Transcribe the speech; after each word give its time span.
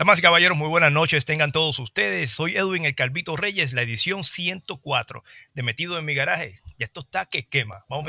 Damas 0.00 0.20
y 0.20 0.22
caballeros, 0.22 0.56
muy 0.56 0.68
buenas 0.68 0.92
noches. 0.92 1.26
Tengan 1.26 1.52
todos 1.52 1.78
ustedes. 1.78 2.30
Soy 2.30 2.56
Edwin 2.56 2.86
El 2.86 2.94
Calvito 2.94 3.36
Reyes, 3.36 3.74
la 3.74 3.82
edición 3.82 4.24
104 4.24 5.22
de 5.52 5.62
Metido 5.62 5.98
en 5.98 6.06
mi 6.06 6.14
garaje. 6.14 6.58
Y 6.78 6.84
esto 6.84 7.00
está 7.00 7.26
que 7.26 7.46
quema. 7.46 7.84
Vamos 7.86 8.04
a 8.04 8.06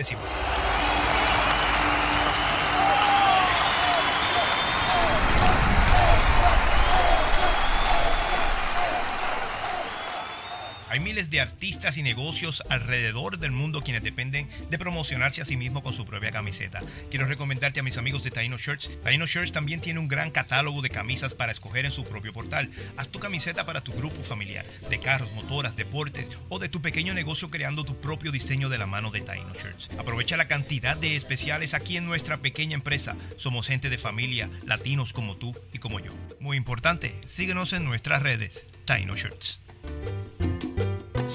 Hay 10.91 10.99
miles 10.99 11.29
de 11.29 11.39
artistas 11.39 11.97
y 11.97 12.03
negocios 12.03 12.63
alrededor 12.67 13.39
del 13.39 13.51
mundo 13.51 13.81
quienes 13.81 14.03
dependen 14.03 14.49
de 14.69 14.77
promocionarse 14.77 15.41
a 15.41 15.45
sí 15.45 15.55
mismos 15.55 15.83
con 15.83 15.93
su 15.93 16.03
propia 16.03 16.31
camiseta. 16.31 16.81
Quiero 17.09 17.27
recomendarte 17.27 17.79
a 17.79 17.83
mis 17.83 17.97
amigos 17.97 18.23
de 18.23 18.31
Taino 18.31 18.57
Shirts. 18.57 18.91
Taino 19.01 19.25
Shirts 19.25 19.53
también 19.53 19.79
tiene 19.79 20.01
un 20.01 20.09
gran 20.09 20.31
catálogo 20.31 20.81
de 20.81 20.89
camisas 20.89 21.33
para 21.33 21.53
escoger 21.53 21.85
en 21.85 21.93
su 21.93 22.03
propio 22.03 22.33
portal. 22.33 22.69
Haz 22.97 23.07
tu 23.07 23.19
camiseta 23.19 23.65
para 23.65 23.79
tu 23.79 23.93
grupo 23.93 24.21
familiar, 24.21 24.65
de 24.89 24.99
carros, 24.99 25.31
motoras, 25.31 25.77
deportes 25.77 26.27
o 26.49 26.59
de 26.59 26.67
tu 26.67 26.81
pequeño 26.81 27.13
negocio 27.13 27.49
creando 27.49 27.85
tu 27.85 27.95
propio 28.01 28.33
diseño 28.33 28.67
de 28.67 28.77
la 28.77 28.85
mano 28.85 29.11
de 29.11 29.21
Taino 29.21 29.53
Shirts. 29.53 29.91
Aprovecha 29.97 30.35
la 30.35 30.49
cantidad 30.49 30.97
de 30.97 31.15
especiales 31.15 31.73
aquí 31.73 31.95
en 31.95 32.05
nuestra 32.05 32.39
pequeña 32.41 32.75
empresa. 32.75 33.15
Somos 33.37 33.67
gente 33.67 33.89
de 33.89 33.97
familia, 33.97 34.49
latinos 34.65 35.13
como 35.13 35.37
tú 35.37 35.57
y 35.71 35.79
como 35.79 36.01
yo. 36.01 36.11
Muy 36.41 36.57
importante, 36.57 37.15
síguenos 37.25 37.71
en 37.71 37.85
nuestras 37.85 38.21
redes. 38.23 38.65
Taino 38.83 39.15
Shirts. 39.15 39.61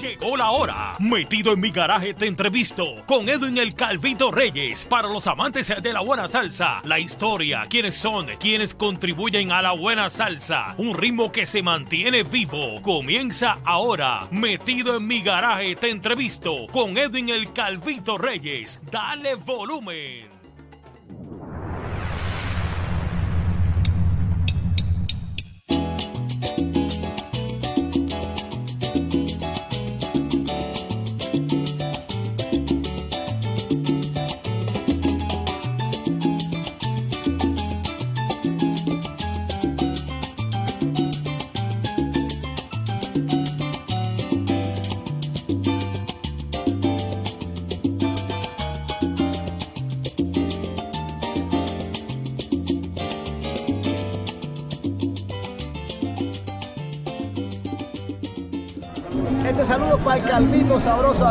Llegó 0.01 0.37
la 0.37 0.51
hora. 0.51 0.95
Metido 0.99 1.53
en 1.53 1.59
mi 1.59 1.71
garaje 1.71 2.13
te 2.13 2.27
entrevisto 2.27 2.85
con 3.07 3.27
Edwin 3.27 3.57
el 3.57 3.73
Calvito 3.73 4.29
Reyes. 4.29 4.85
Para 4.85 5.07
los 5.07 5.25
amantes 5.25 5.73
de 5.81 5.91
la 5.91 6.01
buena 6.01 6.27
salsa, 6.27 6.81
la 6.83 6.99
historia, 6.99 7.65
quiénes 7.67 7.97
son, 7.97 8.27
quienes 8.39 8.75
contribuyen 8.75 9.51
a 9.51 9.63
la 9.63 9.71
buena 9.71 10.11
salsa. 10.11 10.75
Un 10.77 10.95
ritmo 10.95 11.31
que 11.31 11.47
se 11.47 11.63
mantiene 11.63 12.21
vivo. 12.21 12.79
Comienza 12.83 13.57
ahora. 13.65 14.27
Metido 14.29 14.97
en 14.97 15.07
mi 15.07 15.21
garaje 15.21 15.75
te 15.75 15.89
entrevisto 15.89 16.67
con 16.71 16.95
Edwin 16.95 17.29
el 17.29 17.51
Calvito 17.51 18.19
Reyes. 18.19 18.79
Dale 18.91 19.33
volumen. 19.33 20.36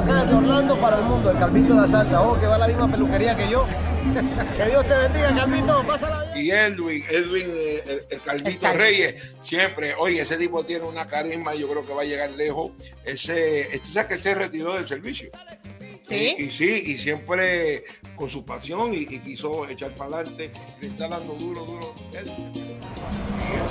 Acá 0.07 0.25
de 0.25 0.35
Orlando 0.35 0.81
para 0.81 0.99
el 0.99 1.05
mundo, 1.05 1.31
el 1.31 1.39
Calvito 1.39 1.75
de 1.75 1.81
la 1.83 1.89
salsa. 1.89 2.23
Oh, 2.23 2.39
que 2.39 2.47
va 2.47 2.55
a 2.55 2.59
la 2.59 2.69
misma 2.69 2.89
peluquería 2.91 3.37
que 3.37 3.49
yo. 3.51 3.67
que 4.57 4.65
Dios 4.67 4.87
te 4.87 4.95
bendiga, 4.95 5.35
Calvito. 5.35 5.83
Pásala 5.87 6.33
bien. 6.33 6.47
Y 6.47 6.51
Edwin, 6.51 7.05
Edwin, 7.11 7.47
eh, 7.49 7.83
el, 7.89 8.07
el 8.11 8.21
Calvito 8.21 8.73
Reyes, 8.73 9.35
siempre, 9.43 9.95
oye, 9.99 10.21
ese 10.21 10.37
tipo 10.37 10.65
tiene 10.65 10.85
una 10.85 11.07
carisma, 11.07 11.55
yo 11.55 11.69
creo 11.69 11.85
que 11.85 11.93
va 11.95 12.03
a 12.03 12.05
llegar 12.05 12.31
lejos. 12.31 12.71
Ese, 13.05 13.69
tú 13.85 13.93
sabes 13.93 14.07
que 14.09 14.15
él 14.15 14.23
se 14.23 14.35
retiró 14.35 14.75
del 14.75 14.87
servicio. 14.89 15.31
¿Sí? 16.03 16.37
Y, 16.39 16.45
y 16.45 16.51
sí, 16.53 16.83
y 16.87 16.99
siempre 16.99 17.83
con 18.15 18.31
su 18.31 18.45
pasión 18.45 18.95
y, 18.95 18.99
y 18.99 19.19
quiso 19.19 19.69
echar 19.69 19.91
para 19.91 20.19
adelante, 20.19 20.53
le 20.81 20.87
está 20.87 21.09
dando 21.09 21.35
duro, 21.35 21.65
duro. 21.65 21.95
Él- 22.13 22.31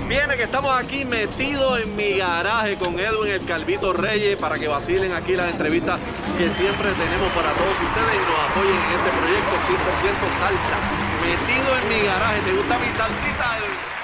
Viene 0.08 0.38
que 0.38 0.44
estamos 0.44 0.74
aquí 0.76 1.04
metidos 1.04 1.82
en 1.82 1.96
mi 1.96 2.18
garaje 2.18 2.76
con 2.76 3.00
Edwin 3.00 3.32
el 3.32 3.46
Calvito 3.46 3.92
Reyes 3.92 4.38
para 4.38 4.58
que 4.60 4.68
vacilen 4.68 5.14
aquí 5.14 5.36
las 5.36 5.50
entrevistas 5.50 6.00
que 6.38 6.44
siempre 6.44 6.92
tenemos 6.92 7.30
para 7.34 7.52
todos 7.54 7.74
ustedes 7.74 8.16
y 8.16 8.24
nos 8.30 8.40
apoyen 8.52 8.76
en 8.76 8.92
este 8.98 9.12
proyecto 9.18 9.56
100% 9.66 10.40
salsa. 10.40 10.78
Metido 11.26 11.78
en 11.78 11.90
mi 11.90 12.08
garaje, 12.08 12.40
¿te 12.42 12.54
gusta 12.54 12.78
mi 12.78 12.92
salsita? 12.98 13.58
Edwin? 13.58 13.95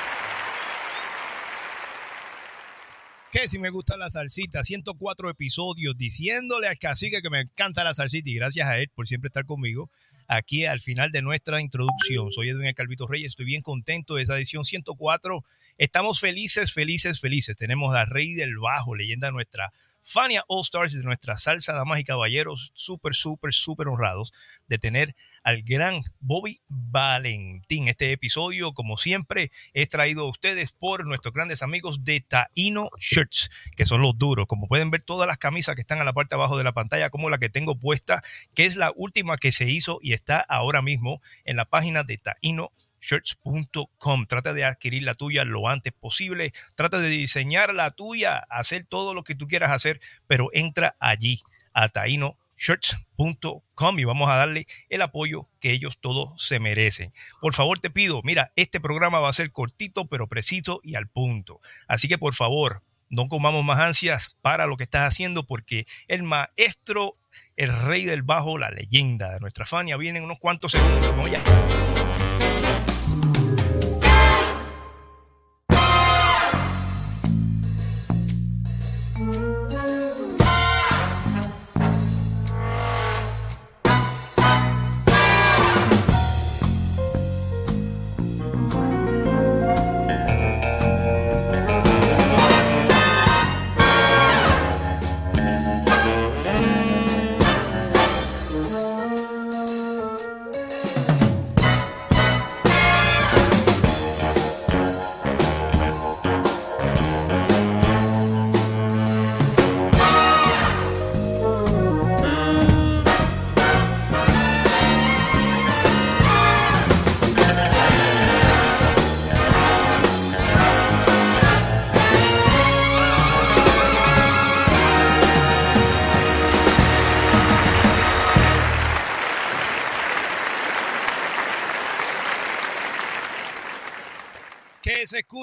Que 3.31 3.47
si 3.47 3.59
me 3.59 3.69
gusta 3.69 3.95
la 3.95 4.09
salsita, 4.09 4.61
104 4.61 5.29
episodios 5.29 5.97
diciéndole 5.97 6.67
al 6.67 6.77
cacique 6.77 7.21
que 7.21 7.29
me 7.29 7.39
encanta 7.39 7.85
la 7.85 7.93
salsita 7.93 8.29
y 8.29 8.35
gracias 8.35 8.67
a 8.67 8.77
él 8.77 8.89
por 8.93 9.07
siempre 9.07 9.29
estar 9.29 9.45
conmigo 9.45 9.89
aquí 10.27 10.65
al 10.65 10.81
final 10.81 11.13
de 11.13 11.21
nuestra 11.21 11.61
introducción. 11.61 12.29
Soy 12.33 12.49
Edwin 12.49 12.73
Calvito 12.73 13.07
Reyes, 13.07 13.29
estoy 13.29 13.45
bien 13.45 13.61
contento 13.61 14.15
de 14.15 14.23
esa 14.23 14.35
edición 14.35 14.65
104. 14.65 15.45
Estamos 15.77 16.19
felices, 16.19 16.73
felices, 16.73 17.21
felices. 17.21 17.55
Tenemos 17.55 17.95
a 17.95 18.03
Rey 18.03 18.33
del 18.33 18.57
Bajo, 18.57 18.95
leyenda 18.95 19.31
nuestra 19.31 19.71
Fania 20.03 20.43
All 20.47 20.61
Stars 20.61 20.93
de 20.93 21.03
nuestra 21.03 21.37
salsa, 21.37 21.73
damas 21.73 21.99
y 21.99 22.03
caballeros, 22.03 22.71
súper, 22.75 23.13
súper, 23.13 23.53
súper 23.53 23.87
honrados 23.87 24.33
de 24.67 24.77
tener 24.77 25.15
al 25.43 25.63
gran 25.63 26.01
Bobby 26.19 26.61
Valentín. 26.67 27.87
Este 27.87 28.11
episodio, 28.11 28.73
como 28.73 28.97
siempre, 28.97 29.51
es 29.73 29.89
traído 29.89 30.21
a 30.23 30.29
ustedes 30.29 30.71
por 30.71 31.05
nuestros 31.05 31.33
grandes 31.33 31.61
amigos 31.61 32.03
de 32.03 32.21
Taino 32.21 32.89
Shirts, 32.99 33.49
que 33.75 33.85
son 33.85 34.01
los 34.01 34.17
duros. 34.17 34.47
Como 34.47 34.67
pueden 34.67 34.91
ver, 34.91 35.01
todas 35.01 35.27
las 35.27 35.37
camisas 35.37 35.75
que 35.75 35.81
están 35.81 35.99
a 35.99 36.03
la 36.03 36.13
parte 36.13 36.35
abajo 36.35 36.57
de 36.57 36.63
la 36.63 36.73
pantalla, 36.73 37.09
como 37.09 37.29
la 37.29 37.37
que 37.37 37.49
tengo 37.49 37.77
puesta, 37.77 38.21
que 38.53 38.65
es 38.65 38.75
la 38.75 38.91
última 38.95 39.37
que 39.37 39.51
se 39.51 39.69
hizo 39.69 39.99
y 40.01 40.13
está 40.13 40.39
ahora 40.39 40.81
mismo 40.81 41.21
en 41.45 41.55
la 41.55 41.65
página 41.65 42.03
de 42.03 42.17
Taino 42.17 42.71
shirts.com. 43.01 44.27
Trata 44.27 44.53
de 44.53 44.63
adquirir 44.63 45.03
la 45.03 45.15
tuya 45.15 45.43
lo 45.43 45.67
antes 45.67 45.91
posible. 45.91 46.53
Trata 46.75 46.99
de 46.99 47.09
diseñar 47.09 47.73
la 47.73 47.91
tuya, 47.91 48.37
hacer 48.49 48.85
todo 48.85 49.13
lo 49.13 49.23
que 49.23 49.35
tú 49.35 49.47
quieras 49.47 49.71
hacer, 49.71 49.99
pero 50.27 50.49
entra 50.53 50.95
allí 50.99 51.41
a 51.73 51.89
tainoshirts.com 51.89 53.99
y 53.99 54.03
vamos 54.03 54.29
a 54.29 54.35
darle 54.35 54.67
el 54.89 55.01
apoyo 55.01 55.47
que 55.59 55.71
ellos 55.71 55.97
todos 55.99 56.41
se 56.41 56.59
merecen. 56.59 57.13
Por 57.41 57.53
favor, 57.53 57.79
te 57.79 57.89
pido, 57.89 58.21
mira, 58.23 58.51
este 58.55 58.79
programa 58.79 59.19
va 59.19 59.29
a 59.29 59.33
ser 59.33 59.51
cortito, 59.51 60.07
pero 60.07 60.27
preciso 60.27 60.79
y 60.83 60.95
al 60.95 61.07
punto. 61.07 61.59
Así 61.87 62.07
que 62.07 62.17
por 62.17 62.35
favor, 62.35 62.81
no 63.09 63.27
comamos 63.27 63.65
más 63.65 63.79
ansias 63.79 64.37
para 64.41 64.67
lo 64.67 64.77
que 64.77 64.83
estás 64.83 65.07
haciendo 65.07 65.45
porque 65.45 65.85
el 66.07 66.23
maestro, 66.23 67.17
el 67.57 67.77
rey 67.81 68.05
del 68.05 68.23
bajo, 68.23 68.57
la 68.57 68.69
leyenda 68.69 69.33
de 69.33 69.39
nuestra 69.39 69.65
Fania 69.65 69.97
viene 69.97 70.19
en 70.19 70.25
unos 70.25 70.39
cuantos 70.39 70.71
segundos. 70.71 71.01
Vamos 71.01 71.29
ya. 71.29 71.43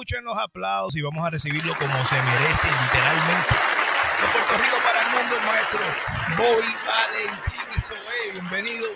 Escuchen 0.09 0.25
los 0.25 0.39
aplausos 0.39 0.97
y 0.97 1.03
vamos 1.03 1.23
a 1.23 1.29
recibirlo 1.29 1.75
como 1.79 1.93
se 2.07 2.15
merece, 2.15 2.67
literalmente. 2.67 3.55
De 4.17 4.27
Puerto 4.33 4.55
Rico 4.57 4.77
para 4.83 5.03
el 5.03 5.11
mundo, 5.11 5.37
el 5.37 5.47
maestro 5.47 5.81
Bobby 6.39 6.73
Valentín. 6.87 8.33
Bienvenido. 8.33 8.87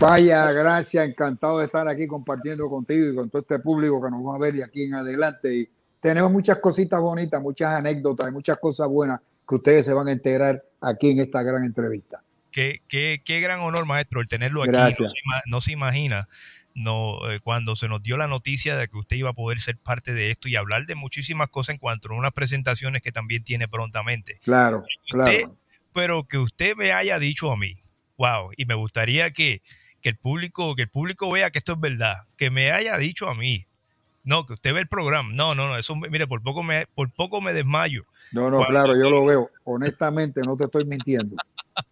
Vaya, 0.00 0.50
gracias, 0.52 1.06
encantado 1.06 1.58
de 1.58 1.66
estar 1.66 1.86
aquí 1.86 2.06
compartiendo 2.06 2.68
contigo 2.70 3.12
y 3.12 3.14
con 3.14 3.28
todo 3.28 3.40
este 3.40 3.58
público 3.58 4.02
que 4.02 4.10
nos 4.10 4.22
va 4.22 4.36
a 4.36 4.38
ver 4.38 4.54
de 4.54 4.64
aquí 4.64 4.84
en 4.84 4.94
adelante. 4.94 5.54
Y 5.54 5.68
tenemos 6.00 6.32
muchas 6.32 6.58
cositas 6.58 6.98
bonitas, 6.98 7.42
muchas 7.42 7.74
anécdotas 7.74 8.30
y 8.30 8.32
muchas 8.32 8.56
cosas 8.56 8.88
buenas 8.88 9.20
que 9.46 9.54
ustedes 9.56 9.84
se 9.84 9.92
van 9.92 10.08
a 10.08 10.12
enterar 10.12 10.62
aquí 10.80 11.10
en 11.10 11.20
esta 11.20 11.42
gran 11.42 11.64
entrevista. 11.64 12.22
Qué, 12.50 12.80
qué, 12.88 13.20
qué 13.22 13.40
gran 13.40 13.60
honor, 13.60 13.84
maestro, 13.84 14.22
el 14.22 14.28
tenerlo 14.28 14.62
aquí. 14.62 14.70
Gracias. 14.70 15.12
No, 15.44 15.60
se, 15.60 15.72
imagina 15.72 16.26
no, 16.74 17.30
eh, 17.30 17.40
cuando 17.40 17.76
se 17.76 17.88
nos 17.88 18.02
dio 18.02 18.16
la 18.16 18.26
noticia 18.26 18.76
de 18.76 18.88
que 18.88 18.96
usted 18.96 19.16
iba 19.16 19.30
a 19.30 19.34
poder 19.34 19.60
ser 19.60 19.78
parte 19.78 20.12
de 20.12 20.30
esto 20.30 20.48
y 20.48 20.56
hablar 20.56 20.86
de 20.86 20.94
muchísimas 20.94 21.48
cosas 21.48 21.74
en 21.74 21.78
cuanto 21.78 22.12
a 22.12 22.16
unas 22.16 22.32
presentaciones 22.32 23.02
que 23.02 23.12
también 23.12 23.44
tiene 23.44 23.68
prontamente. 23.68 24.38
Claro, 24.42 24.84
claro. 25.08 25.56
Pero 25.92 26.26
que 26.26 26.38
usted 26.38 26.74
me 26.76 26.92
haya 26.92 27.18
dicho 27.18 27.52
a 27.52 27.56
mí, 27.56 27.78
wow, 28.18 28.50
y 28.56 28.64
me 28.66 28.74
gustaría 28.74 29.30
que, 29.30 29.62
que 30.00 30.08
el 30.08 30.16
público, 30.16 30.74
que 30.74 30.82
el 30.82 30.90
público 30.90 31.30
vea 31.30 31.50
que 31.50 31.58
esto 31.58 31.74
es 31.74 31.80
verdad, 31.80 32.24
que 32.36 32.50
me 32.50 32.72
haya 32.72 32.98
dicho 32.98 33.28
a 33.28 33.34
mí, 33.34 33.66
no, 34.24 34.46
que 34.46 34.54
usted 34.54 34.72
ve 34.72 34.80
el 34.80 34.88
programa. 34.88 35.30
No, 35.32 35.54
no, 35.54 35.68
no, 35.68 35.78
eso, 35.78 35.94
mire, 35.94 36.26
por 36.26 36.42
poco 36.42 36.62
me, 36.62 36.86
por 36.94 37.10
poco 37.10 37.40
me 37.40 37.52
desmayo. 37.52 38.04
No, 38.32 38.50
no, 38.50 38.64
claro, 38.64 38.96
yo 38.96 39.10
lo 39.10 39.24
veo. 39.24 39.50
Honestamente, 39.64 40.40
no 40.42 40.56
te 40.56 40.64
estoy 40.64 40.86
mintiendo. 40.86 41.36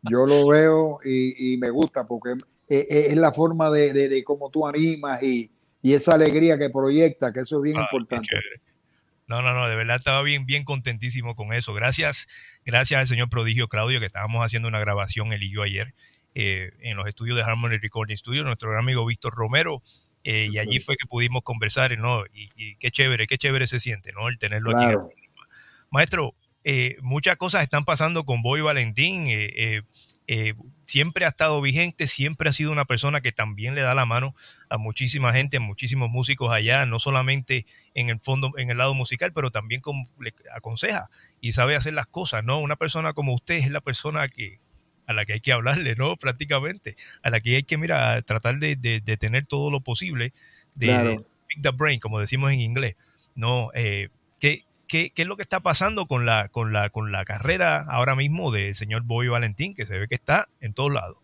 Yo 0.02 0.26
lo 0.26 0.46
veo 0.49 0.99
y, 1.05 1.56
me 1.58 1.70
gusta 1.70 2.06
porque 2.06 2.35
es, 2.69 3.17
la 3.17 3.32
forma 3.32 3.70
de, 3.70 3.93
de, 3.93 4.25
cómo 4.25 4.50
tú 4.50 4.67
animas 4.67 5.23
y, 5.23 5.50
esa 5.82 6.14
alegría 6.14 6.59
que 6.59 6.70
proyecta, 6.70 7.32
que 7.32 7.41
eso 7.41 7.56
es 7.56 7.62
bien 7.62 7.76
ah, 7.76 7.82
importante. 7.82 8.29
No, 9.26 9.43
no, 9.43 9.53
no, 9.53 9.69
de 9.69 9.75
verdad 9.75 9.97
estaba 9.97 10.23
bien, 10.23 10.47
bien 10.47 10.64
contentísimo 10.64 11.35
con 11.35 11.53
eso. 11.53 11.75
Gracias, 11.75 12.29
gracias 12.64 13.00
al 13.00 13.06
señor 13.06 13.29
prodigio 13.29 13.67
Claudio, 13.69 13.99
que 13.99 14.06
estábamos 14.06 14.44
haciendo 14.44 14.69
una 14.69 14.79
grabación 14.79 15.32
él 15.32 15.43
y 15.43 15.50
yo 15.50 15.62
ayer 15.62 15.93
eh, 16.35 16.70
en 16.81 16.97
los 16.97 17.06
estudios 17.09 17.37
de 17.37 17.43
Harmony 17.43 17.79
Recording 17.79 18.17
Studio, 18.17 18.44
nuestro 18.44 18.70
gran 18.70 18.85
amigo 18.85 19.05
Víctor 19.05 19.35
Romero, 19.35 19.82
eh, 20.25 20.49
y 20.50 20.59
allí 20.59 20.79
fue 20.79 20.97
que 20.97 21.06
pudimos 21.09 21.43
conversar, 21.43 21.97
¿no? 21.99 22.25
Y, 22.32 22.76
qué 22.76 22.91
chévere, 22.91 23.26
qué 23.26 23.38
chévere 23.38 23.67
se 23.67 23.81
siente, 23.81 24.12
¿no? 24.12 24.29
El 24.29 24.38
tenerlo 24.38 24.76
aquí. 24.76 24.94
Maestro, 25.91 26.35
eh, 26.64 26.97
muchas 27.03 27.37
cosas 27.37 27.62
están 27.62 27.85
pasando 27.85 28.25
con 28.25 28.43
Boy 28.43 28.61
Valentín. 28.61 29.26
Eh, 29.29 29.81
siempre 30.84 31.24
ha 31.24 31.28
estado 31.28 31.60
vigente, 31.60 32.06
siempre 32.06 32.48
ha 32.48 32.52
sido 32.52 32.72
una 32.72 32.84
persona 32.84 33.20
que 33.20 33.32
también 33.32 33.74
le 33.74 33.82
da 33.82 33.94
la 33.94 34.06
mano 34.06 34.34
a 34.69 34.78
muchísima 34.78 35.32
gente, 35.32 35.56
a 35.56 35.60
muchísimos 35.60 36.10
músicos 36.10 36.50
allá, 36.52 36.86
no 36.86 36.98
solamente 36.98 37.66
en 37.94 38.08
el 38.08 38.20
fondo, 38.20 38.52
en 38.56 38.70
el 38.70 38.78
lado 38.78 38.94
musical, 38.94 39.32
pero 39.32 39.50
también 39.50 39.80
como 39.80 40.08
le 40.20 40.34
aconseja 40.54 41.10
y 41.40 41.52
sabe 41.52 41.76
hacer 41.76 41.94
las 41.94 42.06
cosas, 42.06 42.44
¿no? 42.44 42.60
Una 42.60 42.76
persona 42.76 43.12
como 43.12 43.34
usted 43.34 43.56
es 43.56 43.70
la 43.70 43.80
persona 43.80 44.28
que, 44.28 44.60
a 45.06 45.12
la 45.12 45.24
que 45.24 45.34
hay 45.34 45.40
que 45.40 45.52
hablarle, 45.52 45.94
¿no? 45.96 46.16
Prácticamente, 46.20 46.96
a 47.22 47.30
la 47.30 47.40
que 47.40 47.56
hay 47.56 47.62
que, 47.62 47.76
mira, 47.76 48.20
tratar 48.22 48.58
de, 48.58 48.76
tener 49.18 49.46
todo 49.46 49.70
lo 49.70 49.80
posible, 49.80 50.32
de, 50.75 51.25
pick 51.48 51.62
the 51.62 51.70
brain, 51.70 52.00
como 52.00 52.20
decimos 52.20 52.52
en 52.52 52.60
inglés, 52.60 52.96
¿no? 53.34 53.70
Eh, 53.75 54.08
¿qué, 54.92 55.12
es 55.16 55.26
lo 55.26 55.36
que 55.36 55.42
está 55.42 55.60
pasando 55.60 56.06
con 56.06 56.26
la, 56.26 56.48
con 56.50 56.72
la, 56.72 56.90
con 56.90 57.12
la 57.12 57.24
carrera 57.24 57.84
ahora 57.88 58.14
mismo 58.14 58.52
del 58.52 58.74
señor 58.74 59.02
Bobby 59.04 59.28
Valentín, 59.28 59.74
que 59.74 59.86
se 59.86 59.98
ve 59.98 60.06
que 60.06 60.14
está 60.14 60.48
en 60.60 60.74
todos 60.74 60.92
lados? 60.92 61.16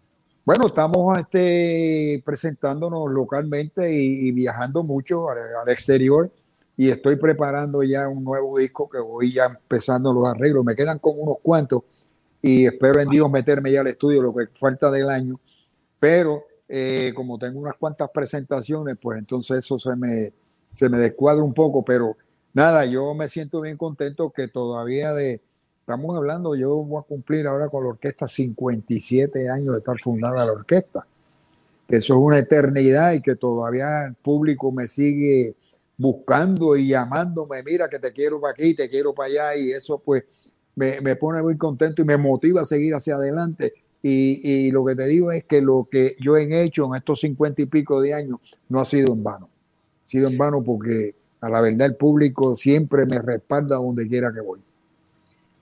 Bueno, 0.44 0.68
estamos 0.68 1.18
este, 1.18 2.22
presentándonos 2.24 3.10
localmente 3.10 3.92
y, 3.92 4.32
viajando 4.32 4.82
mucho 4.82 5.28
al, 5.28 5.68
exterior 5.68 6.32
y 6.78 6.88
estoy 6.88 7.16
preparando 7.16 7.82
ya 7.82 8.08
un 8.08 8.24
nuevo 8.24 8.56
disco 8.56 8.88
que 8.88 8.98
voy 8.98 9.34
ya 9.34 9.44
empezando 9.44 10.14
los 10.14 10.26
arreglos. 10.26 10.64
Me 10.64 10.74
quedan 10.74 10.98
como 10.98 11.18
unos 11.18 11.36
cuantos 11.42 11.82
y 12.40 12.64
espero 12.64 13.00
en 13.00 13.08
Dios 13.08 13.30
meterme 13.30 13.70
ya 13.70 13.82
al 13.82 13.88
estudio 13.88 14.22
lo 14.22 14.34
que 14.34 14.46
falta 14.54 14.90
del 14.90 15.10
año, 15.10 15.38
pero 16.00 16.44
eh, 16.66 17.12
como 17.14 17.38
tengo 17.38 17.60
unas 17.60 17.74
cuantas 17.74 18.08
presentaciones, 18.14 18.96
pues 18.98 19.18
entonces 19.18 19.58
eso 19.58 19.78
se 19.78 19.94
me, 19.94 20.32
se 20.72 20.88
me 20.88 20.96
descuadra 20.96 21.44
un 21.44 21.52
poco, 21.52 21.84
pero 21.84 22.16
nada, 22.52 22.84
yo 22.86 23.14
me 23.14 23.28
siento 23.28 23.60
bien 23.60 23.76
contento 23.76 24.30
que 24.30 24.48
todavía 24.48 25.12
estamos 25.80 26.16
hablando, 26.16 26.54
yo 26.54 26.74
voy 26.76 27.00
a 27.00 27.02
cumplir 27.02 27.46
ahora 27.46 27.68
con 27.68 27.84
la 27.84 27.90
orquesta 27.90 28.28
57 28.28 29.48
años 29.48 29.74
de 29.74 29.78
estar 29.78 29.96
fundada 30.00 30.44
la 30.44 30.52
orquesta, 30.52 31.06
que 31.86 31.96
eso 31.96 32.14
es 32.14 32.20
una 32.20 32.38
eternidad 32.38 33.12
y 33.12 33.22
que 33.22 33.36
todavía 33.36 34.04
el 34.04 34.14
público 34.14 34.70
me 34.72 34.86
sigue 34.86 35.54
buscando 35.96 36.76
y 36.76 36.88
llamándome, 36.88 37.62
mira 37.62 37.88
que 37.88 37.98
te 37.98 38.12
quiero 38.12 38.40
para 38.40 38.52
aquí, 38.52 38.74
te 38.74 38.88
quiero 38.88 39.14
para 39.14 39.28
allá 39.28 39.56
y 39.56 39.72
eso 39.72 39.98
pues 39.98 40.24
me, 40.78 41.16
pone 41.16 41.42
muy 41.42 41.56
contento 41.56 42.02
y 42.02 42.04
me 42.04 42.16
motiva 42.16 42.62
a 42.62 42.64
seguir 42.64 42.94
hacia 42.94 43.16
adelante. 43.16 43.74
Y, 44.00 44.70
lo 44.70 44.84
que 44.84 44.94
te 44.94 45.06
digo 45.06 45.32
es 45.32 45.44
que 45.44 45.60
lo 45.60 45.88
que 45.90 46.14
yo 46.20 46.36
he 46.36 46.62
hecho 46.62 46.86
en 46.86 46.94
estos 46.94 47.20
cincuenta 47.20 47.62
y 47.62 47.66
pico 47.66 48.00
de 48.00 48.14
años 48.14 48.38
no 48.68 48.80
ha 48.80 48.84
sido 48.84 49.12
en 49.12 49.24
vano. 49.24 49.50
Ha 50.04 50.06
sido 50.06 50.28
en 50.28 50.38
vano 50.38 50.62
porque 50.62 51.16
a 51.40 51.48
la 51.48 51.60
verdad 51.60 51.86
el 51.86 51.96
público 51.96 52.54
siempre 52.54 53.06
me 53.06 53.20
respalda 53.20 53.76
donde 53.76 54.08
quiera 54.08 54.32
que 54.32 54.40
voy. 54.40 54.60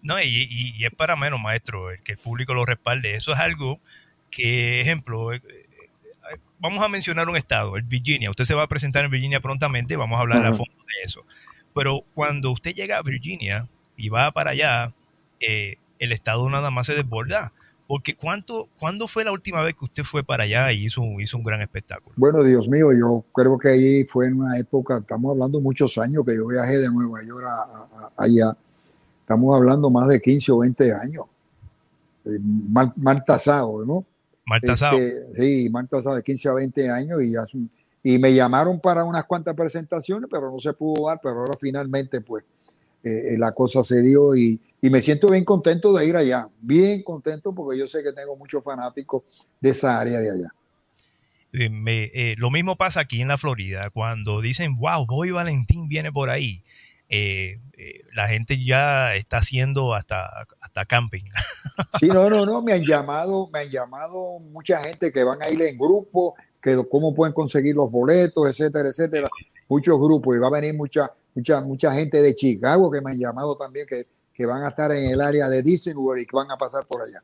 No, 0.03 0.23
y, 0.23 0.85
es 0.85 0.95
para 0.95 1.17
menos, 1.17 1.41
maestro, 1.41 1.91
el 1.91 2.01
que 2.01 2.13
el 2.13 2.19
público 2.19 2.55
lo 2.55 2.65
respalde. 2.65 3.17
Eso 3.17 3.33
es 3.33 3.41
algo 3.41 3.81
que, 4.31 4.81
ejemplo, 4.81 5.33
eh, 5.33 5.43
eh, 5.45 6.39
vamos 6.61 6.83
a 6.85 6.89
mencionar 6.89 7.29
un 7.29 7.37
estado, 7.37 7.77
el 7.77 7.83
Virginia. 7.83 8.31
Usted 8.31 8.45
se 8.45 8.55
va 8.55 8.63
a 8.63 8.69
presentar 8.69 9.05
en 9.05 9.11
Virginia 9.11 9.41
prontamente, 9.41 9.97
vamos 9.97 10.19
a 10.19 10.21
hablar 10.21 10.47
a 10.47 10.53
fondo 10.53 10.77
de 10.77 11.05
eso. 11.05 11.25
Pero 11.75 12.05
cuando 12.15 12.53
usted 12.53 12.73
llega 12.73 12.99
a 12.99 13.03
Virginia 13.03 13.69
y 13.97 14.09
va 14.09 14.31
para 14.31 14.53
allá, 14.53 14.95
eh, 15.41 15.77
el 15.99 16.13
Estado 16.13 16.49
nada 16.51 16.71
más 16.71 16.87
se 16.87 16.95
desborda. 16.95 17.53
Porque 17.87 18.17
¿cuánto, 18.17 18.69
¿cuándo 18.81 19.07
fue 19.07 19.25
la 19.25 19.33
última 19.33 19.63
vez 19.63 19.75
que 19.79 19.85
usted 19.85 20.03
fue 20.03 20.25
para 20.25 20.45
allá 20.45 20.73
y 20.73 20.87
hizo, 20.87 21.03
hizo 21.21 21.37
un 21.37 21.45
gran 21.45 21.63
espectáculo? 21.63 22.15
Bueno, 22.17 22.43
Dios 22.43 22.69
mío, 22.69 22.93
yo 22.93 23.25
creo 23.33 23.57
que 23.59 23.69
ahí 23.69 24.05
fue 24.05 24.27
en 24.27 24.41
una 24.41 24.59
época, 24.59 24.99
estamos 24.99 25.33
hablando 25.33 25.61
muchos 25.61 25.97
años 25.99 26.25
que 26.27 26.35
yo 26.35 26.49
viajé 26.49 26.79
de 26.79 26.91
Nueva 26.91 27.23
York 27.25 27.47
a, 27.47 28.11
allá. 28.17 28.57
Estamos 29.21 29.55
hablando 29.55 29.89
más 29.91 30.09
de 30.09 30.21
15 30.21 30.53
o 30.53 30.59
20 30.59 30.93
años. 30.93 31.25
Eh, 32.25 32.39
mal, 32.41 32.93
mal, 32.97 33.25
tasado, 33.25 33.85
¿no? 33.85 34.05
Mal 34.45 34.61
tasado. 34.61 34.99
Este, 34.99 35.65
sí, 35.65 35.71
mal 35.71 35.89
tasado 35.89 36.17
de 36.17 36.23
15 36.23 36.49
a 36.49 36.53
20 36.55 36.91
años 36.91 37.23
y, 37.23 37.35
y 38.03 38.19
me 38.19 38.35
llamaron 38.35 38.81
para 38.81 39.05
unas 39.05 39.25
cuantas 39.25 39.55
presentaciones, 39.55 40.29
pero 40.31 40.51
no 40.51 40.59
se 40.59 40.73
pudo 40.73 41.07
dar, 41.07 41.21
pero 41.23 41.41
ahora 41.41 41.55
finalmente 41.61 42.21
pues 42.21 42.45
eh, 43.07 43.37
la 43.39 43.53
cosa 43.53 43.85
se 43.85 44.03
dio 44.03 44.35
y, 44.35 44.61
me 44.91 45.01
siento 45.01 45.31
bien 45.31 45.45
contento 45.45 45.93
de 45.93 46.07
ir 46.07 46.17
allá, 46.17 46.49
bien 46.61 47.03
contento 47.03 47.55
porque 47.55 47.79
yo 47.79 47.87
sé 47.87 48.03
que 48.03 48.13
tengo 48.13 48.37
muchos 48.37 48.65
fanáticos 48.65 49.23
de 49.61 49.71
esa 49.71 49.99
área 49.99 50.19
de 50.19 50.31
allá. 50.31 50.49
Eh, 51.53 52.11
eh, 52.15 52.35
lo 52.37 52.51
mismo 52.51 52.77
pasa 52.77 53.01
aquí 53.01 53.21
en 53.21 53.29
la 53.29 53.39
Florida, 53.39 53.89
cuando 53.91 54.41
dicen, 54.41 54.77
wow, 54.77 55.07
Boy 55.07 55.31
Valentín 55.31 55.89
viene 55.89 56.13
por 56.13 56.29
ahí. 56.29 56.63
la 58.13 58.29
gente 58.29 58.63
ya 58.63 59.15
está 59.15 59.39
haciendo 59.39 59.95
hasta, 59.95 60.47
hasta 60.61 60.85
camping. 60.85 61.25
Sí, 62.01 62.09
no, 62.09 62.31
no, 62.31 62.47
no, 62.47 62.63
me 62.63 62.73
han 62.73 62.83
llamado, 62.83 63.51
me 63.53 63.61
han 63.61 63.69
llamado 63.69 64.39
mucha 64.41 64.79
gente 64.83 65.13
que 65.13 65.23
van 65.25 65.43
a 65.43 65.51
ir 65.51 65.61
en 65.61 65.77
grupo, 65.77 66.35
que 66.61 66.83
cómo 66.91 67.15
pueden 67.15 67.35
conseguir 67.35 67.75
los 67.75 67.91
boletos, 67.91 68.49
etcétera, 68.49 68.89
etcétera. 68.89 69.29
Muchos 69.69 69.99
grupos 70.01 70.37
y 70.37 70.39
va 70.39 70.49
a 70.49 70.51
venir 70.51 70.75
mucha, 70.75 71.13
mucha, 71.35 71.61
mucha 71.61 71.93
gente 71.93 72.23
de 72.23 72.35
Chicago 72.35 72.91
que 72.91 73.01
me 73.01 73.13
han 73.13 73.19
llamado 73.19 73.57
también 73.57 73.87
que, 73.87 74.07
que 74.37 74.45
van 74.45 74.63
a 74.65 74.69
estar 74.69 74.93
en 74.93 75.11
el 75.11 75.21
área 75.21 75.49
de 75.49 75.63
Disney 75.63 75.95
World 75.95 76.23
y 76.23 76.27
que 76.27 76.37
van 76.37 76.51
a 76.51 76.59
pasar 76.59 76.87
por 76.87 77.03
allá. 77.03 77.23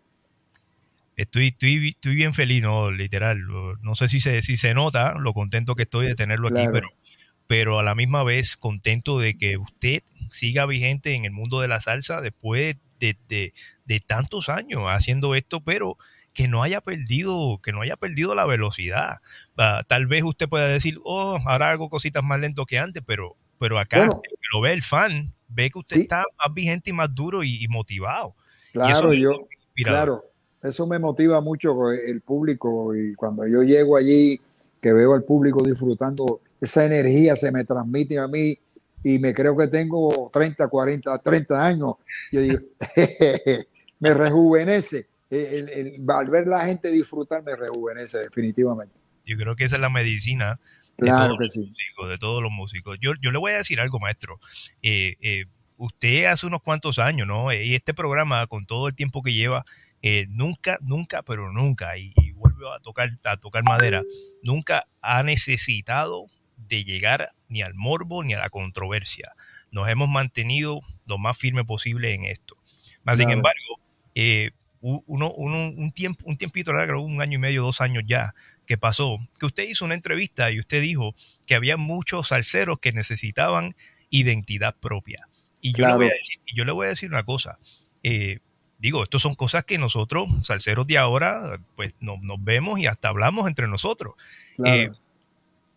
Estoy, 1.15 1.49
estoy, 1.49 1.91
estoy 1.91 2.15
bien 2.15 2.33
feliz, 2.33 2.63
¿no? 2.63 2.91
Literal. 2.91 3.39
No 3.83 3.95
sé 3.95 4.09
si 4.09 4.19
se, 4.19 4.41
si 4.41 4.57
se 4.57 4.73
nota 4.73 5.15
lo 5.19 5.35
contento 5.35 5.75
que 5.75 5.83
estoy 5.83 6.07
de 6.07 6.15
tenerlo 6.15 6.49
aquí, 6.49 6.67
pero, 6.73 6.89
pero 7.47 7.79
a 7.79 7.83
la 7.83 7.95
misma 7.95 8.25
vez 8.25 8.57
contento 8.57 9.19
de 9.19 9.37
que 9.37 9.59
usted 9.59 10.03
siga 10.31 10.65
vigente 10.65 11.15
en 11.15 11.27
el 11.27 11.33
mundo 11.33 11.61
de 11.61 11.69
la 11.69 11.81
salsa 11.81 12.23
después 12.23 12.77
de, 12.99 13.19
de, 13.29 13.53
de 13.85 14.01
tantos 14.01 14.49
años 14.49 14.85
haciendo 14.87 15.35
esto, 15.35 15.61
pero 15.61 15.99
que 16.33 16.49
no 16.49 16.63
haya 16.63 16.81
perdido, 16.81 17.61
que 17.63 17.73
no 17.73 17.83
haya 17.83 17.97
perdido 17.99 18.35
la 18.35 18.47
velocidad. 18.47 19.19
Ah, 19.59 19.85
tal 19.87 20.07
vez 20.07 20.23
usted 20.25 20.49
pueda 20.49 20.67
decir, 20.67 20.99
oh, 21.05 21.39
ahora 21.45 21.73
hago 21.73 21.91
cositas 21.91 22.25
más 22.25 22.41
lento 22.41 22.65
que 22.65 22.79
antes, 22.79 23.03
pero 23.07 23.37
pero 23.59 23.79
acá 23.79 24.09
lo 24.53 24.61
ve 24.61 24.73
el 24.73 24.83
fan, 24.83 25.35
ve 25.53 25.71
que 25.71 25.79
usted 25.79 26.01
está 26.01 26.25
más 26.39 26.55
vigente 26.55 26.91
y 26.91 26.93
más 26.93 27.15
duro 27.15 27.43
y, 27.43 27.67
motivado. 27.69 28.35
Claro, 28.73 29.13
yo, 29.13 29.47
claro, 29.77 30.25
eso 30.63 30.87
me 30.87 30.99
motiva 30.99 31.41
mucho 31.41 31.91
el 31.91 32.21
público 32.21 32.95
y 32.95 33.15
cuando 33.15 33.47
yo 33.47 33.63
llego 33.63 33.97
allí, 33.97 34.41
que 34.81 34.93
veo 34.93 35.15
al 35.15 35.25
público 35.25 35.63
disfrutando, 35.63 36.41
esa 36.61 36.85
energía 36.85 37.37
se 37.37 37.53
me 37.53 37.65
transmite 37.65 38.19
a 38.19 38.29
mí 38.29 38.57
y 39.05 39.19
me 39.19 39.35
creo 39.35 39.57
que 39.57 39.69
tengo 39.69 40.31
30, 40.33 40.69
40, 40.69 41.19
30 41.19 41.67
años. 41.67 41.95
Yo 42.31 42.41
digo, 42.41 42.59
me 44.01 44.15
rejuvenece. 44.15 45.07
El, 45.31 46.05
al 46.09 46.29
ver 46.29 46.47
la 46.47 46.67
gente 46.67 46.91
disfrutar 46.91 47.43
me 47.43 47.57
rejuvenece 47.57 48.19
definitivamente. 48.19 48.95
Yo 49.25 49.37
creo 49.37 49.57
que 49.57 49.65
esa 49.65 49.77
es 49.77 49.83
la 49.83 49.89
medicina 49.89 50.61
Claro 50.97 51.37
que 51.39 51.49
sí. 51.49 51.73
de 52.09 52.19
todos 52.19 52.43
los 52.43 52.53
músicos. 52.53 52.99
Yo, 53.01 53.13
yo 53.21 53.33
le 53.33 53.39
voy 53.39 53.53
a 53.53 53.57
decir 53.57 53.81
algo, 53.81 53.99
maestro. 53.99 54.39
Eh, 54.83 55.17
eh, 55.21 55.47
usted 55.79 56.27
hace 56.27 56.47
unos 56.47 56.63
cuantos 56.63 56.99
años, 56.99 57.27
¿no? 57.27 57.51
Eh, 57.51 57.65
y 57.65 57.75
este 57.75 57.95
programa, 57.95 58.47
con 58.47 58.65
todo 58.65 58.89
el 58.89 58.95
tiempo 58.95 59.23
que 59.23 59.33
lleva, 59.33 59.65
nunca, 60.29 60.79
nunca, 60.81 61.23
pero 61.23 61.53
nunca, 61.53 61.97
y, 61.97 62.13
vuelvo 62.35 62.73
a 62.73 62.81
tocar, 62.81 63.11
a 63.25 63.37
tocar 63.37 63.63
madera, 63.65 64.03
nunca 64.43 64.87
ha 65.01 65.23
necesitado 65.23 66.27
de 66.57 66.85
llegar 66.85 67.31
ni 67.49 67.63
al 67.63 67.75
morbo 67.75 68.25
ni 68.25 68.35
a 68.35 68.39
la 68.39 68.51
controversia. 68.51 69.33
Nos 69.71 69.89
hemos 69.89 70.09
mantenido 70.09 70.81
lo 71.07 71.19
más 71.19 71.37
firme 71.37 71.65
posible 71.65 72.15
en 72.15 72.25
esto. 72.25 72.57
Más 73.05 73.19
sin 73.19 73.31
embargo, 73.31 73.81
eh, 74.15 74.51
uno, 74.83 75.31
un, 75.31 75.93
tiempo, 75.93 76.25
un 76.27 76.37
tiempito 76.37 76.73
largo, 76.73 77.01
un 77.01 77.23
año 77.23 77.37
y 77.37 77.41
medio, 77.41 77.63
dos 77.63 77.81
años 77.81 78.03
ya, 78.07 78.35
que 78.67 78.77
pasó, 78.77 79.19
que 79.39 79.47
usted 79.47 79.69
hizo 79.69 79.85
una 79.85 79.95
entrevista 79.95 80.51
y 80.51 80.59
usted 80.59 80.83
dijo 80.83 81.15
que 81.47 81.55
había 81.55 81.77
muchos 81.77 82.29
salseros 82.29 82.81
que 82.81 82.93
necesitaban 82.93 83.77
identidad 84.11 84.75
propia. 84.77 85.29
Y 85.61 85.73
yo, 85.73 85.87
le, 85.87 85.95
voy 85.95 86.07
a 86.07 86.11
decir, 86.11 86.41
y 86.45 86.57
yo 86.57 86.65
le 86.65 86.73
voy 86.73 86.87
a 86.87 86.89
decir 86.91 87.11
una 87.11 87.23
cosa. 87.23 87.59
Eh, 88.03 88.41
digo, 88.79 89.05
esto 89.05 89.21
son 89.21 89.37
cosas 89.37 89.63
que 89.63 89.79
nosotros, 89.79 90.29
salseros 90.43 90.87
de 90.89 90.99
ahora, 90.99 91.61
pues 91.77 91.95
nos 92.01 92.19
vemos 92.43 92.81
y 92.81 92.87
hasta 92.87 93.09
hablamos 93.09 93.47
entre 93.47 93.69
nosotros. 93.69 94.15
Eh, 94.65 94.91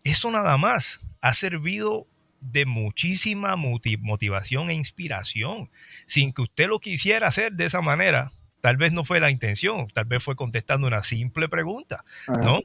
eso 0.02 0.30
nada 0.32 0.56
más 0.56 1.00
ha 1.20 1.32
servido 1.32 2.08
de 2.40 2.66
muchísima 2.66 3.54
motivación 3.56 4.70
e 4.70 4.74
inspiración, 4.74 5.70
sin 6.06 6.32
que 6.32 6.42
usted 6.42 6.66
lo 6.66 6.80
quisiera 6.80 7.28
hacer 7.28 7.52
de 7.52 7.66
esa 7.66 7.80
manera. 7.80 8.32
Tal 8.66 8.78
vez 8.78 8.92
no 8.92 9.04
fue 9.04 9.20
la 9.20 9.30
intención, 9.30 9.86
tal 9.94 10.06
vez 10.06 10.24
fue 10.24 10.34
contestando 10.34 10.88
una 10.88 11.04
simple 11.04 11.48
pregunta, 11.48 12.04
¿no? 12.42 12.58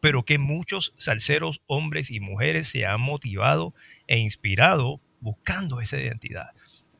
Pero 0.00 0.24
que 0.24 0.38
muchos 0.38 0.92
salseros, 0.96 1.62
hombres 1.68 2.10
y 2.10 2.18
mujeres, 2.18 2.66
se 2.66 2.84
han 2.84 3.00
motivado 3.00 3.72
e 4.08 4.18
inspirado 4.18 5.00
buscando 5.20 5.80
esa 5.80 6.00
identidad. 6.00 6.48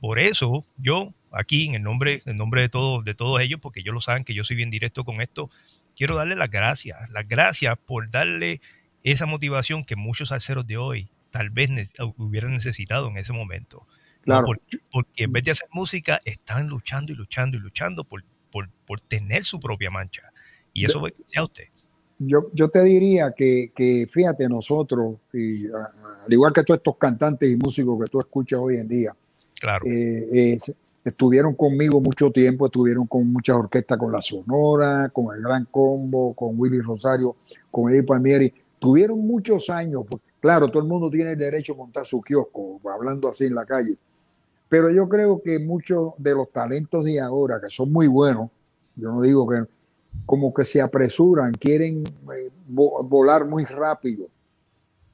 Por 0.00 0.20
eso 0.20 0.64
yo 0.76 1.12
aquí 1.32 1.66
en 1.66 1.74
el 1.74 1.82
nombre, 1.82 2.22
en 2.24 2.36
nombre 2.36 2.60
de 2.60 2.68
todos, 2.68 3.04
de 3.04 3.16
todos 3.16 3.40
ellos, 3.40 3.58
porque 3.60 3.80
ellos 3.80 3.94
lo 3.94 4.00
saben 4.00 4.22
que 4.22 4.32
yo 4.32 4.44
soy 4.44 4.54
bien 4.54 4.70
directo 4.70 5.02
con 5.02 5.20
esto, 5.20 5.50
quiero 5.96 6.14
darle 6.14 6.36
las 6.36 6.50
gracias, 6.50 7.10
las 7.10 7.26
gracias 7.26 7.76
por 7.84 8.12
darle 8.12 8.60
esa 9.02 9.26
motivación 9.26 9.82
que 9.82 9.96
muchos 9.96 10.28
salseros 10.28 10.68
de 10.68 10.76
hoy 10.76 11.10
tal 11.32 11.50
vez 11.50 11.68
hubieran 12.16 12.52
necesitado 12.52 13.08
en 13.08 13.16
ese 13.16 13.32
momento. 13.32 13.88
Claro. 14.22 14.46
Porque, 14.92 15.24
en 15.24 15.32
vez 15.32 15.44
de 15.44 15.50
hacer 15.52 15.68
música, 15.72 16.20
están 16.24 16.68
luchando 16.68 17.12
y 17.12 17.14
luchando 17.14 17.56
y 17.56 17.60
luchando 17.60 18.04
por, 18.04 18.22
por, 18.50 19.00
tener 19.00 19.44
su 19.44 19.58
propia 19.58 19.90
mancha. 19.90 20.22
Y 20.72 20.84
eso 20.84 21.00
fue 21.00 21.14
a 21.36 21.44
usted. 21.44 21.64
Yo, 22.18 22.50
yo 22.52 22.68
te 22.68 22.82
diría 22.84 23.32
que, 23.32 23.72
que 23.74 24.06
fíjate, 24.06 24.48
nosotros, 24.48 25.16
y, 25.32 25.66
al 25.68 26.32
igual 26.32 26.52
que 26.52 26.62
todos 26.62 26.78
estos 26.78 26.96
cantantes 26.98 27.50
y 27.50 27.56
músicos 27.56 27.98
que 28.04 28.10
tú 28.10 28.20
escuchas 28.20 28.60
hoy 28.60 28.76
en 28.76 28.88
día, 28.88 29.16
claro. 29.58 29.86
Eh, 29.86 30.58
estuvieron 31.04 31.54
conmigo 31.54 32.00
mucho 32.00 32.30
tiempo, 32.30 32.66
estuvieron 32.66 33.06
con 33.06 33.26
muchas 33.32 33.56
orquestas, 33.56 33.98
con 33.98 34.12
la 34.12 34.20
Sonora, 34.20 35.08
con 35.10 35.34
el 35.34 35.42
Gran 35.42 35.66
Combo, 35.70 36.34
con 36.34 36.58
Willy 36.58 36.80
Rosario, 36.80 37.36
con 37.70 37.90
Eddie 37.90 38.02
Palmieri. 38.02 38.52
Tuvieron 38.78 39.26
muchos 39.26 39.70
años, 39.70 40.04
pues, 40.08 40.22
claro, 40.40 40.68
todo 40.68 40.82
el 40.82 40.88
mundo 40.88 41.10
tiene 41.10 41.32
el 41.32 41.38
derecho 41.38 41.74
a 41.74 41.76
montar 41.76 42.04
su 42.04 42.20
kiosco, 42.20 42.80
hablando 42.92 43.28
así 43.28 43.44
en 43.44 43.54
la 43.54 43.64
calle, 43.64 43.96
pero 44.70 44.88
yo 44.88 45.08
creo 45.08 45.42
que 45.42 45.58
muchos 45.58 46.12
de 46.16 46.32
los 46.32 46.50
talentos 46.52 47.04
de 47.04 47.20
ahora, 47.20 47.60
que 47.60 47.68
son 47.68 47.92
muy 47.92 48.06
buenos, 48.06 48.50
yo 48.94 49.10
no 49.10 49.20
digo 49.20 49.46
que 49.48 49.64
como 50.24 50.54
que 50.54 50.64
se 50.64 50.80
apresuran, 50.80 51.52
quieren 51.52 52.04
eh, 52.06 52.50
volar 52.68 53.46
muy 53.46 53.64
rápido, 53.64 54.28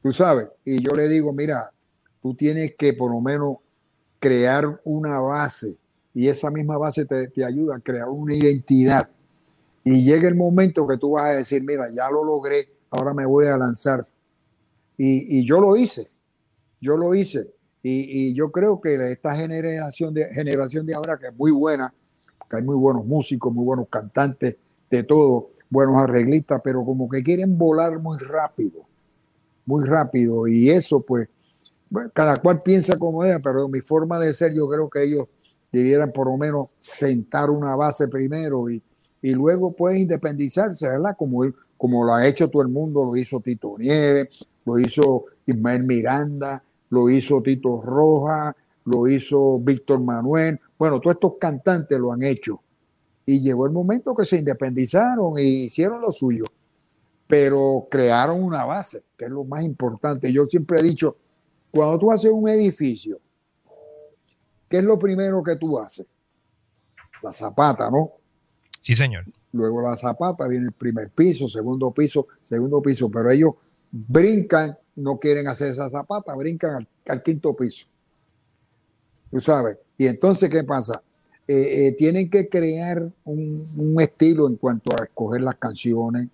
tú 0.03 0.13
sabes, 0.13 0.49
y 0.63 0.83
yo 0.83 0.93
le 0.93 1.09
digo, 1.09 1.33
mira, 1.33 1.73
tú 2.21 2.35
tienes 2.35 2.75
que 2.77 2.93
por 2.93 3.11
lo 3.11 3.21
menos 3.23 3.57
crear 4.19 4.79
una 4.85 5.21
base 5.21 5.75
y 6.13 6.29
esa 6.29 6.51
misma 6.51 6.77
base 6.77 7.07
te, 7.07 7.43
ayuda 7.43 7.77
a 7.77 7.81
crear 7.81 8.09
una 8.09 8.35
identidad. 8.35 9.09
Y 9.85 10.03
llega 10.03 10.29
el 10.29 10.35
momento 10.35 10.87
que 10.87 10.99
tú 10.99 11.13
vas 11.13 11.27
a 11.27 11.37
decir, 11.37 11.63
mira, 11.63 11.87
ya 11.95 12.11
lo 12.11 12.25
logré, 12.25 12.69
ahora 12.91 13.15
me 13.15 13.25
voy 13.25 13.47
a 13.47 13.57
lanzar. 13.57 14.07
Y 14.99 15.47
yo 15.47 15.61
lo 15.61 15.77
hice, 15.77 16.11
yo 16.81 16.97
lo 16.97 17.15
hice. 17.15 17.56
Y, 17.89 18.35
yo 18.35 18.51
creo 18.51 18.81
que 18.81 18.95
esta 19.13 19.37
generación 19.37 20.13
de, 20.13 20.27
generación 20.35 20.85
de 20.85 20.95
ahora, 20.95 21.17
que 21.19 21.29
es 21.29 21.37
muy 21.37 21.53
buena, 21.53 21.95
que 22.51 22.57
hay 22.57 22.63
muy 22.65 22.77
buenos 22.77 23.07
músicos, 23.07 23.53
muy 23.53 23.65
buenos 23.65 23.87
cantantes, 23.89 24.57
de 24.91 25.03
todo, 25.05 25.51
buenos 25.71 25.97
arreglistas, 25.97 26.61
pero 26.65 26.85
como 26.85 27.09
que 27.09 27.23
quieren 27.23 27.57
volar 27.57 28.01
muy 28.01 28.19
rápido, 28.19 28.87
muy 29.65 29.85
rápido. 29.85 30.49
Y 30.49 30.69
eso, 30.69 31.01
pues, 31.01 31.29
cada 32.13 32.37
cual 32.39 32.61
piensa 32.61 32.99
como 32.99 33.25
ella, 33.25 33.39
pero 33.39 33.69
mi 33.69 33.81
forma 33.81 34.19
de 34.19 34.33
ser, 34.33 34.53
yo 34.53 34.69
creo 34.69 34.91
que 34.91 35.05
ellos 35.05 35.29
debieran 35.71 36.11
por 36.11 36.27
lo 36.27 36.37
menos 36.37 36.69
sentar 36.77 37.51
una 37.51 37.77
base 37.77 38.09
primero 38.09 38.69
y, 38.69 38.83
y 39.23 39.31
luego, 39.31 39.73
pues, 39.73 39.97
independizarse, 39.97 40.89
¿verdad? 40.89 41.15
Como, 41.17 41.45
como 41.77 42.05
lo 42.05 42.15
ha 42.15 42.27
hecho 42.27 42.51
todo 42.51 42.63
el 42.63 42.69
mundo, 42.69 43.05
lo 43.05 43.17
hizo 43.17 43.39
Tito 43.39 43.77
Nieves, 43.79 44.45
lo 44.65 44.77
hizo 44.81 45.27
Ismael 45.47 45.85
Miranda, 45.85 46.65
lo 46.91 47.11
hizo 47.11 47.43
Tito 47.43 47.81
Roja, 47.81 48.57
lo 48.85 49.09
hizo 49.09 49.59
Víctor 49.59 50.01
Manuel. 50.01 50.61
Bueno, 50.79 51.01
todos 51.01 51.17
estos 51.17 51.35
cantantes 51.41 51.99
lo 51.99 52.13
han 52.13 52.23
hecho. 52.23 52.61
Y 53.25 53.41
llegó 53.41 53.67
el 53.67 53.73
momento 53.73 54.15
que 54.15 54.25
se 54.25 54.39
independizaron 54.39 55.39
y 55.39 55.65
hicieron 55.65 56.01
lo 56.01 56.13
suyo. 56.13 56.45
Pero 57.27 57.89
crearon 57.91 58.43
una 58.43 58.65
base, 58.65 59.05
que 59.17 59.25
es 59.25 59.31
lo 59.31 59.45
más 59.45 59.65
importante. 59.65 60.33
Yo 60.33 60.47
siempre 60.47 60.79
he 60.79 60.83
dicho, 60.83 61.17
cuando 61.73 61.99
tú 61.99 62.13
haces 62.13 62.31
un 62.31 62.49
edificio, 62.49 63.19
¿qué 64.69 64.79
es 64.79 64.85
lo 64.85 64.97
primero 64.99 65.43
que 65.43 65.57
tú 65.57 65.79
haces? 65.79 66.07
La 67.23 67.33
zapata, 67.33 67.91
¿no? 67.91 68.13
Sí, 68.81 68.95
señor. 68.95 69.25
Luego 69.53 69.83
la 69.83 69.97
zapata 69.97 70.47
viene 70.47 70.67
el 70.67 70.73
primer 70.73 71.11
piso, 71.11 71.49
segundo 71.49 71.91
piso, 71.91 72.29
segundo 72.43 72.81
piso, 72.81 73.11
pero 73.11 73.31
ellos 73.31 73.55
brincan 73.91 74.79
no 74.97 75.19
quieren 75.19 75.47
hacer 75.47 75.69
esa 75.69 75.89
zapata, 75.91 76.35
brincan 76.35 76.87
al, 77.07 77.23
quinto 77.23 77.55
piso. 77.55 77.87
Tú 79.31 79.41
sabes. 79.41 79.79
Y 79.99 80.07
entonces, 80.07 80.49
¿qué 80.49 80.65
pasa? 80.65 81.03
Eh, 81.47 81.87
eh, 81.87 81.93
tienen 81.93 82.29
que 82.29 82.49
crear 82.49 83.11
un, 83.25 83.97
estilo 84.01 84.49
en 84.49 84.57
cuanto 84.57 84.97
a 84.97 85.05
escoger 85.05 85.43
las 85.43 85.57
canciones. 85.57 86.29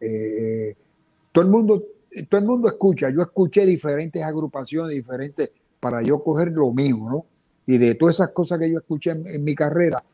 Eh, 0.00 0.74
todo, 1.30 1.44
el 1.44 1.50
mundo, 1.50 1.84
todo 2.28 2.40
el 2.40 2.46
mundo 2.46 2.68
escucha. 2.68 3.10
Yo 3.10 3.22
escuché 3.22 3.64
diferentes 3.64 4.22
agrupaciones, 4.22 4.94
diferentes, 4.94 5.50
para 5.80 6.02
yo 6.02 6.22
coger 6.22 6.52
lo 6.52 6.72
mío, 6.72 6.96
¿no? 6.98 7.24
Y 7.66 7.78
de 7.78 7.94
todas 7.94 8.16
esas 8.16 8.30
cosas 8.30 8.58
que 8.58 8.70
yo 8.70 8.78
escuché 8.78 9.10
en, 9.12 9.44
mi 9.44 9.54
carrera, 9.54 10.04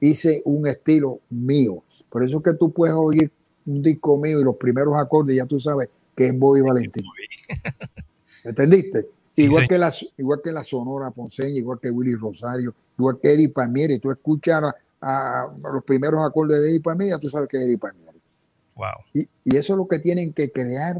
hice 0.00 0.42
un 0.44 0.66
estilo 0.68 1.20
mío. 1.30 1.82
Por 2.08 2.24
eso 2.24 2.38
es 2.38 2.42
que 2.44 2.54
tú 2.54 2.72
puedes 2.72 2.94
oír 2.94 3.30
un 3.66 3.82
disco 3.82 4.18
mío 4.18 4.40
y 4.40 4.44
los 4.44 4.56
primeros 4.56 4.96
acordes, 4.96 5.36
ya 5.36 5.46
tú 5.46 5.58
sabes 5.58 5.88
que 6.14 6.26
es 6.26 6.38
Bobby 6.38 6.60
Valentín. 6.60 7.04
¿Entendiste? 8.44 9.08
igual, 9.36 9.66
que 9.66 9.78
la, 9.78 9.92
igual 10.18 10.40
que 10.42 10.52
la 10.52 10.64
Sonora 10.64 11.10
Ponceña, 11.10 11.58
igual 11.58 11.78
que 11.80 11.90
Willy 11.90 12.14
Rosario, 12.14 12.74
igual 12.98 13.18
que 13.20 13.32
Eddie 13.32 13.48
Palmieri. 13.48 13.98
Tú 13.98 14.10
escuchas 14.10 14.62
a, 15.00 15.48
los 15.72 15.84
primeros 15.84 16.24
acordes 16.26 16.60
de 16.60 16.70
Eddie 16.70 16.80
Palmieri, 16.80 17.18
tú 17.20 17.28
sabes 17.28 17.48
que 17.48 17.56
es 17.56 17.64
Eddie 17.64 17.78
Palmieri. 17.78 18.18
Wow. 18.74 18.88
Y, 19.14 19.28
eso 19.56 19.74
es 19.74 19.76
lo 19.76 19.86
que 19.86 19.98
tienen 19.98 20.32
que 20.32 20.50
crear 20.50 20.96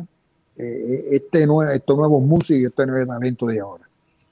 eh, 0.57 1.01
este 1.13 1.47
nuevo, 1.47 1.71
estos 1.71 1.97
nuevos 1.97 2.23
músicos 2.23 2.63
y 2.63 2.67
este 2.67 2.87
nuevo 2.87 3.13
talento 3.13 3.47
de 3.47 3.61
ahora. 3.61 3.89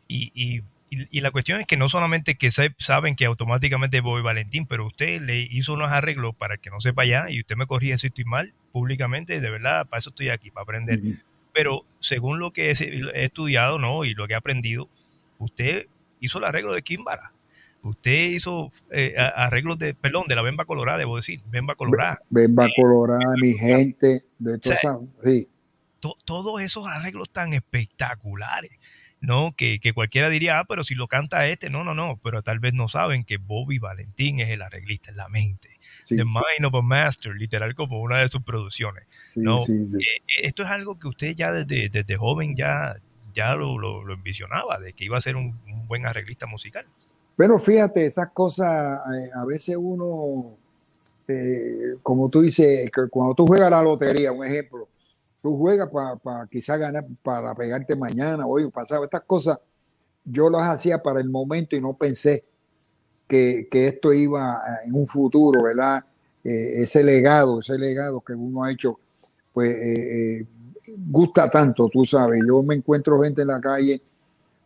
Y, 0.08 0.30
y, 0.34 0.62
la 0.90 1.30
cuestión 1.30 1.60
es 1.60 1.66
que 1.66 1.76
no 1.76 1.88
solamente 1.88 2.36
que 2.36 2.50
saben 2.50 3.14
que 3.14 3.24
automáticamente 3.24 4.00
Bobby 4.00 4.22
Valentín, 4.22 4.66
pero 4.66 4.86
usted 4.86 5.20
le 5.20 5.40
hizo 5.40 5.74
unos 5.74 5.90
arreglos 5.90 6.34
para 6.34 6.56
que 6.56 6.70
no 6.70 6.80
sepa 6.80 7.04
ya, 7.04 7.30
y 7.30 7.40
usted 7.40 7.56
me 7.56 7.66
corría 7.66 7.96
si 7.96 8.08
estoy 8.08 8.24
mal, 8.24 8.52
públicamente, 8.72 9.40
de 9.40 9.50
verdad, 9.50 9.86
para 9.86 9.98
eso 9.98 10.10
estoy 10.10 10.30
aquí, 10.30 10.50
para 10.50 10.64
aprender. 10.64 11.00
Pero 11.52 11.84
según 12.00 12.40
lo 12.40 12.52
que 12.52 12.70
he, 12.70 13.24
estudiado 13.24 13.78
¿no? 13.78 14.04
y 14.04 14.14
lo 14.14 14.26
que 14.26 14.34
he 14.34 14.36
aprendido, 14.36 14.88
usted 15.38 15.86
hizo 16.20 16.38
el 16.38 16.44
arreglo 16.44 16.72
de 16.72 16.82
Kimbara. 16.82 17.32
Usted 17.82 18.30
hizo 18.30 18.70
eh, 18.90 19.14
arreglos 19.16 19.78
de, 19.78 19.94
perdón, 19.94 20.24
de 20.28 20.34
la 20.34 20.42
Bemba 20.42 20.66
Colorada, 20.66 20.98
debo 20.98 21.16
decir, 21.16 21.40
Bemba 21.46 21.76
Colorada. 21.76 22.20
Bemba 22.28 22.68
Colorada, 22.76 23.32
mi 23.40 23.54
gente, 23.54 24.20
de 24.38 24.58
todo 24.58 25.08
sí. 25.24 25.48
todos 26.26 26.60
esos 26.60 26.86
arreglos 26.86 27.30
tan 27.30 27.54
espectaculares, 27.54 28.72
¿no? 29.20 29.54
Que, 29.56 29.78
cualquiera 29.94 30.28
diría, 30.28 30.60
ah, 30.60 30.64
pero 30.64 30.84
si 30.84 30.94
lo 30.94 31.06
canta 31.06 31.46
este, 31.46 31.70
no, 31.70 31.84
no, 31.84 31.94
no, 31.94 32.18
pero 32.22 32.42
tal 32.42 32.58
vez 32.58 32.74
no 32.74 32.88
saben 32.88 33.24
que 33.24 33.36
Bobby 33.36 33.78
Valentín 33.78 34.40
es 34.40 34.50
el 34.50 34.62
arreglista 34.62 35.10
en 35.10 35.16
la 35.16 35.28
mente. 35.28 35.68
The 36.08 36.24
Mind 36.24 36.64
of 36.64 36.74
a 36.74 36.82
Master, 36.82 37.34
literal 37.34 37.74
como 37.74 38.00
una 38.00 38.18
de 38.18 38.28
sus 38.28 38.42
producciones. 38.42 39.04
¿no? 39.36 39.58
Eh, 39.58 39.86
eh, 39.98 40.22
esto 40.42 40.62
es 40.62 40.68
algo 40.68 40.98
que 40.98 41.08
usted 41.08 41.36
ya 41.36 41.52
desde, 41.52 41.88
desde 41.88 42.16
joven 42.16 42.56
ya, 42.56 42.96
ya 43.34 43.54
lo, 43.54 43.78
lo, 43.78 44.12
envisionaba, 44.12 44.78
de 44.78 44.92
que 44.92 45.04
iba 45.04 45.18
a 45.18 45.20
ser 45.20 45.36
un, 45.36 45.60
buen 45.86 46.06
arreglista 46.06 46.46
musical. 46.46 46.86
Pero 47.36 47.58
fíjate, 47.58 48.04
esas 48.04 48.30
cosas, 48.32 49.00
eh, 49.14 49.30
a 49.34 49.44
veces 49.44 49.76
uno, 49.78 50.56
como 52.02 52.28
tú 52.28 52.40
dices, 52.40 52.90
cuando 53.10 53.34
tú 53.34 53.46
juegas 53.46 53.70
la 53.70 53.82
lotería, 53.82 54.32
un 54.32 54.44
ejemplo, 54.44 54.88
tú 55.42 55.56
juegas 55.56 55.88
para 55.88 56.16
pa, 56.16 56.46
quizás 56.50 56.78
ganar, 56.78 57.06
para 57.22 57.54
pegarte 57.54 57.96
mañana, 57.96 58.46
hoy, 58.46 58.70
pasado, 58.70 59.04
estas 59.04 59.22
cosas, 59.22 59.58
yo 60.24 60.50
las 60.50 60.68
hacía 60.68 61.02
para 61.02 61.20
el 61.20 61.30
momento 61.30 61.76
y 61.76 61.80
no 61.80 61.94
pensé 61.94 62.44
que, 63.26 63.68
esto 63.72 64.12
iba 64.12 64.60
en 64.84 64.94
un 64.94 65.06
futuro, 65.06 65.62
¿verdad? 65.62 66.04
Eh, 66.42 66.82
ese 66.82 67.04
legado, 67.04 67.60
ese 67.60 67.78
legado 67.78 68.20
que 68.20 68.32
uno 68.32 68.64
ha 68.64 68.72
hecho, 68.72 68.98
pues 69.52 69.70
eh, 69.70 70.40
eh, 70.40 70.46
gusta 71.08 71.48
tanto, 71.50 71.88
tú 71.88 72.04
sabes. 72.04 72.42
Yo 72.46 72.62
me 72.62 72.74
encuentro 72.74 73.22
gente 73.22 73.42
en 73.42 73.48
la 73.48 73.60
calle 73.60 74.02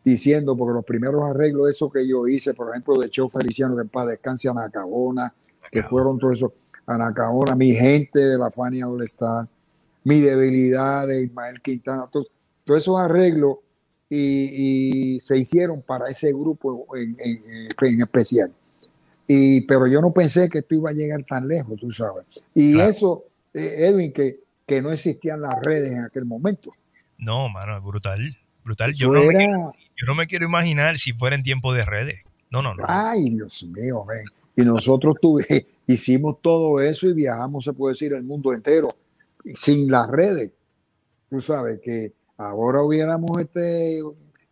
diciendo, 0.02 0.56
porque 0.56 0.74
los 0.74 0.84
primeros 0.84 1.22
arreglos, 1.22 1.68
eso 1.68 1.90
que 1.90 2.06
yo 2.06 2.26
hice, 2.26 2.54
por 2.54 2.70
ejemplo, 2.70 2.98
de 2.98 3.10
Cheo 3.10 3.28
Feliciano, 3.28 3.74
que 3.76 3.82
en 3.82 3.88
paz 3.88 4.06
descanse, 4.06 4.48
Anacabona, 4.48 5.34
que 5.70 5.82
fueron 5.82 6.18
todos 6.18 6.34
esos, 6.34 6.52
Anacabona, 6.86 7.54
mi 7.54 7.72
gente 7.72 8.18
de 8.18 8.38
la 8.38 8.50
Fania 8.50 8.88
All 8.88 9.02
Star, 9.02 9.48
mi 10.04 10.20
debilidad 10.20 11.06
de 11.06 11.24
Ismael 11.24 11.60
Quintana, 11.60 12.08
todos, 12.10 12.28
esos 12.66 12.98
arreglos 12.98 13.56
y, 14.08 15.18
se 15.20 15.38
hicieron 15.38 15.82
para 15.82 16.08
ese 16.08 16.32
grupo 16.32 16.86
en, 16.94 17.16
especial. 18.00 18.52
Y, 19.26 19.62
pero 19.62 19.86
yo 19.86 20.00
no 20.00 20.12
pensé 20.12 20.48
que 20.48 20.58
esto 20.58 20.74
iba 20.74 20.90
a 20.90 20.92
llegar 20.92 21.24
tan 21.24 21.48
lejos, 21.48 21.80
tú 21.80 21.90
sabes. 21.90 22.24
Y 22.54 22.78
eso, 22.78 23.24
eh, 23.54 23.88
Edwin, 23.88 24.12
que, 24.12 24.40
que 24.66 24.82
no 24.82 24.92
existían 24.92 25.40
las 25.40 25.60
redes 25.62 25.90
en 25.90 26.04
aquel 26.04 26.26
momento. 26.26 26.72
No, 27.18 27.48
mano, 27.48 27.76
es 27.76 27.82
brutal. 27.82 28.36
Brutal. 28.64 28.92
Yo 28.94 29.12
no, 29.12 29.22
me, 29.22 29.46
yo 29.46 30.06
no 30.06 30.14
me 30.14 30.26
quiero 30.26 30.46
imaginar 30.46 30.98
si 30.98 31.12
fuera 31.12 31.36
en 31.36 31.42
tiempo 31.42 31.72
de 31.74 31.84
redes. 31.84 32.20
No, 32.50 32.62
no, 32.62 32.74
no. 32.74 32.84
Ay, 32.86 33.30
Dios 33.30 33.62
mío, 33.64 34.04
ven. 34.04 34.24
Y 34.56 34.62
nosotros 34.62 35.16
tuve, 35.20 35.66
hicimos 35.86 36.40
todo 36.40 36.80
eso 36.80 37.08
y 37.08 37.14
viajamos, 37.14 37.64
se 37.64 37.72
puede 37.72 37.94
decir, 37.94 38.12
el 38.12 38.22
mundo 38.22 38.52
entero, 38.52 38.88
sin 39.54 39.90
las 39.90 40.08
redes. 40.08 40.52
Tú 41.28 41.40
sabes 41.40 41.80
que 41.82 42.14
ahora 42.36 42.82
hubiéramos, 42.82 43.40
este, 43.40 44.00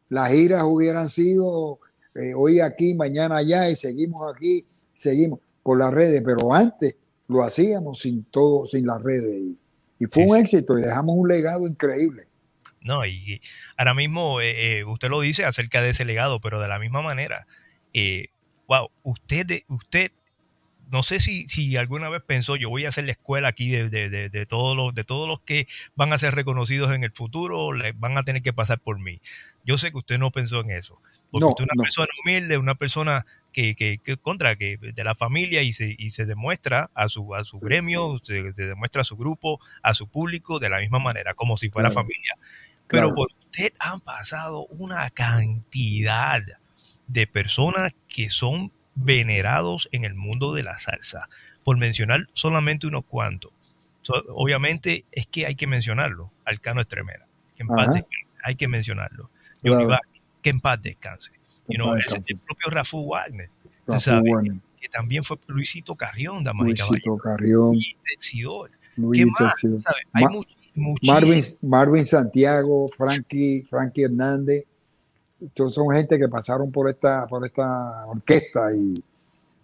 las 0.09 0.31
giras 0.31 0.65
hubieran 0.65 1.09
sido 1.09 1.79
eh, 2.15 2.35
hoy 2.35 2.61
aquí, 2.61 2.95
mañana 2.95 3.37
allá 3.39 3.71
y 3.71 3.77
seguimos 3.77 4.21
aquí, 4.35 4.67
seguimos 4.93 5.41
por 5.63 5.79
las 5.79 5.93
redes, 5.93 6.23
pero 6.25 6.53
antes 6.53 6.99
lo 7.29 7.43
hacíamos 7.43 8.01
sin 8.01 8.25
todo, 8.25 8.67
sin 8.67 8.87
las 8.87 9.03
redes. 9.03 9.57
Y, 9.99 10.07
fue 10.11 10.27
un 10.27 10.37
éxito 10.37 10.79
y 10.79 10.83
dejamos 10.83 11.15
un 11.17 11.29
legado 11.29 11.67
increíble. 11.67 12.25
No, 12.81 13.07
y 13.07 13.41
ahora 13.77 13.95
mismo 13.95 14.41
eh, 14.41 14.81
eh, 14.81 14.85
usted 14.85 15.09
lo 15.09 15.21
dice 15.21 15.45
acerca 15.45 15.81
de 15.81 15.91
ese 15.91 16.05
legado, 16.05 16.41
pero 16.41 16.61
de 16.61 16.67
la 16.67 16.81
misma 16.81 17.01
manera, 17.01 17.47
wow, 18.67 18.89
usted, 19.05 19.63
usted 19.69 20.11
no 20.93 21.03
sé 21.03 21.21
si, 21.21 21.49
si 21.49 21.77
alguna 21.79 22.11
vez 22.11 22.23
pensó, 22.23 22.55
yo 22.57 22.69
voy 22.69 22.85
a 22.85 22.91
hacer 22.91 23.05
la 23.05 23.13
escuela 23.13 23.49
aquí 23.49 23.71
de, 23.71 23.89
de, 23.89 24.29
de, 24.29 24.47
todos 24.47 24.77
los, 24.77 24.93
de 24.93 25.05
todos 25.05 25.27
los 25.27 25.41
que 25.41 25.67
van 25.95 26.13
a 26.13 26.19
ser 26.19 26.35
reconocidos 26.35 26.93
en 26.93 27.03
el 27.03 27.13
futuro, 27.13 27.71
van 27.97 28.19
a 28.19 28.23
tener 28.23 28.43
que 28.43 28.53
pasar 28.53 28.79
por 28.79 29.01
mí. 29.01 29.23
Yo 29.65 29.79
sé 29.79 29.91
que 29.91 29.99
usted 29.99 30.19
no 30.19 30.31
pensó 30.31 30.61
en 30.61 30.71
eso. 30.71 31.01
Porque 31.31 31.47
usted 31.47 31.65
es 31.65 31.71
una 31.73 31.83
persona 31.83 32.09
humilde, 32.23 32.59
una 32.59 32.75
persona 32.75 33.25
que, 33.53 33.75
que, 33.75 34.17
contra, 34.19 34.55
que 34.57 34.77
de 34.77 35.05
la 35.05 35.15
familia 35.15 35.63
y 35.63 35.73
se, 35.73 35.97
y 35.99 36.11
se 36.11 36.27
demuestra 36.27 36.91
a 36.95 37.09
su, 37.09 37.35
a 37.35 37.43
su 37.45 37.59
gremio, 37.59 38.21
se, 38.23 38.53
demuestra 38.53 39.01
a 39.01 39.05
su 39.05 39.17
grupo, 39.17 39.61
a 39.83 39.95
su 39.95 40.09
público 40.09 40.59
de 40.59 40.69
la 40.69 40.81
misma 40.81 40.99
manera, 40.99 41.33
como 41.33 41.57
si 41.57 41.71
fuera 41.71 41.91
familia. 41.91 42.37
Pero 42.87 43.15
por 43.15 43.29
usted 43.39 43.73
han 43.79 44.01
pasado 44.01 44.67
una 44.67 45.09
cantidad 45.09 46.43
de 47.07 47.27
personas 47.27 47.95
que 48.09 48.29
son 48.29 48.71
venerados 48.95 49.89
en 49.93 50.05
el 50.05 50.15
mundo 50.15 50.55
de 50.55 50.63
la 50.63 50.79
salsa, 50.79 51.29
por 51.65 51.79
mencionar 51.79 52.29
solamente 52.33 52.87
unos 52.87 53.05
cuantos. 53.05 53.53
obviamente 54.29 55.05
es 55.13 55.27
que 55.27 55.47
hay 55.47 55.55
que 55.55 55.67
mencionarlo, 55.67 56.33
Alcano 56.45 56.81
Estremera, 56.81 57.27
que 57.57 57.63
en 57.63 57.69
paz 57.69 57.95
descanse, 57.95 58.37
hay 58.43 58.57
que 58.57 58.69
mencionarlo. 58.69 59.31
que 60.43 60.51
en 60.51 60.61
paz 60.61 60.83
descanse. 60.83 61.31
Y 61.69 61.79
no, 61.79 61.95
el, 61.95 62.03
propio 62.45 62.71
Rafu 62.71 63.07
Wagner, 63.07 63.49
que 64.81 64.89
también 64.89 65.23
fue 65.23 65.39
Luisito 65.47 65.95
Carrión, 65.95 66.43
damas 66.43 66.67
Luisito 66.67 67.17
Carrión. 67.17 67.75
Y 67.75 67.97
¿Qué 69.13 69.27
más? 69.27 69.55
Hay 70.13 70.25
Marvin, 71.03 71.43
Marvin 71.63 72.05
Santiago, 72.05 72.89
Frankie, 72.89 73.63
Frankie 73.69 74.05
Hernández, 74.05 74.65
son 75.55 75.91
gente 75.95 76.19
que 76.19 76.29
pasaron 76.29 76.71
por 76.71 76.89
esta, 76.89 77.27
por 77.27 77.45
esta 77.45 78.07
orquesta 78.07 78.75
y, 78.75 79.03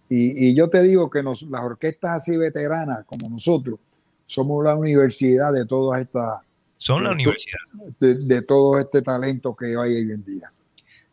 y, 0.09 0.55
yo 0.55 0.69
te 0.69 0.81
digo 0.81 1.09
que 1.09 1.21
las 1.21 1.43
orquestas 1.43 2.17
así 2.17 2.35
veteranas 2.35 3.05
como 3.05 3.29
nosotros 3.29 3.79
somos 4.25 4.63
la 4.63 4.75
universidad 4.75 5.53
de 5.53 5.65
todas 5.65 6.01
estas... 6.01 6.39
Son 6.77 7.03
la 7.03 7.11
universidad. 7.11 7.57
De, 7.99 8.41
todo 8.41 8.79
este 8.79 9.01
talento 9.01 9.55
que 9.55 9.67
hay 9.67 9.75
hoy 9.75 10.11
en 10.11 10.23
día. 10.23 10.51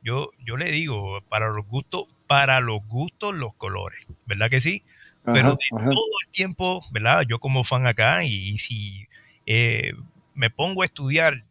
Yo, 0.02 0.31
yo 0.44 0.57
le 0.57 0.70
digo, 0.70 1.20
para 1.29 1.50
los 1.50 1.66
gustos, 1.66 2.05
para 2.26 2.61
los 2.61 2.87
gustos, 2.87 3.35
los 3.35 3.55
colores, 3.55 4.07
¿verdad 4.26 4.48
que 4.48 4.61
sí? 4.61 4.83
Pero 5.24 5.50
de 5.50 5.57
todo 5.70 6.07
el 6.24 6.31
tiempo, 6.31 6.81
¿verdad? 6.92 7.22
Yo 7.29 7.40
como 7.40 7.64
fan 7.64 7.87
acá 7.87 8.22
y, 8.22 8.59
si 8.59 9.09
eh, 9.44 9.92
me 10.35 10.50
pongo 10.50 10.83
a 10.83 10.85
estudiar 10.85 11.44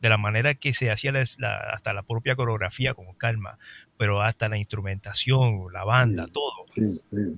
de 0.00 0.08
la 0.08 0.16
manera 0.16 0.54
que 0.54 0.72
se 0.72 0.90
hacía 0.90 1.12
hasta 1.12 1.92
la 1.92 2.02
propia 2.02 2.34
coreografía 2.34 2.94
con 2.94 3.12
calma, 3.14 3.58
pero 3.98 4.22
hasta 4.22 4.48
la 4.48 4.56
instrumentación, 4.56 5.66
la 5.72 5.84
banda, 5.84 6.26
todo. 6.26 6.66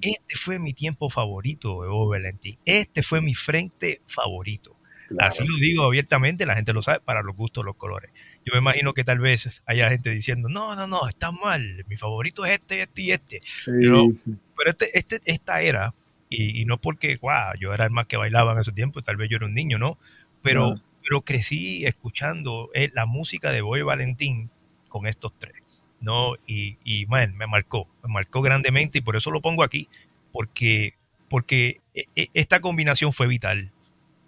Este 0.00 0.36
fue 0.36 0.58
mi 0.58 0.72
tiempo 0.72 1.10
favorito, 1.10 1.84
Evo 1.84 2.08
Valentín. 2.08 2.58
Este 2.64 3.02
fue 3.02 3.20
mi 3.20 3.34
frente 3.34 4.00
favorito. 4.06 4.76
Así 5.18 5.44
lo 5.44 5.56
digo 5.56 5.84
abiertamente, 5.84 6.46
la 6.46 6.54
gente 6.54 6.72
lo 6.72 6.80
sabe, 6.80 7.00
para 7.00 7.22
los 7.22 7.36
gustos, 7.36 7.64
los 7.64 7.76
colores. 7.76 8.10
Yo 8.46 8.52
me 8.54 8.60
imagino 8.60 8.94
que 8.94 9.04
tal 9.04 9.18
vez 9.18 9.62
haya 9.66 9.90
gente 9.90 10.10
diciendo, 10.10 10.48
no, 10.48 10.74
no, 10.74 10.86
no, 10.86 11.06
está 11.06 11.30
mal, 11.44 11.84
mi 11.88 11.96
favorito 11.96 12.46
es 12.46 12.52
este, 12.52 12.82
este 12.82 13.02
y 13.02 13.12
este. 13.12 13.40
pero, 13.66 14.70
este, 14.70 14.98
este, 14.98 15.20
esta 15.24 15.60
era, 15.60 15.94
y, 16.30 16.64
no 16.64 16.80
porque, 16.80 17.18
wow, 17.20 17.52
yo 17.60 17.74
era 17.74 17.84
el 17.84 17.90
más 17.90 18.06
que 18.06 18.16
bailaba 18.16 18.52
en 18.52 18.60
ese 18.60 18.72
tiempo, 18.72 19.02
tal 19.02 19.16
vez 19.16 19.28
yo 19.28 19.36
era 19.36 19.46
un 19.46 19.54
niño, 19.54 19.78
¿no? 19.78 19.98
Pero 20.40 20.80
pero 21.02 21.22
crecí 21.22 21.84
escuchando 21.84 22.70
eh, 22.74 22.90
la 22.94 23.06
música 23.06 23.52
de 23.52 23.62
Boy 23.62 23.82
Valentín 23.82 24.50
con 24.88 25.06
estos 25.06 25.32
tres, 25.38 25.62
¿no? 26.00 26.34
Y, 26.46 26.78
y 26.84 27.06
man, 27.06 27.36
me 27.36 27.46
marcó, 27.46 27.84
me 28.02 28.12
marcó 28.12 28.42
grandemente 28.42 28.98
y 28.98 29.00
por 29.00 29.16
eso 29.16 29.30
lo 29.30 29.40
pongo 29.40 29.62
aquí, 29.62 29.88
porque, 30.32 30.94
porque 31.28 31.80
eh, 31.94 32.04
eh, 32.14 32.28
esta 32.34 32.60
combinación 32.60 33.12
fue 33.12 33.26
vital. 33.26 33.72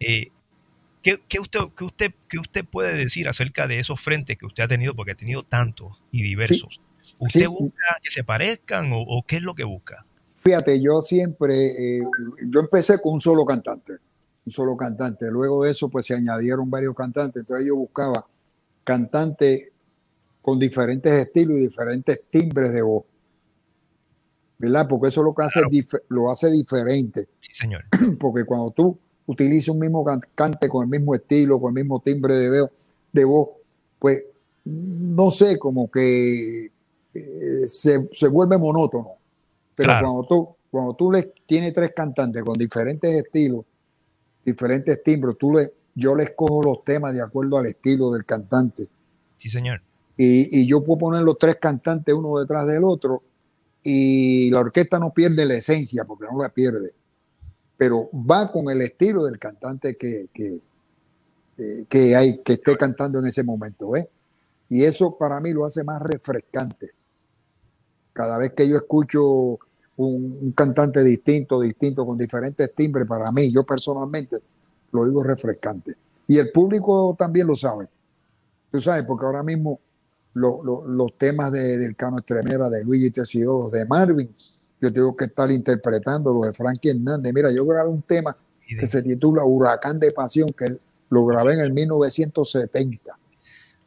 ¿qué, 0.01 1.21
usted, 1.41 1.61
qué, 1.77 1.85
usted, 1.85 2.13
¿Qué 2.29 2.39
usted 2.39 2.65
puede 2.65 2.95
decir 2.95 3.29
acerca 3.29 3.67
de 3.67 3.79
esos 3.79 4.01
frentes 4.01 4.37
que 4.37 4.47
usted 4.47 4.65
ha 4.65 4.69
tenido, 4.69 4.95
porque 4.95 5.13
ha 5.13 5.17
tenido 5.17 5.43
tantos 5.43 6.03
y 6.11 6.23
diversos? 6.23 6.81
¿Usted 7.19 7.49
busca 7.49 7.99
que 8.03 8.11
se 8.11 8.25
parezcan 8.25 8.91
o, 8.93 9.25
qué 9.27 9.37
es 9.37 9.43
lo 9.43 9.55
que 9.55 9.65
busca? 9.65 10.05
Fíjate, 10.43 10.81
yo 10.83 11.01
siempre, 11.01 12.01
yo 12.51 12.61
empecé 12.61 13.01
con 13.01 13.15
un 13.15 13.21
solo 13.21 13.47
cantante 13.47 13.95
un 14.47 14.53
solo 14.53 14.77
cantante. 14.77 15.31
Luego 15.31 15.65
de 15.65 15.71
eso, 15.71 15.89
pues 15.89 16.07
se 16.07 16.15
añadieron 16.15 16.71
varios 16.71 16.95
cantantes. 16.95 17.41
Entonces 17.41 17.67
yo 17.67 17.77
buscaba 17.77 18.27
cantantes 18.83 19.73
con 20.43 20.59
diferentes 20.59 21.13
estilos 21.13 21.57
y 21.57 21.61
diferentes 21.63 22.23
timbres 22.31 22.73
de 22.73 22.83
voz. 22.83 23.05
¿Verdad? 24.59 24.87
Porque 24.89 25.09
eso 25.09 25.23
lo 25.23 25.35
que 25.35 25.43
hace, 25.43 25.61
lo 26.09 26.31
hace 26.31 26.51
diferente. 26.51 27.29
Sí, 27.41 27.51
señor. 27.55 27.85
Porque 28.21 28.45
cuando 28.45 28.71
tú 28.71 28.99
utilizas 29.27 29.71
un 29.71 29.81
mismo 29.81 30.05
cantante 30.05 30.69
con 30.69 30.85
el 30.85 30.91
mismo 30.91 31.15
estilo, 31.15 31.61
con 31.61 31.71
el 31.71 31.83
mismo 31.83 32.01
timbre 32.01 32.37
de, 32.37 32.69
de 33.13 33.25
voz, 33.25 33.49
pues 33.99 34.25
no 34.65 35.31
sé, 35.31 35.59
como 35.59 35.91
que 35.91 36.67
eh, 36.67 37.67
se, 37.67 38.09
se, 38.11 38.29
vuelve 38.29 38.59
monótono. 38.59 39.13
Pero 39.75 39.93
cuando 40.01 40.27
tú, 40.29 40.49
cuando 40.71 40.95
tú 40.95 41.11
le 41.11 41.35
tienes 41.47 41.73
tres 41.73 41.93
cantantes 41.95 42.43
con 42.43 42.55
diferentes 42.55 43.13
estilos 43.13 43.65
diferentes 44.45 45.03
timbres. 45.03 45.37
Tú 45.39 45.53
le, 45.53 45.71
yo 45.95 46.15
les 46.15 46.31
cojo 46.33 46.63
los 46.63 46.85
temas 46.85 47.15
de 47.15 47.23
acuerdo 47.23 47.59
al 47.59 47.67
estilo 47.67 48.13
del 48.13 48.25
cantante. 48.25 48.85
Sí, 49.39 49.49
señor. 49.49 49.83
Y, 50.17 50.67
yo 50.67 50.83
puedo 50.83 50.99
poner 50.99 51.23
los 51.23 51.39
tres 51.39 51.57
cantantes 51.61 52.15
uno 52.15 52.39
detrás 52.39 52.67
del 52.67 52.85
otro 52.85 53.23
y 53.83 54.51
la 54.51 54.61
orquesta 54.61 54.99
no 54.99 55.13
pierde 55.13 55.45
la 55.45 55.55
esencia 55.55 56.05
porque 56.05 56.27
no 56.31 56.41
la 56.41 56.49
pierde, 56.49 56.93
pero 57.77 58.09
va 58.13 58.51
con 58.51 58.71
el 58.71 58.81
estilo 58.81 59.25
del 59.25 59.39
cantante 59.39 59.97
que, 59.97 60.29
que, 60.33 60.61
que 61.89 62.17
hay, 62.17 62.39
que 62.39 62.55
esté 62.55 62.77
cantando 62.77 63.19
en 63.19 63.27
ese 63.27 63.43
momento. 63.43 63.93
Y 64.69 64.85
eso 64.85 65.19
para 65.19 65.41
mí 65.41 65.53
lo 65.53 65.67
hace 65.67 65.83
más 65.83 66.01
refrescante. 66.01 66.91
Cada 68.13 68.39
vez 68.39 68.53
que 68.53 68.69
yo 68.69 68.77
escucho 68.77 69.59
un, 69.97 70.53
cantante 70.57 71.03
distinto, 71.03 71.61
distinto, 71.61 72.05
con 72.05 72.19
diferentes 72.19 72.75
timbres, 72.75 73.07
para 73.07 73.31
mí, 73.31 73.53
yo 73.53 73.65
personalmente, 73.65 74.39
lo 74.93 75.07
digo 75.07 75.23
refrescante. 75.23 75.95
Y 76.27 76.39
el 76.39 76.51
público 76.51 77.15
también 77.19 77.47
lo 77.47 77.57
sabe. 77.57 77.87
Tú 78.71 78.81
sabes, 78.81 79.05
porque 79.05 79.27
ahora 79.27 79.43
mismo 79.43 79.81
los 80.35 81.17
temas 81.17 81.53
de, 81.53 81.79
del 81.79 81.95
Cano 81.95 82.19
Estremera, 82.19 82.69
de 82.69 82.83
Luigi 82.83 83.11
Tessido, 83.11 83.71
de 83.71 83.85
Marvin, 83.85 84.35
yo 84.81 84.93
tengo 84.93 85.15
que 85.17 85.27
estar 85.27 85.51
interpretando 85.51 86.33
los 86.33 86.47
de 86.47 86.53
Frankie 86.53 86.91
Hernández. 86.91 87.33
Mira, 87.33 87.53
yo 87.53 87.65
grabé 87.65 87.89
un 87.89 88.03
tema 88.03 88.37
que 88.67 88.87
se 88.87 89.03
titula 89.03 89.45
Huracán 89.45 90.01
de 90.01 90.11
Pasión, 90.11 90.49
que 90.49 90.77
lo 91.11 91.25
grabé 91.25 91.55
en 91.55 91.61
el 91.61 91.73
1970. 91.73 93.17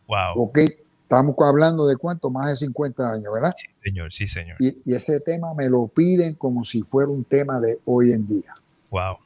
Wow. 0.08 0.44
Ok, 0.44 0.60
Estamos 1.08 1.36
hablando 1.40 1.88
de 1.88 1.96
cuánto, 1.96 2.30
más 2.30 2.50
de 2.50 2.58
50 2.58 3.14
años, 3.14 3.34
¿verdad? 3.34 3.54
Sí, 3.56 3.70
señor, 3.82 4.12
sí, 4.12 4.28
señor. 4.28 4.58
Y, 4.60 4.94
ese 4.94 5.22
tema 5.22 5.54
me 5.54 5.70
lo 5.70 5.88
piden 5.88 6.36
como 6.36 6.66
si 6.66 6.82
fuera 6.82 7.10
un 7.10 7.24
tema 7.24 7.62
de 7.62 7.80
hoy 7.86 8.12
en 8.12 8.28
día. 8.28 8.54
Wow. 8.90 9.18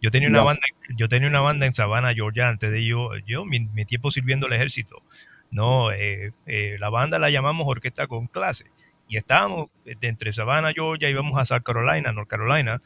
Yo 0.00 0.10
tenía 0.10 0.30
una 0.30 0.40
banda, 0.40 0.62
yo 0.96 1.10
tenía 1.10 1.28
una 1.28 1.40
banda 1.40 1.66
en 1.66 1.74
Savannah, 1.74 2.14
Georgia, 2.14 2.48
antes 2.48 2.72
de 2.72 2.86
yo, 2.86 3.10
yo 3.26 3.44
mi, 3.44 3.68
tiempo 3.84 4.10
sirviendo 4.10 4.46
el 4.46 4.54
ejército. 4.54 5.02
No, 5.50 5.92
eh, 5.92 6.32
eh, 6.46 6.76
la 6.80 6.88
banda 6.88 7.18
la 7.18 7.28
llamamos 7.28 7.68
Orquesta 7.68 8.06
con 8.06 8.26
Clase. 8.26 8.64
Y 9.06 9.18
estábamos 9.18 9.66
de 9.84 10.08
entre 10.08 10.32
Savannah, 10.32 10.72
Georgia, 10.72 11.10
íbamos 11.10 11.36
a 11.36 11.44
South 11.44 11.64
Carolina, 11.64 12.12
North 12.12 12.30
Carolina, 12.30 12.80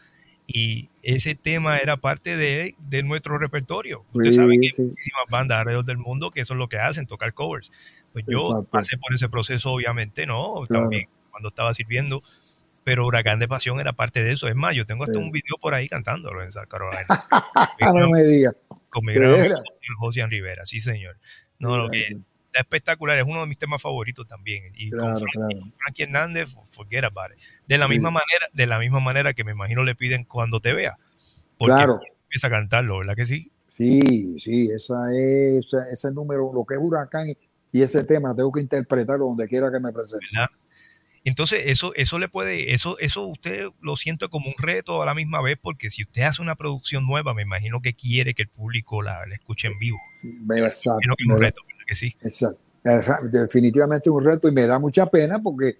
y 0.46 0.90
ese 1.02 1.34
tema 1.34 1.78
era 1.78 1.96
parte 1.96 2.36
de, 2.36 2.74
de 2.78 3.02
nuestro 3.02 3.38
repertorio. 3.38 4.04
Usted 4.12 4.32
sabe 4.32 4.58
que 4.58 4.66
hay 4.66 4.86
muchísimas 4.86 5.24
bandas 5.30 5.58
alrededor 5.58 5.84
del 5.84 5.98
mundo 5.98 6.30
que 6.30 6.40
eso 6.40 6.54
es 6.54 6.58
lo 6.58 6.68
que 6.68 6.78
hacen, 6.78 7.06
tocar 7.06 7.32
covers. 7.32 7.72
Pues 8.12 8.24
yo 8.28 8.66
pasé 8.70 8.98
por 8.98 9.14
ese 9.14 9.28
proceso, 9.28 9.72
obviamente, 9.72 10.26
¿no? 10.26 10.64
También 10.68 11.08
cuando 11.30 11.48
estaba 11.48 11.74
sirviendo, 11.74 12.22
pero 12.84 13.06
Huracán 13.06 13.40
de 13.40 13.48
Pasión 13.48 13.80
era 13.80 13.94
parte 13.94 14.22
de 14.22 14.32
eso. 14.32 14.46
Es 14.46 14.54
más, 14.54 14.74
yo 14.74 14.86
tengo 14.86 15.04
hasta 15.04 15.18
un 15.18 15.32
video 15.32 15.56
por 15.60 15.74
ahí 15.74 15.88
cantándolo 15.88 16.42
en 16.42 16.52
South 16.52 16.68
Carolina. 16.68 17.04
no 17.94 18.08
me 18.10 18.22
digas. 18.22 18.54
Con 18.90 19.04
mi 19.04 19.14
gran 19.14 19.34
José 19.98 20.26
Rivera, 20.26 20.64
sí, 20.64 20.78
señor. 20.78 21.16
No, 21.58 21.76
lo 21.76 21.90
que 21.90 22.16
está 22.54 22.60
espectacular, 22.60 23.18
es 23.18 23.24
uno 23.26 23.40
de 23.40 23.46
mis 23.46 23.58
temas 23.58 23.82
favoritos 23.82 24.26
también. 24.26 24.72
Y 24.74 24.90
con 24.90 25.18
Frankie, 25.18 26.04
Hernández, 26.04 26.54
forget 26.68 27.04
about 27.04 27.32
it. 27.32 27.38
De 27.66 27.78
la 27.78 27.88
misma 27.88 28.10
manera, 28.10 28.46
de 28.52 28.66
la 28.66 28.78
misma 28.78 29.00
manera 29.00 29.34
que 29.34 29.44
me 29.44 29.52
imagino 29.52 29.82
le 29.82 29.94
piden 29.94 30.24
cuando 30.24 30.60
te 30.60 30.72
vea. 30.72 30.96
Porque 31.58 31.74
claro. 31.74 32.00
empieza 32.24 32.46
a 32.46 32.50
cantarlo, 32.50 32.98
¿verdad 32.98 33.16
que 33.16 33.26
sí? 33.26 33.50
Sí, 33.76 34.38
sí, 34.38 34.68
esa 34.70 34.94
es, 35.12 35.66
ese 35.90 36.12
número, 36.12 36.52
lo 36.54 36.64
que 36.64 36.74
es 36.74 36.80
Huracán 36.80 37.26
y 37.72 37.82
ese 37.82 38.04
tema 38.04 38.34
tengo 38.36 38.52
que 38.52 38.60
interpretarlo 38.60 39.26
donde 39.26 39.48
quiera 39.48 39.72
que 39.72 39.80
me 39.80 39.92
presente. 39.92 40.26
Entonces, 41.24 41.62
eso, 41.66 41.94
eso 41.94 42.18
le 42.18 42.28
puede, 42.28 42.74
eso, 42.74 42.98
eso 42.98 43.26
usted 43.26 43.68
lo 43.80 43.96
siente 43.96 44.28
como 44.28 44.48
un 44.48 44.54
reto 44.58 45.02
a 45.02 45.06
la 45.06 45.14
misma 45.14 45.40
vez, 45.40 45.56
porque 45.60 45.90
si 45.90 46.02
usted 46.02 46.22
hace 46.22 46.42
una 46.42 46.54
producción 46.54 47.06
nueva, 47.06 47.32
me 47.32 47.42
imagino 47.42 47.80
que 47.80 47.94
quiere 47.94 48.34
que 48.34 48.42
el 48.42 48.48
público 48.48 49.00
la, 49.02 49.24
escuche 49.32 49.68
en 49.68 49.78
vivo. 49.78 49.98
Exacto. 50.54 51.14
Reto, 51.38 51.62
que 51.86 51.94
sí. 51.94 52.14
Exacto. 52.20 52.60
Definitivamente 53.30 54.10
es 54.10 54.14
un 54.14 54.22
reto 54.22 54.46
y 54.48 54.52
me 54.52 54.66
da 54.66 54.78
mucha 54.78 55.06
pena 55.06 55.40
porque 55.40 55.78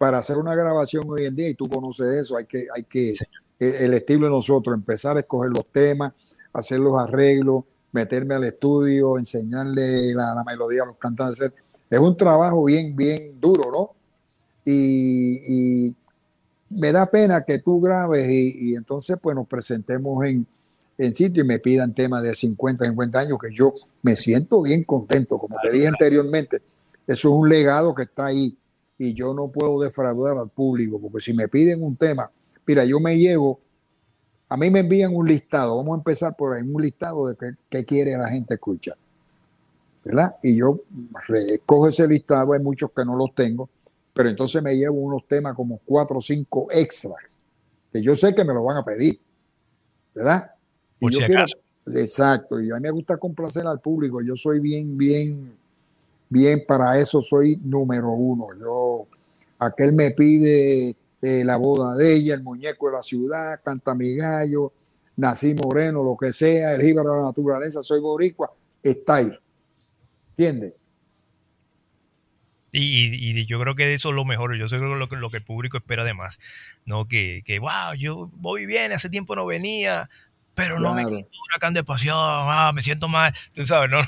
para 0.00 0.18
hacer 0.18 0.38
una 0.38 0.54
grabación 0.54 1.04
hoy 1.10 1.26
en 1.26 1.36
día, 1.36 1.48
y 1.50 1.54
tú 1.54 1.68
conoces 1.68 2.06
eso, 2.06 2.36
hay 2.36 2.46
que, 2.46 2.66
hay 2.74 2.84
que, 2.84 3.12
el 3.58 3.92
estilo 3.92 4.24
de 4.24 4.30
nosotros, 4.30 4.74
empezar 4.74 5.18
a 5.18 5.20
escoger 5.20 5.50
los 5.50 5.66
temas, 5.70 6.14
hacer 6.54 6.80
los 6.80 6.96
arreglos, 6.96 7.64
meterme 7.92 8.34
al 8.34 8.44
estudio, 8.44 9.18
enseñarle 9.18 10.14
la, 10.14 10.42
melodía 10.46 10.84
a 10.84 10.86
los 10.86 10.96
cantantes. 10.96 11.52
Es 11.90 12.00
un 12.00 12.16
trabajo 12.16 12.64
bien, 12.64 12.96
bien 12.96 13.38
duro, 13.38 13.70
¿no? 13.70 13.90
Y, 14.64 15.94
me 16.70 16.92
da 16.92 17.10
pena 17.10 17.44
que 17.44 17.58
tú 17.58 17.80
grabes 17.80 18.26
y, 18.30 18.74
entonces 18.76 19.18
pues 19.20 19.36
nos 19.36 19.46
presentemos 19.46 20.24
en, 20.24 20.46
en 21.00 21.14
sitio 21.14 21.42
y 21.42 21.46
me 21.46 21.58
pidan 21.58 21.94
temas 21.94 22.22
de 22.22 22.34
50, 22.34 22.84
50 22.84 23.18
años, 23.18 23.38
que 23.40 23.52
yo 23.52 23.74
me 24.02 24.16
siento 24.16 24.62
bien 24.62 24.84
contento, 24.84 25.38
como 25.38 25.56
te 25.62 25.70
dije 25.70 25.88
anteriormente, 25.88 26.62
eso 27.06 27.28
es 27.28 27.34
un 27.34 27.48
legado 27.48 27.94
que 27.94 28.02
está 28.02 28.26
ahí 28.26 28.56
y 28.98 29.14
yo 29.14 29.32
no 29.32 29.48
puedo 29.48 29.80
defraudar 29.80 30.36
al 30.36 30.50
público, 30.50 31.00
porque 31.00 31.20
si 31.24 31.32
me 31.32 31.48
piden 31.48 31.82
un 31.82 31.96
tema, 31.96 32.30
mira, 32.66 32.84
yo 32.84 33.00
me 33.00 33.18
llevo 33.18 33.60
a 34.50 34.56
mí 34.56 34.68
me 34.68 34.80
envían 34.80 35.14
un 35.14 35.28
listado, 35.28 35.76
vamos 35.76 35.94
a 35.94 35.98
empezar 35.98 36.34
por 36.34 36.56
ahí, 36.56 36.62
un 36.62 36.82
listado 36.82 37.28
de 37.28 37.36
qué, 37.68 37.84
quiere 37.84 38.18
la 38.18 38.28
gente 38.28 38.54
escuchar. 38.54 38.96
¿Verdad? 40.04 40.34
Y 40.42 40.56
yo 40.56 40.80
recojo 41.28 41.86
ese 41.86 42.08
listado, 42.08 42.52
hay 42.52 42.60
muchos 42.60 42.90
que 42.90 43.04
no 43.04 43.14
los 43.14 43.32
tengo, 43.32 43.70
pero 44.12 44.28
entonces 44.28 44.60
me 44.60 44.74
llevo 44.74 44.96
unos 44.96 45.24
temas 45.28 45.54
como 45.54 45.78
cuatro 45.84 46.18
o 46.18 46.20
cinco 46.20 46.66
extras, 46.72 47.38
que 47.92 48.02
yo 48.02 48.16
sé 48.16 48.34
que 48.34 48.44
me 48.44 48.52
lo 48.52 48.64
van 48.64 48.78
a 48.78 48.82
pedir. 48.82 49.20
¿Verdad? 50.12 50.50
Y 51.00 51.10
yo 51.10 51.20
exacto, 51.94 52.60
y 52.60 52.70
a 52.70 52.74
mí 52.74 52.80
me 52.82 52.90
gusta 52.90 53.16
complacer 53.16 53.66
al 53.66 53.80
público, 53.80 54.20
yo 54.22 54.36
soy 54.36 54.60
bien, 54.60 54.96
bien, 54.96 55.56
bien 56.28 56.64
para 56.66 56.98
eso, 56.98 57.22
soy 57.22 57.56
número 57.64 58.10
uno. 58.10 58.46
Yo, 58.60 59.06
aquel 59.58 59.92
me 59.92 60.10
pide 60.10 60.94
la 61.22 61.56
boda 61.56 61.96
de 61.96 62.14
ella, 62.14 62.34
el 62.34 62.42
muñeco 62.42 62.88
de 62.88 62.96
la 62.96 63.02
ciudad, 63.02 63.60
canta 63.64 63.94
mi 63.94 64.14
gallo, 64.14 64.72
nací 65.16 65.54
moreno, 65.54 66.02
lo 66.02 66.16
que 66.16 66.32
sea, 66.32 66.74
el 66.74 66.82
jíbaro 66.82 67.12
de 67.12 67.16
la 67.18 67.24
naturaleza, 67.24 67.82
soy 67.82 68.00
boricua, 68.00 68.52
está 68.82 69.16
ahí. 69.16 69.32
¿Entiendes? 70.36 70.74
Y, 72.72 73.46
yo 73.46 73.60
creo 73.60 73.74
que 73.74 73.92
eso 73.92 74.10
es 74.10 74.14
lo 74.14 74.24
mejor. 74.24 74.56
Yo 74.56 74.66
que 74.68 74.76
lo, 74.78 74.94
lo 74.94 75.30
que 75.30 75.36
el 75.38 75.44
público 75.44 75.76
espera 75.76 76.02
además. 76.02 76.38
¿no? 76.86 77.08
Que, 77.08 77.42
que, 77.44 77.58
wow, 77.58 77.94
yo 77.98 78.30
voy 78.36 78.66
bien, 78.66 78.92
hace 78.92 79.10
tiempo 79.10 79.34
no 79.34 79.46
venía, 79.46 80.08
pero 80.54 80.80
no 80.80 80.94
me 80.94 81.06
un 81.06 81.26
huracán 81.48 81.74
de 81.74 81.84
pasión, 81.84 82.16
ah, 82.18 82.72
me 82.74 82.82
siento 82.82 83.08
mal. 83.08 83.34
Tú 83.54 83.64
sabes, 83.66 83.90
no. 83.90 84.00
no, 84.00 84.06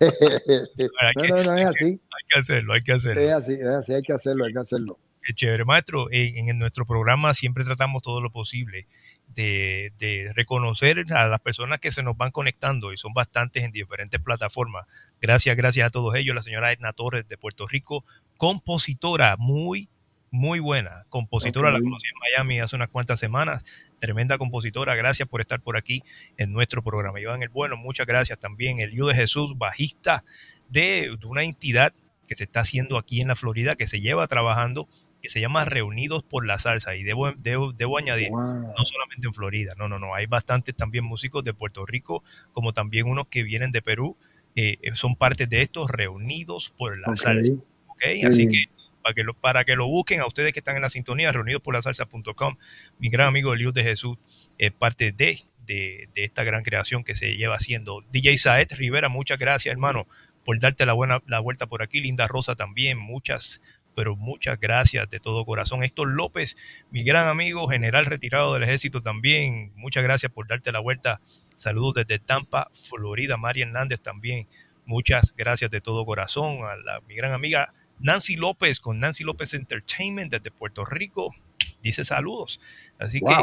no, 1.28 1.42
no, 1.44 1.56
es 1.56 1.66
así. 1.66 1.84
Hay 1.86 2.24
que 2.28 2.38
hacerlo, 2.38 2.74
hay 2.74 2.80
que 2.80 2.92
hacerlo. 2.92 3.22
Es 3.22 3.32
así, 3.32 3.54
es 3.54 3.66
así, 3.66 3.94
hay 3.94 4.02
que 4.02 4.12
hacerlo, 4.12 4.44
hay 4.44 4.52
que 4.52 4.58
hacerlo 4.58 4.98
chévere, 5.34 5.64
maestro. 5.64 6.08
En, 6.10 6.58
nuestro 6.58 6.86
programa 6.86 7.34
siempre 7.34 7.64
tratamos 7.64 8.02
todo 8.02 8.20
lo 8.20 8.30
posible 8.30 8.86
de, 9.28 9.92
reconocer 10.34 11.04
a 11.12 11.28
las 11.28 11.40
personas 11.40 11.80
que 11.80 11.90
se 11.90 12.02
nos 12.02 12.16
van 12.16 12.30
conectando 12.30 12.92
y 12.92 12.96
son 12.96 13.12
bastantes 13.12 13.64
en 13.64 13.72
diferentes 13.72 14.20
plataformas. 14.20 14.86
Gracias, 15.20 15.56
gracias 15.56 15.86
a 15.86 15.90
todos 15.90 16.14
ellos. 16.14 16.34
La 16.34 16.42
señora 16.42 16.72
Edna 16.72 16.92
Torres 16.92 17.26
de 17.28 17.38
Puerto 17.38 17.66
Rico, 17.66 18.04
compositora 18.36 19.36
muy, 19.38 19.88
muy 20.30 20.60
buena. 20.60 21.04
Compositora, 21.08 21.70
la 21.70 21.80
conocí 21.80 22.06
en 22.06 22.18
Miami 22.20 22.60
hace 22.60 22.76
unas 22.76 22.88
cuantas 22.88 23.20
semanas. 23.20 23.64
Tremenda 23.98 24.38
compositora. 24.38 24.94
Gracias 24.94 25.28
por 25.28 25.40
estar 25.40 25.60
por 25.60 25.76
aquí 25.76 26.02
en 26.36 26.52
nuestro 26.52 26.82
programa. 26.82 27.20
Iván 27.20 27.42
el 27.42 27.48
Bueno, 27.48 27.76
muchas 27.76 28.06
gracias 28.06 28.38
también. 28.38 28.80
El 28.80 28.90
de 28.90 29.14
Jesús, 29.14 29.56
bajista 29.56 30.24
de, 30.68 31.16
de 31.18 31.26
una 31.26 31.44
entidad 31.44 31.92
que 32.26 32.36
se 32.36 32.44
está 32.44 32.60
haciendo 32.60 32.98
aquí 32.98 33.20
en 33.20 33.28
la 33.28 33.36
Florida, 33.36 33.76
que 33.76 33.86
se 33.86 34.00
lleva 34.00 34.26
trabajando 34.26 34.88
que 35.20 35.28
se 35.28 35.40
llama 35.40 35.64
Reunidos 35.64 36.22
por 36.22 36.46
la 36.46 36.58
Salsa. 36.58 36.94
Y 36.96 37.02
debo, 37.02 37.32
debo, 37.32 37.98
añadir, 37.98 38.30
no 38.30 38.84
solamente 38.84 39.26
en 39.26 39.34
Florida, 39.34 39.74
no, 39.76 39.88
no, 39.88 39.98
no, 39.98 40.14
hay 40.14 40.26
bastantes 40.26 40.74
también 40.74 41.04
músicos 41.04 41.44
de 41.44 41.54
Puerto 41.54 41.84
Rico, 41.86 42.22
como 42.52 42.72
también 42.72 43.08
unos 43.08 43.28
que 43.28 43.42
vienen 43.42 43.72
de 43.72 43.82
Perú, 43.82 44.16
eh, 44.54 44.78
eh, 44.82 44.94
son 44.94 45.16
parte 45.16 45.46
de 45.46 45.62
estos 45.62 45.90
Reunidos 45.90 46.72
por 46.76 46.98
la 46.98 47.16
Salsa. 47.16 47.54
¿okay? 47.88 48.22
Así 48.22 48.48
que 48.48 48.64
para 49.08 49.14
que, 49.14 49.22
lo, 49.22 49.34
para 49.34 49.64
que 49.64 49.74
lo 49.74 49.86
busquen 49.86 50.20
a 50.20 50.26
ustedes 50.26 50.52
que 50.52 50.60
están 50.60 50.76
en 50.76 50.82
la 50.82 50.90
sintonía, 50.90 51.32
reunidos 51.32 51.62
por 51.62 51.74
la 51.74 51.80
salsa.com, 51.80 52.56
mi 52.98 53.08
gran 53.08 53.28
amigo 53.28 53.54
Eliud 53.54 53.72
de 53.72 53.82
Jesús 53.82 54.18
es 54.58 54.70
parte 54.70 55.12
de, 55.12 55.38
de, 55.64 56.10
de, 56.14 56.24
esta 56.24 56.44
gran 56.44 56.62
creación 56.62 57.04
que 57.04 57.16
se 57.16 57.36
lleva 57.36 57.54
haciendo. 57.54 58.04
DJ 58.10 58.36
Saed 58.36 58.68
Rivera, 58.76 59.08
muchas 59.08 59.38
gracias 59.38 59.72
hermano 59.72 60.06
por 60.44 60.58
darte 60.60 60.84
la 60.84 60.92
buena 60.92 61.22
la 61.26 61.40
vuelta 61.40 61.66
por 61.66 61.82
aquí. 61.82 62.02
Linda 62.02 62.28
Rosa 62.28 62.54
también, 62.54 62.98
muchas 62.98 63.62
pero 63.94 64.14
muchas 64.14 64.60
gracias 64.60 65.08
de 65.08 65.20
todo 65.20 65.46
corazón. 65.46 65.82
Héctor 65.82 66.08
López, 66.08 66.56
mi 66.90 67.02
gran 67.02 67.28
amigo, 67.28 67.66
general 67.66 68.04
retirado 68.04 68.52
del 68.52 68.62
ejército 68.62 69.00
también, 69.00 69.72
muchas 69.74 70.04
gracias 70.04 70.30
por 70.30 70.46
darte 70.46 70.70
la 70.70 70.80
vuelta. 70.80 71.22
Saludos 71.56 71.94
desde 71.94 72.18
Tampa, 72.18 72.70
Florida. 72.74 73.38
María 73.38 73.64
Hernández 73.64 74.00
también, 74.02 74.48
muchas 74.84 75.34
gracias 75.34 75.70
de 75.70 75.80
todo 75.80 76.04
corazón. 76.04 76.58
A 76.64 76.76
la, 76.76 77.00
mi 77.08 77.14
gran 77.14 77.32
amiga 77.32 77.72
Nancy 78.00 78.36
López 78.36 78.80
con 78.80 78.98
Nancy 78.98 79.24
López 79.24 79.54
Entertainment 79.54 80.30
desde 80.30 80.50
Puerto 80.50 80.84
Rico, 80.84 81.34
dice 81.82 82.04
saludos. 82.04 82.60
Así 82.98 83.20
que 83.20 83.34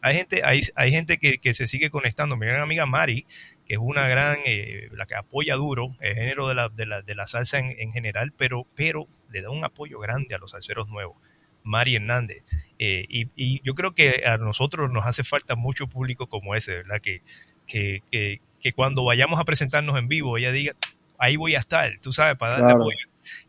hay 0.00 0.16
gente, 0.16 0.42
hay, 0.44 0.60
hay 0.76 0.90
gente 0.92 1.18
que, 1.18 1.38
que, 1.38 1.54
se 1.54 1.66
sigue 1.66 1.90
conectando. 1.90 2.36
Mi 2.36 2.46
gran 2.46 2.62
amiga 2.62 2.86
Mari, 2.86 3.26
que 3.66 3.74
es 3.74 3.80
una 3.80 4.06
gran, 4.06 4.38
eh, 4.44 4.88
la 4.92 5.06
que 5.06 5.16
apoya 5.16 5.56
duro 5.56 5.88
el 6.00 6.14
género 6.14 6.48
de 6.48 6.54
la, 6.54 6.68
de 6.68 6.86
la, 6.86 7.02
de 7.02 7.14
la 7.14 7.26
salsa 7.26 7.58
en, 7.58 7.74
en, 7.78 7.92
general, 7.92 8.32
pero, 8.36 8.66
pero 8.76 9.06
le 9.30 9.42
da 9.42 9.50
un 9.50 9.64
apoyo 9.64 9.98
grande 9.98 10.34
a 10.34 10.38
los 10.38 10.52
salseros 10.52 10.88
nuevos. 10.88 11.16
Mari 11.64 11.96
Hernández. 11.96 12.44
Eh, 12.78 13.04
y, 13.08 13.60
yo 13.62 13.74
creo 13.74 13.94
que 13.94 14.22
a 14.24 14.38
nosotros 14.38 14.90
nos 14.90 15.04
hace 15.04 15.24
falta 15.24 15.56
mucho 15.56 15.86
público 15.88 16.28
como 16.28 16.54
ese, 16.54 16.76
¿verdad? 16.76 17.00
Que, 17.02 17.22
que, 17.66 18.40
que, 18.60 18.72
cuando 18.72 19.04
vayamos 19.04 19.38
a 19.38 19.44
presentarnos 19.44 19.96
en 19.98 20.08
vivo, 20.08 20.38
ella 20.38 20.52
diga, 20.52 20.74
ahí 21.18 21.36
voy 21.36 21.56
a 21.56 21.58
estar, 21.58 22.00
tú 22.00 22.12
sabes, 22.12 22.36
para 22.38 22.58
darle 22.58 22.72
apoyo. 22.72 22.98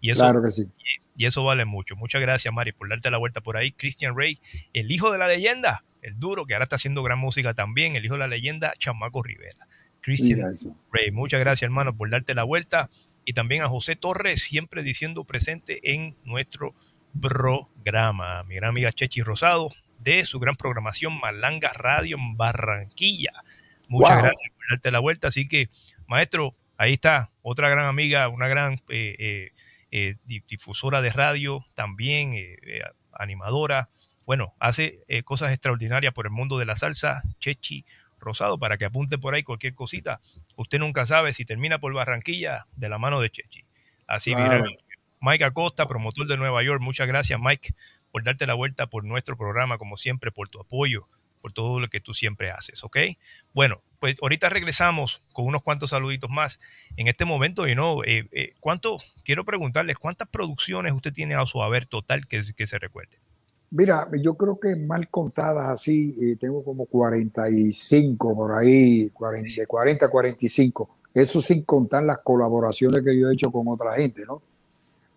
Y 0.02 0.12
eso, 0.12 0.24
claro 0.24 0.42
que 0.42 0.50
sí. 0.50 0.70
Y, 1.16 1.26
eso 1.26 1.44
vale 1.44 1.66
mucho. 1.66 1.96
Muchas 1.96 2.22
gracias, 2.22 2.54
Mari, 2.54 2.72
por 2.72 2.90
darte 2.90 3.12
la 3.12 3.18
vuelta 3.18 3.42
por 3.42 3.58
ahí. 3.58 3.72
Christian 3.74 4.16
Rey, 4.16 4.40
el 4.74 4.92
hijo 4.92 5.12
de 5.12 5.18
la 5.18 5.28
leyenda, 5.28 5.84
el 6.02 6.18
duro, 6.18 6.46
que 6.46 6.54
ahora 6.54 6.64
está 6.64 6.78
haciendo 6.78 7.04
gran 7.04 7.20
música 7.20 7.54
también, 7.54 7.96
el 7.96 8.06
hijo 8.06 8.14
de 8.14 8.20
la 8.20 8.28
leyenda, 8.28 8.74
Chamaco 8.78 9.22
Rivera. 9.22 9.68
Christian 10.02 10.42
Rey, 10.92 11.12
muchas 11.12 11.42
gracias, 11.42 11.64
hermano, 11.64 11.96
por 11.96 12.10
darte 12.10 12.34
la 12.34 12.44
vuelta 12.44 12.90
y 13.26 13.34
también 13.34 13.62
a 13.62 13.68
José 13.68 13.96
Torres, 13.96 14.42
siempre 14.42 14.82
diciendo 14.82 15.24
presente 15.24 15.94
en 15.94 16.16
nuestro 16.24 16.74
programa. 17.20 18.44
Mi 18.44 18.56
gran 18.56 18.70
amiga 18.70 18.92
Chechi 18.92 19.22
Rosado, 19.22 19.70
de 20.00 20.26
su 20.26 20.40
gran 20.40 20.56
programación 20.56 21.20
Malanga 21.20 21.72
Radio 21.74 22.18
en 22.18 22.38
Barranquilla. 22.38 23.32
Muchas 23.88 24.22
gracias 24.22 24.52
por 24.56 24.66
darte 24.70 24.92
la 24.92 25.00
vuelta. 25.00 25.28
Así 25.28 25.48
que, 25.48 25.70
maestro, 26.08 26.54
ahí 26.78 26.94
está, 26.94 27.32
otra 27.42 27.70
gran 27.70 27.86
amiga, 27.86 28.30
una 28.30 28.48
gran 28.48 28.74
eh, 28.90 29.16
eh, 29.20 29.52
eh, 29.92 30.16
difusora 30.26 31.02
de 31.02 31.10
radio, 31.10 31.66
también 31.74 32.36
animadora. 33.14 33.90
Bueno, 34.26 34.54
hace 34.60 35.04
cosas 35.26 35.52
extraordinarias 35.52 36.14
por 36.14 36.28
el 36.28 36.32
mundo 36.32 36.58
de 36.60 36.66
la 36.66 36.76
salsa. 36.76 37.24
Chechi 37.40 37.86
Rosado 38.20 38.60
para 38.60 38.78
que 38.78 38.86
apunte 38.86 39.18
por 39.18 39.34
ahí 39.34 39.44
cualquier 39.44 39.74
cosita. 39.74 40.20
Usted 40.56 40.80
nunca 40.80 41.06
sabe 41.06 41.34
si 41.34 41.46
termina 41.46 41.80
por 41.80 41.94
Barranquilla 41.94 42.68
de 42.76 42.90
la 42.90 42.98
mano 42.98 43.22
de 43.22 43.30
Chechi. 43.30 43.66
Así, 44.08 44.36
mira, 44.36 44.64
Mike 45.22 45.44
Acosta, 45.44 45.88
promotor 45.88 46.28
de 46.28 46.38
Nueva 46.38 46.64
York, 46.64 46.82
muchas 46.82 47.08
gracias 47.08 47.40
Mike 47.42 47.74
por 48.12 48.24
darte 48.24 48.48
la 48.48 48.54
vuelta 48.54 48.88
por 48.88 49.04
nuestro 49.04 49.38
programa, 49.38 49.78
como 49.78 49.98
siempre, 49.98 50.32
por 50.32 50.50
tu 50.50 50.60
apoyo, 50.60 51.08
por 51.42 51.54
todo 51.54 51.80
lo 51.80 51.88
que 51.90 52.00
tú 52.00 52.14
siempre 52.14 52.52
haces, 52.52 52.84
¿ok? 52.84 52.98
Bueno, 53.54 53.82
pues 54.00 54.16
ahorita 54.22 54.50
regresamos 54.50 55.24
con 55.34 55.46
unos 55.46 55.62
cuantos 55.62 55.92
saluditos 55.92 56.30
más. 56.30 56.60
En 56.96 57.08
este 57.08 57.26
momento, 57.26 57.68
you 57.68 57.74
know, 57.74 58.04
eh, 58.04 58.28
eh, 58.32 58.54
¿cuánto, 58.60 58.98
quiero 59.24 59.46
preguntarles, 59.46 59.98
cuántas 59.98 60.28
producciones 60.30 60.94
usted 60.94 61.14
tiene 61.14 61.36
a 61.36 61.46
su 61.46 61.62
haber 61.62 61.86
total 61.86 62.28
que, 62.28 62.42
que 62.56 62.68
se 62.68 62.80
recuerde? 62.80 63.18
Mira, 63.72 64.08
yo 64.20 64.34
creo 64.36 64.60
que 64.60 64.76
mal 64.76 65.10
contadas 65.10 65.70
así, 65.70 66.16
eh, 66.20 66.36
tengo 66.40 66.64
como 66.64 66.86
45 66.86 68.36
por 68.36 68.54
ahí, 68.54 69.10
40, 69.12 69.66
40, 69.68 70.10
45. 70.10 70.90
Eso 71.14 71.42
sin 71.42 71.64
contar 71.64 72.04
las 72.04 72.20
colaboraciones 72.20 73.04
que 73.04 73.20
yo 73.20 73.30
he 73.30 73.34
hecho 73.34 73.52
con 73.52 73.68
otra 73.68 73.94
gente, 73.96 74.26
¿no? 74.26 74.42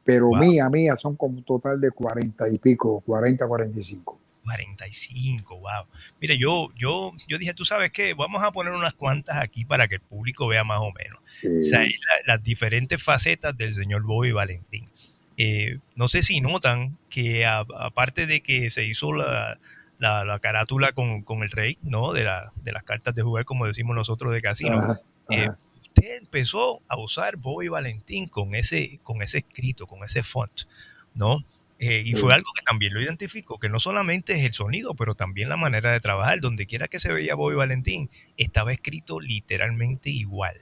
Pero 0.04 0.30
mía, 0.30 0.68
mía, 0.68 0.96
son 0.96 1.16
como 1.16 1.38
un 1.38 1.44
total 1.44 1.80
de 1.80 1.90
40 1.92 2.48
y 2.50 2.58
pico, 2.58 3.00
40, 3.06 3.46
45. 3.46 4.18
45, 4.42 5.58
wow. 5.58 5.86
Mire, 6.20 6.38
yo, 6.38 6.68
yo, 6.76 7.12
yo 7.28 7.38
dije, 7.38 7.54
tú 7.54 7.64
sabes 7.64 7.90
qué, 7.90 8.14
vamos 8.14 8.42
a 8.42 8.52
poner 8.52 8.72
unas 8.72 8.94
cuantas 8.94 9.36
aquí 9.38 9.64
para 9.64 9.88
que 9.88 9.96
el 9.96 10.00
público 10.00 10.46
vea 10.48 10.64
más 10.64 10.80
o 10.80 10.92
menos. 10.92 11.20
O 11.44 11.60
sea, 11.60 11.86
las 12.26 12.42
diferentes 12.42 13.02
facetas 13.02 13.56
del 13.56 13.74
señor 13.74 14.02
Bobby 14.02 14.32
Valentín. 14.32 14.88
Eh, 15.36 15.78
no 15.96 16.08
sé 16.08 16.22
si 16.22 16.40
notan 16.40 16.98
que 17.08 17.46
aparte 17.46 18.26
de 18.26 18.42
que 18.42 18.70
se 18.70 18.84
hizo 18.84 19.12
la, 19.12 19.58
la, 19.98 20.38
carátula 20.40 20.92
con, 20.92 21.22
con, 21.22 21.42
el 21.42 21.50
rey, 21.50 21.78
¿no? 21.82 22.12
De, 22.12 22.24
la, 22.24 22.52
de 22.56 22.72
las 22.72 22.84
cartas 22.84 23.14
de 23.14 23.22
jugar, 23.22 23.44
como 23.44 23.66
decimos 23.66 23.96
nosotros 23.96 24.32
de 24.32 24.42
casino. 24.42 24.78
Eh, 25.30 25.48
usted 25.82 26.18
empezó 26.18 26.82
a 26.88 26.98
usar 26.98 27.36
Bobby 27.36 27.68
Valentín 27.68 28.28
con 28.28 28.54
ese, 28.54 28.98
con 29.02 29.22
ese 29.22 29.38
escrito, 29.38 29.86
con 29.86 30.04
ese 30.04 30.22
font, 30.22 30.62
¿no? 31.14 31.44
Eh, 31.84 32.04
y 32.06 32.14
fue 32.14 32.32
algo 32.32 32.48
que 32.54 32.62
también 32.62 32.94
lo 32.94 33.02
identificó, 33.02 33.58
que 33.58 33.68
no 33.68 33.80
solamente 33.80 34.34
es 34.34 34.44
el 34.44 34.52
sonido, 34.52 34.94
pero 34.94 35.16
también 35.16 35.48
la 35.48 35.56
manera 35.56 35.92
de 35.92 35.98
trabajar. 35.98 36.38
Donde 36.40 36.64
quiera 36.64 36.86
que 36.86 37.00
se 37.00 37.12
veía 37.12 37.34
Bobby 37.34 37.56
Valentín, 37.56 38.08
estaba 38.36 38.72
escrito 38.72 39.18
literalmente 39.18 40.08
igual, 40.08 40.54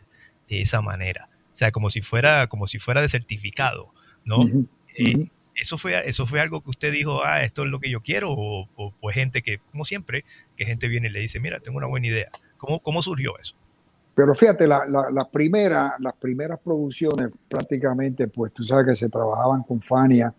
de 0.48 0.62
esa 0.62 0.80
manera. 0.80 1.28
O 1.52 1.56
sea, 1.56 1.72
como 1.72 1.90
si 1.90 2.00
fuera, 2.00 2.46
como 2.46 2.66
si 2.66 2.78
fuera 2.78 3.02
de 3.02 3.10
certificado, 3.10 3.92
¿no? 4.24 4.46
Eh, 4.96 5.28
eso 5.56 5.76
fue, 5.76 6.08
eso 6.08 6.26
fue 6.26 6.40
algo 6.40 6.62
que 6.62 6.70
usted 6.70 6.90
dijo, 6.90 7.22
ah, 7.22 7.42
esto 7.42 7.64
es 7.64 7.68
lo 7.68 7.80
que 7.80 7.90
yo 7.90 8.00
quiero, 8.00 8.30
o, 8.32 8.94
pues 8.98 9.14
gente 9.14 9.42
que, 9.42 9.58
como 9.58 9.84
siempre, 9.84 10.24
que 10.56 10.64
gente 10.64 10.88
viene 10.88 11.08
y 11.08 11.12
le 11.12 11.20
dice, 11.20 11.38
mira, 11.38 11.60
tengo 11.60 11.76
una 11.76 11.86
buena 11.86 12.06
idea. 12.06 12.30
¿Cómo, 12.56 12.80
cómo 12.80 13.02
surgió 13.02 13.38
eso? 13.38 13.54
Pero 14.14 14.34
fíjate, 14.34 14.66
la, 14.66 14.86
la, 14.88 15.28
primera, 15.28 15.96
las 15.98 16.14
primeras 16.14 16.58
producciones 16.60 17.28
prácticamente, 17.46 18.26
pues 18.26 18.54
tú 18.54 18.64
sabes 18.64 18.86
que 18.86 18.94
se 18.94 19.10
trabajaban 19.10 19.62
con 19.64 19.82
Fania 19.82 20.34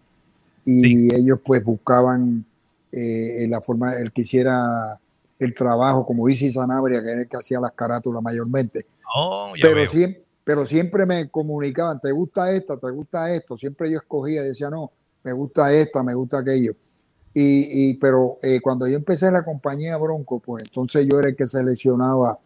y 0.65 1.13
ellos 1.13 1.39
pues 1.43 1.63
buscaban 1.63 2.45
eh, 2.91 3.47
la 3.47 3.62
forma, 3.62 3.95
el 3.95 4.12
que 4.12 4.21
hiciera 4.21 5.00
el 5.39 5.56
trabajo, 5.56 6.06
como 6.06 6.28
dice 6.28 6.52
Sanabria, 6.52 7.02
que 7.02 7.12
es 7.12 7.17
el 7.19 7.28
que 7.28 7.38
hacía 7.38 7.60
las 7.60 7.71
carátulas 7.71 8.21
mayormente. 8.21 8.86
Oh, 9.15 9.54
pero, 9.62 9.88
siempre, 9.88 10.24
pero 10.43 10.65
siempre 10.65 11.06
me 11.06 11.30
comunicaban, 11.30 12.00
¿te 12.02 12.12
gusta 12.12 12.52
esta? 12.52 12.78
¿Te 12.78 12.89
gusta 12.91 13.34
esto? 13.34 13.58
Siempre 13.58 13.89
yo 13.89 13.97
escogía 13.97 14.43
y 14.43 14.47
decía, 14.47 14.69
no, 14.69 14.91
me 15.24 15.32
gusta 15.32 15.74
esta, 15.74 16.04
me 16.04 16.13
gusta 16.13 16.39
aquello. 16.39 16.76
Y, 17.34 17.91
y 17.91 17.93
pero 17.93 18.36
eh, 18.43 18.60
cuando 18.62 18.86
yo 18.88 18.97
empecé 18.97 19.32
la 19.32 19.45
compañía 19.45 19.95
Bronco, 19.97 20.39
pues 20.39 20.65
entonces 20.65 21.08
yo 21.10 21.17
era 21.17 21.30
el 21.30 21.36
que 21.36 21.47
seleccionaba 21.47 22.38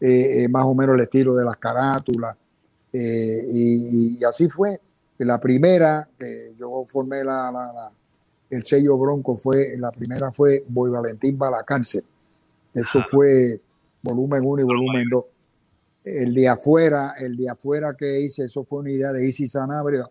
eh, 0.00 0.46
más 0.48 0.64
o 0.64 0.74
menos 0.74 0.94
el 0.94 1.02
estilo 1.02 1.34
de 1.34 1.44
las 1.44 1.56
carátulas. 1.56 2.36
y, 2.92 4.18
y, 4.18 4.24
así 4.24 4.48
fue. 4.48 4.80
La 5.18 5.38
primera, 5.38 6.08
que 6.18 6.54
yo 6.58 6.84
formé 6.88 7.22
la, 7.22 7.92
el 8.50 8.64
sello 8.64 8.98
Bronco, 8.98 9.36
fue, 9.36 9.76
la 9.78 9.92
primera 9.92 10.32
fue 10.32 10.64
Boy 10.66 10.90
Valentín 10.90 11.38
Balacárcel. 11.38 12.04
Eso 12.72 13.00
fue 13.02 13.60
volumen 14.02 14.42
1 14.44 14.62
y 14.62 14.64
volumen 14.64 15.08
2. 15.08 15.24
El 16.04 16.34
de 16.34 16.48
afuera, 16.48 17.14
el 17.18 17.36
de 17.36 17.48
afuera 17.48 17.94
que 17.96 18.20
hice, 18.20 18.44
eso 18.44 18.64
fue 18.64 18.80
una 18.80 18.90
idea 18.90 19.12
de 19.12 19.24
Easy 19.24 19.48
Sanabria, 19.48 20.10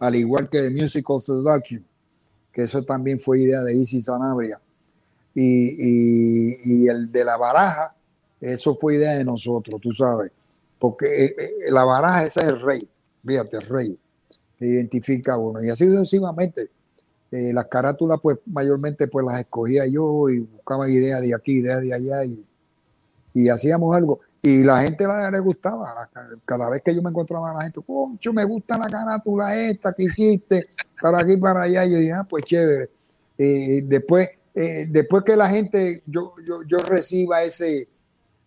al 0.00 0.14
igual 0.16 0.50
que 0.50 0.60
de 0.60 0.70
Musical 0.70 1.20
Seduction, 1.20 1.86
que 2.50 2.62
eso 2.62 2.82
también 2.82 3.20
fue 3.20 3.40
idea 3.40 3.62
de 3.62 3.72
Easy 3.72 4.02
Sanabria. 4.02 4.60
Y, 5.34 6.82
y, 6.84 6.88
el 6.88 7.10
de 7.10 7.24
la 7.24 7.38
baraja, 7.38 7.94
eso 8.38 8.74
fue 8.74 8.96
idea 8.96 9.12
de 9.12 9.24
nosotros, 9.24 9.80
tú 9.80 9.92
sabes, 9.92 10.30
porque 10.78 11.24
eh, 11.24 11.34
eh, 11.38 11.70
la 11.70 11.84
baraja 11.84 12.26
ese 12.26 12.40
es 12.40 12.46
el 12.48 12.60
rey 12.60 12.91
fíjate, 13.26 13.60
rey, 13.60 13.98
que 14.58 14.66
identifica 14.66 15.34
a 15.34 15.38
uno. 15.38 15.62
Y 15.62 15.70
así 15.70 15.86
sucesivamente. 15.88 16.70
Eh, 17.30 17.50
las 17.54 17.64
carátulas, 17.66 18.18
pues 18.22 18.38
mayormente 18.44 19.08
pues 19.08 19.24
las 19.24 19.40
escogía 19.40 19.86
yo 19.86 20.28
y 20.28 20.40
buscaba 20.40 20.90
ideas 20.90 21.22
de 21.22 21.34
aquí, 21.34 21.52
ideas 21.60 21.80
de 21.80 21.94
allá 21.94 22.24
y, 22.26 22.44
y 23.32 23.48
hacíamos 23.48 23.96
algo. 23.96 24.20
Y 24.42 24.64
la 24.64 24.82
gente 24.82 25.06
la, 25.06 25.30
le 25.30 25.38
gustaba. 25.38 26.10
cada 26.44 26.68
vez 26.68 26.82
que 26.82 26.94
yo 26.94 27.00
me 27.00 27.10
encontraba 27.10 27.52
a 27.52 27.54
la 27.54 27.62
gente, 27.62 27.80
concho, 27.80 28.32
me 28.32 28.44
gusta 28.44 28.76
la 28.76 28.88
carátula 28.88 29.56
esta 29.56 29.92
que 29.92 30.02
hiciste 30.02 30.68
para 31.00 31.20
aquí 31.20 31.36
para 31.36 31.62
allá. 31.62 31.86
Y 31.86 31.92
yo 31.92 31.98
dije, 31.98 32.12
ah, 32.12 32.26
pues 32.28 32.44
chévere. 32.44 32.90
Eh, 33.38 33.82
después, 33.84 34.28
eh, 34.54 34.86
después 34.90 35.22
que 35.22 35.36
la 35.36 35.48
gente, 35.48 36.02
yo, 36.06 36.34
yo, 36.44 36.62
yo 36.64 36.78
reciba 36.78 37.42
ese, 37.44 37.88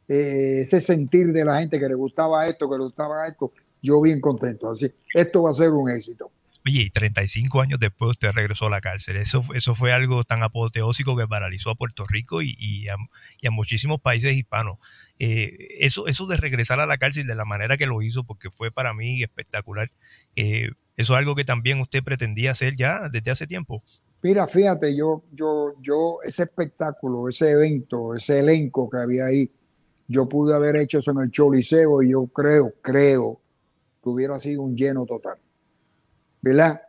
eh, 0.08 0.62
ese 0.62 0.80
sentir 0.80 1.28
de 1.34 1.46
la 1.46 1.60
gente 1.60 1.80
que 1.80 1.88
le 1.88 1.96
gustaba 1.96 2.48
esto, 2.48 2.70
que 2.70 2.78
le 2.78 2.84
gustaba 2.84 3.28
esto, 3.28 3.48
yo 3.82 4.02
bien 4.02 4.20
contento. 4.20 4.70
Así, 4.70 4.92
esto 5.14 5.44
va 5.44 5.52
a 5.52 5.54
ser 5.54 5.70
un 5.72 5.90
éxito. 5.90 6.32
Oye, 6.68 6.82
y 6.82 6.90
35 6.90 7.62
años 7.62 7.80
después 7.80 8.12
usted 8.12 8.32
regresó 8.32 8.66
a 8.66 8.70
la 8.72 8.82
cárcel. 8.82 9.18
Eso, 9.18 9.44
eso 9.54 9.76
fue 9.76 9.94
algo 9.94 10.24
tan 10.24 10.42
apoteósico 10.42 11.16
que 11.16 11.28
paralizó 11.28 11.70
a 11.70 11.76
Puerto 11.76 12.06
Rico 12.06 12.42
y, 12.42 12.88
a, 12.88 13.52
muchísimos 13.52 14.02
países 14.02 14.36
hispanos. 14.36 14.80
Eh, 15.20 15.78
eso, 15.80 16.08
eso 16.08 16.26
de 16.26 16.38
regresar 16.38 16.80
a 16.80 16.88
la 16.88 16.98
cárcel 16.98 17.28
de 17.28 17.36
la 17.36 17.46
manera 17.46 17.78
que 17.78 17.86
lo 17.86 18.02
hizo, 18.02 18.24
porque 18.24 18.50
fue 18.50 18.72
para 18.72 18.96
mí 18.96 19.22
espectacular, 19.22 19.92
eh, 20.36 20.70
eso 20.98 21.14
es 21.14 21.20
algo 21.20 21.36
que 21.36 21.44
también 21.44 21.80
usted 21.82 22.04
pretendía 22.04 22.52
hacer 22.52 22.76
ya 22.76 23.10
desde 23.10 23.30
hace 23.30 23.46
tiempo. 23.46 23.84
Mira, 24.24 24.48
fíjate, 24.48 24.96
yo, 24.96 25.24
yo, 25.34 25.76
yo, 25.82 26.18
ese 26.24 26.44
espectáculo, 26.44 27.30
ese 27.30 27.52
evento, 27.52 28.16
ese 28.16 28.40
elenco 28.40 28.90
que 28.90 28.98
había 28.98 29.26
ahí, 29.26 29.52
yo 30.08 30.28
pude 30.28 30.54
haber 30.54 30.76
hecho 30.76 31.00
eso 31.00 31.12
en 31.12 31.20
el 31.20 31.32
Choliseo 31.32 32.02
y 32.04 32.12
yo 32.12 32.28
creo, 32.28 32.74
creo 32.82 33.40
que 34.04 34.10
hubiera 34.10 34.38
sido 34.40 34.62
un 34.62 34.76
lleno 34.76 35.06
total. 35.06 35.38
¿Verdad? 36.42 36.82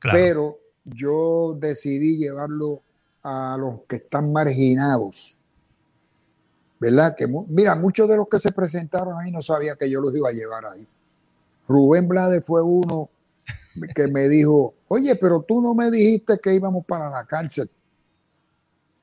Pero 0.00 0.58
yo 0.84 1.56
decidí 1.58 2.18
llevarlo 2.18 2.82
a 3.22 3.56
los 3.58 3.82
que 3.88 3.96
están 3.96 4.32
marginados. 4.32 5.38
¿Verdad? 6.78 7.14
Que 7.16 7.26
mira, 7.48 7.76
muchos 7.76 8.08
de 8.08 8.16
los 8.16 8.28
que 8.28 8.38
se 8.38 8.52
presentaron 8.52 9.16
ahí 9.18 9.30
no 9.30 9.40
sabía 9.40 9.76
que 9.76 9.88
yo 9.88 10.00
los 10.00 10.14
iba 10.14 10.28
a 10.28 10.32
llevar 10.32 10.66
ahí. 10.66 10.86
Rubén 11.68 12.08
Blade 12.08 12.42
fue 12.42 12.60
uno 12.60 13.08
que 13.94 14.08
me 14.08 14.28
dijo, 14.28 14.74
oye, 14.88 15.16
pero 15.16 15.42
tú 15.42 15.62
no 15.62 15.74
me 15.74 15.90
dijiste 15.90 16.38
que 16.38 16.54
íbamos 16.54 16.84
para 16.84 17.08
la 17.08 17.24
cárcel. 17.24 17.70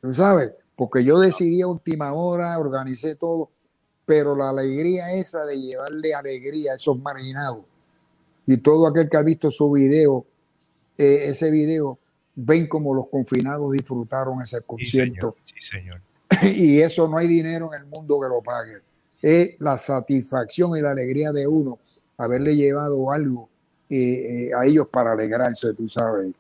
¿Tú 0.02 0.14
sabes? 0.14 0.54
Porque 0.80 1.04
yo 1.04 1.20
decidí 1.20 1.62
a 1.62 1.68
última 1.68 2.14
hora, 2.14 2.58
organicé 2.58 3.18
todo, 3.18 3.50
pero 4.06 4.34
la 4.34 4.48
alegría 4.48 5.12
esa 5.12 5.46
de 5.46 5.60
llevarle 5.60 6.14
alegría 6.14 6.72
a 6.72 6.76
esos 6.76 6.98
marginados 6.98 7.66
y 8.46 8.56
todo 8.56 8.88
aquel 8.88 9.10
que 9.10 9.18
ha 9.18 9.22
visto 9.22 9.52
su 9.52 9.70
video, 9.72 10.26
eh, 10.98 11.26
ese 11.26 11.52
video, 11.52 12.00
ven 12.34 12.66
como 12.68 12.94
los 12.94 13.08
confinados 13.10 13.74
disfrutaron 13.74 14.42
ese 14.42 14.62
concierto. 14.62 15.36
Sí, 15.44 15.56
señor. 15.60 16.02
Y 16.56 16.80
eso 16.80 17.10
no 17.10 17.18
hay 17.18 17.28
dinero 17.28 17.74
en 17.74 17.82
el 17.82 17.88
mundo 17.88 18.18
que 18.22 18.30
lo 18.30 18.42
pague. 18.42 18.78
Es 19.22 19.60
la 19.60 19.78
satisfacción 19.78 20.78
y 20.78 20.82
la 20.82 20.92
alegría 20.92 21.34
de 21.34 21.46
uno 21.46 21.78
haberle 22.18 22.56
llevado 22.56 23.12
algo 23.12 23.50
eh, 23.90 23.98
eh, 23.98 24.52
a 24.58 24.66
ellos 24.66 24.88
para 24.88 25.12
alegrarse, 25.12 25.74
tú 25.74 25.90
sabes. 25.90 26.34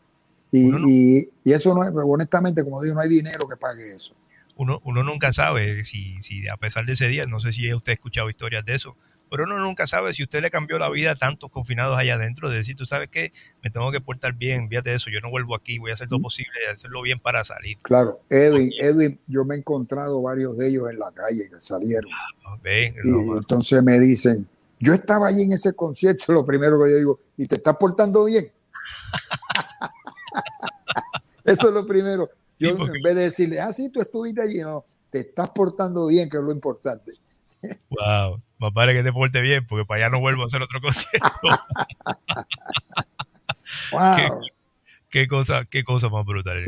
Y, 0.49 1.28
y, 1.43 1.52
eso 1.52 1.75
no 1.75 1.84
es, 1.84 1.91
honestamente, 1.93 2.63
como 2.63 2.82
digo, 2.82 2.95
no 2.95 3.02
hay 3.02 3.10
dinero 3.10 3.45
que 3.45 3.58
pague 3.58 3.93
eso 3.93 4.15
uno, 4.60 4.82
uno 4.84 5.04
nunca 5.04 5.32
sabe 5.32 5.86
si, 5.86 6.22
si 6.22 6.45
a 6.50 6.58
pesar 6.58 6.86
de 6.86 6.91
ese 6.91 7.08
día, 7.08 7.26
no 7.26 7.39
sé 7.39 7.54
si 7.54 7.74
usted 7.74 7.91
ha 7.91 7.93
escuchado 7.93 8.30
historias 8.30 8.65
de 8.65 8.76
eso, 8.76 8.98
pero 9.32 9.45
uno 9.45 9.58
nunca 9.58 9.88
sabe 9.88 10.13
si 10.13 10.22
usted 10.22 10.41
le 10.41 10.52
cambió 10.52 10.78
la 10.78 10.89
vida 10.89 11.12
a 11.12 11.15
tantos 11.15 11.50
confinados 11.50 11.98
allá 11.98 12.15
adentro, 12.15 12.50
de 12.50 12.58
decir, 12.58 12.76
tú 12.76 12.86
sabes 12.86 13.10
que 13.10 13.32
me 13.63 13.69
tengo 13.69 13.89
que 13.89 14.02
portar 14.02 14.34
bien, 14.34 14.67
fíjate 14.67 14.89
de 14.89 14.98
eso, 14.98 15.10
yo 15.12 15.22
no 15.22 15.30
vuelvo 15.30 15.56
aquí, 15.56 15.80
voy 15.80 15.91
a 15.91 15.93
hacer 15.93 16.12
lo 16.12 16.19
posible 16.19 16.52
hacerlo 16.69 17.02
bien 17.02 17.22
para 17.22 17.45
salir. 17.45 17.78
Claro, 17.84 18.19
Edwin, 18.30 18.74
Edwin, 18.78 19.17
yo 19.28 19.45
me 19.45 19.56
he 19.56 19.60
encontrado 19.60 20.22
varios 20.22 20.58
de 20.58 20.67
ellos 20.67 20.91
en 20.91 21.00
la 21.00 21.13
calle 21.13 21.50
que 21.50 21.62
salieron. 21.62 22.12
Ah, 22.12 22.58
y 22.62 23.38
entonces 23.38 23.82
me 23.82 23.98
dicen, 23.98 24.45
yo 24.78 24.93
estaba 24.93 25.28
allí 25.28 25.43
en 25.43 25.54
ese 25.54 25.72
concierto, 25.72 26.26
lo 26.34 26.45
primero 26.45 26.84
que 26.84 26.91
yo 26.91 26.98
digo, 26.98 27.22
¿y 27.38 27.48
te 27.48 27.56
estás 27.56 27.78
portando 27.78 28.26
bien? 28.26 28.52
Eso 31.45 31.69
es 31.69 31.74
lo 31.74 31.86
primero. 31.86 32.30
Yo 32.60 32.72
en 32.72 33.02
vez 33.02 33.15
de 33.15 33.22
decirle, 33.22 33.60
ah, 33.60 33.72
sí, 33.72 33.89
tú 33.89 34.02
estuviste 34.02 34.41
allí, 34.41 34.60
no, 34.60 34.84
te 35.10 35.19
estás 35.19 35.50
portando 35.52 36.08
bien, 36.08 36.30
que 36.30 36.38
es 36.38 36.43
lo 36.43 36.52
importante. 36.52 37.13
Wow, 37.89 38.41
más 38.58 38.74
vale 38.74 38.93
que 38.93 39.04
te 39.04 39.12
porte 39.12 39.41
bien, 39.41 39.67
porque 39.67 39.86
para 39.86 40.06
allá 40.06 40.12
no 40.12 40.22
vuelvo 40.22 40.43
a 40.43 40.45
hacer 40.45 40.62
otro 40.62 40.80
concierto. 40.80 41.30
wow. 43.91 44.41
qué, 45.10 45.28
cosa, 45.28 45.65
qué 45.65 45.84
cosa 45.84 46.08
más 46.08 46.26
brutal. 46.26 46.63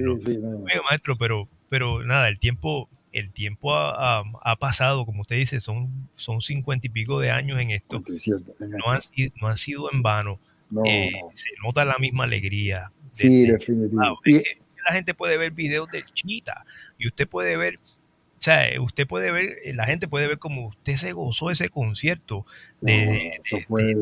maestro, 0.90 1.18
pero, 1.18 1.48
pero 1.70 2.04
nada, 2.04 2.28
el 2.28 2.40
tiempo, 2.40 2.90
el 3.14 3.32
tiempo 3.32 3.74
ha, 3.74 4.56
pasado, 4.60 5.06
como 5.06 5.22
usted 5.22 5.38
dice, 5.38 5.62
son, 5.62 6.10
son 6.16 6.42
cincuenta 6.42 6.88
y 6.88 6.90
pico 6.90 7.22
de 7.22 7.32
años 7.32 7.58
en 7.62 7.72
esto. 7.72 8.04
no, 8.60 8.92
han, 8.92 9.00
no 9.40 9.48
han 9.48 9.58
sido 9.58 9.90
en 9.94 10.02
vano. 10.02 10.40
Eh, 10.86 11.12
se 11.34 11.50
nota 11.64 11.86
la 11.86 11.98
misma 12.00 12.26
alegría. 12.26 12.92
Sí, 13.12 13.46
definitivamente. 13.46 14.61
La 14.88 14.94
gente 14.94 15.14
puede 15.14 15.38
ver 15.38 15.52
videos 15.52 15.90
de 15.90 16.04
Chita 16.14 16.66
y 16.98 17.08
usted 17.08 17.28
puede 17.28 17.58
ver, 17.58 17.76
o 17.76 18.44
sea, 18.44 18.64
usted 18.82 19.08
puede 19.08 19.32
ver, 19.32 19.58
la 19.76 19.86
gente 19.86 20.08
puede 20.08 20.28
ver 20.28 20.40
como 20.40 20.68
usted 20.68 20.96
se 20.96 21.14
gozó 21.14 21.52
ese 21.52 21.70
concierto. 21.70 22.46
De, 22.82 23.40
eso 23.44 23.58
fue 23.68 23.96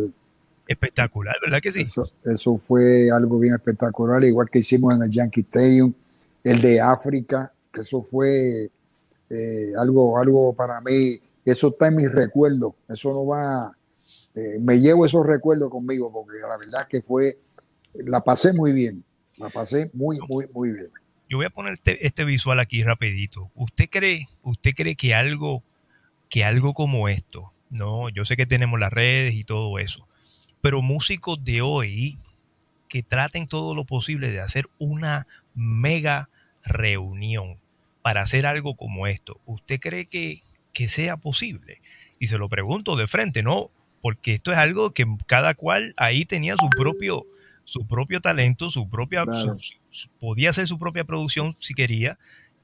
espectacular, 0.70 1.36
¿verdad 1.42 1.60
que 1.62 1.72
sí? 1.72 1.82
Eso, 1.82 2.58
fue 2.58 3.10
algo 3.10 3.40
bien 3.40 3.56
espectacular, 3.56 4.24
igual 4.24 4.50
que 4.52 4.60
hicimos 4.60 4.96
en 4.96 5.02
el 5.02 5.10
Yankee 5.10 5.42
Stadium, 5.42 5.92
el 6.44 6.62
de 6.62 6.80
África, 6.80 7.52
que 7.74 7.82
eso 7.82 8.04
fue 8.04 8.70
eh, 9.32 9.72
algo, 9.80 10.20
algo 10.20 10.54
para 10.54 10.80
mí, 10.82 11.20
eso 11.44 11.70
está 11.70 11.88
en 11.88 11.96
mis 11.96 12.12
recuerdos, 12.12 12.74
eso 12.88 13.12
no 13.12 13.26
va, 13.26 13.76
eh, 14.36 14.60
me 14.62 14.80
llevo 14.80 15.08
esos 15.08 15.26
recuerdos 15.26 15.72
conmigo, 15.72 16.12
porque 16.12 16.38
la 16.48 16.56
verdad 16.56 16.88
que 16.88 17.02
fue, 17.02 17.40
la 17.96 18.24
pasé 18.24 18.54
muy 18.54 18.72
bien, 18.72 19.04
la 19.40 19.50
pasé 19.50 19.90
muy, 19.94 20.20
muy, 20.28 20.46
muy 20.54 20.74
bien. 20.74 20.90
Yo 21.30 21.38
voy 21.38 21.46
a 21.46 21.50
poner 21.50 21.74
este, 21.74 22.06
este 22.06 22.26
visual 22.26 22.60
aquí 22.60 22.84
rapidito. 22.84 23.52
¿Usted 23.56 23.90
cree, 23.90 24.28
usted 24.44 24.74
cree 24.76 24.96
que 24.96 25.16
algo, 25.16 25.64
que 26.30 26.44
algo 26.44 26.74
como 26.74 27.08
esto, 27.08 27.54
no, 27.70 28.10
yo 28.10 28.26
sé 28.26 28.36
que 28.36 28.46
tenemos 28.46 28.80
las 28.80 28.92
redes 28.92 29.36
y 29.36 29.44
todo 29.44 29.80
eso, 29.80 30.08
pero 30.62 30.82
músicos 30.82 31.44
de 31.44 31.62
hoy 31.62 32.18
que 32.88 33.04
traten 33.04 33.46
todo 33.46 33.76
lo 33.76 33.86
posible 33.86 34.32
de 34.32 34.42
hacer 34.42 34.68
una 34.80 35.28
mega 35.54 36.30
reunión 36.64 37.58
para 38.02 38.22
hacer 38.22 38.46
algo 38.46 38.76
como 38.76 39.08
esto, 39.08 39.40
¿usted 39.46 39.80
cree 39.80 40.08
que, 40.08 40.42
que 40.74 40.88
sea 40.88 41.18
posible? 41.18 41.82
Y 42.20 42.28
se 42.28 42.38
lo 42.38 42.50
pregunto 42.50 42.96
de 42.96 43.08
frente, 43.08 43.44
¿no? 43.44 43.70
Porque 44.02 44.34
esto 44.34 44.52
es 44.52 44.58
algo 44.58 44.92
que 44.92 45.06
cada 45.28 45.54
cual 45.54 45.94
ahí 45.98 46.26
tenía 46.26 46.56
su 46.58 46.70
propio, 46.70 47.26
su 47.70 47.86
propio 47.86 48.20
talento, 48.20 48.72
su 48.72 48.90
propia, 48.90 49.26
podía 50.20 50.50
hacer 50.50 50.68
su 50.68 50.80
propia 50.80 51.04
producción 51.04 51.56
si 51.60 51.76
quería, 51.76 52.18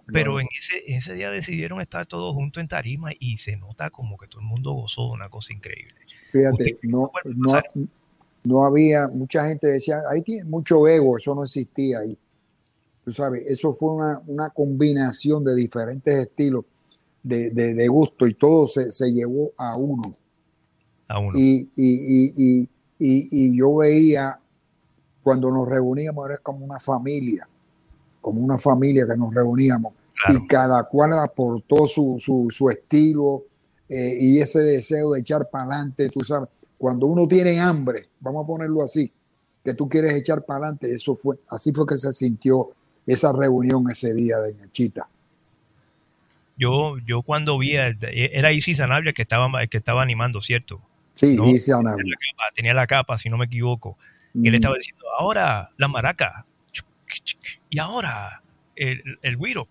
pero 0.08 0.40
en 0.40 0.48
ese, 0.58 0.84
ese 0.88 1.14
día 1.14 1.30
decidieron 1.30 1.80
estar 1.80 2.08
todos 2.08 2.34
juntos 2.34 2.62
en 2.62 2.68
tarima 2.68 3.12
y 3.20 3.38
se 3.38 3.56
nota 3.56 3.92
como 3.92 4.18
que 4.18 4.28
todo 4.28 4.42
el 4.42 4.48
mundo 4.48 4.72
gozó 4.72 5.08
de 5.08 5.14
una 5.14 5.30
cosa 5.30 5.54
increíble. 5.54 5.96
Fíjate, 6.32 6.80
no, 6.84 7.12
no, 8.44 8.64
había, 8.66 9.08
mucha 9.08 9.48
gente 9.48 9.68
decía, 9.68 10.02
ahí 10.10 10.22
tiene 10.24 10.46
mucho 10.46 10.88
ego, 10.88 11.18
eso 11.18 11.36
no 11.36 11.44
existía 11.44 12.00
ahí. 12.00 12.18
Tú 13.04 13.12
sabes, 13.12 13.46
eso 13.46 13.72
fue 13.74 13.92
una, 14.26 14.50
combinación 14.50 15.44
de 15.44 15.56
diferentes 15.56 16.16
estilos 16.16 16.66
de, 17.22 17.88
gusto 17.88 18.26
y 18.26 18.34
todo 18.34 18.68
se, 18.68 19.12
llevó 19.12 19.52
a 19.56 19.78
uno. 19.78 20.18
A 21.08 21.20
uno. 21.20 21.38
Y, 21.38 21.70
y, 21.76 22.70
y, 22.98 23.58
yo 23.58 23.76
veía 23.76 24.40
cuando 25.26 25.50
nos 25.50 25.68
reuníamos, 25.68 26.30
era 26.30 26.38
como 26.38 26.64
una 26.64 26.80
familia, 26.80 27.48
como 28.22 28.42
una 28.42 28.60
familia 28.60 29.08
que 29.08 29.18
nos 29.18 29.34
reuníamos. 29.34 29.92
Y 30.30 30.46
cada 30.46 30.84
cual 30.84 31.14
aportó 31.14 31.88
su, 31.88 32.16
su, 32.20 32.46
su 32.52 32.70
estilo, 32.70 33.46
eh, 33.90 34.18
y 34.20 34.40
ese 34.40 34.60
deseo 34.60 35.14
de 35.14 35.22
echar 35.22 35.50
para 35.50 35.64
adelante, 35.64 36.10
tú 36.10 36.20
sabes, 36.20 36.48
cuando 36.78 37.08
uno 37.08 37.28
tiene 37.28 37.60
hambre, 37.60 38.06
vamos 38.20 38.44
a 38.44 38.48
ponerlo 38.48 38.84
así, 38.84 39.12
que 39.64 39.74
tú 39.74 39.90
quieres 39.90 40.14
echar 40.14 40.46
para 40.46 40.60
adelante, 40.60 40.94
eso 40.94 41.16
fue, 41.16 41.38
así 41.50 41.74
fue 41.74 41.88
que 41.88 41.98
se 41.98 42.14
sintió 42.14 42.70
esa 43.08 43.34
reunión 43.34 43.90
ese 43.90 44.14
día 44.14 44.38
de 44.38 44.56
Chita. 44.72 45.10
Yo, 46.56 47.00
yo 47.00 47.24
cuando 47.24 47.58
vi, 47.58 47.74
era 47.76 48.52
Isis 48.52 48.78
Sanabria 48.78 49.12
que 49.14 49.24
estaba, 49.24 49.50
que 49.66 49.78
estaba 49.78 50.04
animando, 50.04 50.40
¿cierto? 50.44 50.80
Sí, 51.16 51.36
Isis 51.48 51.66
Sanabria. 51.66 52.14
Tenía 52.56 52.76
la, 52.76 52.86
capa, 52.86 53.18
si 53.18 53.28
no 53.28 53.40
me 53.40 53.46
equivoco. 53.46 53.98
Que 54.44 54.50
le 54.50 54.52
mm. 54.52 54.56
estaba 54.56 54.76
diciendo, 54.76 55.06
ahora 55.18 55.72
la 55.78 55.88
maraca, 55.88 56.46
y 57.70 57.80
ahora 57.80 58.44
el, 58.76 59.18
el 59.22 59.38
guiro, 59.38 59.68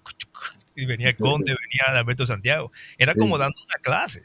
y 0.76 0.86
venía 0.86 1.10
el 1.10 1.16
Conde, 1.16 1.54
venía 1.54 1.98
Alberto 1.98 2.26
Santiago. 2.26 2.72
Era 2.98 3.14
como 3.14 3.38
dando 3.38 3.56
una 3.66 3.78
clase, 3.80 4.22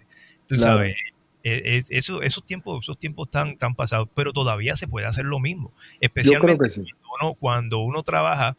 tú 0.48 0.58
sabes. 0.58 0.96
E, 1.44 1.78
e, 1.78 1.84
eso, 1.90 2.22
esos 2.22 2.46
tiempos, 2.46 2.84
esos 2.84 2.98
tiempos 2.98 3.28
están 3.28 3.58
tan 3.58 3.76
pasados, 3.76 4.10
pero 4.14 4.34
todavía 4.34 4.76
se 4.76 4.88
puede 4.88 5.06
hacer 5.06 5.26
lo 5.26 5.40
mismo. 5.40 5.74
Especialmente 6.00 6.70
cuando, 7.40 7.80
uno, 7.80 8.04
trabaja 8.04 8.56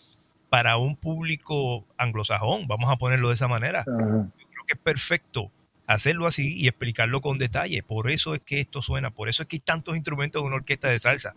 para 0.48 0.76
un 0.76 0.96
público 0.96 1.86
anglosajón, 1.96 2.66
vamos 2.66 2.90
a 2.90 2.96
ponerlo 2.96 3.28
de 3.28 3.34
esa 3.34 3.48
manera. 3.48 3.84
Yo 3.86 4.46
creo 4.50 4.64
que 4.66 4.74
es 4.74 4.78
perfecto 4.78 5.50
hacerlo 5.86 6.26
así 6.26 6.56
y 6.56 6.68
explicarlo 6.68 7.20
con 7.20 7.38
detalle. 7.38 7.82
Por 7.82 8.10
eso 8.10 8.34
es 8.34 8.40
que 8.40 8.60
esto 8.60 8.80
suena, 8.82 9.10
por 9.10 9.28
eso 9.28 9.42
es 9.42 9.48
que 9.48 9.56
hay 9.56 9.60
tantos 9.60 9.96
instrumentos 9.96 10.40
en 10.40 10.46
una 10.46 10.56
orquesta 10.56 10.88
de 10.88 10.98
salsa. 10.98 11.34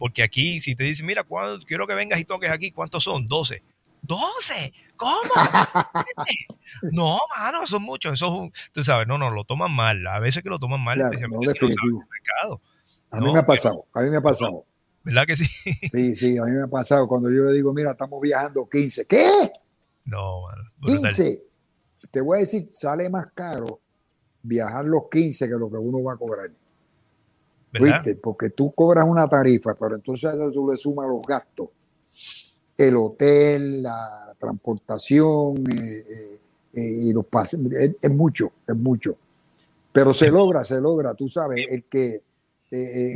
Porque 0.00 0.22
aquí, 0.22 0.60
si 0.60 0.74
te 0.74 0.84
dicen, 0.84 1.04
mira, 1.04 1.26
quiero 1.66 1.86
que 1.86 1.92
vengas 1.92 2.18
y 2.18 2.24
toques 2.24 2.50
aquí, 2.50 2.72
¿cuántos 2.72 3.04
son? 3.04 3.26
12. 3.26 3.62
12. 4.00 4.72
¿Cómo? 4.96 5.12
no, 6.92 7.18
mano, 7.36 7.66
son 7.66 7.82
muchos. 7.82 8.14
Eso, 8.14 8.50
tú 8.72 8.82
sabes, 8.82 9.06
no, 9.06 9.18
no, 9.18 9.30
lo 9.30 9.44
toman 9.44 9.76
mal. 9.76 10.06
A 10.06 10.18
veces 10.18 10.42
que 10.42 10.48
lo 10.48 10.58
toman 10.58 10.82
mal. 10.82 10.98
no, 10.98 11.10
definitivo. 11.40 12.02
a 13.10 13.20
mí 13.20 13.30
me 13.30 13.40
ha 13.40 13.44
pasado, 13.44 13.84
a 13.92 14.00
mí 14.00 14.08
me 14.08 14.16
ha 14.16 14.22
pasado. 14.22 14.64
¿Verdad 15.04 15.26
que 15.26 15.36
sí? 15.36 15.44
Sí, 15.92 16.16
sí, 16.16 16.38
a 16.38 16.44
mí 16.44 16.52
me 16.52 16.62
ha 16.62 16.68
pasado 16.68 17.06
cuando 17.06 17.28
yo 17.28 17.42
le 17.44 17.52
digo, 17.52 17.74
mira, 17.74 17.90
estamos 17.90 18.22
viajando 18.22 18.66
15. 18.66 19.06
¿Qué? 19.06 19.50
No, 20.06 20.44
mano. 20.46 20.62
15. 20.82 21.42
Te 22.10 22.22
voy 22.22 22.38
a 22.38 22.40
decir, 22.40 22.66
sale 22.66 23.10
más 23.10 23.26
caro 23.34 23.82
viajar 24.42 24.86
los 24.86 25.10
15 25.10 25.46
que 25.46 25.54
lo 25.58 25.70
que 25.70 25.76
uno 25.76 26.02
va 26.02 26.14
a 26.14 26.16
cobrar. 26.16 26.50
¿Viste? 27.72 28.16
Porque 28.16 28.50
tú 28.50 28.72
cobras 28.72 29.06
una 29.06 29.28
tarifa, 29.28 29.74
pero 29.74 29.94
entonces 29.94 30.32
tú 30.52 30.68
le 30.68 30.76
sumas 30.76 31.08
los 31.08 31.22
gastos 31.22 31.68
el 32.80 32.96
hotel, 32.96 33.82
la 33.82 34.34
transportación 34.38 35.58
eh, 35.70 35.74
eh, 35.74 36.40
eh, 36.74 36.92
y 37.02 37.12
los 37.12 37.26
pases. 37.26 37.60
Es, 38.00 38.10
mucho, 38.10 38.52
es 38.66 38.76
mucho. 38.76 39.16
Pero 39.92 40.14
se 40.14 40.30
logra, 40.30 40.64
se 40.64 40.80
logra, 40.80 41.14
tú 41.14 41.28
sabes, 41.28 41.66
el 41.70 41.84
que 41.84 42.22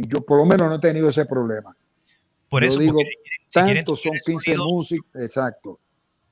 yo 0.09 0.21
por 0.23 0.39
lo 0.39 0.45
menos 0.45 0.69
no 0.69 0.75
he 0.75 0.81
tenido 0.81 1.09
ese 1.09 1.25
problema. 1.25 1.75
Por 2.51 2.65
eso 2.65 2.81
digo, 2.81 2.99
tanto 3.51 3.97
son 3.97 4.13
15 4.25 4.59
músicos, 4.59 5.23
exacto. 5.23 5.79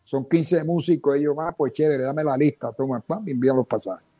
Son 0.02 0.28
15 0.28 0.64
músicos, 0.64 1.16
ellos 1.16 1.34
más, 1.34 1.54
pues 1.56 1.72
chévere, 1.72 2.02
dame 2.02 2.24
la 2.24 2.36
lista, 2.36 2.72
toma, 2.72 3.00
pam, 3.00 3.26
envían 3.26 3.56
los 3.56 3.66
pasajes 3.66 4.11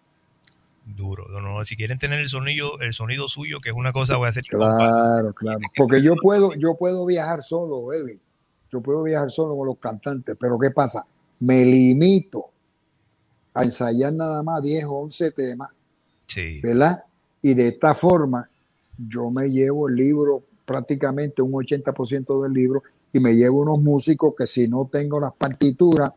duro. 0.85 1.29
No, 1.41 1.65
si 1.65 1.77
quieren 1.77 1.99
tener 1.99 2.21
el 2.21 2.29
sonido, 2.29 2.81
el 2.81 2.93
sonido 2.93 3.29
suyo, 3.29 3.61
que 3.61 3.71
es 3.71 3.75
una 3.75 3.93
cosa, 3.93 4.17
voy 4.17 4.27
a 4.27 4.31
hacer. 4.31 4.45
Claro, 4.45 5.33
claro. 5.33 5.61
Porque 5.77 6.03
yo 6.03 6.15
puedo, 6.17 6.55
yo 6.55 6.77
puedo 6.77 7.07
viajar 7.07 7.43
solo, 7.43 7.93
Edwin 7.93 8.21
yo 8.73 8.81
puedo 8.81 9.03
viajar 9.03 9.31
solo 9.31 9.55
con 9.55 9.67
los 9.67 9.79
cantantes, 9.79 10.35
pero 10.41 10.59
¿qué 10.59 10.71
pasa? 10.71 11.07
Me 11.41 11.65
limito 11.65 12.47
a 13.53 13.65
ensayar 13.65 14.15
nada 14.15 14.43
más 14.43 14.63
10 14.63 14.85
o 14.85 14.93
11 14.93 15.31
temas, 15.33 15.69
sí. 16.27 16.59
¿verdad? 16.63 17.05
Y 17.43 17.53
de 17.53 17.69
esta 17.69 17.95
forma 17.95 18.49
yo 18.97 19.31
me 19.31 19.51
llevo 19.51 19.89
el 19.89 19.97
libro, 19.97 20.43
prácticamente 20.65 21.43
un 21.43 21.53
80% 21.53 22.43
del 22.43 22.53
libro, 22.53 22.83
y 23.13 23.21
me 23.21 23.35
llevo 23.35 23.61
unos 23.61 23.83
músicos 23.83 24.33
que 24.37 24.47
si 24.47 24.69
no 24.69 24.89
tengo 24.91 25.21
las 25.21 25.35
partituras, 25.35 26.11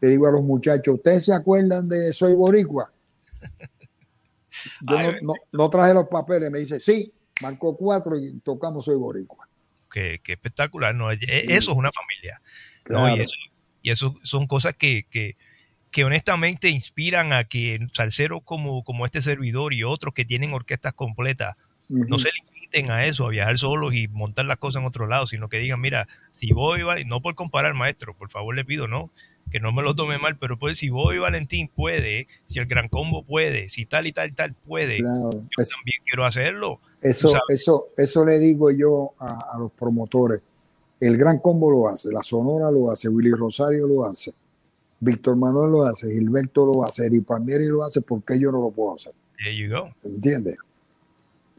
le 0.00 0.08
digo 0.08 0.26
a 0.26 0.32
los 0.32 0.42
muchachos, 0.42 0.94
¿ustedes 0.94 1.26
se 1.26 1.34
acuerdan 1.34 1.86
de 1.86 2.14
Soy 2.14 2.34
Boricua? 2.34 2.90
Yo 4.80 4.96
no, 5.52 5.70
traje 5.70 5.94
los 5.94 6.06
papeles, 6.06 6.50
me 6.50 6.58
dice, 6.58 6.80
sí, 6.80 7.12
marcó 7.42 7.76
cuatro 7.76 8.16
y 8.16 8.40
tocamos 8.40 8.84
Soy 8.84 8.96
Boricua 8.96 9.50
que, 9.90 10.20
espectacular, 10.26 10.94
¿no? 10.94 11.12
E, 11.12 11.18
eso 11.20 11.72
es 11.72 11.76
una 11.76 11.90
familia, 11.92 12.40
¿no? 12.88 13.16
Y, 13.16 13.90
eso, 13.90 14.14
son 14.22 14.46
cosas 14.46 14.74
que, 14.74 15.06
que, 15.10 16.04
honestamente 16.04 16.68
inspiran 16.68 17.32
a 17.32 17.44
que 17.44 17.78
salseros 17.92 18.42
como, 18.44 18.84
como 18.84 19.04
este 19.04 19.20
servidor 19.20 19.72
y 19.74 19.82
otros 19.82 20.14
que 20.14 20.24
tienen 20.24 20.52
orquestas 20.52 20.94
completas 20.94 21.56
no 21.90 22.18
se 22.18 22.30
limiten 22.32 22.90
a 22.90 23.06
eso, 23.06 23.26
a 23.26 23.30
viajar 23.30 23.58
solos 23.58 23.94
y 23.94 24.08
montar 24.08 24.44
las 24.46 24.58
cosas 24.58 24.80
en 24.80 24.86
otro 24.86 25.06
lado, 25.06 25.26
sino 25.26 25.48
que 25.48 25.58
digan, 25.58 25.80
mira, 25.80 26.06
si 26.30 26.52
voy, 26.52 26.82
no 27.04 27.20
por 27.20 27.34
comparar, 27.34 27.74
maestro, 27.74 28.16
por 28.16 28.30
favor 28.30 28.54
le 28.54 28.64
pido, 28.64 28.86
¿no? 28.86 29.10
Que 29.50 29.58
no 29.58 29.72
me 29.72 29.82
lo 29.82 29.96
tome 29.96 30.18
mal, 30.18 30.38
pero 30.38 30.58
pues 30.58 30.78
si 30.78 30.90
voy 30.90 31.18
Valentín 31.18 31.68
puede, 31.68 32.28
si 32.44 32.60
el 32.60 32.66
Gran 32.66 32.88
Combo 32.88 33.24
puede, 33.24 33.68
si 33.68 33.84
tal 33.84 34.06
y 34.06 34.12
tal 34.12 34.30
y 34.30 34.32
tal 34.32 34.54
puede, 34.54 34.98
yo 34.98 35.30
también 35.30 36.02
quiero 36.04 36.24
hacerlo. 36.24 36.80
Eso, 37.02 37.32
eso, 37.48 37.88
eso 37.96 38.24
le 38.24 38.38
digo 38.38 38.70
yo 38.70 39.14
a, 39.18 39.58
los 39.58 39.72
promotores. 39.72 40.42
El 41.00 41.16
Gran 41.16 41.38
Combo 41.38 41.70
lo 41.70 41.88
hace, 41.88 42.10
la 42.12 42.22
Sonora 42.22 42.70
lo 42.70 42.90
hace, 42.90 43.08
Willy 43.08 43.32
Rosario 43.32 43.88
lo 43.88 44.04
hace. 44.04 44.32
Víctor 45.00 45.34
Manuel 45.34 45.72
lo 45.72 45.82
hace, 45.84 46.12
Gilberto 46.12 46.66
lo 46.66 46.84
hace, 46.84 47.06
Eddie 47.06 47.22
Palmieri 47.22 47.66
lo 47.66 47.82
hace, 47.82 48.02
¿por 48.02 48.22
qué 48.22 48.38
yo 48.38 48.52
no 48.52 48.60
lo 48.60 48.70
puedo 48.70 48.94
hacer? 48.94 49.14
There 49.38 49.56
you 49.56 49.70
go. 49.70 49.90
¿Entiendes? 50.04 50.56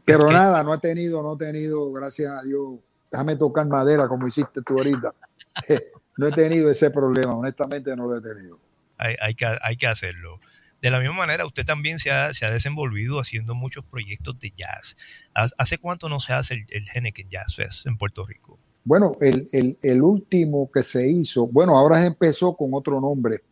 Pero 0.04 0.30
nada, 0.30 0.62
no 0.64 0.74
he 0.74 0.78
tenido, 0.78 1.22
no 1.22 1.34
he 1.34 1.38
tenido, 1.38 1.92
gracias 1.92 2.30
a 2.32 2.42
Dios, 2.42 2.80
déjame 3.10 3.36
tocar 3.36 3.66
madera 3.66 4.08
como 4.08 4.26
hiciste 4.26 4.60
tú 4.62 4.74
ahorita. 4.78 5.14
no 6.16 6.26
he 6.26 6.32
tenido 6.32 6.70
ese 6.70 6.90
problema, 6.90 7.36
honestamente 7.36 7.94
no 7.96 8.06
lo 8.06 8.16
he 8.18 8.22
tenido. 8.22 8.58
Hay, 8.98 9.14
hay 9.20 9.34
que, 9.34 9.46
hay 9.62 9.76
que 9.76 9.86
hacerlo. 9.86 10.36
De 10.80 10.90
la 10.90 10.98
misma 10.98 11.14
manera, 11.14 11.46
usted 11.46 11.64
también 11.64 11.98
se 12.00 12.10
ha, 12.10 12.34
se 12.34 12.44
ha 12.44 12.50
desenvolvido 12.50 13.20
haciendo 13.20 13.54
muchos 13.54 13.84
proyectos 13.84 14.38
de 14.40 14.50
jazz. 14.50 14.96
¿Hace- 15.34 15.54
¿Hace 15.56 15.78
cuánto 15.78 16.08
no 16.08 16.18
se 16.18 16.32
hace 16.32 16.54
el, 16.54 16.66
el 16.70 16.84
Henneken 16.92 17.28
Jazz 17.30 17.54
Fest 17.54 17.86
en 17.86 17.96
Puerto 17.96 18.26
Rico? 18.26 18.58
Bueno, 18.84 19.12
el, 19.20 19.46
el- 19.52 19.78
el 19.80 20.02
último 20.02 20.68
que 20.72 20.82
se 20.82 21.08
hizo, 21.08 21.46
bueno, 21.46 21.78
ahora 21.78 22.04
empezó 22.04 22.56
con 22.56 22.70
otro 22.72 23.00
nombre. 23.00 23.42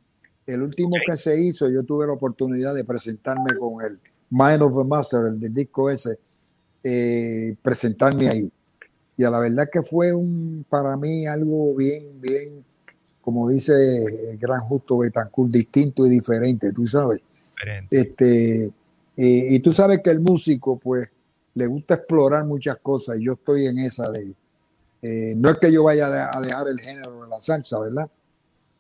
El 0.45 0.63
último 0.63 0.97
que 1.07 1.17
se 1.17 1.41
hizo, 1.41 1.71
yo 1.71 1.85
tuve 1.85 2.05
la 2.09 2.15
oportunidad 2.15 2.75
de 2.75 2.83
presentarme 2.85 3.55
con 3.57 3.85
el 3.85 4.01
Mind 4.31 4.63
of 4.63 4.77
the 4.77 4.85
Master, 4.85 5.21
el 5.29 5.39
del 5.39 5.53
disco 5.53 5.89
ese, 5.89 6.19
eh, 6.83 7.55
presentarme 7.63 8.29
ahí. 8.29 8.53
Y 9.17 9.25
a 9.25 9.31
la 9.31 9.41
verdad 9.41 9.69
que 9.71 9.83
fue 9.83 10.15
un, 10.15 10.65
para 10.69 10.97
mí 10.97 11.27
algo 11.27 11.75
bien, 11.75 12.21
bien, 12.21 12.65
como 13.21 13.49
dice 13.51 13.73
el 14.31 14.39
gran 14.39 14.61
Justo 14.61 14.99
Betancourt, 14.99 15.51
distinto 15.51 16.07
y 16.07 16.11
diferente, 16.11 16.73
tú 16.73 16.87
sabes. 16.87 17.21
Diferente. 17.55 18.01
Este, 18.01 18.65
eh, 18.65 18.73
y 19.17 19.61
tú 19.61 19.73
sabes 19.73 20.01
que 20.03 20.11
el 20.11 20.21
músico, 20.21 20.79
pues, 20.79 21.11
le 21.55 21.67
gusta 21.67 21.95
explorar 21.95 22.45
muchas 22.45 22.79
cosas 22.79 23.19
y 23.19 23.25
yo 23.25 23.35
estoy 23.35 23.67
en 23.67 23.79
esa 23.79 24.11
de, 24.11 24.33
eh, 25.03 25.35
no 25.37 25.51
es 25.51 25.59
que 25.59 25.73
yo 25.73 25.85
vaya 25.85 26.07
a 26.07 26.41
dejar 26.41 26.69
el 26.69 26.79
género 26.79 27.23
de 27.23 27.29
la 27.29 27.41
salsa, 27.41 27.79
¿verdad? 27.81 28.09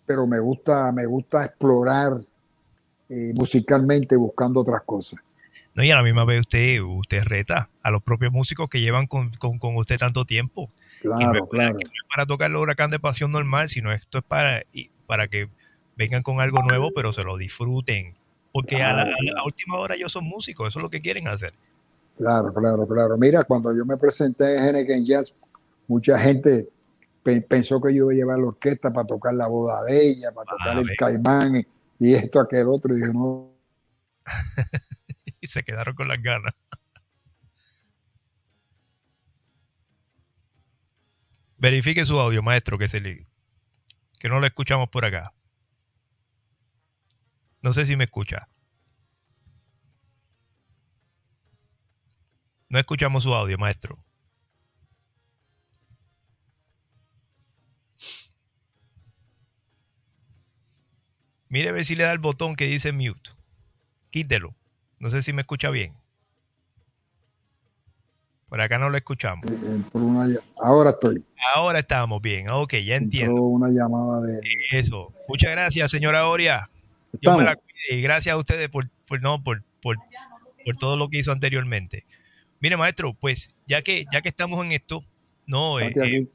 Pero 0.06 0.26
me 0.26 0.38
gusta, 0.38 0.92
me 0.92 1.06
gusta 1.06 1.44
explorar 1.44 2.20
eh, 3.08 3.32
musicalmente 3.34 4.16
buscando 4.16 4.60
otras 4.60 4.82
cosas. 4.82 5.20
No, 5.74 5.82
y 5.82 5.90
a 5.90 5.94
la 5.96 6.02
misma 6.02 6.24
vez 6.24 6.40
usted, 6.40 6.80
usted 6.80 7.22
reta 7.22 7.69
a 7.82 7.90
los 7.90 8.02
propios 8.02 8.32
músicos 8.32 8.68
que 8.68 8.80
llevan 8.80 9.06
con, 9.06 9.30
con- 9.32 9.58
con 9.58 9.76
usted 9.76 9.98
tanto 9.98 10.24
tiempo. 10.24 10.70
Y 11.02 11.08
no 11.08 11.16
Claro, 11.18 11.44
es 11.44 11.50
claro. 11.50 11.72
no 11.74 11.80
es 11.80 12.08
para 12.08 12.26
tocar 12.26 12.50
el 12.50 12.56
huracán 12.56 12.90
de 12.90 12.98
pasión 13.00 13.30
normal, 13.30 13.68
sino 13.68 13.92
esto 13.92 14.18
es 14.18 14.24
para, 14.24 14.62
para 15.06 15.28
que 15.28 15.48
vengan 15.96 16.22
con 16.22 16.40
algo 16.40 16.62
nuevo, 16.62 16.90
pero 16.94 17.12
se 17.12 17.22
lo 17.22 17.36
disfruten. 17.36 18.14
Porque 18.52 18.82
a, 18.82 18.92
la, 18.92 19.02
a 19.02 19.06
la- 19.06 19.40
a 19.40 19.44
última 19.44 19.76
hora 19.78 19.94
ellos 19.94 20.12
son 20.12 20.24
músicos, 20.24 20.68
eso 20.68 20.78
es 20.78 20.82
lo 20.82 20.90
que 20.90 21.00
quieren 21.00 21.28
hacer. 21.28 21.52
Claro, 22.18 22.52
claro, 22.52 22.86
claro. 22.86 23.16
Mira, 23.16 23.42
cuando 23.44 23.74
yo 23.74 23.86
me 23.86 23.96
presenté 23.96 24.56
en 24.58 24.64
Henneken 24.66 25.04
Jazz, 25.06 25.34
mucha 25.88 26.18
gente 26.18 26.68
pe- 27.22 27.40
pensó 27.40 27.80
que 27.80 27.94
yo 27.94 28.04
iba 28.04 28.12
a 28.12 28.14
llevar 28.14 28.38
la 28.38 28.46
orquesta 28.48 28.92
para 28.92 29.06
tocar 29.06 29.32
la 29.34 29.46
boda 29.48 29.82
de 29.84 30.10
ella, 30.10 30.32
para 30.32 30.50
tocar 30.50 30.76
Ah, 30.76 30.80
el 30.80 30.86
ve. 30.88 30.96
caimán 30.96 31.56
y, 31.56 31.66
y 31.98 32.14
esto, 32.14 32.40
aquel 32.40 32.66
otro. 32.68 32.94
Y 32.96 33.00
yo 33.00 33.12
no, 33.14 33.50
Y 35.40 35.46
se 35.46 35.62
quedaron 35.62 35.94
con 35.94 36.08
las 36.08 36.22
ganas. 36.22 36.52
Verifique 41.60 42.06
su 42.06 42.18
audio, 42.18 42.42
maestro, 42.42 42.78
que 42.78 42.88
se 42.88 43.00
le, 43.00 43.26
que 44.18 44.30
no 44.30 44.40
lo 44.40 44.46
escuchamos 44.46 44.88
por 44.88 45.04
acá. 45.04 45.34
No 47.60 47.74
sé 47.74 47.84
si 47.84 47.96
me 47.96 48.04
escucha. 48.04 48.48
No 52.70 52.78
escuchamos 52.78 53.24
su 53.24 53.34
audio, 53.34 53.58
maestro. 53.58 53.98
Mire 61.50 61.68
a 61.68 61.72
ver 61.72 61.84
si 61.84 61.94
le 61.94 62.04
da 62.04 62.12
el 62.12 62.20
botón 62.20 62.56
que 62.56 62.64
dice 62.64 62.92
mute. 62.92 63.32
Quítelo. 64.08 64.56
No 64.98 65.10
sé 65.10 65.20
si 65.20 65.34
me 65.34 65.42
escucha 65.42 65.68
bien. 65.68 65.99
Por 68.50 68.60
acá 68.60 68.76
no 68.78 68.90
lo 68.90 68.96
escuchamos. 68.98 69.46
entró 69.46 70.00
una 70.00 70.26
ll- 70.26 70.42
ahora 70.62 70.90
estoy. 70.90 71.24
Ahora 71.54 71.78
estamos 71.78 72.20
bien. 72.20 72.50
Ok, 72.50 72.72
ya 72.74 72.96
Entró 72.96 73.04
entiendo. 73.20 73.42
una 73.44 73.68
llamada 73.70 74.20
de. 74.22 74.40
Eso. 74.72 75.14
Muchas 75.28 75.52
gracias, 75.52 75.90
señora 75.90 76.28
Oria. 76.28 76.68
Yo 77.22 77.38
me 77.38 77.44
la 77.44 77.54
cuide 77.56 77.96
y 77.98 78.02
gracias 78.02 78.34
a 78.34 78.36
ustedes 78.36 78.68
por, 78.68 78.90
por, 79.06 79.22
no, 79.22 79.42
por, 79.42 79.62
por, 79.80 79.96
por 80.64 80.76
todo 80.76 80.96
lo 80.98 81.08
que 81.08 81.18
hizo 81.18 81.32
anteriormente. 81.32 82.04
Mire, 82.60 82.76
maestro, 82.76 83.14
pues 83.14 83.56
ya 83.66 83.80
que, 83.82 84.04
ya 84.12 84.20
que 84.20 84.28
estamos 84.28 84.62
en 84.64 84.72
esto, 84.72 85.02
no, 85.46 85.80
eh, 85.80 85.90
eh, 85.96 86.26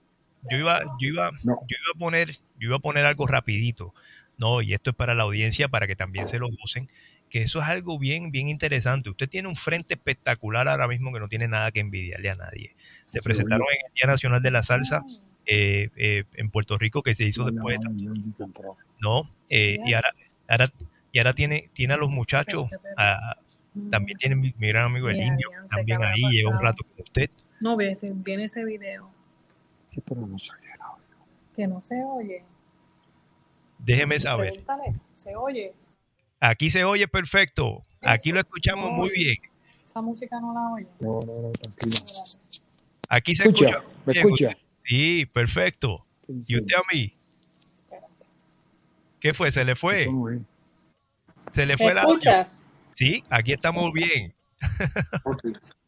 yo 0.49 0.57
iba, 0.57 0.81
yo 0.99 1.07
iba, 1.09 1.31
No. 1.43 1.59
yo 1.67 1.77
iba 1.77 1.91
a 1.95 1.99
poner, 1.99 2.31
yo 2.59 2.67
iba 2.69 2.77
a 2.77 2.79
poner 2.79 3.05
algo 3.05 3.27
rapidito. 3.27 3.93
No, 4.37 4.61
y 4.61 4.73
esto 4.73 4.89
es 4.89 4.95
para 4.95 5.13
la 5.15 5.23
audiencia, 5.23 5.67
para 5.69 5.85
que 5.87 5.95
también 5.95 6.27
se 6.27 6.39
lo 6.39 6.47
gocen, 6.49 6.89
que 7.29 7.41
eso 7.41 7.59
es 7.61 7.65
algo 7.67 7.97
bien, 7.99 8.31
bien 8.31 8.47
interesante. 8.47 9.09
Usted 9.09 9.27
tiene 9.27 9.47
un 9.47 9.55
frente 9.55 9.95
espectacular 9.95 10.67
ahora 10.67 10.87
mismo 10.87 11.11
que 11.11 11.19
no 11.19 11.27
tiene 11.27 11.47
nada 11.47 11.71
que 11.71 11.79
envidiarle 11.81 12.29
a 12.29 12.35
nadie. 12.35 12.75
Se 13.05 13.19
Sí, 13.19 13.23
presentaron 13.23 13.65
en 13.69 13.85
el 13.87 13.93
Día 13.93 14.07
Nacional 14.07 14.41
de 14.41 14.51
la 14.51 14.63
Salsa 14.63 15.03
eh, 15.45 15.89
eh, 15.95 16.23
en 16.33 16.49
Puerto 16.49 16.77
Rico, 16.77 17.03
que 17.03 17.13
se 17.15 17.23
hizo 17.25 17.43
después, 17.45 17.79
de 17.81 18.43
entró. 18.43 18.77
¿no? 18.99 19.29
Eh, 19.49 19.77
y 19.85 19.93
ahora, 19.93 20.09
ahora, 20.47 20.69
y 21.11 21.17
ahora 21.19 21.33
tiene, 21.33 21.69
tiene 21.73 21.93
a 21.93 21.97
los 21.97 22.09
muchachos, 22.09 22.69
a- 22.97 23.37
también 23.91 24.17
tiene 24.17 24.35
mi, 24.35 24.53
mi 24.57 24.67
gran 24.69 24.85
amigo 24.85 25.09
el 25.09 25.17
indio, 25.21 25.49
también 25.69 25.85
¿qué 25.85 25.93
habrá 25.95 26.09
ahí, 26.11 26.31
lleva 26.31 26.51
un 26.51 26.61
rato 26.61 26.83
con 26.85 27.03
usted. 27.03 27.29
No 27.59 27.75
ves, 27.75 27.99
viene 28.23 28.45
ese 28.45 28.63
video 28.63 29.11
Sí, 29.87 30.01
pero 30.07 30.25
no 30.25 30.37
se 30.37 30.51
oye 30.53 30.71
el 30.73 30.81
audio. 30.81 31.03
que 31.55 31.67
no 31.67 31.81
se 31.81 32.01
oye. 32.03 32.43
Déjeme 33.79 34.19
saber. 34.19 34.49
Pregúntale, 34.63 34.93
se 35.13 35.35
oye. 35.35 35.73
Aquí 36.47 36.69
se 36.69 36.83
oye 36.83 37.07
perfecto. 37.07 37.83
Aquí 38.01 38.31
lo 38.31 38.39
escuchamos 38.39 38.91
muy 38.91 39.09
bien. 39.09 39.35
Esa 39.83 39.99
música 40.01 40.39
no 40.39 40.53
la 40.53 40.73
oye. 40.73 40.87
No, 40.99 41.19
no, 41.21 41.41
no, 41.41 41.51
tranquilo. 41.51 41.95
Aquí 43.09 43.35
se 43.35 43.47
Escucha, 43.47 43.69
escucha. 43.69 43.87
¿me 44.05 44.13
bien. 44.13 44.25
escucha? 44.25 44.57
Sí, 44.75 45.25
perfecto. 45.25 46.05
¿Y 46.27 46.57
usted 46.57 46.75
a 46.75 46.93
mí? 46.93 47.13
¿Qué 49.19 49.33
fue? 49.33 49.49
¿Se 49.49 49.65
le 49.65 49.75
fue? 49.75 50.07
¿Se 51.51 51.65
le 51.65 51.73
¿Me 51.73 51.77
fue 51.77 51.91
audio? 51.91 52.09
escuchas? 52.09 52.67
Sí, 52.93 53.23
aquí 53.29 53.53
estamos 53.53 53.91
bien. 53.91 54.31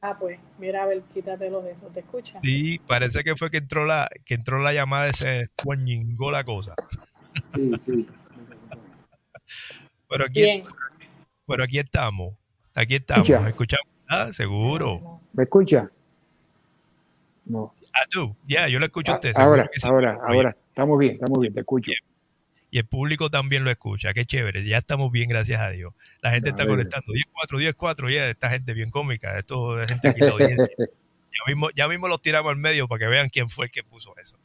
Ah, 0.01 0.17
pues, 0.17 0.39
mira, 0.57 0.83
a 0.83 0.85
ver, 0.87 1.03
quítatelo 1.03 1.61
de 1.61 1.71
eso. 1.71 1.87
¿Te 1.87 1.99
escuchas? 1.99 2.39
Sí, 2.41 2.79
parece 2.87 3.23
que 3.23 3.35
fue 3.35 3.51
que 3.51 3.57
entró 3.57 3.85
la, 3.85 4.09
que 4.25 4.33
entró 4.33 4.59
la 4.59 4.73
llamada 4.73 5.09
y 5.09 5.13
se 5.13 5.49
la 6.31 6.43
cosa. 6.43 6.73
Sí, 7.45 7.71
sí. 7.77 8.07
Pero 10.09 10.25
aquí, 10.25 10.41
Bien. 10.41 10.63
pero 11.47 11.63
aquí 11.63 11.79
estamos. 11.79 12.35
Aquí 12.75 12.95
estamos. 12.95 13.27
Escucha. 13.29 13.41
¿Me 13.43 13.49
escuchamos? 13.49 13.87
Ah, 14.07 14.31
seguro. 14.31 15.21
¿Me 15.33 15.43
escucha? 15.43 15.89
No. 17.45 17.73
Ah, 17.93 18.05
tú. 18.09 18.35
Ya, 18.47 18.67
yo 18.67 18.79
lo 18.79 18.85
escucho 18.85 19.11
a 19.11 19.15
Ah, 19.15 19.17
usted. 19.17 19.31
ahora, 19.35 19.69
que 19.71 19.79
sí. 19.79 19.87
ahora, 19.87 20.17
Oye, 20.27 20.35
ahora. 20.35 20.55
Estamos 20.69 20.99
bien, 20.99 21.13
estamos 21.13 21.39
bien, 21.39 21.53
te 21.53 21.59
escucho. 21.61 21.91
Y 22.69 22.77
el 22.79 22.85
público 22.85 23.29
también 23.29 23.63
lo 23.63 23.71
escucha. 23.71 24.13
Qué 24.13 24.25
chévere. 24.25 24.63
Ya 24.65 24.77
estamos 24.77 25.11
bien, 25.11 25.29
gracias 25.29 25.59
a 25.61 25.69
Dios. 25.71 25.93
La 26.21 26.31
gente 26.31 26.49
está 26.49 26.65
conectando. 26.65 27.07
10-4, 27.13 27.59
10-4. 27.75 28.13
Ya, 28.13 28.29
esta 28.29 28.49
gente 28.49 28.73
bien 28.73 28.91
cómica. 28.91 29.39
Esto 29.39 29.81
es 29.81 29.89
gente 30.01 30.27
audiencia. 30.29 30.67
Ya 31.39 31.53
mismo, 31.53 31.69
ya 31.75 31.87
mismo 31.87 32.07
los 32.07 32.19
tiramos 32.19 32.49
al 32.49 32.55
medio 32.57 32.87
para 32.87 32.97
que 32.97 33.05
vean 33.05 33.29
quién 33.29 33.47
fue 33.47 33.65
el 33.67 33.71
que 33.71 33.83
puso 33.83 34.11
eso. 34.17 34.39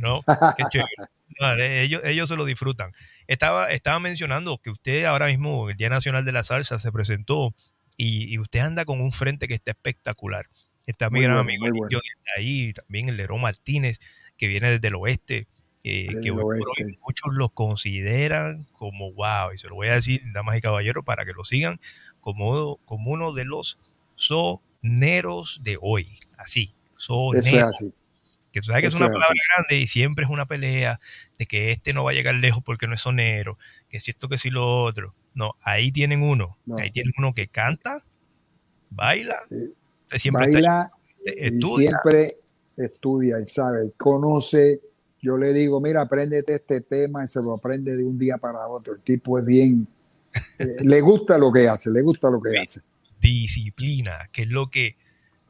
¿No? 0.00 0.20
Qué 0.56 0.64
chévere. 0.70 0.88
Ellos, 1.84 2.02
ellos 2.04 2.28
se 2.28 2.34
lo 2.34 2.44
disfrutan. 2.44 2.92
Estaba, 3.28 3.70
estaba 3.70 4.00
mencionando 4.00 4.58
que 4.58 4.70
usted 4.70 5.04
ahora 5.04 5.26
mismo, 5.26 5.70
el 5.70 5.76
Día 5.76 5.88
Nacional 5.88 6.24
de 6.24 6.32
la 6.32 6.42
Salsa, 6.42 6.80
se 6.80 6.90
presentó 6.90 7.54
y, 7.96 8.24
y 8.34 8.40
usted 8.40 8.58
anda 8.58 8.84
con 8.84 9.00
un 9.00 9.12
frente 9.12 9.46
que 9.46 9.54
está 9.54 9.70
espectacular. 9.70 10.48
Está 10.84 11.10
mi 11.10 11.18
Muy 11.18 11.24
gran 11.24 11.44
bueno, 11.44 11.50
amigo 11.50 11.76
bueno. 11.76 12.00
Está 12.02 12.30
ahí, 12.38 12.72
también 12.72 13.10
el 13.10 13.18
Lerón 13.18 13.42
Martínez, 13.42 14.00
que 14.36 14.48
viene 14.48 14.70
desde 14.70 14.88
el 14.88 14.94
oeste, 14.96 15.46
eh, 15.84 16.06
Desde 16.08 16.22
que 16.22 16.28
el 16.28 16.34
hoy 16.40 16.60
muchos 17.06 17.34
lo 17.34 17.50
consideran 17.50 18.66
como 18.72 19.12
wow, 19.12 19.52
y 19.54 19.58
se 19.58 19.68
lo 19.68 19.74
voy 19.74 19.88
a 19.88 19.94
decir, 19.94 20.22
damas 20.32 20.56
y 20.56 20.60
caballeros, 20.60 21.04
para 21.04 21.24
que 21.24 21.32
lo 21.32 21.44
sigan, 21.44 21.78
como, 22.20 22.78
como 22.84 23.10
uno 23.10 23.32
de 23.32 23.44
los 23.44 23.78
soneros 24.16 25.60
de 25.62 25.78
hoy. 25.80 26.18
Así, 26.36 26.74
Eso 26.96 27.34
es 27.34 27.52
así. 27.54 27.92
Que 28.60 28.66
tú 28.66 28.66
sabes 28.68 28.82
que 28.82 28.88
es 28.88 28.94
una 28.94 29.06
palabra 29.06 29.34
grande 29.56 29.76
y 29.82 29.86
siempre 29.86 30.24
es 30.24 30.30
una 30.30 30.46
pelea 30.46 31.00
de 31.38 31.46
que 31.46 31.70
este 31.72 31.92
no 31.92 32.04
va 32.04 32.10
a 32.10 32.14
llegar 32.14 32.34
lejos 32.34 32.62
porque 32.64 32.86
no 32.86 32.94
es 32.94 33.00
sonero, 33.00 33.58
que 33.88 34.00
si 34.00 34.10
esto, 34.10 34.28
que 34.28 34.38
si 34.38 34.50
lo 34.50 34.82
otro. 34.82 35.14
No, 35.34 35.54
ahí 35.62 35.92
tienen 35.92 36.22
uno, 36.22 36.58
No. 36.66 36.76
ahí 36.78 36.90
tienen 36.90 37.12
uno 37.18 37.32
que 37.32 37.48
canta, 37.48 38.02
baila, 38.90 39.36
Sí. 39.50 39.74
siempre 40.18 40.46
está 40.46 40.56
Baila 40.58 40.90
y 41.24 41.46
estudia. 41.46 41.90
siempre 41.90 42.32
estudia, 42.76 43.36
sabe, 43.46 43.92
conoce. 43.96 44.80
Yo 45.20 45.36
le 45.36 45.52
digo, 45.52 45.80
mira, 45.80 46.02
apréndete 46.02 46.54
este 46.54 46.80
tema 46.80 47.24
y 47.24 47.28
se 47.28 47.42
lo 47.42 47.54
aprende 47.54 47.96
de 47.96 48.04
un 48.04 48.16
día 48.18 48.38
para 48.38 48.66
otro. 48.68 48.94
El 48.94 49.00
tipo 49.02 49.38
es 49.38 49.44
bien, 49.44 49.86
eh, 50.58 50.76
le 50.80 51.00
gusta 51.00 51.38
lo 51.38 51.50
que 51.52 51.68
hace, 51.68 51.90
le 51.90 52.02
gusta 52.02 52.30
lo 52.30 52.40
que 52.40 52.56
hace. 52.58 52.80
disciplina, 53.20 54.28
que 54.32 54.42
es 54.42 54.48
lo 54.50 54.70
que 54.70 54.96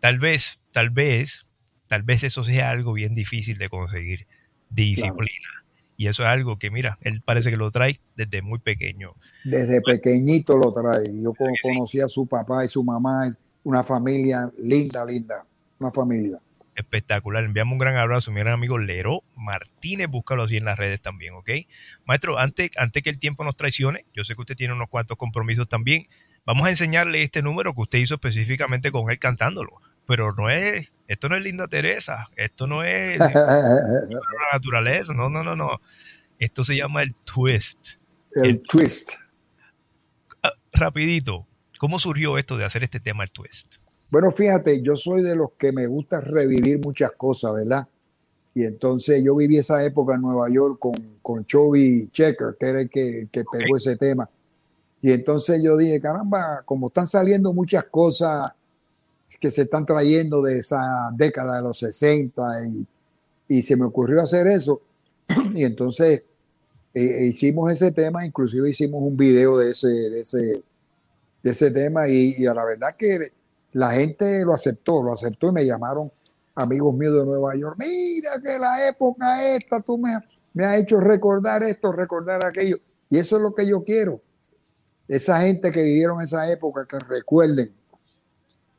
tal 0.00 0.18
vez, 0.18 0.58
tal 0.72 0.88
vez, 0.90 1.46
tal 1.88 2.02
vez 2.04 2.22
eso 2.22 2.44
sea 2.44 2.70
algo 2.70 2.92
bien 2.92 3.14
difícil 3.14 3.58
de 3.58 3.68
conseguir. 3.68 4.26
Disciplina. 4.70 5.48
Y 5.96 6.06
eso 6.06 6.22
es 6.22 6.28
algo 6.28 6.58
que, 6.58 6.70
mira, 6.70 6.96
él 7.00 7.22
parece 7.24 7.50
que 7.50 7.56
lo 7.56 7.72
trae 7.72 7.98
desde 8.14 8.40
muy 8.40 8.60
pequeño. 8.60 9.16
Desde 9.44 9.80
pequeñito 9.82 10.56
lo 10.56 10.72
trae. 10.72 11.06
Yo 11.20 11.32
conocí 11.62 12.00
a 12.00 12.06
su 12.06 12.26
papá 12.26 12.64
y 12.64 12.68
su 12.68 12.84
mamá, 12.84 13.34
una 13.64 13.82
familia 13.82 14.48
linda, 14.58 15.04
linda, 15.04 15.44
una 15.80 15.90
familia. 15.90 16.38
Espectacular. 16.76 17.42
Enviamos 17.42 17.72
un 17.72 17.78
gran 17.78 17.96
abrazo 17.96 18.30
a 18.30 18.34
mi 18.34 18.38
gran 18.38 18.54
amigo 18.54 18.78
Lero 18.78 19.24
Martínez. 19.34 20.06
Búscalo 20.06 20.44
así 20.44 20.58
en 20.58 20.66
las 20.66 20.78
redes 20.78 21.00
también, 21.00 21.34
¿ok? 21.34 21.50
Maestro, 22.04 22.38
antes, 22.38 22.70
antes 22.76 23.02
que 23.02 23.10
el 23.10 23.18
tiempo 23.18 23.42
nos 23.42 23.56
traicione, 23.56 24.04
yo 24.14 24.22
sé 24.24 24.36
que 24.36 24.42
usted 24.42 24.54
tiene 24.54 24.74
unos 24.74 24.88
cuantos 24.88 25.16
compromisos 25.16 25.68
también. 25.68 26.06
Vamos 26.46 26.68
a 26.68 26.70
enseñarle 26.70 27.24
este 27.24 27.42
número 27.42 27.74
que 27.74 27.80
usted 27.80 27.98
hizo 27.98 28.14
específicamente 28.14 28.92
con 28.92 29.10
él 29.10 29.18
cantándolo. 29.18 29.72
Pero 30.08 30.32
no 30.32 30.48
es, 30.48 30.90
esto 31.06 31.28
no 31.28 31.36
es 31.36 31.42
Linda 31.42 31.68
Teresa, 31.68 32.30
esto 32.34 32.66
no 32.66 32.82
es 32.82 33.18
la 33.18 34.48
naturaleza, 34.54 35.12
no, 35.12 35.28
no, 35.28 35.44
no, 35.44 35.54
no. 35.54 35.68
Esto 36.38 36.64
se 36.64 36.76
llama 36.76 37.02
el 37.02 37.14
twist. 37.14 37.78
El, 38.32 38.62
twist. 38.62 39.12
Ah, 40.42 40.52
rapidito, 40.72 41.46
¿cómo 41.78 41.98
surgió 41.98 42.38
esto 42.38 42.56
de 42.56 42.64
hacer 42.64 42.84
este 42.84 43.00
tema, 43.00 43.22
el 43.22 43.30
twist? 43.30 43.76
Bueno, 44.08 44.32
fíjate, 44.32 44.80
yo 44.80 44.96
soy 44.96 45.20
de 45.20 45.36
los 45.36 45.50
que 45.58 45.72
me 45.72 45.86
gusta 45.86 46.22
revivir 46.22 46.80
muchas 46.82 47.12
cosas, 47.12 47.52
¿verdad? 47.52 47.86
Y 48.54 48.64
entonces 48.64 49.22
yo 49.22 49.36
viví 49.36 49.58
esa 49.58 49.84
época 49.84 50.14
en 50.14 50.22
Nueva 50.22 50.48
York 50.50 50.78
con, 50.78 51.18
con 51.20 51.44
Chovy 51.44 52.08
Checker, 52.12 52.56
que 52.58 52.66
era 52.66 52.80
el 52.80 52.88
que, 52.88 53.28
que 53.30 53.44
pegó 53.44 53.76
ese 53.76 53.98
tema. 53.98 54.26
Y 55.02 55.12
entonces 55.12 55.62
yo 55.62 55.76
dije, 55.76 56.00
caramba, 56.00 56.62
como 56.64 56.86
están 56.86 57.06
saliendo 57.06 57.52
muchas 57.52 57.84
cosas 57.84 58.52
que 59.36 59.50
se 59.50 59.62
están 59.62 59.84
trayendo 59.84 60.42
de 60.42 60.58
esa 60.58 61.10
década 61.14 61.56
de 61.56 61.62
los 61.62 61.78
60 61.78 62.42
y, 63.48 63.62
se 63.62 63.76
me 63.76 63.84
ocurrió 63.84 64.22
hacer 64.22 64.46
eso. 64.46 64.82
y 65.54 65.64
entonces 65.64 66.22
eh, 66.94 67.26
hicimos 67.26 67.70
ese 67.70 67.92
tema, 67.92 68.24
inclusive 68.24 68.68
hicimos 68.68 69.02
un 69.02 69.16
video 69.16 69.58
de 69.58 69.70
ese, 69.70 69.88
de 69.88 70.20
ese, 70.20 70.62
de 71.42 71.50
ese 71.50 71.70
tema 71.70 72.08
y, 72.08 72.34
y, 72.38 72.46
a 72.46 72.54
la 72.54 72.64
verdad 72.64 72.94
que 72.96 73.32
la 73.72 73.90
gente 73.92 74.44
lo 74.44 74.54
aceptó, 74.54 75.02
lo 75.02 75.12
aceptó 75.12 75.48
y 75.48 75.52
me 75.52 75.66
llamaron 75.66 76.10
amigos 76.54 76.94
míos 76.94 77.14
de 77.14 77.24
Nueva 77.24 77.54
York. 77.56 77.76
Mira 77.78 78.40
que 78.42 78.58
la 78.58 78.88
época 78.88 79.54
esta, 79.54 79.80
tú 79.80 79.96
me, 79.96 80.18
me 80.52 80.64
has 80.64 80.78
hecho 80.78 81.00
recordar 81.00 81.62
esto, 81.62 81.92
recordar 81.92 82.44
aquello. 82.44 82.78
Y 83.08 83.18
eso 83.18 83.36
es 83.36 83.42
lo 83.42 83.54
que 83.54 83.66
yo 83.66 83.84
quiero. 83.84 84.20
Esa 85.06 85.40
gente 85.40 85.70
que 85.70 85.82
vivieron 85.82 86.20
esa 86.20 86.50
época, 86.50 86.86
que 86.86 86.98
recuerden 86.98 87.72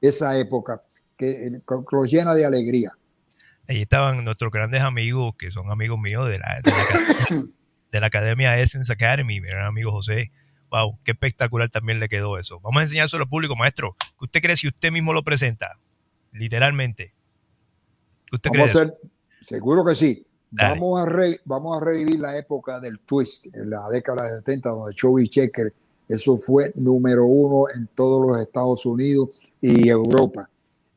esa 0.01 0.37
época, 0.37 0.83
que, 1.17 1.61
los 1.91 2.11
llena 2.11 2.33
de 2.33 2.45
alegría. 2.45 2.93
Ahí 3.67 3.81
estaban 3.81 4.23
nuestros 4.23 4.51
grandes 4.51 4.81
amigos, 4.81 5.35
que 5.37 5.51
son 5.51 5.69
amigos 5.69 5.99
míos 5.99 6.27
de 6.27 6.39
la, 6.39 6.61
de 7.91 7.99
la, 7.99 8.07
Academia 8.07 8.57
Essence 8.59 8.91
Academy, 8.91 9.39
mi 9.39 9.47
gran 9.47 9.65
amigo 9.65 9.91
José. 9.91 10.31
Wow, 10.71 10.99
qué 11.03 11.11
espectacular 11.11 11.69
también 11.69 11.99
le 11.99 12.09
quedó 12.09 12.37
eso. 12.37 12.59
Vamos 12.61 12.79
a 12.79 12.83
enseñárselo 12.83 13.23
al 13.23 13.29
público, 13.29 13.55
maestro. 13.55 13.95
¿Qué 14.17 14.25
usted 14.25 14.41
cree 14.41 14.55
si 14.55 14.67
usted 14.67 14.91
mismo 14.91 15.13
lo 15.13 15.23
presenta? 15.23 15.77
Literalmente. 16.31 17.13
¿Qué 18.27 18.35
usted 18.35 18.51
vamos 18.51 18.71
cree? 18.71 18.81
A 18.81 18.85
hacer, 18.85 18.97
seguro 19.41 19.85
que 19.85 19.95
sí. 19.95 20.25
Vamos 20.51 20.99
a, 20.99 21.05
re, 21.05 21.39
vamos 21.45 21.79
a 21.79 21.85
revivir 21.85 22.19
la 22.19 22.35
época 22.37 22.79
del 22.79 22.99
twist, 22.99 23.55
en 23.55 23.69
la 23.69 23.87
década 23.91 24.23
de 24.23 24.37
70, 24.37 24.69
donde 24.69 24.95
Chovy 24.95 25.29
Checker 25.29 25.73
eso 26.09 26.37
fue 26.37 26.71
número 26.75 27.27
uno 27.27 27.65
en 27.73 27.87
todos 27.93 28.27
los 28.27 28.41
Estados 28.41 28.83
Unidos 28.85 29.29
y 29.61 29.87
Europa. 29.87 30.49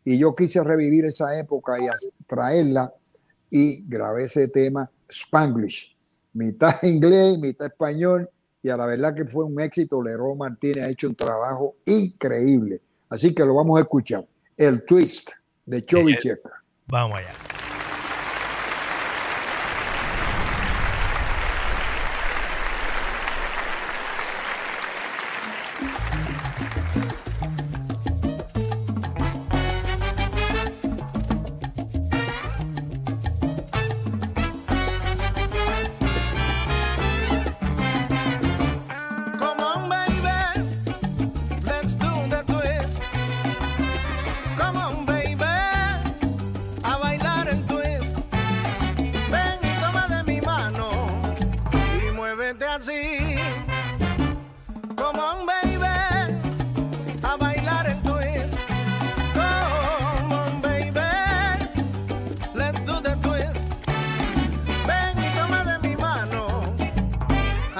Y 0.04 0.16
yo 0.18 0.34
quise 0.34 0.64
revivir 0.64 1.04
esa 1.04 1.38
época 1.38 1.78
y 1.78 1.84
traerla 2.26 2.92
y 3.50 3.86
grabé 3.86 4.24
ese 4.24 4.48
tema 4.48 4.90
Spanglish, 5.06 5.94
mitad 6.32 6.74
inglés, 6.82 7.38
mitad 7.38 7.66
español. 7.66 8.28
Y 8.62 8.70
a 8.70 8.76
la 8.76 8.86
verdad 8.86 9.14
que 9.14 9.26
fue 9.26 9.44
un 9.44 9.60
éxito. 9.60 10.02
Leroy 10.02 10.36
Martínez 10.36 10.84
ha 10.84 10.88
hecho 10.88 11.08
un 11.08 11.14
trabajo 11.14 11.76
increíble. 11.84 12.80
Así 13.10 13.34
que 13.34 13.44
lo 13.44 13.54
vamos 13.54 13.76
a 13.78 13.82
escuchar. 13.82 14.26
El 14.56 14.84
twist 14.86 15.30
de 15.66 15.82
Chovy 15.82 16.16
Checker. 16.16 16.52
Vamos 16.86 17.18
allá. 17.18 17.71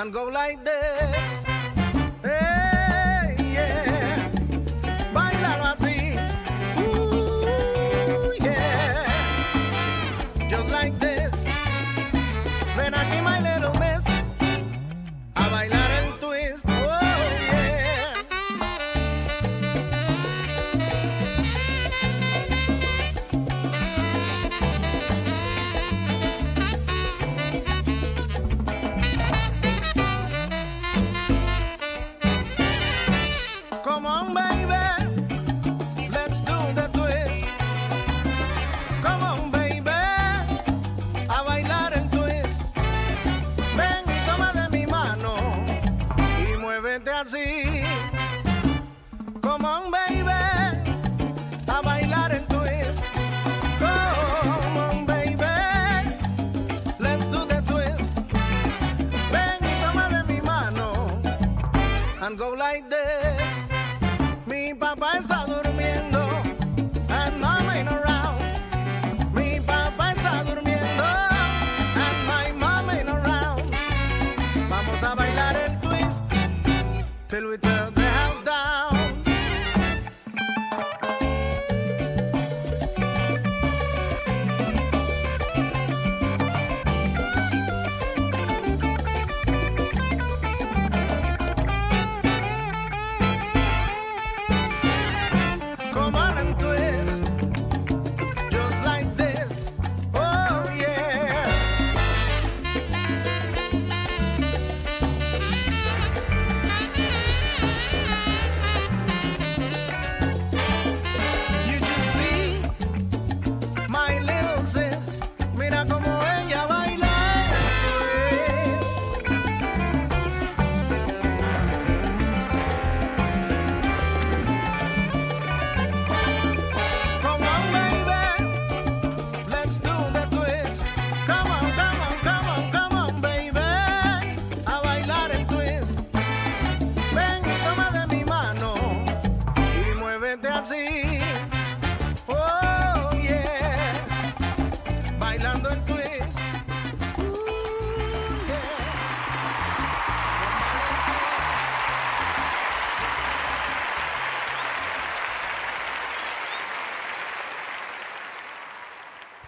and 0.03 0.12
go 0.12 0.24
like 0.24 0.64
this. 0.64 1.51
go 62.37 62.51
like 62.51 62.89
this. 62.89 63.43
Mi 64.47 64.74
papá 64.74 65.18
está 65.18 65.45
durmiendo 65.47 66.20
and 67.09 67.41
mom 67.41 67.68
ain't 67.70 67.89
around. 67.89 68.41
Mi 69.35 69.61
papá 69.61 70.12
está 70.12 70.45
durmiendo 70.45 71.05
and 72.05 72.18
my 72.26 72.53
mom 72.53 72.91
ain't 72.91 73.09
around. 73.09 73.62
Vamos 74.68 75.03
a 75.03 75.14
bailar 75.14 75.57
el 75.57 75.80
twist 75.80 76.22
till 77.28 77.47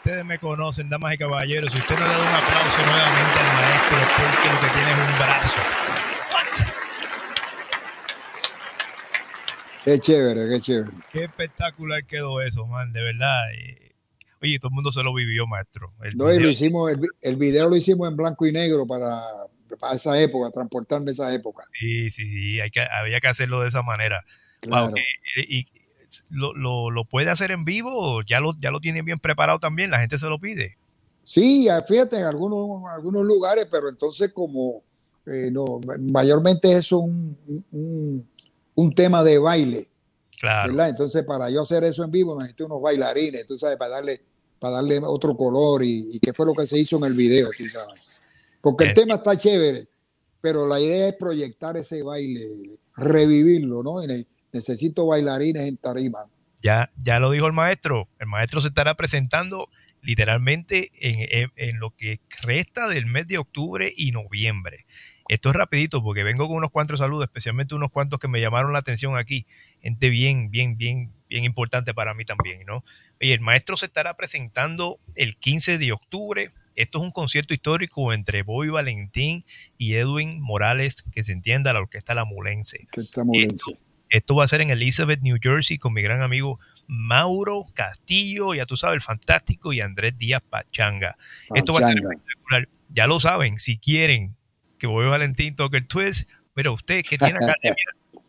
Ustedes 0.05 0.27
me 0.27 0.39
conocen, 0.39 0.91
damas 0.91 1.15
y 1.15 1.17
caballeros. 1.17 1.73
Si 1.73 1.79
usted 1.79 1.99
no 1.99 2.07
le 2.07 2.13
da 2.13 2.21
un 2.21 2.27
aplauso 2.27 2.77
nuevamente 2.91 3.39
al 3.41 3.55
maestro, 3.55 3.97
porque 4.19 4.49
lo 4.53 4.61
que 4.61 4.69
tiene 4.75 4.93
es 4.93 4.99
un 4.99 5.19
brazo. 5.19 5.59
Qué 9.83 9.99
chévere, 9.99 10.51
qué 10.51 10.61
chévere. 10.61 10.91
Qué 11.11 11.25
espectacular 11.25 12.05
quedó 12.05 12.43
eso, 12.43 12.67
man, 12.67 12.93
de 12.93 13.01
verdad. 13.01 13.51
Eh, 13.55 13.95
oye, 14.43 14.59
todo 14.59 14.69
el 14.69 14.75
mundo 14.75 14.93
se 14.93 15.03
lo 15.03 15.15
vivió, 15.15 15.47
maestro. 15.47 15.95
El 16.03 16.19
no, 16.19 16.27
video. 16.27 16.41
lo 16.41 16.49
hicimos, 16.51 16.93
el, 16.93 17.01
el, 17.23 17.37
video 17.37 17.71
lo 17.71 17.77
hicimos 17.77 18.07
en 18.07 18.15
blanco 18.19 18.47
y 18.47 18.53
negro 18.53 18.87
para, 18.87 19.23
para 19.81 19.95
esa 19.95 20.21
época, 20.21 20.51
transportarme 20.51 21.13
esa 21.13 21.33
época. 21.33 21.65
Sí, 21.73 22.11
sí, 22.11 22.27
sí, 22.27 22.61
hay 22.61 22.71
que, 22.71 22.83
había 22.83 23.21
que 23.21 23.29
hacerlo 23.29 23.63
de 23.63 23.69
esa 23.69 23.81
manera. 23.81 24.23
Claro. 24.61 24.89
Wow, 24.89 24.97
y, 25.49 25.61
y 25.61 25.84
lo, 26.31 26.55
lo, 26.55 26.91
lo, 26.91 27.05
puede 27.05 27.31
hacer 27.31 27.51
en 27.51 27.65
vivo, 27.65 28.23
ya 28.23 28.41
lo, 28.41 28.53
ya 28.59 28.71
lo 28.71 28.81
tiene 28.81 29.03
bien 29.03 29.19
preparado 29.19 29.59
también, 29.59 29.91
la 29.91 30.01
gente 30.01 30.19
se 30.19 30.27
lo 30.27 30.39
pide. 30.39 30.77
Sí, 31.23 31.69
fíjate, 31.89 32.19
en 32.19 32.25
algunos, 32.25 32.83
algunos 32.91 33.25
lugares, 33.25 33.67
pero 33.71 33.89
entonces 33.89 34.31
como 34.33 34.83
eh, 35.27 35.51
no, 35.51 35.81
mayormente 36.01 36.71
es 36.73 36.93
un, 36.93 37.37
un, 37.73 38.29
un, 38.75 38.95
tema 38.95 39.25
de 39.25 39.39
baile. 39.39 39.89
Claro. 40.39 40.73
¿verdad? 40.73 40.91
Entonces, 40.91 41.25
para 41.25 41.49
yo 41.49 41.63
hacer 41.63 41.85
eso 41.85 42.05
en 42.05 42.11
vivo, 42.11 42.39
necesito 42.39 42.67
unos 42.67 42.83
bailarines, 42.83 43.47
tú 43.47 43.57
sabes, 43.57 43.79
para 43.79 43.93
darle, 43.93 44.21
para 44.59 44.77
darle 44.77 44.99
otro 44.99 45.35
color 45.35 45.83
y, 45.83 46.17
y 46.17 46.21
qué 46.21 46.35
fue 46.35 46.45
lo 46.45 46.53
que 46.53 46.67
se 46.67 46.79
hizo 46.79 46.99
en 46.99 47.05
el 47.05 47.15
video, 47.15 47.49
tú 47.57 47.65
sabes. 47.69 48.01
Porque 48.61 48.85
el 48.85 48.91
eh. 48.91 48.95
tema 48.95 49.15
está 49.15 49.37
chévere, 49.37 49.89
pero 50.43 50.67
la 50.67 50.79
idea 50.79 51.09
es 51.09 51.15
proyectar 51.15 51.77
ese 51.79 52.03
baile, 52.03 52.79
revivirlo, 52.97 53.83
¿no? 53.83 54.03
En 54.03 54.11
el, 54.11 54.27
necesito 54.55 55.07
bailarines 55.07 55.63
en 55.63 55.77
tarima. 55.77 56.21
Ya, 56.63 56.91
ya 56.97 57.21
lo 57.21 57.31
dijo 57.31 57.47
el 57.47 57.53
maestro. 57.53 58.09
El 58.19 58.29
maestro 58.29 58.61
se 58.61 58.69
estará 58.69 58.95
presentando 58.95 59.69
literalmente 60.01 60.93
en, 61.01 61.17
en, 61.31 61.53
en, 61.57 61.79
lo 61.79 61.91
que 61.91 62.21
resta 62.43 62.89
del 62.89 63.07
mes 63.07 63.27
de 63.27 63.39
octubre 63.39 63.93
y 63.95 64.13
noviembre. 64.13 64.87
Esto 65.29 65.51
es 65.51 65.57
rapidito 65.57 66.03
porque 66.03 66.23
vengo 66.23 66.47
con 66.47 66.57
unos 66.57 66.71
cuantos 66.71 66.99
saludos, 66.99 67.25
especialmente 67.25 67.75
unos 67.75 67.91
cuantos 67.91 68.19
que 68.19 68.29
me 68.29 68.41
llamaron 68.41 68.73
la 68.73 68.79
atención 68.79 69.17
aquí. 69.17 69.47
Gente 69.83 70.11
bien, 70.11 70.51
bien, 70.51 70.77
bien, 70.77 71.13
bien 71.29 71.45
importante 71.45 71.95
para 71.95 72.15
mí 72.15 72.25
también, 72.25 72.65
¿no? 72.67 72.85
Y 73.19 73.33
el 73.33 73.41
maestro 73.41 73.77
se 73.77 73.87
estará 73.87 74.15
presentando 74.17 74.99
el 75.15 75.37
15 75.37 75.79
de 75.79 75.93
octubre. 75.93 76.53
Esto 76.77 76.99
es 76.99 77.05
un 77.05 77.11
concierto 77.11 77.55
histórico 77.55 78.13
entre 78.13 78.43
Bobby 78.43 78.69
Valentín 78.69 79.45
y 79.79 79.95
Edwin 79.95 80.41
Morales, 80.43 80.97
que 81.13 81.25
se 81.25 81.33
entienda 81.33 81.73
la 81.73 81.81
orquesta 81.81 82.15
La 82.15 82.25
Mulense. 82.25 82.87
La 83.17 83.25
Mulense. 83.25 83.71
Esto, 83.73 83.85
esto 84.11 84.35
va 84.35 84.45
a 84.45 84.49
ser 84.49 84.61
en 84.61 84.71
Elizabeth, 84.71 85.21
New 85.23 85.39
Jersey, 85.41 85.79
con 85.79 85.93
mi 85.93 86.03
gran 86.03 86.23
amigo 86.23 86.61
Mauro 86.87 87.67
Castillo, 87.75 88.55
ya 88.55 88.67
tú 88.67 88.77
sabes, 88.77 88.97
el 88.97 89.01
fantástico, 89.01 89.73
y 89.73 89.81
Andrés 89.81 90.17
Díaz 90.17 90.43
Pachanga. 90.43 91.17
Pachanga. 91.17 91.59
Esto 91.59 91.73
va 91.73 91.81
a 91.81 91.89
ser 91.89 91.99
espectacular. 91.99 92.69
Ya 92.91 93.07
lo 93.07 93.19
saben, 93.19 93.59
si 93.59 93.79
quieren 93.79 94.37
que 94.79 94.87
Bobby 94.87 95.09
Valentín 95.09 95.57
toque 95.57 95.79
el 95.79 95.89
twist, 95.89 96.31
pero 96.53 96.73
usted 96.73 97.03
que 97.05 97.19
tiene 97.19 97.39
academia, 97.45 97.85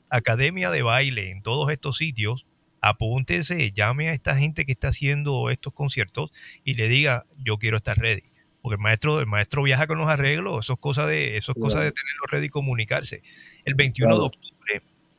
academia 0.09 0.71
de 0.71 0.81
baile 0.81 1.31
en 1.31 1.41
todos 1.41 1.71
estos 1.71 1.97
sitios, 1.97 2.45
apúntese, 2.81 3.71
llame 3.71 4.09
a 4.09 4.13
esta 4.13 4.35
gente 4.35 4.65
que 4.65 4.71
está 4.71 4.89
haciendo 4.89 5.49
estos 5.49 5.73
conciertos 5.73 6.31
y 6.63 6.75
le 6.75 6.87
diga, 6.87 7.25
yo 7.37 7.57
quiero 7.57 7.77
estar 7.77 7.97
ready. 7.97 8.23
Porque 8.61 8.75
el 8.75 8.81
maestro, 8.81 9.19
el 9.19 9.27
maestro 9.27 9.61
viaja 9.61 9.85
con 9.85 9.99
los 9.99 10.07
arreglos, 10.07 10.65
eso 10.65 10.73
es 10.73 10.79
cosa 10.79 11.05
de, 11.05 11.37
eso 11.37 11.51
es 11.55 11.61
cosa 11.61 11.81
de 11.81 11.91
tenerlo 11.91 12.23
ready 12.29 12.47
y 12.47 12.49
comunicarse. 12.49 13.21
El 13.63 13.75
21 13.75 14.07
claro. 14.07 14.21
de 14.21 14.27
octubre 14.27 14.54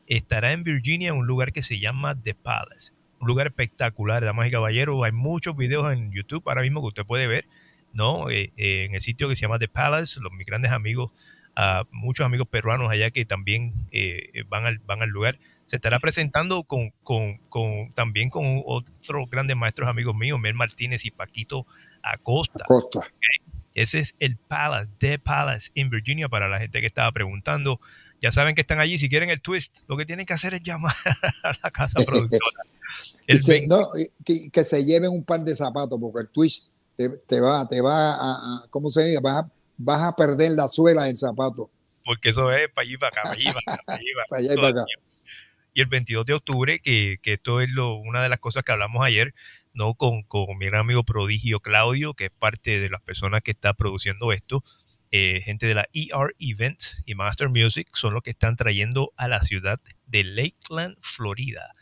estará 0.07 0.52
en 0.52 0.62
Virginia, 0.62 1.11
en 1.11 1.16
un 1.16 1.26
lugar 1.26 1.52
que 1.52 1.62
se 1.62 1.78
llama 1.78 2.20
The 2.20 2.34
Palace. 2.34 2.92
Un 3.20 3.28
lugar 3.28 3.46
espectacular, 3.46 4.24
damas 4.24 4.48
y 4.48 4.50
caballeros. 4.50 5.04
Hay 5.04 5.12
muchos 5.12 5.57
videos 5.57 5.92
en 5.92 6.12
YouTube 6.12 6.42
ahora 6.46 6.62
mismo 6.62 6.80
que 6.82 6.88
usted 6.88 7.07
puede 7.07 7.26
ver, 7.26 7.46
¿no? 7.92 8.30
Eh, 8.30 8.52
eh, 8.57 8.84
en 8.84 8.94
el 8.94 9.00
sitio 9.00 9.28
que 9.28 9.36
se 9.36 9.42
llama 9.42 9.59
The 9.59 9.68
Palace, 9.68 10.20
los, 10.20 10.32
mis 10.32 10.46
grandes 10.46 10.72
amigos, 10.72 11.12
uh, 11.57 11.84
muchos 11.90 12.26
amigos 12.26 12.48
peruanos 12.48 12.90
allá 12.90 13.11
que 13.11 13.24
también 13.24 13.88
eh, 13.90 14.44
van, 14.48 14.66
al, 14.66 14.78
van 14.78 15.02
al 15.02 15.09
lugar. 15.09 15.38
Se 15.66 15.76
estará 15.76 15.98
presentando 15.98 16.62
con, 16.62 16.90
con, 17.02 17.38
con, 17.48 17.92
también 17.94 18.30
con 18.30 18.62
otros 18.64 19.28
grandes 19.30 19.57
maestros 19.57 19.88
amigos 19.88 20.14
míos, 20.14 20.38
Mel 20.38 20.54
Martínez 20.54 21.04
y 21.04 21.11
Paquito 21.11 21.66
Acosta. 22.02 22.64
Acosta. 22.64 23.00
Ese 23.74 23.98
es 23.98 24.14
el 24.20 24.36
Palace, 24.36 24.90
The 24.98 25.18
Palace 25.18 25.70
en 25.74 25.90
Virginia, 25.90 26.28
para 26.28 26.48
la 26.48 26.59
gente 26.59 26.80
que 26.80 26.86
estaba 26.86 27.12
preguntando. 27.12 27.80
Ya 28.21 28.33
saben 28.33 28.55
que 28.55 28.62
están 28.62 28.81
allí. 28.81 28.99
Si 28.99 29.09
quieren 29.09 29.31
el 29.31 29.43
twist, 29.43 29.77
lo 29.89 29.97
que 29.97 30.07
tienen 30.07 30.27
que 30.27 30.33
hacer 30.33 30.55
es 30.55 30.62
llamar 30.62 30.95
a 31.43 31.53
la 31.62 31.71
casa 31.71 31.99
productora. 32.07 32.62
El 33.27 33.43
se, 33.43 33.67
no, 33.67 33.89
que, 34.25 34.51
que, 34.51 34.64
se 34.64 34.85
lleven 34.85 35.11
un 35.11 35.25
par 35.25 35.41
de 35.41 35.55
zapatos, 35.55 35.99
porque 36.01 36.21
el 36.21 36.31
twist 36.31 36.69
te, 36.97 37.09
te 37.09 37.41
va, 37.41 37.67
te 37.69 37.81
va 37.81 38.12
a, 38.12 38.33
a, 38.33 38.67
¿cómo 38.71 38.89
se 38.89 39.05
dice? 39.05 39.21
Vas 39.21 39.45
a, 39.45 39.51
vas 39.77 40.01
a 40.03 40.17
perder 40.17 40.53
la 40.53 40.69
suela 40.69 41.05
del 41.05 41.17
zapato. 41.17 41.71
Porque 42.05 42.31
eso 42.31 42.53
es 42.53 42.69
para 42.69 42.87
allí, 42.87 42.97
para 42.97 43.09
acá, 43.09 43.23
para 43.25 43.35
allí, 43.35 43.45
para 43.47 43.59
acá. 43.59 43.83
Para 43.85 43.99
allí, 43.99 44.09
para 44.29 44.41
allá 44.41 44.53
y 44.53 44.57
para 44.57 44.69
acá. 44.69 44.85
Y 45.75 45.81
el 45.83 45.89
22 45.89 46.25
de 46.25 46.33
octubre, 46.33 46.79
que, 46.79 47.19
que 47.21 47.35
esto 47.35 47.61
es 47.61 47.71
lo, 47.71 47.97
una 47.97 48.23
de 48.23 48.31
las 48.31 48.39
cosas 48.39 48.64
que 48.64 48.73
hablamos 48.73 49.05
ayer, 49.05 49.35
¿no? 49.75 49.95
Con, 49.95 50.23
con 50.23 50.57
mi 50.57 50.67
gran 50.67 50.81
amigo 50.81 51.05
prodigio 51.05 51.61
Claudio, 51.61 52.14
que 52.14 52.27
es 52.27 52.31
parte 52.31 52.81
de 52.81 52.89
las 52.89 53.03
personas 53.03 53.43
que 53.43 53.51
está 53.51 53.75
produciendo 53.75 54.33
esto, 54.33 54.62
eh, 55.19 55.41
gente 55.41 55.67
de 55.67 55.75
la 55.75 55.89
ER 55.95 56.35
Events 56.39 57.03
y 57.07 57.14
Master 57.14 57.49
Music 57.49 57.89
son 57.95 58.12
los 58.12 58.23
que 58.23 58.31
están 58.31 58.55
trayendo 58.55 59.14
a 59.17 59.29
la 59.29 59.41
ciudad 59.41 59.81
de 60.07 60.25
Lakeland, 60.25 60.99
Florida. 61.01 61.75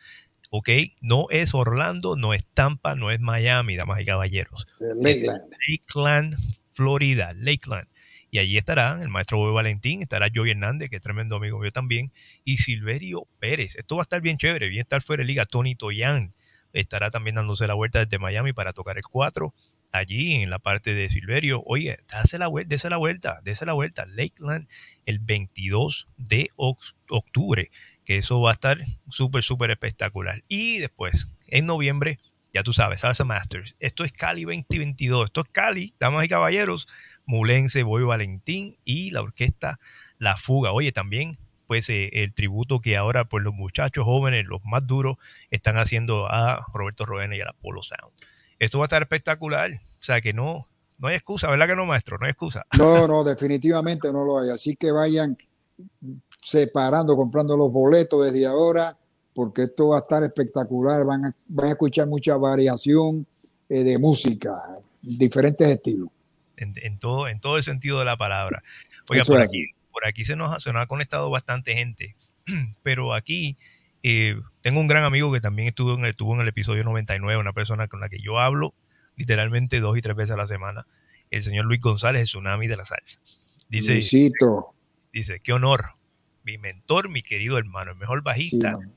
¿Ok? 0.51 0.69
No 1.01 1.27
es 1.31 1.53
Orlando, 1.53 2.15
no 2.15 2.33
es 2.33 2.47
Tampa, 2.55 2.95
no 2.95 3.11
es 3.11 3.19
Miami, 3.19 3.75
damas 3.75 4.01
y 4.01 4.05
caballeros. 4.05 4.69
Lakeland. 4.79 5.43
Lakeland, 5.67 6.37
Florida, 6.73 7.33
Lakeland. 7.35 7.89
Y 8.31 8.39
allí 8.39 8.57
estará 8.57 9.03
el 9.03 9.09
maestro 9.09 9.39
Boy 9.39 9.53
Valentín, 9.53 10.03
estará 10.03 10.29
Joey 10.33 10.53
Hernández, 10.53 10.89
que 10.89 10.97
es 10.97 11.03
tremendo 11.03 11.35
amigo 11.35 11.59
mío 11.59 11.73
también, 11.73 12.13
y 12.45 12.59
Silverio 12.59 13.27
Pérez. 13.41 13.75
Esto 13.75 13.97
va 13.97 14.03
a 14.03 14.05
estar 14.05 14.21
bien 14.21 14.39
chévere, 14.39 14.69
bien 14.69 14.83
estar 14.83 15.03
fuera 15.03 15.23
de 15.23 15.27
liga. 15.27 15.45
Tony 15.45 15.75
Toyan 15.75 16.33
estará 16.73 17.11
también 17.11 17.35
dándose 17.35 17.67
la 17.67 17.75
vuelta 17.75 17.99
desde 18.05 18.21
Miami 18.21 18.53
para 18.53 18.73
tocar 18.73 18.97
el 18.97 19.05
4 19.05 19.53
allí 19.95 20.35
en 20.35 20.51
la 20.51 20.59
parte 20.59 20.93
de 20.93 21.09
Silverio, 21.09 21.63
oye, 21.65 21.99
dase 22.09 22.37
la 22.37 22.49
vuelta, 22.49 22.69
dese 22.69 22.91
la 22.91 22.97
vuelta, 22.97 23.41
dese 23.45 23.65
la 23.65 23.75
vuelta, 23.75 24.07
Lakeland 24.07 24.69
el 25.07 25.21
22 25.21 26.09
de 26.17 26.51
octubre, 26.57 27.71
que 28.05 28.19
eso 28.19 28.41
va 28.41 28.51
a 28.51 28.55
estar 28.55 28.79
súper, 29.09 29.45
súper 29.45 29.71
espectacular. 29.71 30.43
Y 30.49 30.79
después, 30.79 31.31
en 31.47 31.67
noviembre, 31.67 32.19
ya 32.53 32.65
tú 32.65 32.73
sabes, 32.73 33.03
Salsa 33.03 33.25
Masters, 33.25 33.77
esto 33.79 34.05
es 34.05 34.13
Cali 34.13 34.43
2022, 34.43 35.27
esto 35.27 35.43
es 35.43 35.49
Cali, 35.53 35.95
damas 36.01 36.25
y 36.25 36.29
caballeros, 36.29 36.89
Mulense, 37.25 37.85
Boy 37.85 38.03
Valentín 38.03 38.77
y 38.85 39.13
la 39.13 39.23
orquesta 39.23 39.79
La 40.19 40.37
Fuga. 40.37 40.73
Oye, 40.73 40.91
también 40.91 41.39
pues 41.69 41.89
eh, 41.89 42.11
el 42.13 42.35
tributo 42.35 42.81
que 42.81 42.97
ahora 42.97 43.27
pues 43.27 43.45
los 43.45 43.55
muchachos 43.55 44.05
jóvenes, 44.05 44.45
los 44.45 44.63
más 44.65 44.87
duros, 44.87 45.17
están 45.51 45.79
haciendo 45.79 46.27
a 46.31 46.65
Roberto 46.75 47.07
Roena 47.07 47.37
y 47.37 47.41
a 47.41 47.47
la 47.47 47.53
Polo 47.55 47.83
Sound 47.83 48.13
esto 48.65 48.79
va 48.79 48.85
a 48.85 48.87
estar 48.87 49.03
espectacular. 49.03 49.73
O 49.73 50.03
sea 50.03 50.21
que 50.21 50.33
no, 50.33 50.69
no 50.99 51.09
hay 51.09 51.17
excusa, 51.17 51.51
¿verdad 51.51 51.67
que 51.67 51.77
no, 51.77 51.87
maestro? 51.87 52.19
No 52.19 52.27
hay 52.27 52.31
excusa. 52.31 52.65
No, 52.79 53.07
no, 53.07 53.25
definitivamente 53.25 54.13
no 54.13 54.25
lo 54.25 54.39
hay. 54.39 54.51
Así 54.51 54.77
que 54.77 54.93
vayan 54.93 55.37
separando, 56.41 57.17
comprando 57.17 57.57
los 57.57 57.73
boletos 57.73 58.25
desde 58.25 58.47
ahora, 58.47 58.97
porque 59.35 59.63
esto 59.63 59.89
va 59.89 59.97
a 59.97 60.01
estar 60.01 60.23
espectacular. 60.23 61.05
Van 61.05 61.27
a, 61.27 61.37
van 61.47 61.69
a 61.69 61.71
escuchar 61.71 62.07
mucha 62.07 62.37
variación 62.37 63.27
eh, 63.69 63.83
de 63.83 63.99
música, 63.99 64.63
diferentes 65.03 65.67
estilos. 65.69 66.09
En, 66.57 66.73
en, 66.77 66.99
todo, 66.99 67.29
en 67.29 67.41
todo 67.41 67.57
el 67.57 67.63
sentido 67.63 67.99
de 67.99 68.05
la 68.05 68.17
palabra. 68.17 68.63
Oiga, 69.11 69.25
por 69.25 69.41
aquí, 69.41 69.67
por 69.93 70.07
aquí 70.07 70.25
se 70.25 70.37
nos, 70.37 70.63
se 70.63 70.73
nos 70.73 70.83
ha 70.83 70.87
conectado 70.87 71.31
bastante 71.31 71.75
gente, 71.75 72.17
pero 72.83 73.15
aquí 73.15 73.57
eh, 74.07 74.39
tengo 74.61 74.81
un 74.81 74.87
gran 74.87 75.03
amigo 75.03 75.33
que 75.33 75.41
también 75.41 75.67
estuvo 75.67 75.95
en, 75.95 76.05
el, 76.05 76.11
estuvo 76.11 76.35
en 76.35 76.43
el 76.43 76.49
episodio 76.49 76.85
99, 76.85 77.41
una 77.41 77.55
persona 77.55 77.89
con 77.89 78.01
la 78.01 78.11
que 78.11 78.19
yo 78.19 78.39
hablo 78.39 78.75
literalmente 79.17 79.81
dos 79.81 79.97
y 79.97 80.03
tres 80.03 80.15
veces 80.15 80.33
a 80.33 80.37
la 80.37 80.47
semana, 80.47 80.87
el 81.31 81.41
señor 81.41 81.65
Luis 81.65 81.81
González, 81.81 82.21
el 82.21 82.27
tsunami 82.27 82.69
de 82.69 82.77
la 82.77 82.85
salsa. 82.85 83.19
Dice, 83.71 83.95
Luisito. 83.95 84.75
dice, 85.11 85.41
qué 85.41 85.55
honor, 85.55 85.85
mi 86.45 86.59
mentor, 86.59 87.09
mi 87.09 87.23
querido 87.23 87.57
hermano, 87.57 87.93
el 87.93 87.97
mejor 87.97 88.23
bajista 88.23 88.79
sí, 88.79 88.91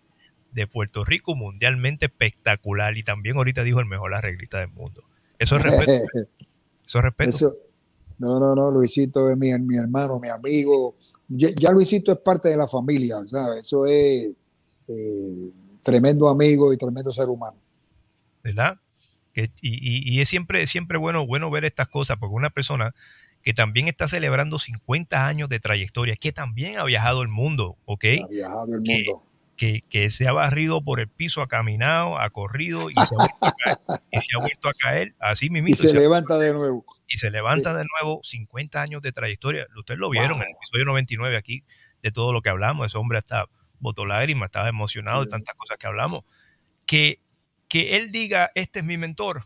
de 0.51 0.68
Puerto 0.68 1.05
Rico, 1.05 1.36
mundialmente 1.36 2.08
espectacular, 2.08 2.97
y 2.97 3.03
también 3.03 3.38
ahorita 3.38 3.64
dijo 3.64 3.80
el 3.80 3.86
mejor 3.86 4.14
arreglista 4.14 4.60
del 4.60 4.72
mundo. 4.72 5.05
Eso 5.39 5.55
es 5.55 5.64
respeto. 5.64 5.91
eso 6.86 6.97
es 6.97 7.03
respeto. 7.05 7.30
Eso, 7.30 7.53
no, 8.18 8.41
no, 8.41 8.53
no, 8.55 8.72
Luisito 8.72 9.30
es 9.30 9.38
mi, 9.38 9.58
mi 9.60 9.78
hermano, 9.78 10.20
mi 10.20 10.28
amigo. 10.28 10.97
Ya, 11.30 11.47
ya 11.58 11.72
Luisito 11.72 12.12
es 12.12 12.18
parte 12.18 12.49
de 12.49 12.58
la 12.58 12.68
familia, 12.68 13.26
¿sabes? 13.26 13.60
Eso 13.60 13.86
es 13.86 14.34
eh, 14.88 15.52
tremendo 15.82 16.28
amigo 16.28 16.74
y 16.74 16.78
tremendo 16.78 17.12
ser 17.14 17.30
humano. 17.30 17.58
¿Verdad? 18.44 18.78
Y, 19.36 19.52
y, 19.62 20.20
es 20.20 20.30
siempre, 20.30 20.66
siempre 20.66 20.98
bueno, 20.98 21.28
bueno 21.28 21.52
ver 21.52 21.64
estas 21.64 21.88
cosas, 21.88 22.18
porque 22.18 22.34
una 22.34 22.50
persona 22.50 22.96
que 23.44 23.54
también 23.54 23.88
está 23.88 24.08
celebrando 24.08 24.58
50 24.58 25.28
años 25.28 25.48
de 25.48 25.60
trayectoria, 25.60 26.16
que 26.16 26.32
también 26.32 26.78
ha 26.78 26.84
viajado 26.84 27.22
el 27.22 27.30
mundo, 27.30 27.78
¿ok? 27.86 28.06
Ha 28.24 28.28
viajado 28.28 28.74
el 28.74 28.82
mundo. 28.82 29.24
Que, 29.56 29.84
que, 29.90 30.10
se 30.10 30.28
ha 30.28 30.34
barrido 30.34 30.84
por 30.84 31.00
el 31.00 31.08
piso, 31.08 31.42
ha 31.42 31.48
caminado, 31.48 32.20
ha 32.20 32.30
corrido 32.30 32.90
y 32.92 32.94
se 32.94 33.16
ha 33.16 33.18
vuelto 33.18 33.38
a 33.42 33.54
caer, 33.54 33.78
y 34.12 34.20
se 34.20 34.28
ha 34.36 34.40
vuelto 34.40 34.70
a 34.70 34.74
caer 34.74 35.16
así 35.20 35.50
mismo. 35.50 35.70
Y 35.70 35.74
se, 35.74 35.94
levanta 35.94 36.38
de 36.38 36.54
nuevo. 36.54 36.86
Y 37.08 37.18
se 37.18 37.32
levanta 37.32 37.74
de 37.74 37.86
nuevo 37.86 38.22
50 38.24 38.82
años 38.82 39.02
de 39.02 39.12
trayectoria. 39.12 39.66
Ustedes 39.78 40.00
lo 40.00 40.10
vieron 40.10 40.38
en 40.38 40.50
el 40.50 40.56
episodio 40.56 40.86
99 40.86 41.38
aquí, 41.38 41.64
de 42.04 42.12
todo 42.12 42.34
lo 42.34 42.42
que 42.42 42.50
hablamos. 42.50 42.88
Ese 42.88 42.98
hombre 42.98 43.18
hasta 43.18 43.46
botó 43.80 44.05
lágrimas, 44.05 44.47
estaba 44.47 44.69
emocionado 44.69 45.23
de 45.23 45.30
tantas 45.30 45.55
cosas 45.55 45.78
que 45.78 45.88
hablamos. 45.88 46.23
Que, 46.86 47.19
que 47.67 47.97
él 47.97 48.11
diga, 48.11 48.51
este 48.55 48.80
es 48.80 48.86
mi 48.86 48.97
mentor, 48.97 49.43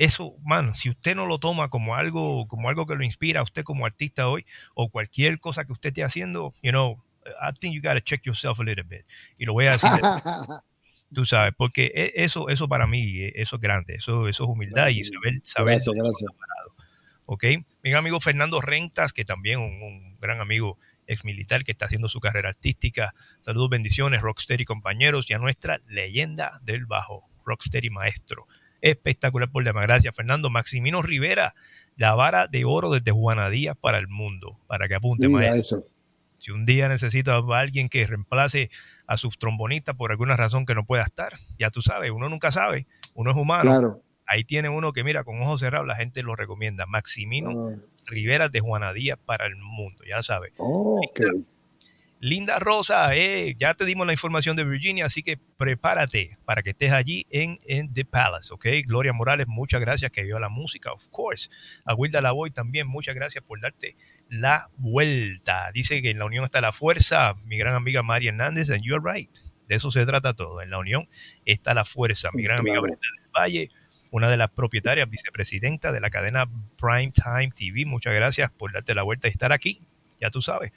eso, 0.00 0.34
man, 0.42 0.74
si 0.74 0.88
usted 0.88 1.14
no 1.14 1.26
lo 1.26 1.38
toma 1.38 1.68
como 1.68 1.94
algo, 1.94 2.48
como 2.48 2.70
algo 2.70 2.86
que 2.86 2.94
lo 2.94 3.04
inspira 3.04 3.40
a 3.40 3.42
usted 3.42 3.64
como 3.64 3.84
artista 3.84 4.28
hoy, 4.28 4.46
o 4.74 4.88
cualquier 4.88 5.38
cosa 5.40 5.66
que 5.66 5.72
usted 5.72 5.90
esté 5.90 6.02
haciendo, 6.02 6.54
you 6.62 6.70
know, 6.70 7.04
I 7.26 7.52
think 7.52 7.74
you 7.74 7.82
gotta 7.82 8.00
check 8.00 8.24
yourself 8.24 8.58
a 8.60 8.64
little 8.64 8.82
bit. 8.82 9.04
Y 9.36 9.44
lo 9.44 9.52
voy 9.52 9.66
a 9.66 9.72
decir. 9.72 9.90
tú 11.14 11.26
sabes, 11.26 11.52
porque 11.54 11.92
e, 11.94 12.12
eso, 12.24 12.48
eso 12.48 12.66
para 12.66 12.86
mí, 12.86 13.18
e, 13.18 13.32
eso 13.36 13.56
es 13.56 13.62
grande, 13.62 13.96
eso, 13.96 14.26
eso 14.26 14.44
es 14.44 14.48
humildad 14.48 14.88
y 14.88 15.04
saber, 15.04 15.40
saber 15.42 15.74
gracias, 15.74 15.94
gracias. 15.94 16.30
¿Ok? 17.26 17.44
Mi 17.82 17.92
amigo 17.92 18.20
Fernando 18.20 18.60
Rentas, 18.62 19.12
que 19.12 19.26
también 19.26 19.60
un, 19.60 19.82
un 19.82 20.18
gran 20.18 20.40
amigo 20.40 20.78
ex 21.10 21.24
militar 21.24 21.64
que 21.64 21.72
está 21.72 21.86
haciendo 21.86 22.08
su 22.08 22.20
carrera 22.20 22.48
artística. 22.48 23.14
Saludos, 23.40 23.70
bendiciones, 23.70 24.22
Rocksteady 24.22 24.64
compañeros 24.64 25.30
y 25.30 25.34
a 25.34 25.38
nuestra 25.38 25.80
leyenda 25.86 26.60
del 26.62 26.86
bajo, 26.86 27.28
Rocksteady 27.44 27.90
maestro 27.90 28.46
espectacular 28.80 29.50
por 29.50 29.64
demás. 29.64 29.84
Gracias, 29.84 30.14
Fernando. 30.14 30.50
Maximino 30.50 31.02
Rivera, 31.02 31.54
la 31.96 32.14
vara 32.14 32.46
de 32.46 32.64
oro 32.64 32.90
desde 32.90 33.12
Juana 33.12 33.50
Díaz 33.50 33.76
para 33.80 33.98
el 33.98 34.08
mundo, 34.08 34.56
para 34.66 34.88
que 34.88 34.94
apunte 34.94 35.28
Mira 35.28 35.54
eso. 35.54 35.84
Si 36.38 36.52
un 36.52 36.64
día 36.64 36.88
necesita 36.88 37.36
a 37.36 37.58
alguien 37.58 37.90
que 37.90 38.06
reemplace 38.06 38.70
a 39.06 39.18
sus 39.18 39.38
trombonistas 39.38 39.94
por 39.94 40.10
alguna 40.10 40.36
razón 40.36 40.64
que 40.64 40.74
no 40.74 40.86
pueda 40.86 41.02
estar, 41.02 41.34
ya 41.58 41.70
tú 41.70 41.82
sabes, 41.82 42.10
uno 42.10 42.30
nunca 42.30 42.50
sabe, 42.50 42.86
uno 43.14 43.32
es 43.32 43.36
humano. 43.36 43.70
Claro. 43.70 44.02
Ahí 44.26 44.44
tiene 44.44 44.70
uno 44.70 44.92
que, 44.92 45.04
mira, 45.04 45.24
con 45.24 45.42
ojos 45.42 45.60
cerrados, 45.60 45.86
la 45.86 45.96
gente 45.96 46.22
lo 46.22 46.36
recomienda. 46.36 46.86
Maximino 46.86 47.72
Rivera 48.10 48.48
de 48.48 48.60
Juana 48.60 48.92
Díaz 48.92 49.18
para 49.24 49.46
el 49.46 49.56
mundo, 49.56 50.04
ya 50.06 50.22
sabes. 50.22 50.52
Ok. 50.58 51.20
Linda 52.22 52.58
Rosa, 52.58 53.16
eh, 53.16 53.56
ya 53.58 53.72
te 53.72 53.86
dimos 53.86 54.06
la 54.06 54.12
información 54.12 54.54
de 54.54 54.64
Virginia, 54.64 55.06
así 55.06 55.22
que 55.22 55.38
prepárate 55.56 56.36
para 56.44 56.62
que 56.62 56.70
estés 56.70 56.92
allí 56.92 57.26
en, 57.30 57.58
en 57.64 57.94
The 57.94 58.04
Palace, 58.04 58.52
¿ok? 58.52 58.66
Gloria 58.84 59.14
Morales, 59.14 59.46
muchas 59.48 59.80
gracias 59.80 60.10
que 60.10 60.24
dio 60.24 60.38
la 60.38 60.50
música, 60.50 60.92
of 60.92 61.08
course. 61.08 61.48
A 61.86 61.94
Wilda 61.94 62.20
Lavoy 62.20 62.50
también, 62.50 62.86
muchas 62.86 63.14
gracias 63.14 63.42
por 63.42 63.58
darte 63.62 63.96
la 64.28 64.68
vuelta. 64.76 65.70
Dice 65.72 66.02
que 66.02 66.10
en 66.10 66.18
la 66.18 66.26
unión 66.26 66.44
está 66.44 66.60
la 66.60 66.72
fuerza, 66.72 67.36
mi 67.46 67.56
gran 67.56 67.74
amiga 67.74 68.02
María 68.02 68.28
Hernández, 68.32 68.68
and 68.68 68.82
you're 68.82 69.02
right. 69.02 69.30
De 69.66 69.76
eso 69.76 69.90
se 69.90 70.04
trata 70.04 70.34
todo. 70.34 70.60
En 70.60 70.68
la 70.68 70.78
unión 70.78 71.08
está 71.46 71.72
la 71.72 71.86
fuerza. 71.86 72.28
Mi 72.34 72.42
gran 72.42 72.60
amiga. 72.60 72.80
Brenda 72.80 73.00
del 73.00 73.30
Valle, 73.32 73.70
una 74.10 74.30
de 74.30 74.36
las 74.36 74.50
propietarias, 74.50 75.08
vicepresidenta 75.08 75.92
de 75.92 76.00
la 76.00 76.10
cadena 76.10 76.48
Prime 76.76 77.12
Time 77.12 77.52
TV. 77.54 77.86
Muchas 77.86 78.14
gracias 78.14 78.50
por 78.50 78.72
darte 78.72 78.94
la 78.94 79.02
vuelta 79.02 79.28
y 79.28 79.30
estar 79.30 79.52
aquí. 79.52 79.80
Ya 80.20 80.30
tú 80.30 80.42
sabes. 80.42 80.72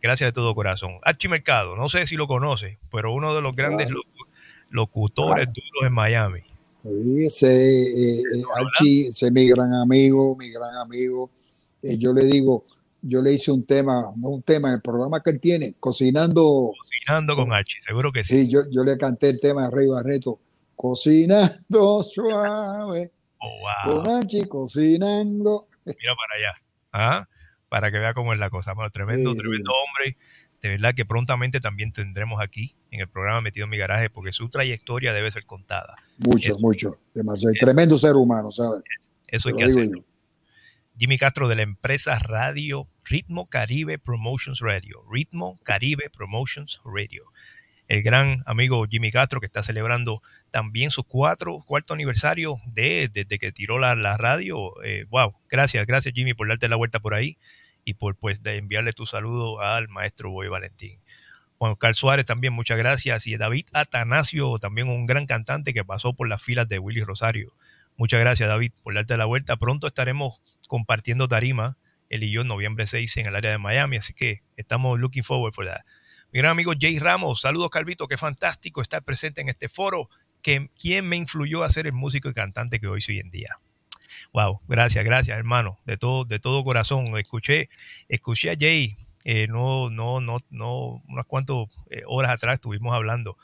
Gracias 0.00 0.28
de 0.28 0.32
todo 0.32 0.54
corazón. 0.54 0.98
Archie 1.02 1.28
Mercado, 1.28 1.76
no 1.76 1.88
sé 1.88 2.06
si 2.06 2.16
lo 2.16 2.26
conoce, 2.26 2.78
pero 2.90 3.12
uno 3.12 3.34
de 3.34 3.40
los 3.40 3.54
grandes 3.54 3.88
locutores 4.70 5.46
duros 5.46 5.86
en 5.86 5.92
Miami. 5.92 6.40
Sí, 6.82 7.26
ese, 7.26 7.82
eh, 7.82 8.18
eh, 8.18 8.42
Archie, 8.56 9.08
ese 9.08 9.26
es 9.26 9.32
mi 9.32 9.46
gran 9.46 9.72
amigo, 9.72 10.34
mi 10.36 10.50
gran 10.50 10.74
amigo. 10.76 11.30
Eh, 11.82 11.96
yo 11.98 12.12
le 12.12 12.24
digo, 12.24 12.64
yo 13.02 13.22
le 13.22 13.32
hice 13.32 13.52
un 13.52 13.64
tema, 13.64 14.12
no 14.16 14.30
un 14.30 14.42
tema, 14.42 14.68
en 14.68 14.74
el 14.74 14.80
programa 14.80 15.22
que 15.22 15.30
él 15.30 15.40
tiene, 15.40 15.74
cocinando. 15.78 16.72
Cocinando 16.76 17.36
con 17.36 17.52
Archie, 17.52 17.80
seguro 17.82 18.10
que 18.10 18.24
sí. 18.24 18.42
Sí, 18.42 18.48
yo, 18.48 18.62
yo 18.70 18.82
le 18.82 18.96
canté 18.96 19.30
el 19.30 19.38
tema 19.38 19.68
de 19.68 19.70
Rey 19.70 19.86
Barreto, 19.86 20.40
cocinando 20.82 22.02
suave, 22.02 23.12
Oh, 23.38 23.58
wow. 23.88 24.02
con 24.04 24.10
Archie 24.16 24.46
cocinando. 24.48 25.68
Mira 25.84 26.14
para 26.16 26.38
allá. 26.38 26.62
¿Ah? 26.92 27.28
Para 27.68 27.90
que 27.90 27.98
vea 27.98 28.14
cómo 28.14 28.32
es 28.32 28.38
la 28.38 28.50
cosa. 28.50 28.72
Bueno, 28.74 28.90
tremendo, 28.90 29.30
Sí, 29.30 29.36
sí. 29.36 29.40
tremendo 29.42 29.70
hombre. 29.72 30.16
De 30.60 30.68
verdad 30.68 30.94
que 30.94 31.04
prontamente 31.04 31.58
también 31.60 31.92
tendremos 31.92 32.40
aquí 32.40 32.76
en 32.92 33.00
el 33.00 33.08
programa 33.08 33.40
Metido 33.40 33.64
en 33.64 33.70
mi 33.70 33.78
garaje, 33.78 34.10
porque 34.10 34.32
su 34.32 34.48
trayectoria 34.48 35.12
debe 35.12 35.30
ser 35.32 35.44
contada. 35.44 35.96
Mucho, 36.18 36.52
Eso. 36.52 36.60
mucho, 36.60 36.98
demasiado. 37.14 37.52
Tremendo 37.58 37.98
ser 37.98 38.14
humano, 38.14 38.52
¿sabes? 38.52 38.82
Eso 39.26 39.48
hay 39.48 39.54
que 39.56 39.64
hacerlo. 39.64 40.04
Jimmy 40.98 41.18
Castro 41.18 41.48
de 41.48 41.56
la 41.56 41.62
empresa 41.62 42.18
Radio 42.20 42.86
Ritmo 43.04 43.46
Caribe 43.46 43.98
Promotions 43.98 44.60
Radio. 44.60 45.02
Ritmo 45.10 45.58
Caribe 45.64 46.10
Promotions 46.10 46.80
Radio. 46.84 47.24
El 47.92 48.02
gran 48.02 48.42
amigo 48.46 48.86
Jimmy 48.90 49.10
Castro 49.10 49.38
que 49.38 49.44
está 49.44 49.62
celebrando 49.62 50.22
también 50.50 50.90
su 50.90 51.04
cuatro, 51.04 51.62
cuarto 51.66 51.92
aniversario 51.92 52.54
de, 52.64 53.10
desde 53.12 53.38
que 53.38 53.52
tiró 53.52 53.78
la, 53.78 53.94
la 53.94 54.16
radio. 54.16 54.82
Eh, 54.82 55.04
wow, 55.10 55.34
gracias, 55.50 55.86
gracias 55.86 56.14
Jimmy 56.14 56.32
por 56.32 56.48
darte 56.48 56.70
la 56.70 56.76
vuelta 56.76 57.00
por 57.00 57.12
ahí 57.12 57.36
y 57.84 57.92
por 57.92 58.16
pues 58.16 58.42
de 58.42 58.56
enviarle 58.56 58.94
tu 58.94 59.04
saludo 59.04 59.60
al 59.60 59.88
maestro 59.88 60.30
Boy 60.30 60.48
Valentín. 60.48 61.02
Juan 61.58 61.74
Carlos 61.74 61.98
Suárez 61.98 62.24
también, 62.24 62.54
muchas 62.54 62.78
gracias. 62.78 63.26
Y 63.26 63.36
David 63.36 63.66
Atanasio, 63.74 64.58
también 64.58 64.88
un 64.88 65.04
gran 65.04 65.26
cantante 65.26 65.74
que 65.74 65.84
pasó 65.84 66.14
por 66.14 66.30
las 66.30 66.42
filas 66.42 66.66
de 66.68 66.78
Willy 66.78 67.04
Rosario. 67.04 67.52
Muchas 67.98 68.20
gracias, 68.20 68.48
David, 68.48 68.72
por 68.82 68.94
darte 68.94 69.18
la 69.18 69.26
vuelta. 69.26 69.58
Pronto 69.58 69.88
estaremos 69.88 70.40
compartiendo 70.66 71.28
tarima, 71.28 71.76
él 72.08 72.22
y 72.22 72.30
yo, 72.30 72.40
en 72.40 72.48
noviembre 72.48 72.86
6 72.86 73.18
en 73.18 73.26
el 73.26 73.36
área 73.36 73.50
de 73.50 73.58
Miami, 73.58 73.98
así 73.98 74.14
que 74.14 74.40
estamos 74.56 74.98
looking 74.98 75.24
forward 75.24 75.52
for 75.52 75.66
that. 75.66 75.82
Mi 76.32 76.38
gran 76.38 76.52
amigo 76.52 76.72
Jay 76.78 76.98
Ramos, 76.98 77.42
saludos, 77.42 77.68
Calvito, 77.68 78.08
qué 78.08 78.16
fantástico 78.16 78.80
estar 78.80 79.04
presente 79.04 79.42
en 79.42 79.50
este 79.50 79.68
foro. 79.68 80.08
Que, 80.40 80.70
¿Quién 80.80 81.06
me 81.06 81.16
influyó 81.16 81.62
a 81.62 81.68
ser 81.68 81.86
el 81.86 81.92
músico 81.92 82.30
y 82.30 82.32
cantante 82.32 82.80
que 82.80 82.88
hoy 82.88 83.02
soy 83.02 83.18
en 83.18 83.30
día? 83.30 83.58
Wow, 84.32 84.60
gracias, 84.66 85.04
gracias, 85.04 85.36
hermano, 85.36 85.78
de 85.84 85.98
todo, 85.98 86.24
de 86.24 86.38
todo 86.38 86.64
corazón. 86.64 87.18
Escuché, 87.18 87.68
escuché 88.08 88.50
a 88.50 88.56
Jay, 88.58 88.96
eh, 89.24 89.46
no, 89.48 89.90
no, 89.90 90.22
no, 90.22 90.38
no, 90.48 91.02
unas 91.06 91.26
cuantas 91.26 91.56
eh, 91.90 92.00
horas 92.06 92.30
atrás 92.30 92.54
estuvimos 92.54 92.94
hablando 92.94 93.36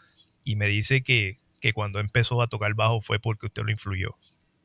y 0.43 0.57
me 0.57 0.66
dice 0.66 1.03
que, 1.03 1.36
que 1.61 1.74
cuando 1.74 2.01
empezó 2.01 2.41
a 2.41 2.49
tocar 2.49 2.72
bajo 2.72 3.03
fue 3.03 3.20
porque 3.20 3.47
usted 3.47 3.64
lo 3.64 3.70
influyó. 3.70 4.16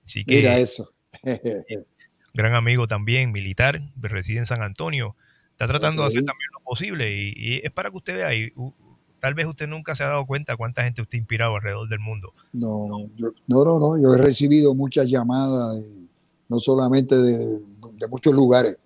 Así 0.05 0.24
que, 0.24 0.36
Mira 0.36 0.57
eso. 0.57 0.89
gran 2.34 2.55
amigo 2.55 2.88
también, 2.88 3.34
militar, 3.34 3.82
reside 3.97 4.39
en 4.39 4.45
San 4.45 4.61
Antonio, 4.61 5.17
está 5.54 5.68
tratando 5.68 6.01
de 6.04 6.10
hacer 6.10 6.26
también 6.26 6.49
lo 6.54 6.60
posible 6.64 7.16
y, 7.16 7.34
y 7.36 7.62
es 7.64 7.72
para 7.72 7.89
que 7.89 7.97
usted 7.97 8.16
vea, 8.16 8.36
y, 8.36 8.51
u- 8.56 8.74
tal 9.20 9.34
vez 9.34 9.47
usted 9.47 9.68
nunca 9.68 9.95
se 9.95 10.04
ha 10.04 10.08
dado 10.08 10.26
cuenta 10.26 10.58
cuánta 10.58 10.84
gente 10.84 11.01
usted 11.01 11.18
ha 11.18 11.20
inspirado 11.20 11.56
alrededor 11.56 11.88
del 11.88 11.99
mundo. 11.99 12.34
No, 12.54 13.10
yo, 13.16 13.32
no, 13.47 13.64
no, 13.64 13.80
no, 13.80 14.01
yo 14.01 14.14
he 14.14 14.18
recibido 14.18 14.76
muchas 14.76 15.10
llamadas, 15.10 15.82
y 15.82 16.10
no 16.49 16.60
solamente 16.60 17.16
de, 17.16 17.38
de 17.38 18.08
muchos 18.10 18.34
lugares, 18.34 18.78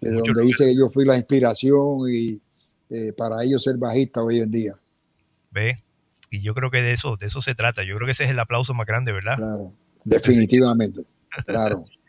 de 0.00 0.10
Muchos 0.12 0.28
donde 0.28 0.42
dice 0.44 0.64
que 0.66 0.76
yo 0.76 0.88
fui 0.88 1.04
la 1.04 1.16
inspiración 1.16 2.00
y 2.10 2.40
eh, 2.90 3.12
para 3.12 3.42
ellos 3.44 3.62
ser 3.62 3.76
bajista 3.76 4.22
hoy 4.22 4.40
en 4.40 4.50
día. 4.50 4.72
¿Ve? 5.50 5.82
Y 6.30 6.40
yo 6.42 6.54
creo 6.54 6.70
que 6.70 6.80
de 6.80 6.92
eso, 6.92 7.16
de 7.16 7.26
eso 7.26 7.40
se 7.40 7.54
trata. 7.54 7.82
Yo 7.84 7.94
creo 7.96 8.06
que 8.06 8.12
ese 8.12 8.24
es 8.24 8.30
el 8.30 8.38
aplauso 8.38 8.72
más 8.72 8.86
grande, 8.86 9.12
¿verdad? 9.12 9.36
Claro, 9.36 9.72
definitivamente, 10.04 11.02
claro. 11.46 11.84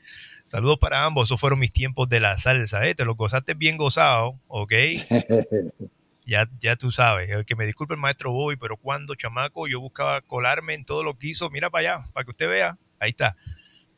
Saludos 0.44 0.80
para 0.80 1.06
ambos. 1.06 1.28
Esos 1.28 1.40
fueron 1.40 1.60
mis 1.60 1.74
tiempos 1.74 2.10
de 2.10 2.20
la 2.20 2.38
salsa. 2.38 2.86
¿eh? 2.88 2.96
Te 2.96 3.06
lo 3.06 3.16
gozaste 3.16 3.54
bien 3.54 3.78
gozado, 3.78 4.34
¿ok? 4.48 4.74
Ya, 6.24 6.48
ya 6.60 6.76
tú 6.76 6.92
sabes. 6.92 7.30
El 7.30 7.46
que 7.46 7.56
me 7.56 7.66
disculpe 7.66 7.96
el 7.96 8.00
maestro 8.00 8.32
Boy, 8.32 8.56
pero 8.56 8.78
cuando 8.78 9.16
chamaco 9.16 9.68
yo 9.68 9.82
buscaba 9.82 10.22
colarme 10.22 10.76
en 10.76 10.86
todo 10.86 11.04
lo 11.04 11.18
que 11.18 11.28
hizo, 11.28 11.50
mira 11.50 11.70
para 11.70 11.96
allá, 11.96 12.06
para 12.14 12.24
que 12.24 12.32
usted 12.32 12.48
vea. 12.48 12.78
Ahí 13.00 13.10
está. 13.10 13.36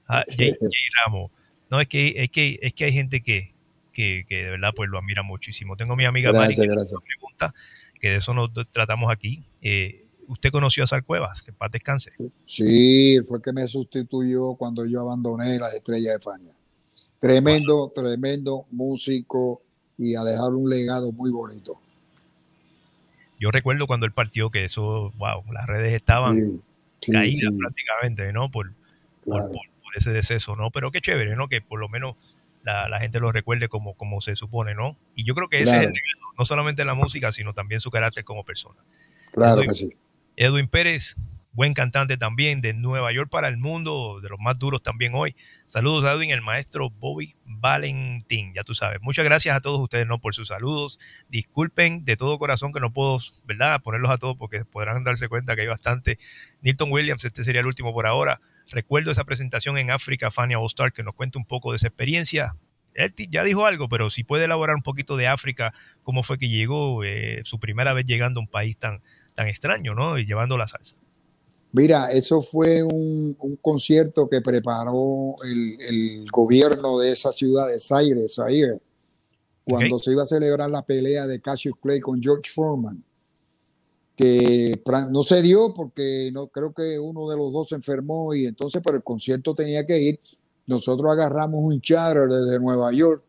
Ah, 0.07 0.23
Jay, 0.37 0.51
Jay 0.59 0.87
Ramos. 1.05 1.31
No, 1.69 1.79
es 1.81 1.87
que, 1.87 2.13
es 2.15 2.29
que, 2.29 2.57
es 2.61 2.73
que 2.73 2.85
hay 2.85 2.93
gente 2.93 3.21
que, 3.21 3.53
que, 3.91 4.25
que 4.27 4.45
de 4.45 4.49
verdad 4.51 4.71
pues 4.75 4.89
lo 4.89 4.97
admira 4.97 5.21
muchísimo. 5.21 5.75
Tengo 5.75 5.93
a 5.93 5.95
mi 5.95 6.05
amiga 6.05 6.31
Mari 6.31 6.55
Gracias, 6.55 6.65
que 6.67 6.73
gracias. 6.73 7.01
pregunta, 7.03 7.53
que 7.99 8.09
de 8.11 8.15
eso 8.17 8.33
nos 8.33 8.51
tratamos 8.71 9.11
aquí. 9.11 9.43
Eh, 9.61 10.02
¿Usted 10.33 10.51
conoció 10.51 10.83
a 10.83 10.87
Sal 10.87 11.03
Cuevas? 11.05 11.41
Que 11.41 11.51
en 11.51 11.57
paz 11.57 11.71
descanse. 11.71 12.11
Sí, 12.45 13.15
él 13.15 13.23
fue 13.23 13.37
el 13.37 13.43
que 13.43 13.53
me 13.53 13.67
sustituyó 13.67 14.55
cuando 14.55 14.85
yo 14.85 14.99
abandoné 15.01 15.57
las 15.59 15.73
estrellas 15.73 16.13
de 16.15 16.19
Fania. 16.19 16.51
Tremendo, 17.19 17.91
tremendo 17.95 18.65
músico 18.71 19.61
y 19.97 20.15
a 20.15 20.23
dejar 20.23 20.53
un 20.53 20.69
legado 20.69 21.11
muy 21.13 21.31
bonito. 21.31 21.79
Yo 23.39 23.51
recuerdo 23.51 23.87
cuando 23.87 24.05
él 24.05 24.11
partió 24.11 24.49
que 24.49 24.65
eso, 24.65 25.11
wow, 25.17 25.43
las 25.51 25.65
redes 25.67 25.93
estaban 25.93 26.35
Sí, 26.39 26.61
sí, 27.01 27.11
caídas 27.11 27.39
sí, 27.53 27.57
prácticamente, 27.59 28.31
¿no? 28.33 28.49
Por, 28.51 28.71
por, 29.23 29.35
claro. 29.37 29.47
por- 29.53 29.67
por 29.83 29.97
ese 29.97 30.11
deceso, 30.11 30.55
¿no? 30.55 30.71
Pero 30.71 30.91
qué 30.91 31.01
chévere, 31.01 31.35
¿no? 31.35 31.47
Que 31.47 31.61
por 31.61 31.79
lo 31.79 31.87
menos 31.89 32.15
la, 32.63 32.89
la 32.89 32.99
gente 32.99 33.19
lo 33.19 33.31
recuerde 33.31 33.67
como, 33.69 33.93
como 33.95 34.21
se 34.21 34.35
supone, 34.35 34.73
¿no? 34.73 34.97
Y 35.15 35.23
yo 35.25 35.35
creo 35.35 35.49
que 35.49 35.57
ese 35.61 35.73
Claro. 35.73 35.81
es 35.81 35.87
el 35.87 35.93
legado, 35.93 36.33
no 36.39 36.45
solamente 36.45 36.83
la 36.85 36.93
música, 36.95 37.31
sino 37.31 37.53
también 37.53 37.79
su 37.79 37.91
carácter 37.91 38.23
como 38.23 38.43
persona. 38.43 38.79
Claro 39.31 39.61
que 39.61 39.73
sí. 39.73 39.93
Edwin 40.35 40.67
Pérez, 40.67 41.15
buen 41.51 41.75
cantante 41.75 42.17
también, 42.17 42.59
de 42.59 42.73
Nueva 42.73 43.11
York 43.11 43.29
para 43.29 43.47
el 43.47 43.57
mundo, 43.57 44.19
de 44.19 44.29
los 44.29 44.39
más 44.39 44.57
duros 44.57 44.81
también 44.81 45.13
hoy. 45.13 45.35
Saludos 45.67 46.05
a 46.05 46.13
Edwin, 46.13 46.31
el 46.31 46.41
maestro 46.41 46.89
Bobby 46.89 47.35
Valentín, 47.45 48.51
ya 48.55 48.63
tú 48.63 48.73
sabes. 48.73 48.99
Muchas 49.01 49.25
gracias 49.25 49.55
a 49.55 49.59
todos 49.59 49.79
ustedes 49.79 50.07
¿no? 50.07 50.19
por 50.19 50.33
sus 50.33 50.47
saludos. 50.47 50.99
Disculpen 51.29 52.03
de 52.03 52.17
todo 52.17 52.39
corazón 52.39 52.73
que 52.73 52.79
no 52.79 52.91
puedo, 52.91 53.19
¿verdad?, 53.45 53.81
ponerlos 53.81 54.09
a 54.09 54.17
todos 54.17 54.35
porque 54.37 54.65
podrán 54.65 55.03
darse 55.03 55.29
cuenta 55.29 55.55
que 55.55 55.61
hay 55.61 55.67
bastante. 55.67 56.17
Nilton 56.61 56.91
Williams, 56.91 57.23
este 57.25 57.43
sería 57.43 57.61
el 57.61 57.67
último 57.67 57.93
por 57.93 58.07
ahora. 58.07 58.41
Recuerdo 58.71 59.11
esa 59.11 59.23
presentación 59.23 59.77
en 59.77 59.91
África, 59.91 60.31
Fania 60.31 60.57
All 60.57 60.93
que 60.93 61.03
nos 61.03 61.13
cuenta 61.13 61.37
un 61.37 61.45
poco 61.45 61.71
de 61.71 61.77
esa 61.77 61.87
experiencia. 61.87 62.55
Él 62.95 63.13
ya 63.29 63.43
dijo 63.43 63.65
algo, 63.65 63.87
pero 63.89 64.09
si 64.09 64.23
puede 64.23 64.45
elaborar 64.45 64.75
un 64.75 64.83
poquito 64.83 65.17
de 65.17 65.27
África, 65.27 65.73
cómo 66.03 66.23
fue 66.23 66.37
que 66.37 66.49
llegó, 66.49 67.03
eh, 67.03 67.41
su 67.43 67.59
primera 67.59 67.93
vez 67.93 68.05
llegando 68.05 68.39
a 68.39 68.43
un 68.43 68.47
país 68.47 68.77
tan, 68.77 69.01
tan 69.33 69.47
extraño, 69.47 69.93
¿no? 69.93 70.17
Y 70.17 70.25
llevando 70.25 70.57
la 70.57 70.67
salsa. 70.67 70.95
Mira, 71.73 72.11
eso 72.11 72.41
fue 72.41 72.83
un, 72.83 73.35
concierto 73.59 74.29
que 74.29 74.41
preparó 74.41 75.35
el, 75.43 76.25
gobierno 76.31 76.99
de 76.99 77.11
esa 77.11 77.31
ciudad 77.31 77.67
de 77.67 77.79
Zaire, 77.79 78.29
Zaire 78.29 78.79
cuando 79.65 79.97
se 79.97 80.11
iba 80.11 80.23
a 80.23 80.25
celebrar 80.25 80.69
la 80.69 80.85
pelea 80.85 81.25
de 81.25 81.39
Cassius 81.39 81.75
Clay 81.81 81.99
con 81.99 82.21
George 82.21 82.51
Foreman, 82.53 83.03
que 84.15 84.81
no 85.09 85.23
se 85.23 85.41
dio 85.41 85.73
porque 85.73 86.29
no 86.33 86.47
creo 86.47 86.73
que 86.73 86.99
uno 86.99 87.29
de 87.29 87.37
los 87.37 87.51
dos 87.51 87.69
se 87.69 87.75
enfermó 87.75 88.33
y 88.33 88.45
entonces, 88.45 88.81
pero 88.83 88.97
el 88.97 89.03
concierto 89.03 89.55
tenía 89.55 89.85
que 89.85 89.99
ir. 89.99 90.19
Nosotros 90.67 91.11
agarramos 91.11 91.61
un 91.63 91.81
charter 91.81 92.27
desde 92.29 92.59
Nueva 92.59 92.91
York 92.91 93.23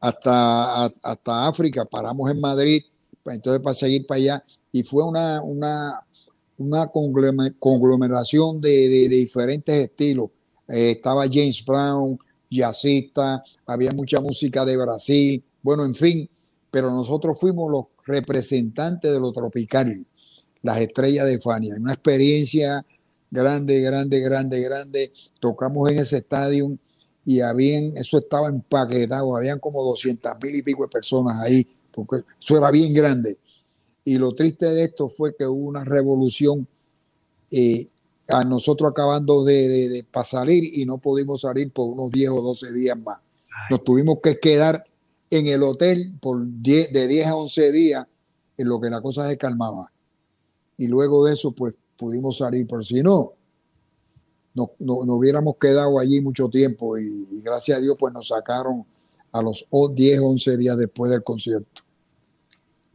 hasta, 0.00 0.84
hasta 0.84 1.46
África, 1.46 1.84
paramos 1.86 2.30
en 2.30 2.40
Madrid, 2.40 2.82
pues, 3.22 3.36
entonces 3.36 3.62
para 3.62 3.74
seguir 3.74 4.06
para 4.06 4.18
allá, 4.18 4.44
y 4.74 4.82
fue 4.82 5.04
una, 5.04 5.40
una, 5.40 6.00
una 6.58 6.88
conglomeración 6.88 8.60
de, 8.60 9.08
diferentes 9.08 9.72
estilos. 9.88 10.30
Eh, 10.66 10.90
estaba 10.90 11.26
James 11.32 11.64
Brown, 11.64 12.18
jazzista, 12.50 13.44
había 13.66 13.92
mucha 13.92 14.20
música 14.20 14.64
de 14.64 14.76
Brasil, 14.76 15.44
bueno, 15.62 15.84
en 15.84 15.94
fin, 15.94 16.28
pero 16.72 16.90
nosotros 16.90 17.38
fuimos 17.38 17.70
los 17.70 17.84
representantes 18.04 19.12
de 19.12 19.20
lo 19.20 19.32
tropical, 19.32 20.04
las 20.62 20.80
estrellas 20.80 21.26
de 21.26 21.38
Fania, 21.38 21.76
una 21.78 21.92
experiencia 21.92 22.84
grande, 23.30 23.80
grande, 23.80 24.18
grande, 24.18 24.60
grande. 24.60 25.12
Tocamos 25.38 25.88
en 25.88 25.98
ese 25.98 26.16
estadio 26.16 26.76
y 27.24 27.38
habían, 27.38 27.96
eso 27.96 28.18
estaba 28.18 28.48
empaquetado, 28.48 29.36
habían 29.36 29.60
como 29.60 29.84
200 29.84 30.32
mil 30.42 30.56
y 30.56 30.62
pico 30.62 30.82
de 30.82 30.88
personas 30.88 31.40
ahí, 31.40 31.64
porque 31.92 32.24
eso 32.40 32.58
era 32.58 32.72
bien 32.72 32.92
grande. 32.92 33.38
Y 34.04 34.18
lo 34.18 34.32
triste 34.32 34.66
de 34.66 34.84
esto 34.84 35.08
fue 35.08 35.34
que 35.34 35.46
hubo 35.46 35.66
una 35.66 35.84
revolución 35.84 36.68
eh, 37.50 37.88
a 38.28 38.44
nosotros 38.44 38.90
acabando 38.90 39.44
de, 39.44 39.88
de, 39.88 40.06
salir 40.24 40.64
y 40.78 40.84
no 40.84 40.98
pudimos 40.98 41.42
salir 41.42 41.70
por 41.72 41.88
unos 41.90 42.10
10 42.10 42.30
o 42.30 42.42
12 42.42 42.72
días 42.72 42.98
más. 42.98 43.18
Nos 43.70 43.84
tuvimos 43.84 44.18
que 44.22 44.38
quedar 44.38 44.84
en 45.30 45.46
el 45.46 45.62
hotel 45.62 46.12
por 46.20 46.44
de 46.44 47.08
10 47.08 47.26
a 47.26 47.36
11 47.36 47.72
días 47.72 48.06
en 48.56 48.68
lo 48.68 48.80
que 48.80 48.90
la 48.90 49.00
cosa 49.00 49.28
se 49.28 49.36
calmaba. 49.36 49.90
Y 50.76 50.86
luego 50.86 51.24
de 51.24 51.34
eso, 51.34 51.52
pues 51.52 51.74
pudimos 51.96 52.38
salir, 52.38 52.66
pero 52.66 52.82
si 52.82 53.02
no, 53.02 53.32
no, 54.54 54.70
no, 54.78 55.14
hubiéramos 55.14 55.56
quedado 55.56 55.98
allí 55.98 56.20
mucho 56.20 56.48
tiempo 56.48 56.96
y, 56.98 57.26
y, 57.30 57.40
gracias 57.42 57.78
a 57.78 57.80
Dios, 57.80 57.96
pues 57.98 58.12
nos 58.12 58.28
sacaron 58.28 58.84
a 59.32 59.42
los 59.42 59.66
10, 59.70 60.20
11 60.20 60.56
días 60.56 60.76
después 60.76 61.10
del 61.10 61.22
concierto. 61.22 61.82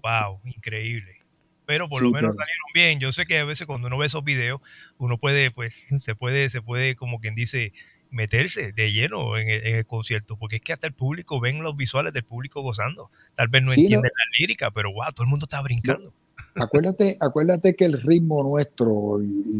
Wow, 0.02 0.39
increíble. 0.45 1.20
Pero 1.66 1.88
por 1.88 2.02
lo 2.02 2.10
menos 2.10 2.36
salieron 2.36 2.66
bien. 2.74 3.00
Yo 3.00 3.12
sé 3.12 3.26
que 3.26 3.38
a 3.38 3.45
veces 3.45 3.68
cuando 3.68 3.88
uno 3.88 3.97
ve 3.97 4.08
esos 4.08 4.24
videos, 4.24 4.60
uno 4.97 5.18
puede, 5.18 5.52
pues, 5.52 5.76
se 6.00 6.16
puede, 6.16 6.50
se 6.50 6.62
puede, 6.62 6.95
como 6.95 7.20
quien 7.20 7.36
dice, 7.36 7.74
meterse 8.10 8.72
de 8.72 8.91
lleno 8.91 9.38
en 9.38 9.50
el, 9.50 9.86
concierto, 9.86 10.36
porque 10.38 10.58
es 10.58 10.62
que 10.62 10.74
hasta 10.74 10.88
el 10.88 10.93
público 10.93 11.39
ven 11.39 11.62
los 11.62 11.78
visuales 11.78 12.14
del 12.14 12.24
público 12.24 12.62
gozando. 12.62 13.12
Tal 13.36 13.50
vez 13.50 13.64
no 13.64 13.72
entienden 13.72 14.02
la 14.02 14.39
lírica, 14.39 14.72
pero 14.72 14.91
wow, 14.91 15.10
todo 15.14 15.24
el 15.26 15.30
mundo 15.30 15.45
está 15.45 15.62
brincando. 15.62 16.14
Acuérdate, 16.56 17.18
acuérdate 17.20 17.76
que 17.76 17.86
el 17.86 18.02
ritmo 18.02 18.43
nuestro 18.43 19.22
y, 19.22 19.58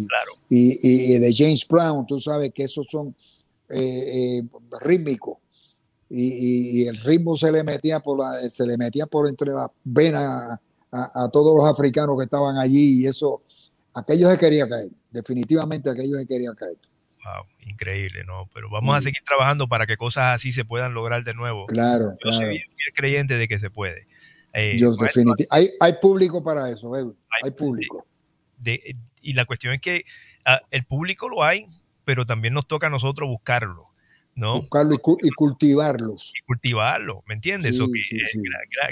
y, 0.50 1.20
de 1.20 1.34
James 1.36 1.68
Brown, 1.68 2.08
tú 2.08 2.20
sabes 2.20 2.52
que 2.52 2.64
esos 2.64 2.88
son 2.88 3.16
eh, 3.70 4.40
eh, 4.40 4.44
rítmicos 4.82 5.38
y, 6.10 6.88
el 6.88 6.98
ritmo 6.98 7.38
se 7.38 7.52
le 7.52 7.64
metía 7.64 8.00
por 8.00 8.20
la, 8.20 8.34
se 8.50 8.66
le 8.66 8.78
metía 8.78 9.06
por 9.06 9.28
entre 9.28 9.52
las 9.52 9.68
venas 9.84 10.60
a, 10.92 11.30
todos 11.32 11.56
los 11.56 11.70
africanos 11.70 12.18
que 12.18 12.24
estaban 12.24 12.58
allí 12.58 13.04
y 13.04 13.08
eso, 13.08 13.44
aquellos 13.94 14.32
se 14.32 14.38
quería 14.38 14.68
caer, 14.68 14.90
definitivamente 15.12 15.90
aquellos 15.90 16.20
se 16.20 16.28
querían 16.28 16.56
caer. 16.56 16.78
Wow, 17.24 17.46
increíble, 17.60 18.24
¿no? 18.26 18.50
Pero 18.54 18.70
vamos 18.70 18.96
a 18.96 19.02
seguir 19.02 19.22
trabajando 19.26 19.68
para 19.68 19.86
que 19.86 19.98
cosas 19.98 20.36
así 20.36 20.52
se 20.52 20.66
puedan 20.66 20.94
lograr 20.94 21.24
de 21.24 21.34
nuevo. 21.34 21.66
Claro, 21.68 22.12
Yo 22.12 22.18
claro. 22.18 22.48
soy 22.48 22.64
creyente 22.96 23.36
de 23.36 23.48
que 23.48 23.60
se 23.60 23.70
puede. 23.70 24.08
Eh, 24.54 24.78
Yo 24.80 24.92
definitivamente, 24.94 25.46
hay, 25.52 25.70
hay 25.80 25.94
público 26.02 26.44
para 26.44 26.70
eso, 26.72 26.92
hay, 26.96 27.52
público. 27.52 28.08
y 29.22 29.34
la 29.34 29.46
cuestión 29.46 29.74
es 29.74 29.82
que 29.82 30.06
ah, 30.46 30.62
el 30.72 30.86
público 30.86 31.30
lo 31.30 31.44
hay, 31.44 31.66
pero 32.04 32.26
también 32.26 32.54
nos 32.54 32.66
toca 32.66 32.88
a 32.88 32.90
nosotros 32.90 33.30
buscarlo. 33.30 33.90
¿No? 34.40 34.62
Buscarlo 34.62 34.96
y, 34.96 35.30
cultivarlos. 35.32 36.34
Y 36.36 36.42
cultivarlo, 36.46 37.24
¿me 37.28 37.36
entiendes? 37.36 37.78
Eh, 37.80 37.86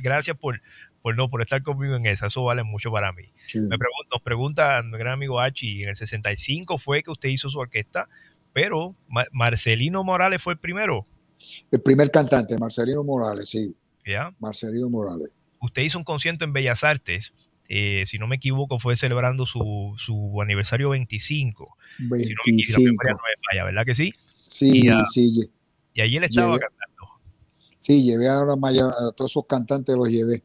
gracias 0.03 0.37
por, 0.37 0.61
por, 1.01 1.15
no, 1.15 1.29
por 1.29 1.41
estar 1.41 1.63
conmigo 1.63 1.95
en 1.95 2.05
eso, 2.05 2.27
eso 2.27 2.43
vale 2.43 2.63
mucho 2.63 2.91
para 2.91 3.11
mí. 3.13 3.23
Me 3.53 3.77
pregunto, 3.77 4.07
nos 4.11 4.21
pregunta 4.21 4.83
mi 4.83 4.97
gran 4.97 5.13
amigo 5.13 5.39
Hachi, 5.39 5.83
en 5.83 5.89
el 5.89 5.95
65 5.95 6.77
fue 6.77 7.01
que 7.01 7.11
usted 7.11 7.29
hizo 7.29 7.49
su 7.49 7.59
orquesta, 7.59 8.09
pero 8.53 8.95
Marcelino 9.31 10.03
Morales 10.03 10.41
fue 10.41 10.53
el 10.53 10.59
primero. 10.59 11.05
El 11.71 11.81
primer 11.81 12.11
cantante, 12.11 12.57
Marcelino 12.57 13.03
Morales, 13.03 13.49
sí. 13.49 13.75
¿Ya? 14.05 14.33
Marcelino 14.39 14.89
Morales. 14.89 15.31
Usted 15.59 15.81
hizo 15.81 15.97
un 15.97 16.03
concierto 16.03 16.45
en 16.45 16.53
Bellas 16.53 16.83
Artes, 16.83 17.33
eh, 17.69 18.03
si 18.05 18.17
no 18.17 18.27
me 18.27 18.37
equivoco, 18.37 18.79
fue 18.79 18.95
celebrando 18.95 19.45
su, 19.45 19.93
su 19.97 20.41
aniversario 20.41 20.89
25. 20.89 21.77
25. 21.99 22.61
Si 22.61 22.85
no 22.85 22.93
me 22.93 23.63
¿verdad 23.63 23.85
que 23.85 23.95
sí? 23.95 24.13
Sí, 24.47 24.89
sí. 25.13 25.49
Y 25.93 26.01
ahí 26.01 26.17
él 26.17 26.23
estaba 26.23 26.57
cantando. 26.59 26.87
Sí, 27.77 28.03
llevé 28.03 28.27
a, 28.27 28.41
a 28.41 29.11
todos 29.15 29.31
esos 29.31 29.45
cantantes, 29.45 29.95
los 29.95 30.09
llevé. 30.09 30.43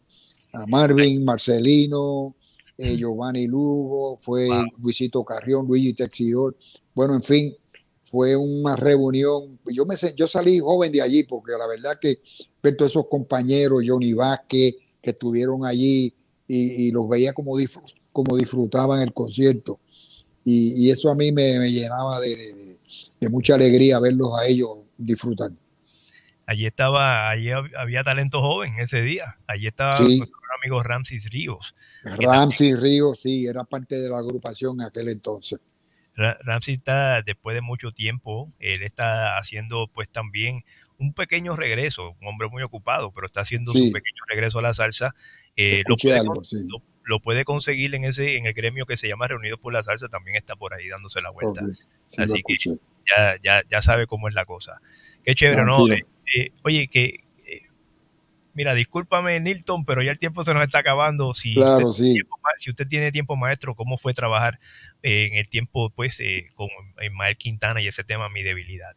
A 0.53 0.67
Marvin, 0.67 1.25
Marcelino, 1.25 2.35
eh, 2.77 2.97
Giovanni 2.97 3.47
Lugo, 3.47 4.17
fue 4.19 4.49
Luisito 4.83 5.25
Carrión, 5.25 5.67
Luigi 5.67 5.95
Texidor. 5.95 6.57
Bueno, 6.95 7.15
en 7.15 7.23
fin, 7.23 7.57
fue 8.05 8.37
una 8.37 8.77
reunión. 8.77 9.59
Yo, 9.67 9.87
me, 9.87 9.97
yo 10.17 10.29
salí 10.29 10.59
joven 10.59 10.93
de 10.93 11.03
allí 11.03 11.25
porque 11.25 11.53
la 11.59 11.67
verdad 11.67 11.99
que 12.01 12.21
ver 12.63 12.77
todos 12.77 12.93
esos 12.93 13.07
compañeros, 13.09 13.83
Johnny 13.87 14.13
Vázquez, 14.13 14.77
que 15.01 15.11
estuvieron 15.11 15.65
allí 15.65 16.15
y, 16.47 16.91
los 16.93 17.09
veía 17.09 17.33
como, 17.33 17.57
como 18.13 18.37
disfrutaban 18.37 19.01
el 19.01 19.13
concierto. 19.13 19.81
Y, 20.45 20.91
eso 20.91 21.11
a 21.11 21.15
mí 21.15 21.33
me, 21.33 21.71
llenaba 21.71 22.21
de 22.21 22.37
de 22.37 22.72
mucha 23.31 23.55
alegría 23.55 23.99
verlos 24.01 24.31
a 24.39 24.47
ellos 24.47 24.71
disfrutar. 24.97 25.53
Allí 26.47 26.67
estaba, 26.67 27.31
allí 27.31 27.51
había 27.51 28.03
talento 28.03 28.41
joven 28.41 28.75
ese 28.79 29.01
día. 29.01 29.39
Allí 29.47 29.69
estaba 29.69 29.99
nuestro 29.99 30.39
amigo 30.61 30.83
Ramsis 30.83 31.31
Ríos. 31.31 31.75
Ramsis 32.05 32.81
Ríos, 32.81 33.21
sí, 33.21 33.47
era 33.47 33.65
parte 33.65 33.99
de 34.01 34.11
la 34.11 34.19
agrupación 34.19 34.81
en 34.81 34.87
aquel 34.87 35.09
entonces. 35.09 35.61
Ramsis 36.15 36.79
está, 36.79 37.23
después 37.23 37.55
de 37.55 37.63
mucho 37.63 37.91
tiempo, 37.93 38.49
él 38.59 38.83
está 38.83 39.39
haciendo 39.39 39.89
pues 39.95 40.11
también 40.11 40.63
un 40.99 41.15
pequeño 41.15 41.57
regreso, 41.57 42.17
un 42.21 42.29
hombre 42.29 42.49
muy 42.49 42.63
ocupado, 42.63 43.13
pero 43.13 43.27
está 43.27 43.41
haciendo 43.41 43.73
su 43.73 43.91
pequeño 43.91 44.23
regreso 44.29 44.59
a 44.59 44.63
la 44.63 44.75
salsa. 44.75 45.15
Eh, 45.57 45.83
lo, 45.89 45.97
lo, 45.97 46.83
puede, 47.23 47.45
conseguir 47.45 47.95
en 47.95 48.05
ese 48.05 48.37
en 48.37 48.47
el 48.47 48.55
gremio 48.55 48.87
que 48.87 48.97
se 48.97 49.09
llama 49.09 49.29
Reunidos 49.29 49.59
por 49.61 49.73
la 49.73 49.83
Salsa, 49.83 50.09
también 50.09 50.37
está 50.37 50.57
por 50.57 50.75
ahí 50.75 50.89
dándose 50.89 51.21
la 51.21 51.31
vuelta. 51.31 51.63
Así 52.19 52.43
que 52.47 52.57
ya, 53.09 53.37
ya, 53.43 53.63
ya 53.69 53.83
sabe 53.83 54.07
cómo 54.07 54.29
es 54.29 54.35
la 54.35 54.45
cosa. 54.45 54.81
Qué 55.25 55.35
chévere, 55.35 55.65
¿no? 55.65 55.87
Eh, 55.89 56.05
eh, 56.37 56.53
oye, 56.65 56.89
que 56.89 57.25
eh, 57.47 57.63
mira, 58.55 58.75
discúlpame, 58.75 59.39
Nilton, 59.41 59.85
pero 59.85 60.03
ya 60.03 60.11
el 60.11 60.19
tiempo 60.19 60.45
se 60.45 60.55
nos 60.55 60.65
está 60.65 60.79
acabando. 60.79 61.35
Si, 61.35 61.55
claro, 61.55 61.89
usted, 61.89 62.05
sí. 62.05 62.13
tiempo, 62.15 62.37
si 62.57 62.71
usted 62.71 62.87
tiene 62.87 63.13
tiempo, 63.13 63.37
maestro, 63.37 63.75
¿cómo 63.75 63.99
fue 63.99 64.15
trabajar 64.15 64.59
en 65.03 65.35
el 65.35 65.49
tiempo, 65.49 65.91
pues, 65.91 66.23
con 66.55 66.69
Ismael 67.03 67.37
Quintana 67.37 67.81
y 67.83 67.89
ese 67.89 68.05
tema, 68.05 68.29
mi 68.29 68.43
debilidad? 68.43 68.95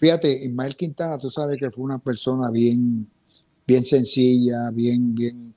Fíjate, 0.00 0.32
Ismael 0.32 0.76
Quintana, 0.76 1.18
tú 1.18 1.30
sabes 1.30 1.58
que 1.58 1.70
fue 1.70 1.84
una 1.84 1.98
persona 1.98 2.50
bien, 2.50 3.06
bien 3.66 3.84
sencilla, 3.84 4.70
bien, 4.72 5.14
bien, 5.14 5.49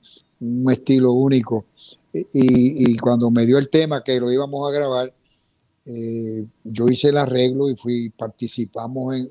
un 0.44 0.70
estilo 0.70 1.12
único. 1.12 1.66
Y, 2.12 2.96
cuando 2.98 3.30
me 3.30 3.44
dio 3.44 3.58
el 3.58 3.68
tema 3.68 4.04
que 4.04 4.20
lo 4.20 4.30
íbamos 4.30 4.68
a 4.68 4.72
grabar, 4.72 5.12
eh, 5.84 6.46
yo 6.62 6.88
hice 6.88 7.08
el 7.08 7.16
arreglo 7.16 7.68
y 7.68 7.76
fui, 7.76 8.10
participamos 8.10 9.14
en, 9.14 9.28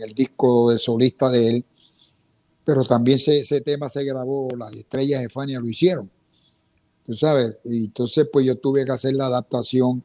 el 0.00 0.14
disco 0.14 0.70
de 0.70 0.78
solista 0.78 1.28
de 1.28 1.48
él, 1.48 1.64
pero 2.64 2.84
también 2.84 3.18
ese 3.18 3.60
tema 3.62 3.88
se 3.88 4.04
grabó, 4.04 4.48
las 4.56 4.72
estrellas 4.72 5.22
de 5.22 5.28
Fania 5.28 5.58
lo 5.58 5.68
hicieron. 5.68 6.08
tú 7.04 7.14
sabes, 7.14 7.56
y 7.64 7.86
entonces 7.86 8.28
pues 8.32 8.46
yo 8.46 8.56
tuve 8.56 8.84
que 8.84 8.92
hacer 8.92 9.14
la 9.14 9.26
adaptación 9.26 10.04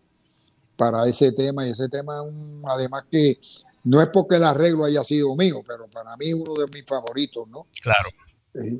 para 0.75 1.07
ese 1.07 1.31
tema 1.31 1.65
y 1.65 1.71
ese 1.71 1.87
tema 1.89 2.23
además 2.63 3.03
que 3.09 3.39
no 3.83 4.01
es 4.01 4.09
porque 4.09 4.37
el 4.37 4.43
arreglo 4.43 4.83
haya 4.83 5.03
sido 5.03 5.35
mío, 5.35 5.61
pero 5.65 5.87
para 5.87 6.17
mí 6.17 6.33
uno 6.33 6.55
de 6.55 6.65
mis 6.73 6.83
favoritos, 6.85 7.47
¿no? 7.47 7.67
Claro. 7.83 8.09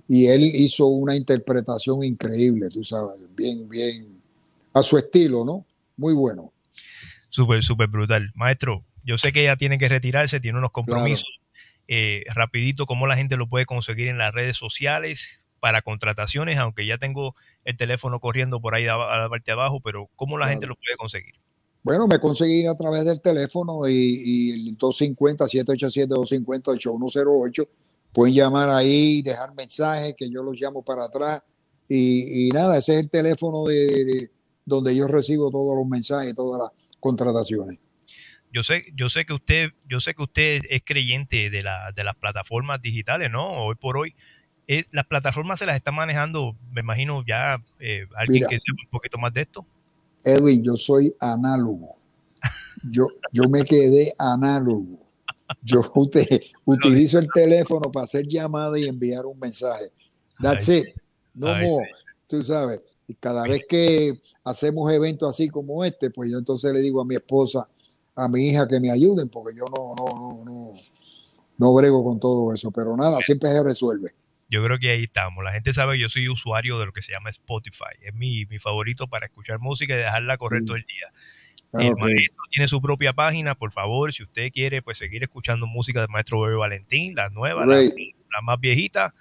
Y 0.08 0.28
él 0.28 0.44
hizo 0.44 0.88
una 0.88 1.16
interpretación 1.16 2.04
increíble, 2.04 2.70
tú 2.70 2.84
sabes, 2.84 3.16
bien, 3.36 3.68
bien, 3.68 4.22
a 4.74 4.82
su 4.82 4.98
estilo, 4.98 5.44
¿no? 5.44 5.66
Muy 5.98 6.14
bueno. 6.14 6.52
Súper, 7.30 7.64
súper 7.64 7.90
brutal. 7.90 8.32
Maestro, 8.36 8.84
yo 9.04 9.18
sé 9.18 9.32
que 9.32 9.42
ella 9.42 9.56
tiene 9.56 9.78
que 9.78 9.90
retirarse, 9.90 10.40
tiene 10.40 10.58
unos 10.58 10.72
compromisos. 10.72 11.28
Eh, 11.88 12.24
rapidito, 12.34 12.86
¿cómo 12.86 13.08
la 13.08 13.16
gente 13.16 13.38
lo 13.38 13.48
puede 13.48 13.66
conseguir 13.66 14.08
en 14.08 14.18
las 14.18 14.34
redes 14.34 14.58
sociales 14.58 15.46
para 15.60 15.82
contrataciones? 15.82 16.58
Aunque 16.58 16.86
ya 16.86 16.98
tengo 16.98 17.36
el 17.64 17.78
teléfono 17.78 18.20
corriendo 18.20 18.62
por 18.62 18.74
ahí 18.74 18.88
a 18.88 18.98
la 18.98 19.30
parte 19.30 19.52
de 19.52 19.54
abajo, 19.54 19.82
pero 19.82 20.10
¿cómo 20.16 20.38
la 20.38 20.48
gente 20.48 20.66
lo 20.66 20.76
puede 20.76 20.96
conseguir? 20.98 21.36
Bueno, 21.86 22.08
me 22.08 22.20
conseguí 22.20 22.66
a 22.66 22.74
través 22.74 23.06
del 23.06 23.22
teléfono 23.22 23.88
y, 23.88 24.70
el 24.70 24.76
250-787-250-8108. 24.80 27.68
Pueden 28.16 28.34
llamar 28.34 28.70
ahí, 28.70 29.22
dejar 29.22 29.54
mensajes 29.54 30.16
que 30.18 30.30
yo 30.30 30.42
los 30.42 30.58
llamo 30.58 30.82
para 30.82 31.04
atrás. 31.04 31.44
Y, 31.90 32.48
nada, 32.54 32.78
ese 32.78 32.94
es 32.94 33.00
el 33.02 33.10
teléfono 33.10 33.66
de, 33.66 34.32
donde 34.64 34.96
yo 34.96 35.06
recibo 35.10 35.52
todos 35.52 35.76
los 35.78 35.86
mensajes, 35.86 36.34
todas 36.34 36.62
las 36.62 36.92
contrataciones. 37.02 37.78
Yo 38.54 38.64
sé, 38.64 38.86
yo 38.96 39.10
sé 39.10 39.26
que 39.26 39.34
usted, 39.34 39.72
yo 39.90 40.00
sé 40.00 40.14
que 40.14 40.24
usted 40.24 40.62
es 40.70 40.82
creyente 40.86 41.50
de, 41.50 41.62
la, 41.62 41.92
de 41.94 42.06
las 42.06 42.16
plataformas 42.16 42.82
digitales, 42.82 43.30
¿no? 43.30 43.66
Hoy 43.66 43.76
por 43.76 43.98
hoy, 43.98 44.16
es, 44.66 44.88
las 44.94 45.06
plataformas 45.08 45.60
se 45.60 45.66
las 45.66 45.76
está 45.76 45.92
manejando, 45.92 46.56
me 46.72 46.80
imagino 46.80 47.22
ya 47.28 47.62
eh, 47.82 48.08
alguien 48.16 48.46
que 48.48 48.62
sepa 48.62 48.82
un 48.82 48.92
poquito 48.92 49.18
más 49.18 49.34
de 49.34 49.42
esto. 49.42 49.66
Edwin, 50.24 50.64
yo 50.64 50.78
soy 50.78 51.14
análogo. 51.20 51.98
Yo, 52.90 53.08
yo 53.34 53.50
me 53.50 53.66
quedé 53.66 54.14
análogo. 54.18 55.05
Yo 55.62 55.82
utilizo 56.66 57.20
el 57.20 57.28
teléfono 57.34 57.92
para 57.92 58.06
hacer 58.06 58.28
llamadas 58.28 58.80
y 58.80 58.88
enviar 58.88 59.26
un 59.26 59.40
mensaje. 59.40 59.86
That's 60.42 60.68
it. 60.70 60.88
No 61.34 61.48
more. 61.56 61.90
Tú 62.28 62.42
sabes. 62.42 62.82
Y 63.08 63.14
cada 63.14 63.44
vez 63.44 63.62
que 63.68 64.20
hacemos 64.44 64.92
eventos 64.92 65.30
así 65.30 65.50
como 65.50 65.84
este, 65.84 66.10
pues 66.10 66.32
yo 66.32 66.38
entonces 66.38 66.74
le 66.74 66.80
digo 66.80 67.02
a 67.02 67.06
mi 67.06 67.16
esposa, 67.16 67.68
a 68.16 68.28
mi 68.28 68.50
hija 68.50 68.68
que 68.68 68.80
me 68.80 68.90
ayuden, 68.92 69.30
porque 69.30 69.56
yo 69.56 69.66
no, 69.66 69.96
no, 69.96 70.06
no, 70.18 70.44
no, 70.44 70.74
no 71.58 71.74
brego 71.74 72.04
con 72.04 72.20
todo 72.20 72.54
eso. 72.54 72.72
Pero 72.72 72.98
nada, 72.98 73.20
siempre 73.20 73.52
se 73.52 73.64
resuelve 73.64 74.16
yo 74.50 74.64
creo 74.64 74.78
que 74.78 74.92
ahí 74.92 75.04
estamos. 75.04 75.44
La 75.44 75.52
gente 75.52 75.74
sabe 75.74 75.96
que 75.96 76.02
yo 76.02 76.10
soy 76.10 76.30
usuario 76.30 76.80
de 76.80 76.86
lo 76.86 76.94
que 76.94 77.02
se 77.02 77.12
llama 77.12 77.30
Spotify. 77.30 77.96
Es 78.02 78.14
mi, 78.14 78.46
favorito 78.60 79.08
para 79.08 79.26
escuchar 79.26 79.60
música 79.60 79.94
y 79.94 79.98
dejarla 79.98 80.38
correr 80.38 80.64
todo 80.66 80.76
el 80.76 80.86
día. 80.86 81.12
El 81.80 81.96
maestro 81.96 82.44
tiene 82.52 82.68
su 82.68 82.82
propia 82.82 83.14
página, 83.14 83.56
por 83.56 83.72
favor, 83.72 84.14
si 84.14 84.24
usted 84.24 84.52
quiere 84.52 84.82
pues 84.82 84.98
seguir 84.98 85.24
escuchando 85.24 85.68
música 85.68 86.02
del 86.02 86.10
maestro 86.10 86.42
Bebe 86.42 86.56
Valentín, 86.56 87.16
la 87.16 87.30
nueva, 87.30 87.66
la, 87.66 87.82
más 88.44 88.60
viejita, 88.60 89.14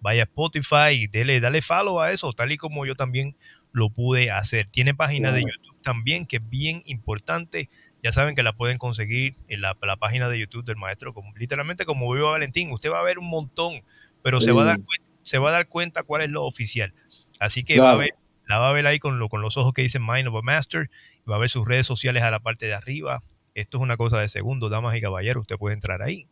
vaya 0.00 0.22
a 0.22 0.24
Spotify 0.24 0.92
y 0.92 1.06
dele, 1.06 1.40
dale 1.40 1.62
follow 1.62 2.00
a 2.00 2.12
eso, 2.12 2.32
tal 2.32 2.52
y 2.52 2.56
como 2.56 2.84
yo 2.86 2.94
también 2.94 3.36
lo 3.72 3.90
pude 3.90 4.30
hacer. 4.30 4.66
Tiene 4.66 4.94
página 4.94 5.32
de 5.32 5.40
YouTube 5.40 5.80
también, 5.82 6.26
que 6.26 6.36
es 6.36 6.48
bien 6.48 6.82
importante. 6.84 7.70
Ya 8.02 8.12
saben 8.12 8.34
que 8.34 8.42
la 8.42 8.52
pueden 8.52 8.78
conseguir 8.78 9.36
en 9.48 9.62
la, 9.62 9.74
página 9.98 10.28
de 10.28 10.38
YouTube 10.38 10.64
del 10.64 10.76
maestro, 10.76 11.14
como, 11.14 11.32
literalmente 11.36 11.84
como 11.84 12.10
Bebe 12.10 12.24
Valentín. 12.24 12.70
Usted 12.72 12.90
va 12.90 13.00
a 13.00 13.04
ver 13.04 13.18
un 13.18 13.30
montón 13.30 13.82
pero 14.22 14.40
se, 14.40 14.52
va 14.52 14.62
a 14.62 14.66
dar, 14.66 14.76
se 15.22 15.38
va 15.38 15.50
a 15.50 15.52
dar 15.52 15.68
cuenta 15.68 16.02
cuál 16.02 16.22
es 16.22 16.30
lo 16.30 16.44
oficial. 16.44 16.94
Así 17.38 17.64
que 17.64 17.78
va 17.78 17.92
a 17.92 17.96
ver, 17.96 18.10
la 18.46 18.58
va 18.58 18.70
a 18.70 18.72
ver 18.72 18.86
ahí 18.86 18.98
con, 18.98 19.18
lo, 19.18 19.28
con 19.28 19.40
los 19.42 19.56
ojos 19.56 19.72
que 19.72 19.82
dicen 19.82 20.04
Mind 20.06 20.28
of 20.28 20.36
a 20.36 20.42
Master, 20.42 20.90
va 21.30 21.36
a 21.36 21.38
ver 21.38 21.48
sus 21.48 21.66
redes 21.66 21.86
sociales 21.86 22.22
a 22.22 22.30
la 22.30 22.40
parte 22.40 22.66
de 22.66 22.74
arriba. 22.74 23.22
Esto 23.54 23.78
es 23.78 23.82
una 23.82 23.96
cosa 23.96 24.20
de 24.20 24.28
segundo, 24.28 24.68
damas 24.68 24.96
y 24.96 25.00
caballeros, 25.00 25.42
usted 25.42 25.56
puede 25.56 25.74
entrar 25.74 26.02
ahí 26.02 26.26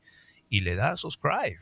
y 0.51 0.61
le 0.61 0.75
da 0.75 0.97
subscribe 0.97 1.59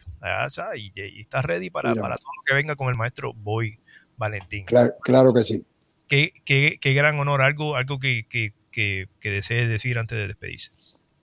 y, 0.77 1.21
está 1.21 1.43
ready 1.43 1.71
para, 1.71 1.95
para, 1.95 2.17
todo 2.17 2.33
lo 2.37 2.43
que 2.47 2.55
venga 2.55 2.75
con 2.75 2.89
el 2.89 2.97
maestro 2.97 3.35
Boy 3.35 3.79
Valentín. 4.17 4.65
Claro, 4.65 5.33
que 5.35 5.43
sí. 5.43 5.65
Qué, 6.09 6.33
qué, 6.45 6.79
qué, 6.81 6.95
gran 6.95 7.21
honor, 7.21 7.43
algo, 7.43 7.77
algo 7.77 8.01
que, 8.01 8.27
que, 8.29 8.55
que, 8.73 9.09
que 9.21 9.31
desee 9.31 9.69
decir 9.69 9.99
antes 9.99 10.17
de 10.17 10.27
despedirse. 10.27 10.73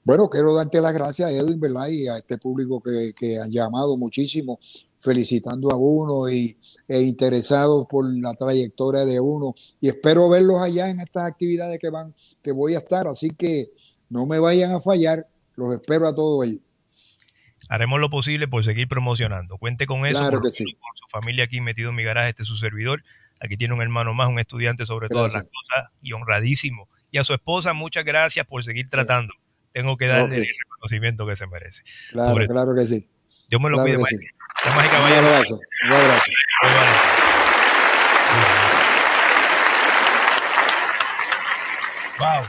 Bueno, 0.04 0.30
quiero 0.30 0.54
darte 0.54 0.80
las 0.80 0.94
gracias, 0.94 1.32
Edwin, 1.32 1.60
¿verdad? 1.60 1.88
Y 1.88 2.08
a 2.08 2.18
este 2.18 2.38
público 2.38 2.80
que, 2.80 3.14
que 3.18 3.40
han 3.40 3.52
llamado 3.52 3.98
muchísimo 3.98 4.60
felicitando 5.06 5.72
a 5.72 5.78
uno 5.78 6.28
y, 6.30 6.58
e 6.88 7.02
interesados 7.02 7.86
por 7.88 8.06
la 8.20 8.34
trayectoria 8.34 9.06
de 9.06 9.20
uno. 9.20 9.54
Y 9.80 9.88
espero 9.88 10.28
verlos 10.30 10.60
allá 10.60 10.90
en 10.90 11.00
estas 11.00 11.32
actividades 11.32 11.80
que 11.80 11.90
van, 11.90 12.14
que 12.44 12.52
voy 12.52 12.76
a 12.76 12.80
estar. 12.80 13.08
Así 13.08 13.30
que 13.30 13.72
no 14.10 14.26
me 14.26 14.40
vayan 14.40 14.72
a 14.72 14.82
fallar. 14.82 15.28
Los 15.56 15.74
espero 15.74 16.08
a 16.08 16.16
todos 16.16 16.46
ahí. 16.46 16.62
Haremos 17.70 18.00
lo 18.00 18.10
posible 18.10 18.48
por 18.48 18.64
seguir 18.66 18.88
promocionando. 18.88 19.58
Cuente 19.58 19.86
con 19.86 20.06
eso. 20.06 20.20
Claro 20.20 20.42
que 20.42 20.50
sí. 20.50 20.64
Con 20.64 20.98
su 20.98 21.08
familia 21.10 21.46
aquí 21.46 21.62
metido 21.62 21.90
en 21.90 21.96
mi 21.96 22.04
garaje, 22.04 22.30
este 22.30 22.42
es 22.44 22.48
su 22.48 22.58
servidor. 22.58 23.04
Aquí 23.40 23.58
tiene 23.58 23.74
un 23.74 23.82
hermano 23.82 24.14
más, 24.14 24.28
un 24.30 24.40
estudiante 24.40 24.86
sobre 24.86 25.08
todas 25.08 25.34
las 25.34 25.44
cosas 25.44 25.92
y 26.02 26.14
honradísimo. 26.14 26.90
Y 27.12 27.18
a 27.18 27.24
su 27.24 27.34
esposa, 27.34 27.74
muchas 27.74 28.06
gracias 28.06 28.46
por 28.46 28.64
seguir 28.64 28.90
tratando. 28.90 29.34
Tengo 29.72 29.98
que 29.98 30.08
darle 30.08 30.38
el 30.38 30.48
reconocimiento 30.48 31.28
que 31.28 31.36
se 31.36 31.48
merece. 31.48 31.84
Claro, 32.12 32.48
claro 32.48 32.76
que 32.76 32.86
sí. 32.86 33.10
Dios 33.50 33.62
me 33.62 33.70
lo 33.70 33.84
pide, 33.84 33.98
Damas 34.66 34.86
y 34.86 34.90
caballeros. 34.90 35.22
Un 35.22 35.34
abrazo. 35.36 35.60
Un 35.86 35.94
abrazo. 35.94 36.32
Wow. 42.18 42.44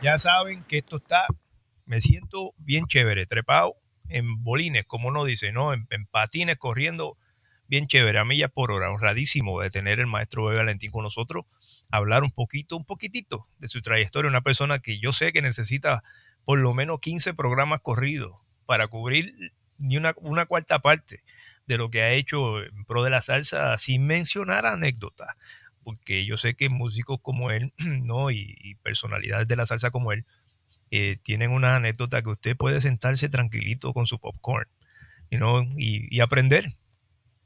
Ya 0.00 0.18
saben 0.18 0.64
que 0.64 0.78
esto 0.78 0.96
está, 0.96 1.26
me 1.86 2.00
siento 2.00 2.54
bien 2.56 2.86
chévere, 2.86 3.26
trepado 3.26 3.76
en 4.08 4.42
bolines, 4.42 4.84
como 4.86 5.08
uno 5.08 5.24
dice, 5.24 5.52
¿no? 5.52 5.72
En, 5.72 5.86
patines, 6.10 6.56
corriendo, 6.56 7.18
bien 7.66 7.86
chévere, 7.86 8.18
a 8.18 8.24
millas 8.24 8.50
por 8.50 8.72
hora, 8.72 8.90
honradísimo 8.90 9.60
de 9.60 9.70
tener 9.70 10.00
el 10.00 10.06
maestro 10.06 10.46
Bebe 10.46 10.58
Valentín 10.58 10.90
con 10.90 11.04
nosotros, 11.04 11.44
hablar 11.90 12.24
un 12.24 12.32
poquito, 12.32 12.76
un 12.76 12.84
poquitito 12.84 13.44
de 13.58 13.68
su 13.68 13.82
trayectoria, 13.82 14.28
una 14.28 14.40
persona 14.40 14.78
que 14.78 14.98
yo 14.98 15.12
sé 15.12 15.32
que 15.32 15.42
necesita 15.42 16.02
por 16.44 16.58
lo 16.58 16.74
menos 16.74 16.98
15 17.00 17.34
programas 17.34 17.80
corridos 17.80 18.36
para 18.66 18.88
cubrir 18.88 19.52
ni 19.78 19.96
una, 19.96 20.12
cuarta 20.46 20.80
parte 20.80 21.22
de 21.66 21.78
lo 21.78 21.90
que 21.90 22.02
ha 22.02 22.12
hecho 22.12 22.62
en 22.62 22.84
pro 22.84 23.02
de 23.02 23.10
la 23.10 23.22
salsa 23.22 23.76
sin 23.78 24.06
mencionar 24.06 24.66
anécdotas, 24.66 25.28
porque 25.82 26.24
yo 26.24 26.36
sé 26.36 26.54
que 26.54 26.68
músicos 26.68 27.20
como 27.22 27.50
él, 27.50 27.72
¿no? 28.02 28.30
Y, 28.30 28.76
personalidades 28.82 29.48
de 29.48 29.56
la 29.56 29.66
salsa 29.66 29.90
como 29.90 30.12
él, 30.12 30.24
eh, 30.90 31.18
tienen 31.22 31.50
una 31.50 31.76
anécdota 31.76 32.22
que 32.22 32.30
usted 32.30 32.56
puede 32.56 32.80
sentarse 32.80 33.28
tranquilito 33.28 33.92
con 33.92 34.06
su 34.06 34.18
popcorn, 34.18 34.68
y, 35.76 36.20
aprender. 36.20 36.72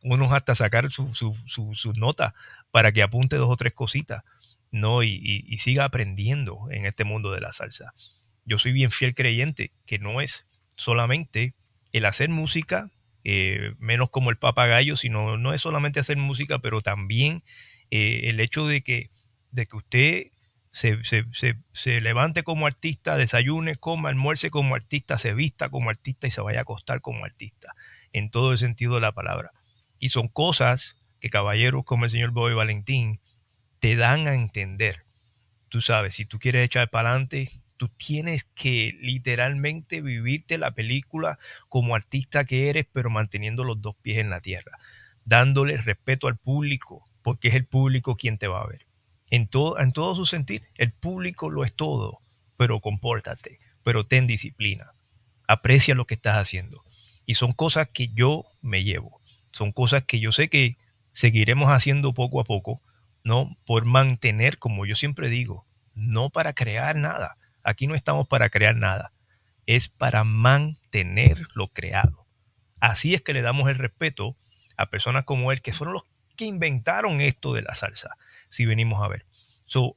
Unos 0.04 0.32
hasta 0.32 0.56
sacar 0.56 0.90
sus 0.90 1.16
su, 1.16 1.36
su, 1.46 1.92
nota 1.92 2.34
para 2.72 2.90
que 2.90 3.04
apunte 3.04 3.36
dos 3.36 3.48
o 3.48 3.56
tres 3.56 3.72
cositas, 3.72 4.24
¿no? 4.72 5.04
Y 5.04 5.56
siga 5.58 5.84
aprendiendo 5.84 6.66
en 6.70 6.86
este 6.86 7.04
mundo 7.04 7.30
de 7.30 7.40
la 7.40 7.52
salsa. 7.52 7.92
Yo 8.44 8.58
soy 8.58 8.72
bien 8.72 8.90
fiel 8.90 9.14
creyente 9.14 9.72
que 9.86 9.98
no 10.00 10.20
es 10.20 10.46
solamente 10.76 11.54
el 11.92 12.06
hacer 12.06 12.30
música, 12.30 12.90
eh, 13.24 13.74
menos 13.78 14.10
como 14.10 14.30
el 14.30 14.36
papagayo, 14.36 14.96
sino 14.96 15.36
no 15.36 15.52
es 15.52 15.60
solamente 15.60 16.00
hacer 16.00 16.16
música, 16.16 16.58
pero 16.58 16.80
también 16.80 17.42
eh, 17.90 18.22
el 18.24 18.40
hecho 18.40 18.66
de 18.66 18.82
que, 18.82 19.10
de 19.50 19.66
que 19.66 19.76
usted 19.76 20.26
se, 20.72 20.98
se, 21.72 22.00
levante 22.00 22.42
como 22.42 22.66
artista, 22.66 23.16
desayune, 23.16 23.76
coma, 23.76 24.08
almuerce 24.08 24.50
como 24.50 24.74
artista, 24.74 25.18
se 25.18 25.34
vista 25.34 25.68
como 25.68 25.90
artista 25.90 26.26
y 26.26 26.30
se 26.30 26.40
vaya 26.40 26.60
a 26.60 26.62
acostar 26.62 27.02
como 27.02 27.24
artista, 27.24 27.74
en 28.12 28.30
todo 28.30 28.52
el 28.52 28.58
sentido 28.58 28.94
de 28.94 29.02
la 29.02 29.12
palabra. 29.12 29.52
Y 29.98 30.08
son 30.08 30.28
cosas 30.28 30.96
que 31.20 31.28
caballeros 31.28 31.84
como 31.84 32.06
el 32.06 32.10
señor 32.10 32.30
Boy 32.30 32.54
Valentín 32.54 33.20
te 33.80 33.96
dan 33.96 34.26
a 34.26 34.34
entender. 34.34 35.04
Tú 35.68 35.80
sabes, 35.82 36.14
si 36.14 36.24
tú 36.24 36.38
quieres 36.38 36.64
echar 36.64 36.88
para 36.88 37.10
adelante, 37.10 37.50
tú 37.82 37.88
tienes 37.88 38.44
que 38.44 38.96
literalmente 39.00 40.02
vivirte 40.02 40.56
la 40.56 40.70
película 40.70 41.36
como 41.68 41.96
artista 41.96 42.44
que 42.44 42.68
eres, 42.68 42.86
pero 42.92 43.10
manteniendo 43.10 43.64
los 43.64 43.82
dos 43.82 43.96
pies 44.00 44.18
en 44.18 44.30
la 44.30 44.40
tierra, 44.40 44.78
dándole 45.24 45.76
respeto 45.78 46.28
al 46.28 46.36
público, 46.36 47.08
porque 47.22 47.48
es 47.48 47.56
el 47.56 47.66
público 47.66 48.14
quien 48.14 48.38
te 48.38 48.46
va 48.46 48.60
a 48.60 48.68
ver. 48.68 48.86
En 49.30 49.48
todo, 49.48 49.80
en 49.80 49.90
todo 49.90 50.14
su 50.14 50.26
sentir, 50.26 50.68
el 50.76 50.92
público 50.92 51.50
lo 51.50 51.64
es 51.64 51.74
todo, 51.74 52.20
pero 52.56 52.78
compórtate, 52.80 53.58
pero 53.82 54.04
ten 54.04 54.28
disciplina, 54.28 54.94
aprecia 55.48 55.96
lo 55.96 56.06
que 56.06 56.14
estás 56.14 56.36
haciendo. 56.36 56.84
Y 57.26 57.34
son 57.34 57.50
cosas 57.50 57.88
que 57.92 58.10
yo 58.14 58.44
me 58.60 58.84
llevo, 58.84 59.20
son 59.50 59.72
cosas 59.72 60.04
que 60.04 60.20
yo 60.20 60.30
sé 60.30 60.48
que 60.48 60.76
seguiremos 61.10 61.68
haciendo 61.68 62.14
poco 62.14 62.40
a 62.40 62.44
poco, 62.44 62.80
¿no? 63.24 63.56
Por 63.66 63.86
mantener, 63.86 64.58
como 64.58 64.86
yo 64.86 64.94
siempre 64.94 65.28
digo, 65.28 65.66
no 65.96 66.30
para 66.30 66.52
crear 66.52 66.94
nada, 66.94 67.38
Aquí 67.62 67.86
no 67.86 67.94
estamos 67.94 68.26
para 68.26 68.50
crear 68.50 68.76
nada, 68.76 69.12
es 69.66 69.88
para 69.88 70.24
mantener 70.24 71.38
lo 71.54 71.68
creado. 71.68 72.26
Así 72.80 73.14
es 73.14 73.22
que 73.22 73.32
le 73.32 73.42
damos 73.42 73.68
el 73.68 73.78
respeto 73.78 74.36
a 74.76 74.86
personas 74.86 75.24
como 75.24 75.52
él, 75.52 75.62
que 75.62 75.72
fueron 75.72 75.94
los 75.94 76.04
que 76.36 76.44
inventaron 76.46 77.20
esto 77.20 77.54
de 77.54 77.62
la 77.62 77.74
salsa, 77.74 78.16
si 78.48 78.66
venimos 78.66 79.02
a 79.02 79.08
ver. 79.08 79.26
So, 79.66 79.96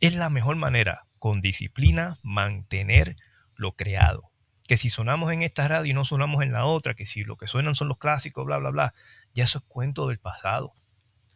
es 0.00 0.14
la 0.14 0.30
mejor 0.30 0.56
manera, 0.56 1.06
con 1.18 1.40
disciplina, 1.40 2.18
mantener 2.22 3.16
lo 3.56 3.72
creado. 3.72 4.30
Que 4.66 4.76
si 4.76 4.90
sonamos 4.90 5.32
en 5.32 5.42
esta 5.42 5.66
radio 5.68 5.90
y 5.90 5.94
no 5.94 6.04
sonamos 6.04 6.42
en 6.42 6.52
la 6.52 6.64
otra, 6.64 6.94
que 6.94 7.06
si 7.06 7.24
lo 7.24 7.36
que 7.36 7.46
suenan 7.46 7.74
son 7.74 7.88
los 7.88 7.98
clásicos, 7.98 8.46
bla, 8.46 8.58
bla, 8.58 8.70
bla, 8.70 8.94
ya 9.34 9.44
eso 9.44 9.58
es 9.58 9.64
cuento 9.66 10.08
del 10.08 10.18
pasado. 10.18 10.74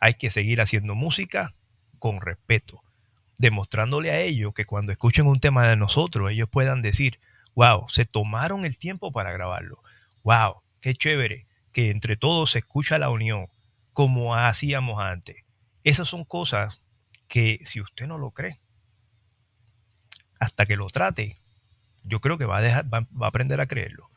Hay 0.01 0.15
que 0.15 0.31
seguir 0.31 0.61
haciendo 0.61 0.95
música 0.95 1.55
con 1.99 2.21
respeto, 2.21 2.83
demostrándole 3.39 4.11
a 4.11 4.21
ellos 4.21 4.53
que 4.53 4.67
cuando 4.67 4.93
escuchen 4.93 5.27
un 5.27 5.41
tema 5.41 5.69
de 5.69 5.77
nosotros, 5.77 6.31
ellos 6.31 6.49
puedan 6.51 6.83
decir, 6.83 7.21
wow, 7.55 7.87
se 7.89 8.05
tomaron 8.05 8.65
el 8.65 8.79
tiempo 8.79 9.13
para 9.13 9.33
grabarlo. 9.33 9.83
Wow, 10.25 10.63
qué 10.81 10.95
chévere 10.95 11.47
que 11.73 11.91
entre 11.91 12.17
todos 12.17 12.53
se 12.53 12.59
escucha 12.59 12.99
la 12.99 13.11
unión 13.11 13.49
como 13.93 14.35
hacíamos 14.35 15.01
antes. 15.01 15.37
Esas 15.85 16.09
son 16.09 16.25
cosas 16.25 16.83
que 17.29 17.61
si 17.65 17.81
usted 17.81 18.07
no 18.07 18.19
lo 18.19 18.33
cree, 18.33 18.59
hasta 20.41 20.67
que 20.67 20.77
lo 20.77 20.89
trate, 20.89 21.37
yo 22.05 22.21
creo 22.21 22.39
que 22.39 22.45
va 22.45 22.59
a, 22.59 22.63
dejar, 22.63 22.93
va, 22.93 23.07
a 23.21 23.27
aprender 23.27 23.61
a 23.61 23.67
creerlo. 23.67 24.11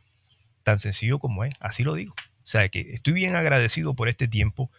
Tan 0.64 0.80
sencillo 0.80 1.20
como 1.20 1.44
es, 1.44 1.54
así 1.60 1.84
lo 1.84 1.96
digo. 1.96 2.14
O 2.14 2.48
sea 2.48 2.70
que 2.70 2.94
estoy 2.94 3.14
bien 3.14 3.36
agradecido 3.36 3.94
por 3.96 4.10
este 4.10 4.28
tiempo. 4.28 4.72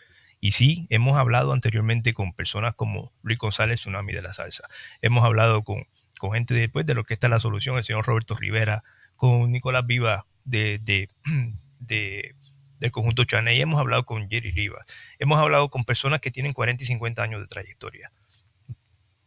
Y 0.44 0.52
sí, 0.52 0.88
hemos 0.90 1.16
hablado 1.16 1.52
anteriormente 1.52 2.12
con 2.14 2.32
personas 2.32 2.74
como 2.74 3.12
Luis 3.22 3.38
González, 3.38 3.78
Tsunami 3.78 4.12
de 4.12 4.22
la 4.22 4.32
Salsa. 4.32 4.68
Hemos 5.00 5.22
hablado 5.22 5.62
con, 5.62 5.86
con 6.18 6.32
gente 6.32 6.52
después 6.52 6.84
de 6.84 6.94
lo 6.94 7.04
que 7.04 7.14
está 7.14 7.28
la 7.28 7.38
solución, 7.38 7.76
el 7.76 7.84
señor 7.84 8.04
Roberto 8.04 8.34
Rivera, 8.34 8.82
con 9.14 9.52
Nicolás 9.52 9.86
Viva 9.86 10.26
de, 10.44 10.80
de, 10.82 11.08
de 11.78 12.34
del 12.80 12.90
conjunto 12.90 13.24
Chaney, 13.24 13.60
hemos 13.60 13.78
hablado 13.78 14.04
con 14.04 14.28
Jerry 14.28 14.50
Rivas, 14.50 14.84
hemos 15.20 15.38
hablado 15.38 15.70
con 15.70 15.84
personas 15.84 16.20
que 16.20 16.32
tienen 16.32 16.52
40 16.52 16.82
y 16.82 16.86
50 16.88 17.22
años 17.22 17.40
de 17.40 17.46
trayectoria. 17.46 18.10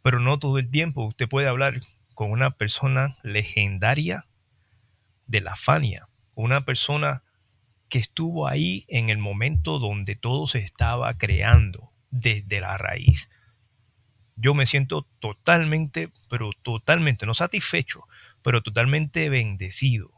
Pero 0.01 0.20
no 0.20 0.38
todo 0.38 0.59
el 0.59 0.70
tiempo. 0.70 1.05
Usted 1.05 1.30
puede 1.30 1.47
hablar 1.47 1.80
con 2.13 2.32
una 2.32 2.51
persona 2.51 3.16
legendaria 3.24 4.26
de 5.26 5.39
la 5.39 5.55
Fania, 5.55 6.09
una 6.36 6.66
persona 6.66 7.24
que 7.90 8.00
estuvo 8.00 8.48
ahí 8.48 8.86
en 8.88 9.10
el 9.10 9.18
momento 9.18 9.80
donde 9.80 10.16
todo 10.16 10.48
se 10.48 10.60
estaba 10.60 11.18
creando 11.18 11.92
desde 12.10 12.62
la 12.62 12.78
raíz. 12.78 13.30
Yo 14.36 14.54
me 14.54 14.66
siento 14.66 15.08
totalmente, 15.20 16.12
pero 16.30 16.52
totalmente, 16.62 17.26
no 17.26 17.34
satisfecho, 17.34 18.04
pero 18.42 18.62
totalmente 18.62 19.30
bendecido 19.30 20.12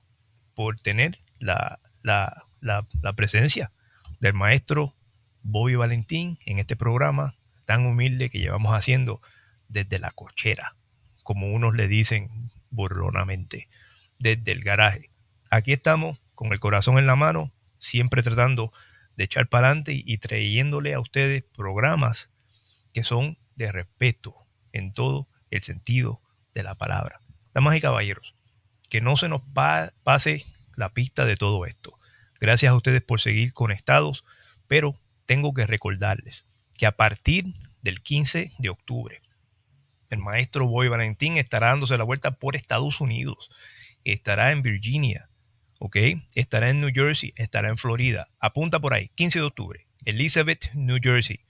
por 0.56 0.80
tener 0.80 1.20
la, 1.40 1.80
la, 2.02 2.48
la, 2.62 3.14
presencia 3.14 3.72
del 4.20 4.34
maestro 4.34 4.96
Bobby 5.44 5.76
Valentín 5.76 6.40
en 6.46 6.58
este 6.58 6.76
programa 6.76 7.36
tan 7.66 7.86
humilde 7.86 8.30
que 8.30 8.40
llevamos 8.40 8.74
haciendo 8.74 9.22
desde 9.68 10.00
la 10.00 10.12
cochera, 10.12 10.76
como 11.24 11.54
unos 11.54 11.76
le 11.76 11.88
dicen 11.88 12.30
burlonamente, 12.70 13.70
desde 14.20 14.52
el 14.52 14.62
garaje. 14.62 15.12
Aquí 15.52 15.74
estamos 15.74 16.20
con 16.34 16.52
el 16.54 16.60
corazón 16.60 16.98
en 16.98 17.08
la 17.08 17.16
mano, 17.16 17.52
siempre 17.88 18.22
tratando 18.22 18.72
de 19.16 19.24
echar 19.24 19.48
para 19.50 19.68
adelante 19.68 20.02
y 20.06 20.18
trayéndole 20.18 20.94
a 20.94 21.00
ustedes 21.00 21.44
programas 21.44 22.30
que 22.94 23.04
son 23.04 23.38
de 23.56 23.72
respeto 23.72 24.36
en 24.72 24.94
todo 24.94 25.28
el 25.50 25.62
sentido 25.62 26.22
de 26.54 26.64
la 26.64 26.76
palabra. 26.76 27.22
Damas 27.54 27.76
y 27.76 27.82
caballeros, 27.82 28.36
que 28.90 29.02
no 29.02 29.18
se 29.18 29.30
nos 29.30 29.42
pase 30.04 30.46
la 30.76 30.94
pista 30.94 31.26
de 31.26 31.36
todo 31.36 31.66
esto. 31.66 31.98
Gracias 32.40 32.72
a 32.72 32.76
ustedes 32.76 33.02
por 33.02 33.20
seguir 33.20 33.54
conectados, 33.54 34.24
pero 34.68 34.96
tengo 35.26 35.54
que 35.54 35.66
recordarles 35.66 36.46
que 36.78 36.86
a 36.86 36.96
partir 36.96 37.56
del 37.82 38.02
15 38.02 38.54
de 38.60 38.70
octubre, 38.70 39.22
el 40.10 40.20
maestro 40.20 40.68
Boy 40.68 40.88
Valentín 40.88 41.38
estará 41.38 41.70
dándose 41.70 41.98
la 41.98 42.04
vuelta 42.04 42.32
por 42.38 42.56
Estados 42.56 43.02
Unidos, 43.02 43.50
estará 44.04 44.52
en 44.52 44.62
Virginia, 44.62 45.30
¿ok? 45.80 45.98
Estará 46.36 46.70
en 46.70 46.82
New 46.82 46.92
Jersey, 46.94 47.34
estará 47.38 47.70
en 47.70 47.78
Florida. 47.78 48.30
Apunta 48.40 48.80
por 48.80 48.94
ahí, 48.94 49.10
15 49.16 49.40
de 49.40 49.46
octubre, 49.46 49.88
Elizabeth, 50.06 50.74
New 50.74 51.00
Jersey. 51.02 51.42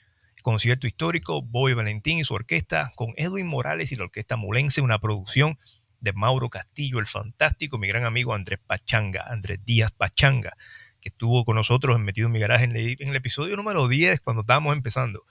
Concierto 0.43 0.87
histórico, 0.87 1.41
Boy 1.41 1.73
Valentín 1.73 2.19
y 2.19 2.23
su 2.23 2.33
orquesta 2.33 2.91
con 2.95 3.13
Edwin 3.17 3.47
Morales 3.47 3.91
y 3.91 3.95
la 3.95 4.05
orquesta 4.05 4.37
Molense, 4.37 4.81
una 4.81 4.99
producción 4.99 5.57
de 5.99 6.13
Mauro 6.13 6.49
Castillo, 6.49 6.99
el 6.99 7.07
fantástico, 7.07 7.77
mi 7.77 7.87
gran 7.87 8.05
amigo 8.05 8.33
Andrés 8.33 8.59
Pachanga, 8.65 9.25
Andrés 9.27 9.59
Díaz 9.65 9.91
Pachanga, 9.91 10.53
que 11.01 11.09
estuvo 11.09 11.43
con 11.43 11.55
nosotros 11.55 11.95
en 11.95 12.03
Metido 12.03 12.27
en 12.27 12.33
mi 12.33 12.39
Garaje 12.39 12.65
en 12.65 12.75
el, 12.75 13.15
episodio 13.15 13.55
número 13.55 13.87
10 13.87 14.21
cuando 14.21 14.41
estábamos 14.41 14.75
empezando. 14.75 15.23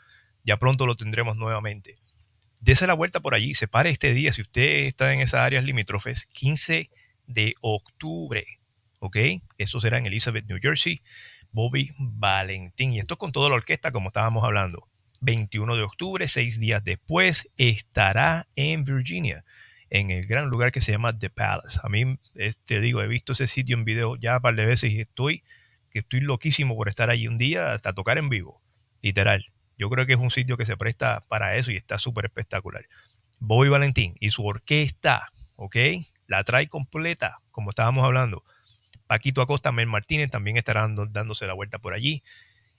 Ya 0.45 0.59
pronto 0.59 0.87
lo 0.87 0.97
tendremos 0.97 1.37
nuevamente. 1.37 1.97
Dese 2.61 2.87
la 2.87 2.95
vuelta 2.95 3.21
por 3.21 3.35
allí, 3.35 3.55
se 3.55 3.69
pare 3.69 3.91
este 3.91 4.13
día 4.13 4.33
si 4.33 4.43
usted 4.43 4.87
está 4.87 5.13
en 5.13 5.21
esas 5.21 5.41
áreas 5.41 5.65
limítrofes, 5.65 6.27
15 6.27 6.91
de 7.27 7.55
octubre, 7.61 8.45
¿ok? 8.99 9.17
Eso 9.59 9.81
será 9.81 9.99
en 9.99 10.07
Elizabeth, 10.07 10.47
New 10.47 10.59
Jersey. 10.61 11.03
Bobby 11.53 11.91
Valentín. 11.99 12.93
Y 12.93 12.99
esto 12.99 13.17
con 13.17 13.33
toda 13.33 13.49
la 13.49 13.55
orquesta, 13.55 13.91
como 13.91 14.11
estábamos 14.11 14.45
hablando. 14.45 14.89
21 15.23 15.77
de 15.77 15.83
octubre, 15.83 16.29
seis 16.29 16.61
días 16.61 16.85
después, 16.85 17.49
estará 17.57 18.47
en 18.57 18.85
Virginia 18.85 19.45
en 19.89 20.11
el 20.11 20.27
gran 20.27 20.49
lugar 20.49 20.73
que 20.73 20.81
se 20.81 20.93
llama 20.93 21.19
The 21.19 21.31
Palace. 21.31 21.81
A 21.83 21.89
mí, 21.89 22.19
te 22.67 22.81
digo, 22.81 23.01
he 23.01 23.09
visto 23.09 23.33
ese 23.33 23.47
sitio 23.47 23.77
en 23.77 23.85
video 23.85 24.17
ya 24.17 24.37
un 24.37 24.43
par 24.43 24.55
de 24.55 24.67
veces 24.67 24.93
y 24.93 25.01
estoy, 25.01 25.43
que 25.91 26.01
estoy 26.01 26.21
loquísimo 26.21 26.77
por 26.77 26.89
estar 26.89 27.09
allí 27.09 27.29
un 27.29 27.39
día 27.39 27.73
hasta 27.73 27.95
tocar 27.95 28.19
en 28.19 28.29
vivo, 28.29 28.61
literal. 29.01 29.45
Yo 29.79 29.89
creo 29.89 30.07
que 30.07 30.15
es 30.15 30.19
un 30.19 30.31
sitio 30.31 30.57
que 30.57 30.67
se 30.67 30.77
presta 30.77 31.23
para 31.29 31.57
eso 31.57 31.73
y 31.73 31.77
está 31.77 31.99
súper 31.99 32.27
espectacular. 32.27 32.87
Bobby 33.39 33.69
Valentín 33.69 34.15
y 34.21 34.31
su 34.31 34.45
orquesta, 34.45 35.29
¿ok? 35.55 35.77
La 36.27 36.43
trae 36.45 36.69
completa, 36.69 37.39
como 37.51 37.71
estábamos 37.71 38.05
hablando. 38.05 38.43
Paquito 39.07 39.41
Acosta, 39.41 39.73
Mel 39.73 39.87
Martínez 39.87 40.31
también 40.31 40.57
estarán 40.57 40.97
dándose 41.11 41.47
la 41.47 41.55
vuelta 41.55 41.79
por 41.79 41.95
allí. 41.95 42.23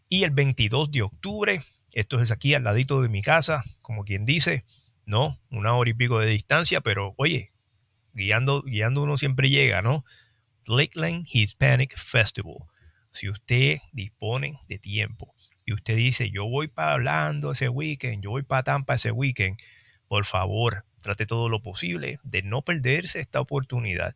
Y 0.09 0.23
el 0.23 0.31
22 0.31 0.91
de 0.91 1.01
octubre, 1.01 1.61
esto 1.93 2.21
es 2.21 2.31
aquí 2.31 2.53
al 2.53 2.63
ladito 2.63 3.01
de 3.01 3.09
mi 3.09 3.21
casa, 3.21 3.63
como 3.81 4.03
quien 4.03 4.25
dice, 4.25 4.65
¿no? 5.05 5.39
Una 5.49 5.73
hora 5.75 5.89
y 5.89 5.93
pico 5.93 6.19
de 6.19 6.27
distancia, 6.27 6.81
pero 6.81 7.13
oye, 7.17 7.51
guiando, 8.13 8.61
guiando 8.63 9.03
uno 9.03 9.17
siempre 9.17 9.49
llega, 9.49 9.81
¿no? 9.81 10.03
Lakeland 10.67 11.25
Hispanic 11.31 11.97
Festival. 11.97 12.57
Si 13.11 13.29
usted 13.29 13.79
dispone 13.93 14.59
de 14.67 14.79
tiempo 14.79 15.33
y 15.65 15.73
usted 15.73 15.95
dice, 15.95 16.29
yo 16.29 16.45
voy 16.45 16.67
para 16.67 16.93
hablando 16.93 17.51
ese 17.51 17.69
weekend, 17.69 18.23
yo 18.23 18.31
voy 18.31 18.43
para 18.43 18.63
Tampa 18.63 18.95
ese 18.95 19.11
weekend, 19.11 19.57
por 20.07 20.25
favor, 20.25 20.85
trate 21.01 21.25
todo 21.25 21.49
lo 21.49 21.61
posible 21.61 22.19
de 22.23 22.41
no 22.43 22.61
perderse 22.61 23.19
esta 23.19 23.39
oportunidad 23.39 24.15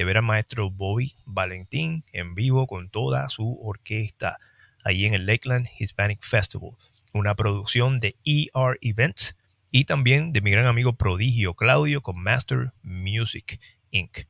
de 0.00 0.04
ver 0.06 0.16
al 0.16 0.22
maestro 0.22 0.70
Bobby 0.70 1.12
Valentín 1.26 2.06
en 2.14 2.34
vivo 2.34 2.66
con 2.66 2.88
toda 2.88 3.28
su 3.28 3.60
orquesta 3.62 4.38
ahí 4.82 5.04
en 5.04 5.12
el 5.12 5.26
Lakeland 5.26 5.68
Hispanic 5.78 6.22
Festival, 6.22 6.70
una 7.12 7.34
producción 7.34 7.98
de 7.98 8.16
ER 8.24 8.78
Events 8.80 9.36
y 9.70 9.84
también 9.84 10.32
de 10.32 10.40
mi 10.40 10.52
gran 10.52 10.64
amigo 10.64 10.94
prodigio 10.94 11.52
Claudio 11.52 12.00
con 12.00 12.18
Master 12.18 12.72
Music 12.82 13.60
Inc. 13.90 14.20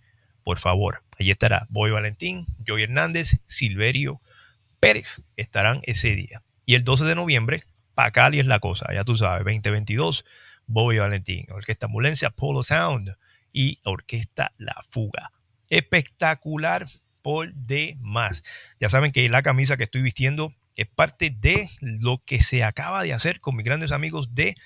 Por 0.42 0.58
favor, 0.58 1.04
allí 1.16 1.30
estará 1.30 1.68
Boy 1.70 1.92
Valentín, 1.92 2.46
Joey 2.66 2.82
Hernández, 2.82 3.40
Silverio 3.44 4.20
Pérez 4.80 5.22
estarán 5.36 5.82
ese 5.84 6.16
día. 6.16 6.42
Y 6.66 6.74
el 6.74 6.82
12 6.82 7.04
de 7.04 7.14
noviembre, 7.14 7.62
Pacali 7.94 8.40
es 8.40 8.46
la 8.46 8.58
cosa, 8.58 8.92
ya 8.92 9.04
tú 9.04 9.14
sabes, 9.14 9.44
2022, 9.44 10.24
Boy 10.66 10.98
Valentín, 10.98 11.46
Orquesta 11.52 11.86
Mulencia, 11.86 12.30
Polo 12.30 12.64
Sound 12.64 13.14
y 13.52 13.78
Orquesta 13.84 14.52
La 14.58 14.74
Fuga. 14.90 15.30
Espectacular 15.70 16.86
por 17.22 17.52
demás. 17.54 18.42
Ya 18.78 18.88
saben 18.88 19.12
que 19.12 19.28
la 19.28 19.42
camisa 19.42 19.76
que 19.76 19.84
estoy 19.84 20.02
vistiendo 20.02 20.54
es 20.76 20.86
parte 20.86 21.30
de 21.30 21.68
lo 21.80 22.22
que 22.24 22.40
se 22.40 22.64
acaba 22.64 23.02
de 23.02 23.12
hacer 23.12 23.40
con 23.40 23.56
mis 23.56 23.64
grandes 23.64 23.92
amigos 23.92 24.34
de 24.34 24.56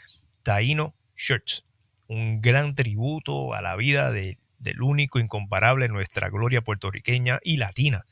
Taino 0.43 0.95
Shirts, 1.17 1.65
un 2.07 2.41
gran 2.41 2.75
tributo 2.75 3.55
a 3.55 3.63
la 3.63 3.77
vida 3.77 4.13
del 4.13 4.83
único, 4.83 5.19
incomparable, 5.19 5.89
nuestra 5.89 6.29
gloria 6.29 6.63
puertorriqueña 6.63 7.41
y 7.43 7.57
latina, 7.57 8.05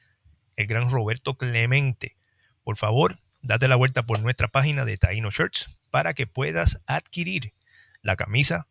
el 0.56 0.66
gran 0.66 0.90
Roberto 0.90 1.36
Clemente. 1.36 2.16
Por 2.64 2.76
favor, 2.76 3.20
date 3.42 3.68
la 3.68 3.76
vuelta 3.76 4.04
por 4.04 4.20
nuestra 4.20 4.48
página 4.48 4.84
de 4.84 4.96
Taino 4.96 5.30
Shirts 5.30 5.78
para 5.90 6.14
que 6.14 6.26
puedas 6.26 6.80
adquirir 6.86 7.52
la 8.00 8.16
camisa 8.16 8.66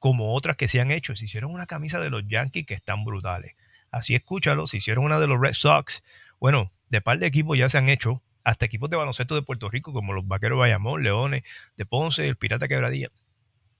como 0.00 0.34
otras 0.34 0.56
que 0.56 0.68
se 0.68 0.80
han 0.80 0.90
hecho. 0.90 1.14
Se 1.14 1.26
hicieron 1.26 1.52
una 1.52 1.66
camisa 1.66 2.00
de 2.00 2.10
los 2.10 2.26
Yankees 2.26 2.66
que 2.66 2.74
están 2.74 3.04
brutales. 3.04 3.54
Así 3.92 4.16
escúchalo, 4.16 4.66
se 4.66 4.78
hicieron 4.78 5.04
una 5.04 5.20
de 5.20 5.28
los 5.28 5.40
Red 5.40 5.52
Sox. 5.52 6.02
Bueno, 6.40 6.72
de 6.88 7.00
par 7.00 7.20
de 7.20 7.26
equipos 7.26 7.56
ya 7.56 7.68
se 7.68 7.78
han 7.78 7.88
hecho 7.88 8.22
hasta 8.42 8.66
equipos 8.66 8.90
de 8.90 8.96
baloncesto 8.96 9.36
de 9.36 9.42
Puerto 9.42 9.70
Rico, 9.70 9.92
como 9.92 10.12
los 10.12 10.26
Vaqueros 10.26 10.58
Bayamón, 10.58 11.04
Leones, 11.04 11.44
de 11.76 11.86
Ponce, 11.86 12.26
el 12.26 12.36
Pirata 12.36 12.66
Quebradilla. 12.66 13.10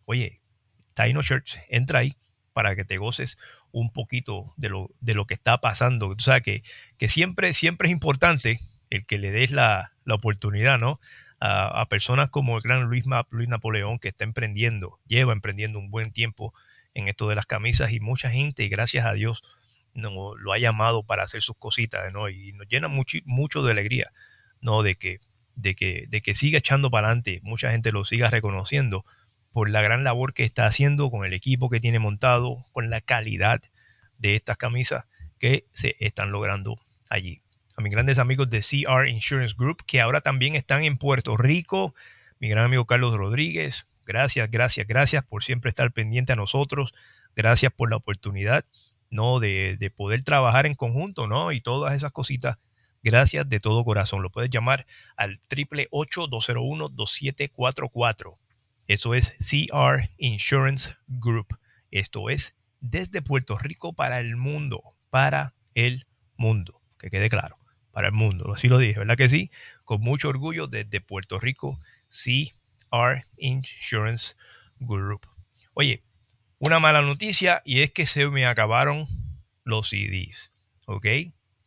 Oye, 0.05 0.41
Taino 0.95 1.23
Shirts, 1.23 1.59
entra 1.69 2.01
ahí 2.01 2.15
para 2.53 2.77
que 2.77 2.85
te 2.85 2.99
goces 2.99 3.39
un 3.73 3.91
poquito 3.91 4.53
de 4.57 4.69
lo, 4.69 4.91
de 5.01 5.15
lo 5.15 5.27
que 5.27 5.35
está 5.35 5.61
pasando. 5.61 6.15
Tú 6.15 6.23
sabes 6.23 6.43
que, 6.43 7.09
siempre, 7.09 7.53
siempre 7.55 7.89
es 7.89 7.93
importante 7.93 8.61
el 8.91 9.05
que 9.07 9.19
le 9.19 9.33
des 9.33 9.51
la, 9.51 9.95
la 10.05 10.15
oportunidad, 10.15 10.79
¿no? 10.79 11.01
a, 11.45 11.89
personas 11.89 12.31
como 12.31 12.57
el 12.57 12.63
gran 12.63 12.85
Luis, 12.85 13.05
Luis 13.31 13.49
Napoleón, 13.49 13.99
que 13.99 14.09
está 14.09 14.25
emprendiendo, 14.25 15.01
lleva 15.07 15.33
emprendiendo 15.33 15.79
un 15.79 15.91
buen 15.91 16.13
tiempo 16.13 16.55
en 16.95 17.09
esto 17.09 17.29
de 17.29 17.35
las 17.35 17.47
camisas 17.47 17.93
y 17.93 17.99
mucha 17.99 18.31
gente, 18.31 18.69
gracias 18.69 19.05
a 19.05 19.13
Dios, 19.13 19.43
no, 19.95 20.35
lo 20.37 20.53
ha 20.53 20.59
llamado 20.59 21.05
para 21.05 21.25
hacer 21.25 21.43
sus 21.43 21.57
cositas, 21.57 22.13
¿no? 22.13 22.29
Y 22.29 22.53
nos 22.53 22.67
llena 22.69 22.89
mucho, 22.89 23.19
mucho 23.25 23.63
de 23.63 23.73
alegría, 23.73 24.13
¿no? 24.61 24.83
De 24.83 24.95
que, 24.97 25.21
de 25.55 25.75
que, 25.75 26.07
de 26.09 26.23
que 26.23 26.35
siga 26.35 26.59
echando 26.59 26.91
para 26.91 27.09
adelante, 27.09 27.41
mucha 27.43 27.71
gente 27.71 27.93
lo 27.93 28.05
siga 28.05 28.29
reconociendo 28.29 29.05
por 29.53 29.69
la 29.69 29.83
gran 29.83 30.03
labor 30.05 30.33
que 30.33 30.45
está 30.45 30.67
haciendo 30.67 31.11
con 31.11 31.25
el 31.25 31.35
equipo 31.35 31.69
que 31.69 31.81
tiene 31.81 31.99
montado, 31.99 32.65
con 32.73 32.91
la 32.91 33.01
calidad 33.01 33.61
de 34.19 34.37
estas 34.37 34.57
camisas 34.57 35.05
que 35.39 35.67
se 35.73 35.97
están 35.99 36.31
logrando 36.31 36.77
allí 37.11 37.43
a 37.77 37.83
mis 37.83 37.93
grandes 37.93 38.19
amigos 38.19 38.51
de 38.51 38.61
CR 38.61 39.09
Insurance 39.09 39.55
Group, 39.57 39.85
que 39.87 40.01
ahora 40.01 40.21
también 40.21 40.55
están 40.55 40.85
en 40.85 40.99
Puerto 40.99 41.37
Rico. 41.37 41.95
Mi 42.39 42.49
gran 42.49 42.65
amigo 42.65 42.87
Carlos 42.87 43.17
Rodríguez, 43.17 43.87
gracias, 44.05 44.51
gracias, 44.51 44.87
gracias 44.87 45.25
por 45.25 45.43
siempre 45.43 45.71
estar 45.71 45.91
pendiente 45.93 46.33
a 46.33 46.37
nosotros. 46.37 46.95
Gracias 47.35 47.73
por 47.73 47.89
la 47.89 47.97
oportunidad, 47.97 48.67
¿no? 49.13 49.39
De, 49.39 49.77
de 49.79 49.91
poder 49.91 50.25
trabajar 50.25 50.67
en 50.67 50.75
conjunto, 50.75 51.29
¿no? 51.29 51.53
Y 51.53 51.61
todas 51.61 51.95
esas 51.95 52.11
cositas. 52.11 52.59
Gracias 53.05 53.49
de 53.49 53.61
todo 53.61 53.85
corazón. 53.85 54.23
Lo 54.23 54.31
puedes 54.31 54.51
llamar 54.51 54.87
al 55.17 55.41
888-201-2744. 55.51 58.39
Eso 58.89 59.15
es 59.15 59.37
CR 59.39 60.11
Insurance 60.19 60.95
Group. 61.07 61.57
Esto 61.91 62.31
es 62.31 62.57
desde 62.81 63.23
Puerto 63.23 63.57
Rico 63.59 63.93
para 63.93 64.19
el 64.19 64.35
mundo, 64.37 64.83
para 65.11 65.55
el 65.75 66.07
mundo, 66.37 66.81
que 66.99 67.11
quede 67.11 67.29
claro 67.29 67.63
para 67.93 68.09
el 68.09 68.15
mundo. 68.15 68.53
Así 68.53 68.69
lo 68.69 68.79
dije, 68.79 68.99
¿verdad 68.99 69.17
que 69.17 69.29
sí? 69.29 69.51
Con 69.85 70.01
mucho 70.01 70.29
orgullo 70.29 70.67
desde 70.67 71.01
Puerto 71.01 71.39
Rico, 71.39 71.79
CR 72.09 73.21
Insurance 73.37 74.35
Group. 74.81 75.29
Oye, 75.75 76.03
una 76.63 76.79
mala 76.79 77.03
noticia 77.03 77.61
y 77.65 77.81
es 77.81 77.91
que 77.91 78.07
se 78.07 78.29
me 78.31 78.47
acabaron 78.47 79.09
los 79.65 79.89
CDs, 79.89 80.53
¿ok? 80.87 81.07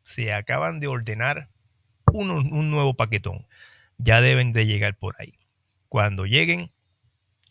Se 0.03 0.31
acaban 0.31 0.79
de 0.79 0.87
ordenar 0.87 1.49
un, 2.13 2.71
nuevo 2.71 2.93
paquetón. 2.93 3.45
Ya 3.97 4.21
deben 4.21 4.53
de 4.53 4.65
llegar 4.65 4.97
por 4.97 5.17
ahí. 5.19 5.33
Cuando 5.89 6.25
lleguen, 6.25 6.71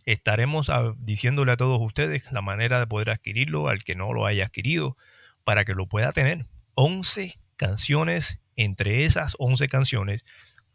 estaremos 0.07 0.73
diciéndole 0.97 1.53
a 1.53 1.59
todos 1.59 1.79
ustedes 1.83 2.33
la 2.33 2.41
manera 2.41 2.79
de 2.79 2.87
poder 2.87 3.11
adquirirlo 3.11 3.69
al 3.69 3.85
que 3.85 3.95
no 3.95 4.15
lo 4.15 4.25
haya 4.25 4.47
adquirido 4.47 4.97
para 5.45 5.67
que 5.67 5.75
lo 5.75 5.87
pueda 5.87 6.15
tener. 6.15 6.47
11 6.77 7.39
canciones 7.59 8.41
entre 8.57 9.05
esas 9.05 9.37
11 9.39 9.67
canciones 9.69 10.25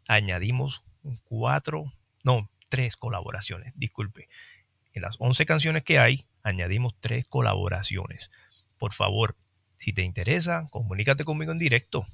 añadimos 0.06 0.84
cuatro, 1.24 1.92
no, 2.22 2.48
tres 2.68 2.94
colaboraciones, 2.96 3.72
disculpe. 3.74 4.28
En 4.92 5.02
las 5.02 5.16
11 5.18 5.46
canciones 5.46 5.82
que 5.82 5.98
hay, 5.98 6.26
añadimos 6.42 6.94
tres 7.00 7.26
colaboraciones. 7.26 8.30
Por 8.78 8.92
favor, 8.92 9.36
si 9.76 9.92
te 9.92 10.02
interesa, 10.02 10.66
comunícate 10.70 11.24
conmigo 11.24 11.52
en 11.52 11.58
directo 11.58 12.06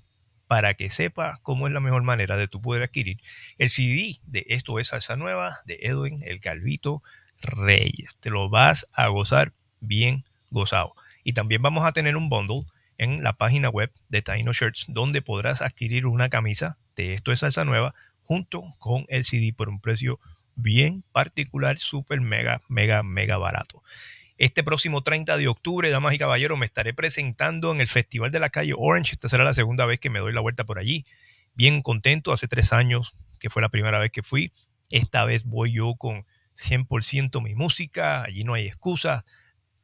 para 0.47 0.74
que 0.74 0.90
sepa 0.90 1.39
cómo 1.43 1.66
es 1.66 1.73
la 1.73 1.81
mejor 1.81 2.03
manera 2.03 2.36
de 2.36 2.48
tú 2.48 2.61
poder 2.61 2.82
adquirir 2.82 3.20
el 3.59 3.69
CD 3.69 4.20
de 4.24 4.44
Esto 4.48 4.78
es 4.78 4.89
Salsa 4.89 5.16
Nueva 5.16 5.57
de 5.65 5.78
Edwin 5.82 6.23
El 6.24 6.40
Calvito 6.40 7.03
Reyes. 7.43 8.16
Te 8.20 8.31
lo 8.31 8.48
vas 8.48 8.86
a 8.93 9.09
gozar 9.09 9.53
bien 9.81 10.24
gozado. 10.51 10.94
Y 11.24 11.32
también 11.32 11.62
vamos 11.62 11.85
a 11.85 11.93
tener 11.93 12.16
un 12.16 12.28
bundle 12.28 12.65
en 12.98 13.23
la 13.23 13.35
página 13.35 13.69
web 13.69 13.93
de 14.09 14.23
Taino 14.23 14.53
Shirts, 14.53 14.86
donde 14.89 15.23
podrás 15.23 15.61
adquirir 15.61 16.07
una 16.07 16.28
camisa 16.28 16.78
de 16.94 17.15
Esto 17.15 17.32
es 17.32 17.40
Salsa 17.40 17.65
Nueva 17.65 17.94
junto 18.23 18.73
con 18.78 19.05
el 19.09 19.24
CD 19.24 19.53
por 19.53 19.69
un 19.69 19.81
precio 19.81 20.19
bien 20.57 21.05
particular, 21.12 21.78
súper 21.78 22.20
mega, 22.20 22.61
mega, 22.69 23.03
mega 23.03 23.39
barato. 23.39 23.83
Este 24.39 24.62
próximo 24.62 25.03
30 25.03 25.37
de 25.37 25.49
octubre, 25.49 25.89
damas 25.89 26.12
y 26.15 26.19
caballeros, 26.19 26.59
me 26.59 26.66
estaré 26.66 26.93
presentando 26.93 27.73
en 27.73 27.81
el 27.81 27.89
Festival 27.89 28.31
de 28.31 28.41
la 28.41 28.51
Calle 28.51 28.74
Orange. 28.77 29.12
Esta 29.12 29.28
será 29.28 29.45
la 29.45 29.55
segunda 29.55 29.87
vez 29.87 30.01
que 30.01 30.11
me 30.11 30.19
doy 30.19 30.33
la 30.33 30.41
vuelta 30.41 30.65
por 30.65 30.78
allí. 30.78 31.07
Bien 31.55 31.81
contento, 31.81 32.33
hace 32.33 32.49
tres 32.49 32.73
años 32.73 33.15
que 33.39 33.49
fue 33.49 33.62
la 33.62 33.70
primera 33.70 33.99
vez 33.99 34.11
que 34.11 34.23
fui. 34.23 34.53
Esta 34.91 35.24
vez 35.24 35.45
voy 35.45 35.73
yo 35.73 35.95
con 35.95 36.27
100% 36.57 37.43
mi 37.43 37.55
música, 37.55 38.23
allí 38.23 38.45
no 38.45 38.55
hay 38.55 38.66
excusas. 38.66 39.24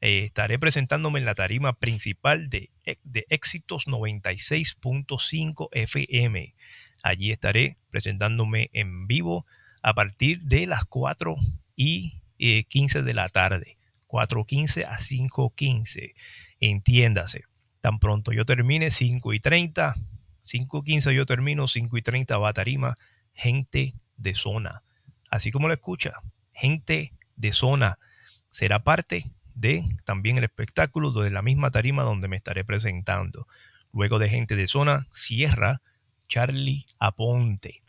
Eh, 0.03 0.25
estaré 0.25 0.59
presentándome 0.59 1.21
en 1.21 1.25
la 1.25 1.35
tarima 1.35 1.75
principal 1.75 2.51
de, 2.51 2.71
de 3.05 3.25
Éxitos 3.31 3.87
96.5 3.87 5.69
FM. 5.73 6.55
Allí 7.03 7.33
estaré 7.33 7.79
presentándome 7.91 8.69
en 8.75 9.07
vivo 9.07 9.47
a 9.83 9.95
partir 9.95 10.43
de 10.43 10.67
las 10.67 10.85
4 10.85 11.37
y 11.77 12.21
15 12.39 12.99
eh, 12.99 13.03
de 13.03 13.15
la 13.15 13.29
tarde. 13.29 13.77
4.15 14.09 14.85
a 14.87 14.99
5.15. 14.99 16.15
Entiéndase. 16.61 17.45
Tan 17.81 17.99
pronto 17.99 18.33
yo 18.33 18.45
termine 18.45 18.91
5 18.91 19.33
y 19.33 19.41
30. 19.41 19.95
5.15 20.47 21.13
yo 21.13 21.27
termino, 21.27 21.67
5 21.67 21.97
y 21.97 22.03
30 22.03 22.39
va 22.39 22.53
tarima. 22.53 22.99
Gente 23.35 23.95
de 24.17 24.35
zona. 24.35 24.83
Así 25.31 25.51
como 25.51 25.69
lo 25.69 25.75
escucha. 25.75 26.15
Gente 26.53 27.13
de 27.37 27.53
zona. 27.53 27.99
Será 28.49 28.85
parte 28.85 29.33
de 29.55 29.85
también 30.05 30.39
el 30.39 30.45
espectáculo 30.45 31.11
de 31.13 31.31
la 31.31 31.43
misma 31.43 31.71
tarima 31.71 32.03
donde 32.03 32.29
me 32.29 32.37
estaré 32.37 32.65
presentando. 32.65 33.49
Luego 33.93 34.19
de 34.19 34.29
gente 34.29 34.57
de 34.57 34.67
zona, 34.67 35.07
cierra 35.13 35.83
Charlie 36.29 36.87
Aponte. 36.99 37.81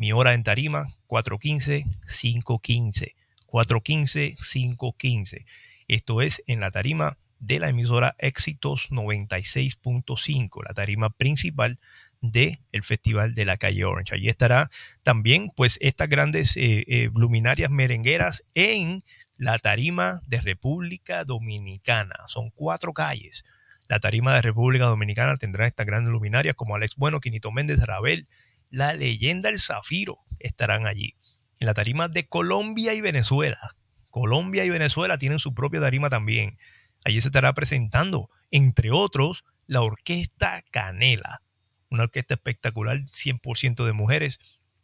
Mi 0.00 0.12
hora 0.12 0.32
en 0.32 0.42
tarima, 0.42 0.86
415, 1.08 1.84
515. 2.06 3.16
415, 3.44 4.34
515. 4.34 5.44
Esto 5.88 6.22
es 6.22 6.42
en 6.46 6.60
la 6.60 6.70
tarima 6.70 7.18
de 7.38 7.58
la 7.58 7.68
emisora 7.68 8.16
Éxitos 8.16 8.90
96.5, 8.92 10.64
la 10.66 10.72
tarima 10.72 11.10
principal 11.10 11.78
del 12.22 12.60
el 12.72 12.82
Festival 12.82 13.34
de 13.34 13.44
la 13.44 13.58
Calle 13.58 13.84
Orange. 13.84 14.14
Allí 14.14 14.30
estará 14.30 14.70
también 15.02 15.50
pues 15.54 15.76
estas 15.82 16.08
grandes 16.08 16.56
eh, 16.56 16.82
eh, 16.88 17.10
luminarias 17.14 17.70
merengueras 17.70 18.42
en 18.54 19.02
la 19.36 19.58
tarima 19.58 20.22
de 20.26 20.40
República 20.40 21.24
Dominicana. 21.24 22.16
Son 22.24 22.48
cuatro 22.48 22.94
calles. 22.94 23.44
La 23.86 24.00
tarima 24.00 24.34
de 24.34 24.40
República 24.40 24.86
Dominicana 24.86 25.36
tendrá 25.36 25.66
estas 25.66 25.84
grandes 25.84 26.10
luminarias 26.10 26.54
como 26.54 26.74
Alex 26.74 26.96
Bueno, 26.96 27.20
Quinito 27.20 27.50
Méndez, 27.50 27.80
Rabel, 27.84 28.28
la 28.70 28.94
leyenda 28.94 29.48
El 29.48 29.58
Zafiro 29.58 30.18
estarán 30.38 30.86
allí. 30.86 31.14
En 31.58 31.66
la 31.66 31.74
tarima 31.74 32.08
de 32.08 32.26
Colombia 32.26 32.94
y 32.94 33.00
Venezuela. 33.00 33.76
Colombia 34.10 34.64
y 34.64 34.70
Venezuela 34.70 35.18
tienen 35.18 35.38
su 35.38 35.54
propia 35.54 35.80
tarima 35.80 36.08
también. 36.08 36.58
Allí 37.04 37.20
se 37.20 37.28
estará 37.28 37.52
presentando, 37.52 38.30
entre 38.50 38.90
otros, 38.90 39.44
la 39.66 39.82
Orquesta 39.82 40.64
Canela. 40.70 41.42
Una 41.90 42.04
orquesta 42.04 42.34
espectacular, 42.34 43.00
100% 43.00 43.84
de 43.84 43.92
mujeres, 43.92 44.38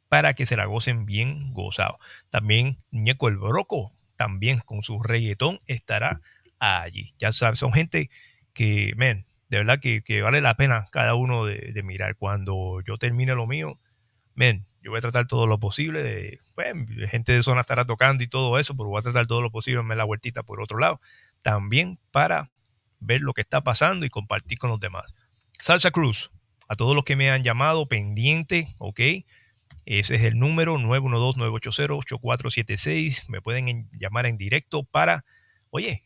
para 0.08 0.34
que 0.34 0.46
se 0.46 0.56
la 0.56 0.66
gocen 0.66 1.06
bien 1.06 1.52
gozado. 1.52 1.98
También 2.30 2.78
Ñeco 2.90 3.28
el 3.28 3.38
Broco 3.38 3.92
también 4.16 4.58
con 4.58 4.82
su 4.82 5.02
reggaetón 5.02 5.58
estará 5.66 6.20
allí. 6.58 7.14
Ya 7.18 7.32
sabes, 7.32 7.58
son 7.58 7.72
gente 7.72 8.10
que, 8.52 8.92
men, 8.96 9.26
de 9.48 9.58
verdad 9.58 9.78
que, 9.80 10.22
vale 10.22 10.40
la 10.40 10.56
pena 10.56 10.86
cada 10.90 11.14
uno 11.14 11.44
de, 11.44 11.82
mirar. 11.82 12.16
Cuando 12.16 12.80
yo 12.86 12.98
termine 12.98 13.34
lo 13.34 13.46
mío, 13.46 13.78
men, 14.34 14.66
yo 14.82 14.90
voy 14.90 14.98
a 14.98 15.02
tratar 15.02 15.26
todo 15.26 15.46
lo 15.46 15.58
posible 15.58 16.02
de, 16.02 16.40
pues, 16.54 16.74
gente 17.10 17.32
de 17.32 17.42
zona 17.42 17.60
estará 17.60 17.86
tocando 17.86 18.24
y 18.24 18.28
todo 18.28 18.58
eso, 18.58 18.76
pero 18.76 18.88
voy 18.88 18.98
a 18.98 19.02
tratar 19.02 19.26
todo 19.26 19.42
lo 19.42 19.50
posible 19.50 19.80
en 19.80 19.98
la 19.98 20.04
vueltita 20.04 20.42
por 20.42 20.60
otro 20.60 20.78
lado. 20.78 21.00
También 21.42 21.98
para 22.10 22.50
ver 23.00 23.20
lo 23.20 23.34
que 23.34 23.42
está 23.42 23.62
pasando 23.62 24.06
y 24.06 24.08
compartir 24.08 24.58
con 24.58 24.70
los 24.70 24.80
demás. 24.80 25.14
Salsa 25.58 25.90
Cruz, 25.90 26.30
a 26.68 26.76
todos 26.76 26.94
los 26.94 27.04
que 27.04 27.16
me 27.16 27.30
han 27.30 27.42
llamado 27.42 27.88
pendiente, 27.88 28.74
¿ok? 28.78 29.00
Ese 29.84 30.16
es 30.16 30.22
el 30.22 30.38
número 30.38 30.78
912-980-8476. 30.78 33.28
Me 33.28 33.40
pueden 33.40 33.88
llamar 33.92 34.26
en 34.26 34.36
directo 34.36 34.82
para, 34.82 35.24
oye, 35.70 36.02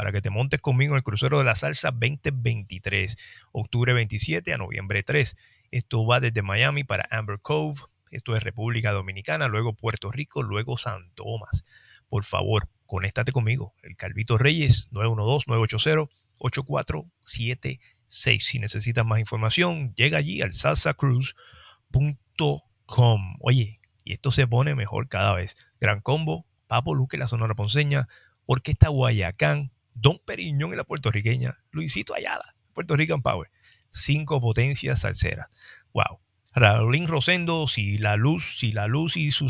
para 0.00 0.12
que 0.12 0.22
te 0.22 0.30
montes 0.30 0.62
conmigo 0.62 0.94
en 0.94 0.96
el 0.96 1.02
crucero 1.02 1.36
de 1.36 1.44
la 1.44 1.54
salsa 1.54 1.90
2023, 1.90 3.18
octubre 3.52 3.92
27 3.92 4.54
a 4.54 4.56
noviembre 4.56 5.02
3. 5.02 5.36
Esto 5.72 6.06
va 6.06 6.20
desde 6.20 6.40
Miami 6.40 6.84
para 6.84 7.06
Amber 7.10 7.38
Cove, 7.42 7.82
esto 8.10 8.34
es 8.34 8.42
República 8.42 8.92
Dominicana, 8.92 9.46
luego 9.46 9.74
Puerto 9.74 10.10
Rico, 10.10 10.42
luego 10.42 10.78
San 10.78 11.12
Tomás. 11.12 11.66
Por 12.08 12.24
favor, 12.24 12.66
conéctate 12.86 13.30
conmigo, 13.30 13.74
el 13.82 13.94
Calvito 13.94 14.38
Reyes, 14.38 14.88
912-980-8476. 14.92 17.78
Si 18.06 18.58
necesitas 18.58 19.04
más 19.04 19.20
información, 19.20 19.92
llega 19.96 20.16
allí 20.16 20.40
al 20.40 20.54
salsacruz.com 20.54 23.36
Oye, 23.40 23.80
y 24.02 24.14
esto 24.14 24.30
se 24.30 24.46
pone 24.46 24.74
mejor 24.74 25.08
cada 25.08 25.34
vez. 25.34 25.58
Gran 25.78 26.00
Combo, 26.00 26.46
Papo 26.68 26.94
Luque, 26.94 27.18
la 27.18 27.28
Sonora 27.28 27.54
Ponceña, 27.54 28.08
Orquesta 28.46 28.88
Guayacán, 28.88 29.72
Don 29.94 30.18
Periñón 30.24 30.72
y 30.72 30.76
la 30.76 30.84
puertorriqueña, 30.84 31.58
Luisito 31.70 32.14
Ayala, 32.14 32.54
Puerto 32.72 32.96
Rican 32.96 33.22
Power. 33.22 33.50
Cinco 33.90 34.40
potencias 34.40 35.00
salseras. 35.00 35.48
Wow. 35.92 36.20
Raulín 36.54 37.06
Rosendo, 37.06 37.66
si 37.66 37.98
la 37.98 38.16
luz, 38.16 38.58
si 38.58 38.72
la 38.72 38.86
luz 38.86 39.16
y 39.16 39.30
su, 39.30 39.46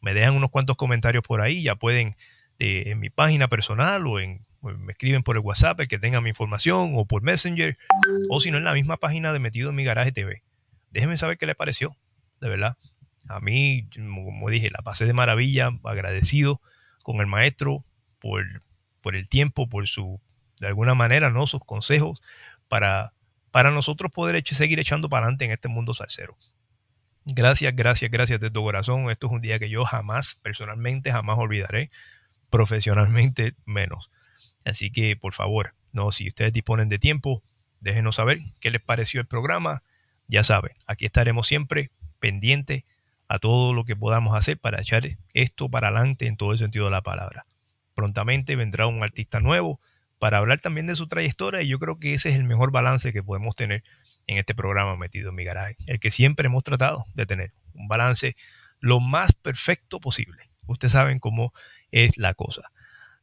Me 0.00 0.14
dejan 0.14 0.34
unos 0.34 0.50
cuantos 0.50 0.76
comentarios 0.76 1.22
por 1.22 1.40
ahí. 1.40 1.62
Ya 1.62 1.76
pueden 1.76 2.16
en 2.58 2.98
mi 2.98 3.10
página 3.10 3.46
personal 3.48 4.06
o 4.06 4.20
en 4.20 4.44
me 4.60 4.92
escriben 4.92 5.24
por 5.24 5.36
el 5.36 5.42
WhatsApp 5.42 5.80
el 5.80 5.88
que 5.88 5.98
tengan 5.98 6.22
mi 6.22 6.28
información 6.28 6.92
o 6.94 7.04
por 7.04 7.22
Messenger 7.22 7.76
o 8.30 8.38
si 8.38 8.52
no 8.52 8.58
en 8.58 8.64
la 8.64 8.74
misma 8.74 8.96
página 8.96 9.32
de 9.32 9.40
Metido 9.40 9.70
en 9.70 9.74
mi 9.74 9.82
Garaje 9.82 10.12
TV. 10.12 10.44
Déjenme 10.90 11.16
saber 11.16 11.36
qué 11.36 11.46
les 11.46 11.56
pareció, 11.56 11.96
de 12.40 12.48
verdad. 12.48 12.76
A 13.28 13.40
mí, 13.40 13.88
como 13.94 14.50
dije, 14.50 14.70
la 14.70 14.82
pasé 14.82 15.06
de 15.06 15.12
maravilla, 15.12 15.70
agradecido 15.84 16.60
con 17.02 17.20
el 17.20 17.26
maestro 17.26 17.84
por 18.18 19.16
el 19.16 19.28
tiempo, 19.28 19.68
por 19.68 19.86
su, 19.88 20.20
de 20.60 20.68
alguna 20.68 20.94
manera, 20.94 21.30
¿no? 21.30 21.46
Sus 21.46 21.64
consejos 21.64 22.22
para, 22.68 23.14
para 23.50 23.70
nosotros 23.70 24.10
poder 24.12 24.42
seguir 24.46 24.78
echando 24.78 25.08
para 25.08 25.26
adelante 25.26 25.44
en 25.44 25.50
este 25.52 25.68
mundo 25.68 25.94
salsero. 25.94 26.36
Gracias, 27.24 27.74
gracias, 27.76 28.10
gracias 28.10 28.40
de 28.40 28.50
tu 28.50 28.62
corazón. 28.62 29.10
Esto 29.10 29.28
es 29.28 29.32
un 29.32 29.40
día 29.40 29.58
que 29.58 29.68
yo 29.68 29.84
jamás, 29.84 30.36
personalmente, 30.42 31.12
jamás 31.12 31.38
olvidaré. 31.38 31.90
Profesionalmente, 32.50 33.54
menos. 33.64 34.10
Así 34.64 34.90
que, 34.90 35.16
por 35.16 35.32
favor, 35.32 35.74
no, 35.92 36.10
si 36.12 36.28
ustedes 36.28 36.52
disponen 36.52 36.88
de 36.88 36.98
tiempo, 36.98 37.42
déjenos 37.80 38.16
saber 38.16 38.40
qué 38.60 38.70
les 38.70 38.82
pareció 38.82 39.20
el 39.20 39.26
programa. 39.26 39.82
Ya 40.28 40.42
saben, 40.42 40.72
aquí 40.86 41.06
estaremos 41.06 41.46
siempre 41.46 41.90
pendientes 42.18 42.84
a 43.32 43.38
todo 43.38 43.72
lo 43.72 43.86
que 43.86 43.96
podamos 43.96 44.36
hacer 44.36 44.58
para 44.58 44.82
echar 44.82 45.08
esto 45.32 45.70
para 45.70 45.88
adelante 45.88 46.26
en 46.26 46.36
todo 46.36 46.52
el 46.52 46.58
sentido 46.58 46.84
de 46.84 46.90
la 46.90 47.00
palabra. 47.00 47.46
Prontamente 47.94 48.56
vendrá 48.56 48.86
un 48.86 49.02
artista 49.02 49.40
nuevo 49.40 49.80
para 50.18 50.36
hablar 50.36 50.60
también 50.60 50.86
de 50.86 50.96
su 50.96 51.08
trayectoria 51.08 51.62
y 51.62 51.68
yo 51.68 51.78
creo 51.78 51.98
que 51.98 52.12
ese 52.12 52.28
es 52.28 52.36
el 52.36 52.44
mejor 52.44 52.72
balance 52.72 53.10
que 53.10 53.22
podemos 53.22 53.56
tener 53.56 53.84
en 54.26 54.36
este 54.36 54.54
programa 54.54 54.98
metido 54.98 55.30
en 55.30 55.36
mi 55.36 55.44
garaje, 55.44 55.78
el 55.86 55.98
que 55.98 56.10
siempre 56.10 56.44
hemos 56.44 56.62
tratado 56.62 57.06
de 57.14 57.24
tener, 57.24 57.54
un 57.72 57.88
balance 57.88 58.36
lo 58.80 59.00
más 59.00 59.32
perfecto 59.32 59.98
posible. 59.98 60.50
Ustedes 60.66 60.92
saben 60.92 61.18
cómo 61.18 61.54
es 61.90 62.18
la 62.18 62.34
cosa. 62.34 62.70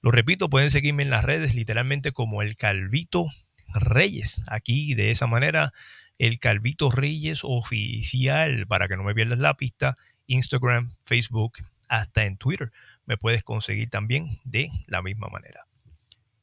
Lo 0.02 0.10
repito, 0.10 0.50
pueden 0.50 0.72
seguirme 0.72 1.04
en 1.04 1.12
las 1.12 1.24
redes 1.24 1.54
literalmente 1.54 2.14
como 2.14 2.42
el 2.42 2.58
Calvito 2.58 3.28
Reyes. 3.76 4.42
Aquí 4.48 4.96
de 4.96 5.12
esa 5.12 5.28
manera, 5.28 5.72
el 6.20 6.38
Calvito 6.38 6.92
Reyes 6.92 7.40
oficial, 7.44 8.68
para 8.68 8.88
que 8.88 8.96
no 8.96 9.04
me 9.04 9.16
pierdas 9.16 9.40
la 9.40 9.56
pista, 9.56 9.98
Instagram, 10.28 10.94
Facebook, 11.06 11.54
hasta 11.88 12.26
en 12.26 12.38
Twitter 12.38 12.72
me 13.10 13.18
puedes 13.18 13.42
conseguir 13.42 13.90
también 13.90 14.40
de 14.44 14.70
la 14.86 15.02
misma 15.02 15.30
manera. 15.30 15.66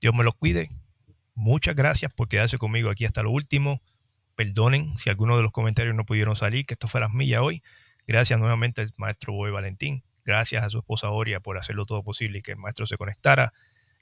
Dios 0.00 0.12
me 0.12 0.24
los 0.24 0.34
cuide. 0.34 0.68
Muchas 1.36 1.76
gracias 1.76 2.12
por 2.12 2.26
quedarse 2.26 2.58
conmigo 2.58 2.90
aquí 2.90 3.04
hasta 3.04 3.22
lo 3.22 3.30
último. 3.30 3.80
Perdonen 4.34 4.98
si 4.98 5.08
algunos 5.08 5.36
de 5.36 5.44
los 5.44 5.52
comentarios 5.52 5.94
no 5.94 6.04
pudieron 6.04 6.34
salir, 6.34 6.66
que 6.66 6.74
esto 6.74 6.88
fue 6.88 7.00
las 7.00 7.12
millas 7.12 7.40
hoy. 7.40 7.62
Gracias 8.08 8.40
nuevamente 8.40 8.80
al 8.80 8.90
maestro 8.96 9.32
Boy 9.32 9.52
Valentín. 9.52 10.02
Gracias 10.24 10.64
a 10.64 10.68
su 10.68 10.78
esposa 10.78 11.10
Oria 11.10 11.38
por 11.38 11.56
hacerlo 11.56 11.86
todo 11.86 12.02
posible 12.02 12.40
y 12.40 12.42
que 12.42 12.50
el 12.50 12.58
maestro 12.58 12.84
se 12.84 12.96
conectara. 12.96 13.52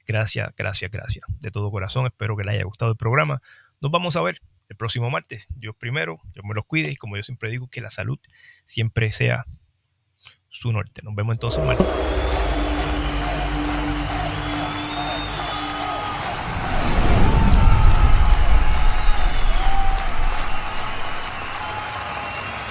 Gracias, 0.07 0.51
gracias, 0.57 0.91
gracias. 0.91 1.27
De 1.41 1.51
todo 1.51 1.71
corazón, 1.71 2.07
espero 2.07 2.35
que 2.35 2.45
le 2.45 2.53
haya 2.53 2.65
gustado 2.65 2.93
el 2.93 2.97
programa. 2.97 3.43
Nos 3.83 3.93
vamos 3.93 4.17
a 4.17 4.23
ver 4.23 4.41
el 4.69 4.77
próximo 4.77 5.11
martes. 5.11 5.47
Dios 5.51 5.75
primero, 5.77 6.21
Dios 6.33 6.45
me 6.45 6.55
los 6.55 6.65
cuide 6.67 6.91
y 6.91 6.97
como 6.97 7.17
yo 7.17 7.23
siempre 7.23 7.51
digo, 7.51 7.69
que 7.69 7.81
la 7.81 7.91
salud 7.91 8.19
siempre 8.65 9.11
sea 9.11 9.47
su 10.49 10.73
norte. 10.73 11.03
Nos 11.03 11.15
vemos 11.15 11.37
entonces 11.37 11.65
martes. 11.65 12.24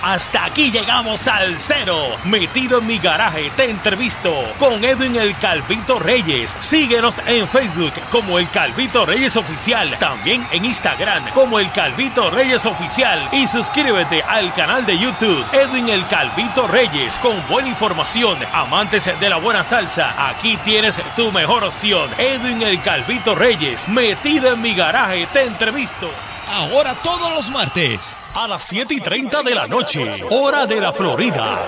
Hasta 0.04 0.44
aquí 0.44 0.70
llegamos 0.70 1.30
al 1.30 1.58
cero. 1.58 1.98
Metido 2.26 2.80
en 2.80 2.88
mi 2.88 2.98
garaje, 2.98 3.50
te 3.56 3.70
entrevisto 3.70 4.34
con 4.60 4.84
Edwin 4.84 5.16
el 5.16 5.34
Calvito 5.38 5.98
Reyes. 5.98 6.58
Síguenos 6.60 7.22
en 7.26 7.48
Facebook 7.48 7.94
como 8.12 8.38
el 8.38 8.50
Calvito 8.50 9.06
Reyes 9.06 9.38
Oficial. 9.38 9.98
También 10.00 10.46
en 10.52 10.66
Instagram 10.66 11.30
como 11.30 11.58
el 11.58 11.72
Calvito 11.72 12.30
Reyes 12.30 12.66
Oficial. 12.66 13.30
Y 13.32 13.48
suscríbete 13.48 14.22
al 14.24 14.54
canal 14.54 14.86
de 14.86 15.00
YouTube 15.00 15.46
Edwin 15.54 15.88
el 15.88 16.06
Calvito 16.08 16.68
Reyes 16.68 17.18
con 17.20 17.42
buena 17.48 17.70
información. 17.70 18.38
Amantes 18.52 19.10
de 19.18 19.30
la 19.30 19.38
buena 19.38 19.64
salsa, 19.64 20.28
aquí 20.28 20.58
tienes 20.66 21.02
tu 21.16 21.32
mejor 21.32 21.64
opción. 21.64 22.10
Edwin 22.18 22.62
el 22.62 22.82
Calvito 22.82 23.36
Reyes. 23.36 23.88
Metido 23.88 24.52
en 24.52 24.62
mi 24.62 24.76
garaje, 24.76 25.28
te 25.32 25.44
entrevisto. 25.44 26.10
Ahora 26.48 26.96
todos 27.04 27.34
los 27.34 27.50
martes. 27.52 28.16
A 28.34 28.48
las 28.48 28.64
7 28.64 28.94
y 28.94 29.02
30 29.02 29.44
de 29.44 29.56
la 29.56 29.68
noche. 29.68 30.24
Hora 30.30 30.66
de 30.66 30.82
la 30.82 30.92
Florida. 30.92 31.68